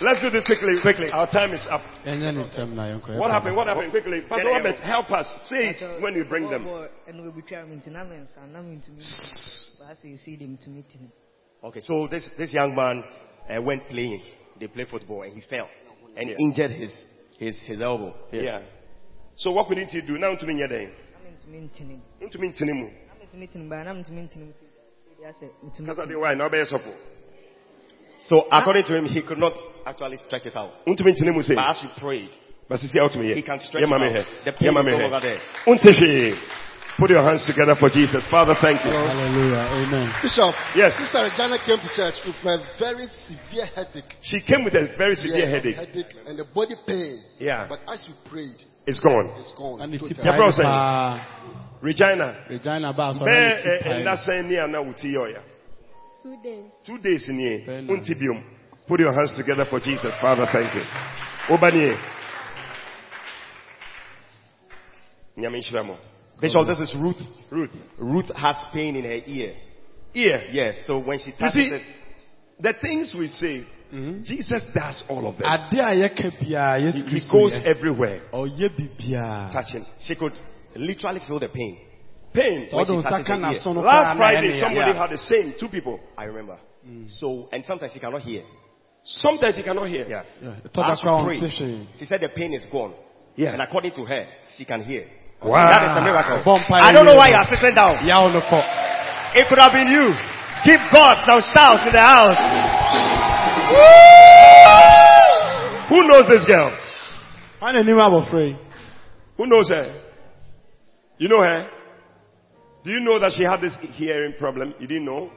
Let's 0.00 0.20
do 0.22 0.30
this 0.30 0.44
quickly, 0.44 0.74
quickly. 0.82 1.10
Our 1.10 1.30
time 1.30 1.52
is 1.52 1.66
up. 1.70 1.80
Ɛnyɛ 2.04 2.34
ne 2.34 2.44
nsɛm 2.44 2.72
na 2.74 2.82
yɛnkɔ. 2.94 3.18
What 3.18 3.30
happened? 3.30 3.56
What 3.56 3.66
happened? 3.66 3.90
Quickly. 3.90 4.22
Pastor 4.22 4.48
Robert, 4.48 4.78
help 4.80 5.10
us. 5.12 5.26
Say 5.48 5.70
it 5.70 6.02
when 6.02 6.14
you 6.14 6.24
bring 6.24 6.48
them. 6.48 6.64
ɛna 6.64 7.20
obitwa 7.20 7.68
mi 7.68 7.76
nti 7.76 7.90
na 7.90 8.04
mi 8.04 8.16
nsa 8.16 8.48
na 8.50 8.62
mi 8.62 8.76
ntumi 8.76 8.98
baasa 9.80 10.08
esi 10.08 10.38
de 10.38 10.46
mi 10.46 10.56
tumi 10.56 10.82
ti 10.88 10.98
mi. 10.98 11.08
Okay, 11.62 11.80
so 11.80 12.08
this, 12.10 12.28
this 12.38 12.52
young 12.52 12.74
man 12.74 13.04
uh, 13.50 13.60
went 13.62 13.86
playing. 13.88 14.22
They 14.60 14.66
played 14.68 14.88
football 14.88 15.22
and 15.22 15.32
he 15.32 15.40
fell 15.48 15.68
and 16.16 16.28
Yeah. 16.30 16.36
injured 16.38 16.70
his, 16.72 16.92
his, 17.38 17.56
his 17.66 17.80
elbow. 17.82 18.14
here. 18.30 18.44
Yeah. 18.44 18.62
So 19.36 19.50
what 19.50 19.68
we 19.68 19.76
need 19.76 19.88
to 19.88 20.00
do 20.02 20.16
now 20.18 20.34
to 20.36 20.46
me 20.46 20.54
na 20.54 20.66
mi 20.68 20.88
ntumi 21.34 21.58
ntini 21.68 22.00
mu 22.20 22.28
To 22.30 22.38
me 22.38 22.48
ntinimu. 22.48 22.86
na 23.08 23.14
mi 23.18 23.26
ntumi 23.26 23.48
tini 23.50 23.64
mu 23.64 23.70
baa 23.70 23.82
na 23.84 23.92
mi 23.94 24.00
ntumi 24.02 24.22
ntini 24.28 24.44
mu 24.46 24.52
si 24.52 24.64
ɛdi 25.10 25.24
asɛ 25.26 25.46
ntumi 25.66 25.86
Kasa 25.86 26.02
de 26.02 26.08
tini. 26.08 26.20
why 26.20 26.34
now 26.34 26.48
be 26.48 26.64
support. 26.64 26.96
So 28.22 28.46
according 28.52 28.84
to 28.84 28.96
him, 28.96 29.06
he 29.06 29.20
could 29.22 29.38
not 29.38 29.52
actually 29.86 30.16
stretch 30.18 30.46
it 30.46 30.56
out. 30.56 30.70
Ntumi 30.86 31.12
ntinimu. 31.12 31.42
But 31.54 31.58
as 31.68 31.82
we 31.82 31.88
prayed, 32.00 32.30
But 32.68 32.80
see 32.80 32.98
out 32.98 33.12
to 33.12 33.18
me 33.18 33.26
here. 33.26 33.34
He 33.36 33.42
can 33.42 33.60
stretch 33.60 33.82
yeah, 33.82 33.86
it 33.86 33.90
mommy 33.90 34.18
out. 34.18 34.24
The 34.44 34.52
pain 34.52 34.72
mommy 34.72 34.92
is 34.92 34.98
no 34.98 35.08
longer 35.08 35.20
there. 35.20 35.40
Untefe. 36.94 36.98
Put 36.98 37.10
your 37.10 37.22
hands 37.22 37.44
together 37.46 37.74
for 37.78 37.90
Jesus. 37.90 38.24
Father, 38.30 38.54
thank 38.60 38.84
you. 38.84 38.90
Hallelujah. 38.90 39.66
Amen. 39.82 40.12
Bishop, 40.22 40.54
Yes. 40.76 40.92
Sister 40.98 41.24
Regina 41.24 41.58
came 41.64 41.78
to 41.78 41.90
church 41.94 42.14
with 42.26 42.36
a 42.46 42.58
very 42.78 43.06
severe 43.26 43.66
headache. 43.66 44.14
She 44.22 44.40
came 44.40 44.64
with 44.64 44.74
a 44.74 44.94
very 44.96 45.14
severe 45.16 45.44
Yes, 45.46 45.48
headache. 45.50 45.76
headache 45.76 46.14
and 46.26 46.40
a 46.40 46.44
body 46.44 46.74
pain. 46.86 47.20
Yeah. 47.38 47.66
But 47.68 47.80
as 47.88 48.04
you 48.08 48.14
prayed, 48.30 48.62
It's 48.86 49.00
gone. 49.00 49.26
it's 49.40 49.52
gone. 49.58 49.80
And 49.82 49.94
it's 49.94 50.02
totally. 50.02 50.24
Yeah, 50.24 50.36
bro, 50.36 50.50
say- 50.50 50.62
paa. 50.62 51.26
Regina. 51.82 52.44
Regina 52.48 52.92
ba 52.92 53.12
asɔre 53.12 53.26
Bɛɛ 53.26 53.42
ne 53.42 53.62
ti 53.62 53.68
ɛ 53.68 53.82
paa. 53.82 53.90
ɛnna 53.90 54.14
sɛn 54.26 54.44
ni 54.48 54.56
ana 54.58 54.78
wuti 54.78 55.08
yɛ 55.12 55.18
ɔya. 55.18 55.42
two 56.22 56.36
days. 56.42 56.72
Two 56.86 56.98
days 56.98 57.28
in 57.28 57.38
here. 57.38 57.58
Bɛɛ 57.66 57.86
na. 57.86 57.92
Unti 57.92 58.14
biom. 58.14 58.42
Put 58.86 59.00
your 59.00 59.12
hands 59.12 59.36
together 59.36 59.64
for 59.66 59.80
Jesus. 59.80 60.14
Father, 60.20 60.46
thank 60.52 60.72
you. 60.74 60.82
Obanie. 61.48 61.98
Nyame 65.36 65.58
nhyira 65.60 65.84
mo. 65.84 65.96
Bishop, 66.44 66.66
this 66.66 66.80
is 66.90 66.94
Ruth. 66.96 67.20
Ruth. 67.50 67.70
Ruth 67.98 68.30
has 68.36 68.56
pain 68.72 68.96
in 68.96 69.04
her 69.04 69.20
ear. 69.26 69.54
Ear. 70.14 70.44
Yes, 70.52 70.84
so 70.86 70.98
when 71.00 71.18
she 71.18 71.32
touches 71.32 71.54
see, 71.54 71.68
it, 71.68 71.82
the 72.60 72.72
things 72.80 73.14
we 73.18 73.26
say, 73.28 73.64
Mhm. 73.92 74.24
Jesus 74.24 74.64
does 74.74 75.04
all 75.08 75.26
of 75.28 75.36
them. 75.38 75.46
Ade 75.46 75.78
a 75.80 76.08
yɛka 76.08 76.30
biara 76.40 76.78
He, 76.80 76.86
Yesu 76.86 77.08
he 77.08 77.16
Kristo 77.16 77.32
goes 77.32 77.60
everywhere. 77.64 78.20
Touching. 79.52 79.84
she 80.00 80.14
could 80.14 80.32
literally 80.76 81.20
feel 81.20 81.38
the 81.38 81.48
pain. 81.48 81.78
Pain. 82.32 82.68
Sɛ 82.68 82.74
ɔde 82.74 82.86
she 82.86 82.92
nsa 82.92 83.10
touches 83.10 83.26
her 83.28 83.34
ear. 83.34 83.40
n'aso 83.40 83.74
no 83.74 83.80
Last 83.80 84.16
Friday, 84.16 84.60
somebody 84.60 84.90
nea- 84.92 84.98
had 84.98 85.10
the 85.10 85.18
same. 85.18 85.52
Two 85.58 85.68
people. 85.68 86.00
I 86.18 86.24
remember. 86.24 86.58
So, 87.06 87.48
and 87.52 87.64
sometimes 87.64 87.92
she 87.92 87.98
cannot 88.00 88.22
hear. 88.22 88.42
Sometimes 89.04 89.56
you 89.56 89.64
cannot 89.64 89.86
hear. 89.88 90.06
Yeah. 90.08 90.22
Yeah, 90.42 90.48
ɛtɔ 90.66 90.72
da 90.72 90.90
As 90.92 91.00
koraa 91.00 91.26
we 91.26 91.38
ɔnte 91.38 91.38
prayed, 91.40 91.86
she 91.98 92.04
said 92.06 92.20
the 92.20 92.28
pain 92.28 92.52
is 92.54 92.64
gone. 92.66 92.94
Yeah. 93.36 93.52
And 93.52 93.62
according 93.62 93.92
to 93.92 94.04
her, 94.04 94.26
she 94.56 94.64
can 94.64 94.82
hear. 94.84 95.06
Wow. 95.42 95.66
That 95.66 95.82
is 95.82 95.92
a 95.98 96.02
miracle. 96.04 96.38
I 96.78 96.92
don't 96.92 97.04
know 97.04 97.16
why 97.16 97.28
you 97.28 97.36
are 97.36 97.48
sitting 97.48 97.74
down. 97.74 98.06
Yaw 98.06 98.32
no 98.32 98.40
kɔ. 98.40 98.60
It 99.34 99.48
could 99.48 99.58
have 99.58 99.72
been 99.72 99.88
you. 99.90 100.14
Give 100.64 100.80
God 100.92 101.20
some 101.26 101.42
shouts 101.42 101.84
in 101.86 101.92
the 101.92 102.00
house. 102.00 102.38
Who 105.88 106.08
knows 106.08 106.26
this 106.30 106.46
girl? 106.46 106.72
I 107.60 107.72
don't 107.72 107.82
anim 107.82 107.96
abɔfra 107.96 108.48
yi? 108.48 108.58
Who 109.36 109.46
knows 109.46 109.68
her? 109.68 110.00
You 111.18 111.28
know 111.28 111.40
her? 111.40 111.68
Do 112.84 112.90
you 112.90 113.00
know 113.00 113.18
that 113.18 113.32
she 113.36 113.44
had 113.44 113.60
this 113.60 113.76
hearing 113.92 114.34
problem? 114.38 114.74
You 114.78 114.86
didn't 114.86 115.04
know? 115.04 115.30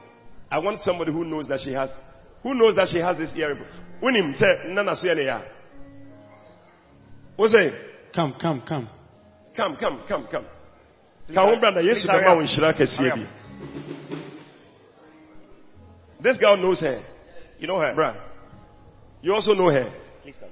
I 0.50 0.58
want 0.58 0.80
somebody 0.82 1.12
who 1.12 1.24
knows 1.24 1.48
that 1.48 1.60
she 1.64 1.72
has. 1.72 1.90
Who 2.42 2.54
knows 2.54 2.76
that 2.76 2.88
she 2.92 3.00
has 3.00 3.16
this 3.16 3.32
hearing 3.34 3.56
problem? 3.56 3.84
Unim 4.02 4.34
say 4.38 4.46
nana 4.68 4.94
ya. 5.22 5.42
What's 7.36 7.54
it? 7.54 7.74
Come, 8.14 8.34
come, 8.40 8.62
come. 8.66 8.88
Come, 9.58 9.74
come, 9.74 10.02
come, 10.06 10.26
come. 10.30 10.46
Ka 11.34 11.42
ho 11.42 11.58
brother 11.58 11.82
Yesu 11.82 12.06
Please 12.06 12.06
hurry 12.06 12.22
bema 12.22 12.30
up. 12.30 12.36
wo 12.38 12.42
nhyira 12.44 12.70
kɛseɛ 12.78 13.10
bi. 13.16 13.26
This 16.22 16.38
girl 16.38 16.56
knows 16.56 16.80
her. 16.80 17.02
You 17.58 17.66
know 17.66 17.80
her? 17.80 17.92
Bruh. 17.92 18.14
You 19.20 19.34
also 19.34 19.54
know 19.54 19.68
her. 19.68 19.90
Please 20.22 20.38
come. 20.38 20.50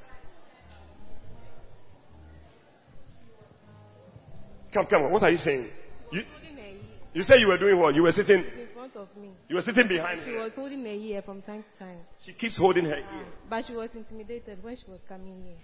Come, 4.75 4.87
come. 4.87 5.11
What 5.13 5.23
are 5.23 5.31
you 5.31 5.39
saying? 5.39 5.71
You, 6.11 6.23
Holding 6.23 6.57
her 6.57 6.67
ear 6.67 6.75
you 7.15 7.23
said 7.23 7.37
you 7.39 7.47
were 7.47 7.59
doing 7.59 7.79
what? 7.79 7.95
You 7.95 8.03
were 8.03 8.13
sitting, 8.13 8.43
in 8.43 8.69
front 8.75 8.97
of 8.97 9.07
me. 9.17 9.31
you 9.49 9.55
were 9.55 9.63
sitting 9.63 9.87
behind 9.87 10.19
me. 10.19 10.25
She 10.27 10.33
her. 10.33 10.43
was 10.43 10.53
holding 10.57 10.83
her 10.83 10.91
ear 10.91 11.23
from 11.23 11.43
time 11.43 11.63
to 11.63 11.79
time. 11.79 11.99
She 12.25 12.33
keeps 12.33 12.59
holding 12.59 12.85
her 12.87 12.97
ear. 12.97 13.07
Ah, 13.09 13.25
but 13.51 13.65
she 13.67 13.73
was 13.73 13.89
intimidated 13.95 14.63
when 14.65 14.75
she 14.75 14.91
was 14.91 15.01
coming 15.09 15.45
here. 15.45 15.63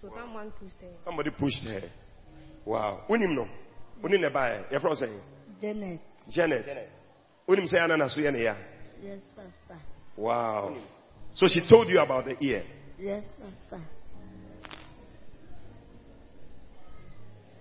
So 0.00 0.10
someone 0.16 0.52
pushed 0.52 0.80
her. 0.80 0.94
Somebody 1.04 1.30
pushed 1.30 1.64
her. 1.64 1.82
Wow. 2.64 3.00
Unim 3.08 3.34
no. 3.34 3.46
Unim 4.02 4.20
ne 4.20 4.28
bae. 4.28 4.64
Your 4.70 4.80
friend 4.80 4.98
saying. 4.98 5.20
Janet. 5.60 6.00
Janet. 6.30 6.88
Unim 7.48 7.66
say 7.66 7.78
anana 7.78 8.08
so 8.08 8.20
yene 8.20 8.42
ya. 8.42 8.54
Yes, 9.02 9.22
Pastor. 9.36 9.80
Wow. 10.16 10.76
So 11.34 11.46
she 11.46 11.60
told 11.68 11.88
you 11.88 12.00
about 12.00 12.24
the 12.24 12.36
ear. 12.44 12.62
Yes, 12.98 13.24
Pastor. 13.40 13.82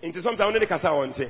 Into 0.01 0.21
sometimes 0.21 0.53
only 0.53 0.65
kasa 0.67 0.89
wonte. 0.89 1.29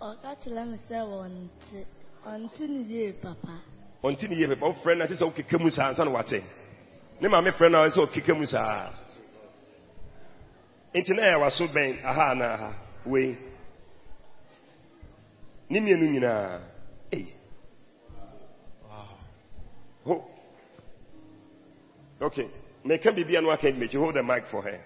Ọka 0.00 0.36
kyerɛ 0.42 0.70
me 0.70 0.78
sɛ 0.88 0.98
wɔnte 1.00 1.86
ɔnte 2.26 2.68
ne 2.68 2.82
yie 2.88 3.12
papa. 3.12 3.62
Onti 4.02 4.28
ni 4.28 4.36
ye 4.36 4.46
pe. 4.46 4.72
friend 4.82 4.98
na 4.98 5.06
say 5.06 5.16
okeke 5.16 5.58
mu 5.58 5.70
saa 5.70 5.88
ansa 5.88 6.04
na 6.04 6.10
wate. 6.10 6.42
Ne 7.20 7.28
ma 7.28 7.40
me 7.40 7.50
friend 7.52 7.72
na 7.72 7.88
say 7.88 8.00
okeke 8.00 8.36
mu 8.36 8.44
saa. 8.44 8.92
Nti 10.96 11.12
na 11.14 11.28
ya 11.28 11.38
waso 11.38 11.64
bɛn 11.66 11.98
aha 12.04 12.34
na 12.34 12.46
aha. 12.54 12.70
Wei. 13.06 13.36
Ni 15.68 15.80
mienu 15.80 16.06
nyinaa. 16.10 16.60
Ei. 17.12 17.34
Ho. 20.04 20.30
Okay. 22.20 22.48
Meka 22.84 23.12
biribi 23.12 23.36
anu 23.36 23.50
aka 23.50 23.70
mmechi. 23.72 23.98
Hold 23.98 24.14
the 24.14 24.22
mic 24.22 24.46
for 24.46 24.62
her. 24.62 24.80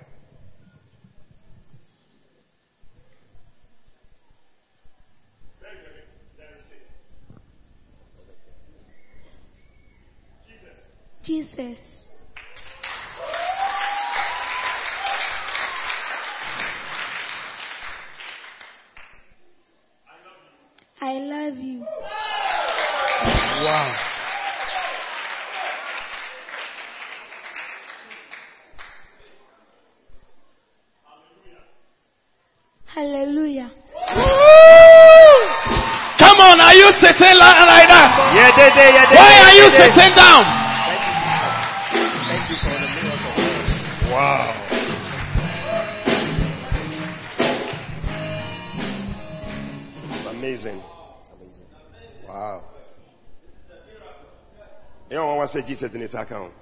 Wow. 55.55 55.63
You 55.63 55.67
know 55.67 55.67
what 55.67 55.67
say 55.67 55.67
Jesus 55.67 55.95
in 55.95 56.01
his 56.01 56.15
account? 56.15 56.53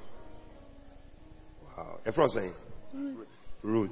Wow. 1.76 2.00
A 2.06 2.12
friend 2.12 2.30
saying? 2.30 2.54
Ruth. 3.62 3.90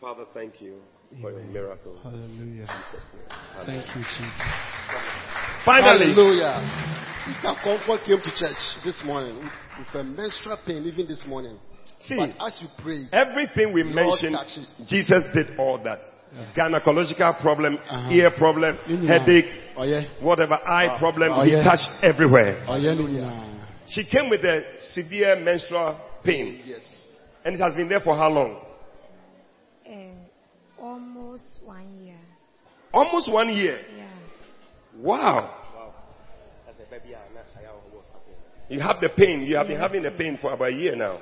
Father, 0.00 0.24
thank 0.32 0.60
you 0.62 0.76
for 1.20 1.32
your 1.32 1.42
miracle. 1.42 1.98
Hallelujah. 2.02 2.66
Jesus' 2.66 3.06
name. 3.14 3.24
Thank 3.66 3.96
you, 3.96 4.02
Jesus. 4.02 4.40
Finally, 5.64 6.14
Hallelujah. 6.14 6.62
Sister 7.26 7.54
Comfort 7.64 8.06
came 8.06 8.20
to 8.20 8.30
church 8.36 8.56
this 8.84 9.02
morning 9.04 9.36
with, 9.36 9.52
with 9.78 9.94
a 9.94 10.04
menstrual 10.04 10.58
pain, 10.64 10.84
even 10.84 11.06
this 11.06 11.24
morning. 11.26 11.58
See, 12.00 12.14
but 12.16 12.30
as 12.46 12.60
you 12.62 12.68
pray, 12.80 13.08
everything 13.12 13.72
we 13.74 13.82
Lord 13.82 14.22
mentioned. 14.22 14.66
Jesus 14.86 15.24
did 15.34 15.58
all 15.58 15.82
that. 15.82 16.00
Gynecological 16.54 17.40
problem, 17.40 17.78
Uh-huh. 17.88 18.10
ear 18.12 18.30
problem, 18.32 18.78
Yeah. 18.86 19.18
headache, 19.18 19.46
Oh 19.76 19.82
yeah. 19.84 20.04
whatever, 20.20 20.54
eye 20.66 20.96
problem, 20.98 21.32
Oh, 21.32 21.42
he 21.42 21.52
yeah. 21.52 21.62
touched 21.64 21.90
everywhere. 22.02 22.64
Oh 22.68 22.76
yeah. 22.76 23.44
She 23.88 24.04
came 24.04 24.28
with 24.28 24.44
a 24.44 24.62
severe 24.92 25.36
menstrual 25.36 25.96
pain, 26.22 26.60
yes. 26.64 26.82
and 27.44 27.54
it 27.54 27.60
has 27.62 27.74
been 27.74 27.88
there 27.88 28.00
for 28.00 28.14
how 28.14 28.28
long? 28.28 28.60
Uh, 29.86 30.82
almost 30.82 31.60
one 31.64 32.04
year. 32.04 32.18
Almost 32.92 33.30
one 33.32 33.48
year. 33.48 33.78
Yeah. 33.96 34.04
Wow. 35.00 35.54
You 38.68 38.80
have 38.80 39.00
the 39.00 39.08
pain. 39.08 39.42
You 39.42 39.56
have 39.56 39.66
been 39.68 39.80
having 39.80 40.02
the 40.02 40.10
pain 40.10 40.36
for 40.40 40.52
about 40.52 40.68
a 40.68 40.72
year 40.72 40.94
now. 40.94 41.20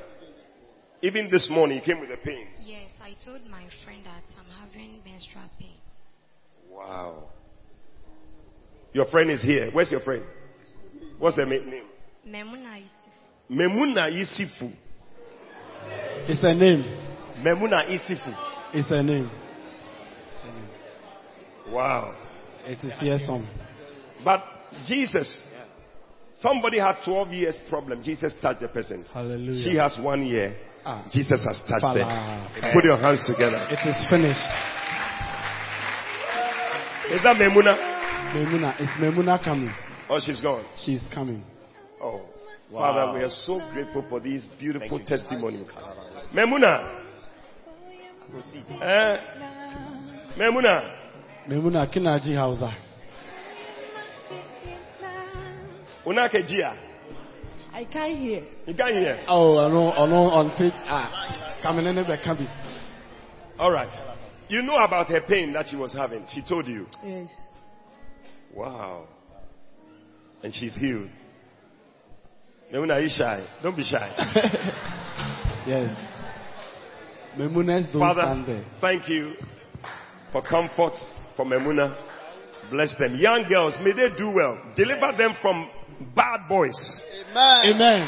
Even 1.03 1.29
this 1.31 1.49
morning, 1.51 1.77
you 1.79 1.83
came 1.85 2.01
with 2.01 2.09
the 2.09 2.17
pain. 2.17 2.47
Yes, 2.65 2.89
I 3.07 3.15
told 3.25 3.47
my 3.49 3.63
friend 3.85 4.05
that 4.05 4.25
I'm 4.37 4.67
having 4.69 4.99
menstrual 5.05 5.45
pain. 5.61 5.77
Wow. 6.69 7.29
Your 8.93 9.07
friend 9.07 9.31
is 9.31 9.41
here. 9.45 9.71
Where's 9.73 9.93
your 9.93 10.01
friend? 10.01 10.25
What's 11.17 11.37
the 11.37 11.47
ma- 11.47 11.53
name? 11.53 11.85
Memuna 12.27 12.81
Yusuf. 12.81 12.99
Memuna 13.49 14.11
Isifu. 14.11 14.73
It's 16.29 16.43
a 16.43 16.53
name. 16.53 16.83
Memuna 17.45 17.87
Isifu. 17.87 18.37
It's 18.75 18.91
a 18.91 19.01
name. 19.05 19.31
It's 20.33 20.43
a 20.45 20.53
name. 20.53 21.75
Wow. 21.75 22.13
It 22.65 22.85
is 22.85 22.93
here 22.99 23.21
some. 23.25 23.49
But 24.25 24.43
Jesus, 24.89 25.47
somebody 26.35 26.81
had 26.81 26.97
12 27.05 27.29
years 27.29 27.57
problem. 27.71 28.03
Jesus 28.03 28.35
touched 28.43 28.63
the 28.63 28.69
person. 28.69 29.07
Hallelujah. 29.15 29.63
She 29.63 29.77
has 29.77 29.97
one 30.03 30.27
year. 30.27 30.57
Ah. 30.89 31.05
Jesus 31.11 31.43
has 31.45 31.59
touched 31.67 31.83
her. 31.83 31.99
Fala. 31.99 32.73
Put 32.73 32.85
your 32.85 32.97
hands 32.97 33.21
together. 33.27 33.59
It 33.69 33.83
is 33.91 34.07
finished. 34.09 34.39
Is 37.11 37.23
that 37.25 37.35
Memuna? 37.35 37.75
Memuna. 38.33 38.75
It's 38.79 38.93
Memuna 39.01 39.43
coming. 39.43 39.75
Oh, 40.09 40.21
she's 40.25 40.41
gone. 40.41 40.65
She's 40.77 41.03
coming. 41.13 41.43
Oh, 42.01 42.21
Father, 42.71 43.13
we 43.15 43.25
are 43.25 43.31
so 43.31 43.61
grateful 43.73 44.07
for 44.09 44.21
these 44.21 44.47
beautiful 44.61 45.01
testimonies. 45.05 45.69
Memuna. 46.33 47.03
Eh? 48.81 49.17
Memuna. 50.39 50.91
Memuna 51.49 51.87
Kinaji 51.93 52.37
Hausa. 52.37 52.73
Unakejia. 56.07 56.86
I 57.77 57.85
can't 57.85 58.17
hear. 58.19 58.43
You 58.67 58.75
can't 58.75 58.95
hear. 58.95 59.23
Oh, 59.29 59.59
I 59.59 59.69
know, 59.69 59.93
I 59.93 60.07
know, 60.07 60.25
on 60.31 60.57
tape. 60.57 60.73
Ah, 60.87 61.59
coming 61.63 61.85
in 61.85 61.95
the 61.97 62.17
cabin. 62.25 62.49
All 63.59 63.71
right. 63.71 63.91
You 64.49 64.63
know 64.63 64.77
about 64.77 65.09
her 65.09 65.21
pain 65.21 65.53
that 65.53 65.67
she 65.69 65.77
was 65.77 65.93
having. 65.93 66.25
She 66.33 66.41
told 66.49 66.67
you. 66.67 66.87
Yes. 67.05 67.29
Wow. 68.55 69.05
And 70.43 70.55
she's 70.55 70.75
healed. 70.77 71.11
Memuna, 72.73 72.93
are 72.95 73.01
you 73.03 73.11
shy? 73.11 73.47
Don't 73.63 73.77
be 73.77 73.83
shy. 73.85 74.73
Yes. 75.67 75.91
Memunas 77.37 77.93
don't 77.93 78.01
Father, 78.01 78.21
stand 78.23 78.47
there. 78.47 78.65
thank 78.81 79.09
you 79.09 79.33
for 80.31 80.41
comfort 80.41 80.93
for 81.37 81.45
Memuna. 81.45 81.97
Bless 82.71 82.95
them. 82.97 83.17
Young 83.19 83.47
girls, 83.49 83.75
may 83.83 83.91
they 83.91 84.17
do 84.17 84.31
well. 84.31 84.59
Deliver 84.77 85.17
them 85.19 85.33
from 85.43 85.69
bad 86.15 86.49
boys. 86.49 86.77
Amen. 87.31 87.75
Amen. 87.75 88.03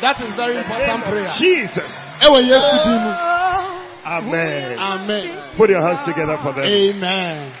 That 0.00 0.20
is 0.20 0.34
very 0.34 0.58
important 0.58 1.04
prayer. 1.04 1.30
Jesus. 1.38 1.90
Ewa 2.22 2.40
Yesu. 2.42 2.88
Amen. 4.04 4.78
Amen. 4.78 5.56
Put 5.56 5.70
your 5.70 5.80
hands 5.86 6.02
together 6.06 6.36
for 6.42 6.52
them. 6.52 6.64
Amen. 6.64 7.52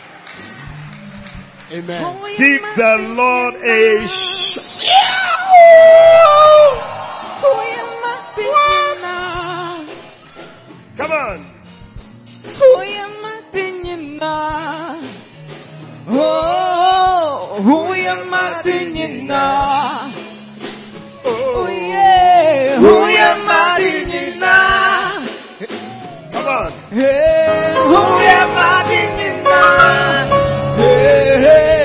Amen. 1.72 2.02
Give 2.36 2.62
the 2.76 2.94
Lord 3.14 3.54
a 3.54 4.06
sh- 4.06 4.82
Come 10.96 11.10
on. 11.12 11.52
Hey, 26.90 27.74
who 27.86 27.94
am 27.94 28.50
I 28.58 28.84
thinking 28.88 29.44
now? 29.44 30.76
Hey, 30.76 31.38
hey. 31.48 31.81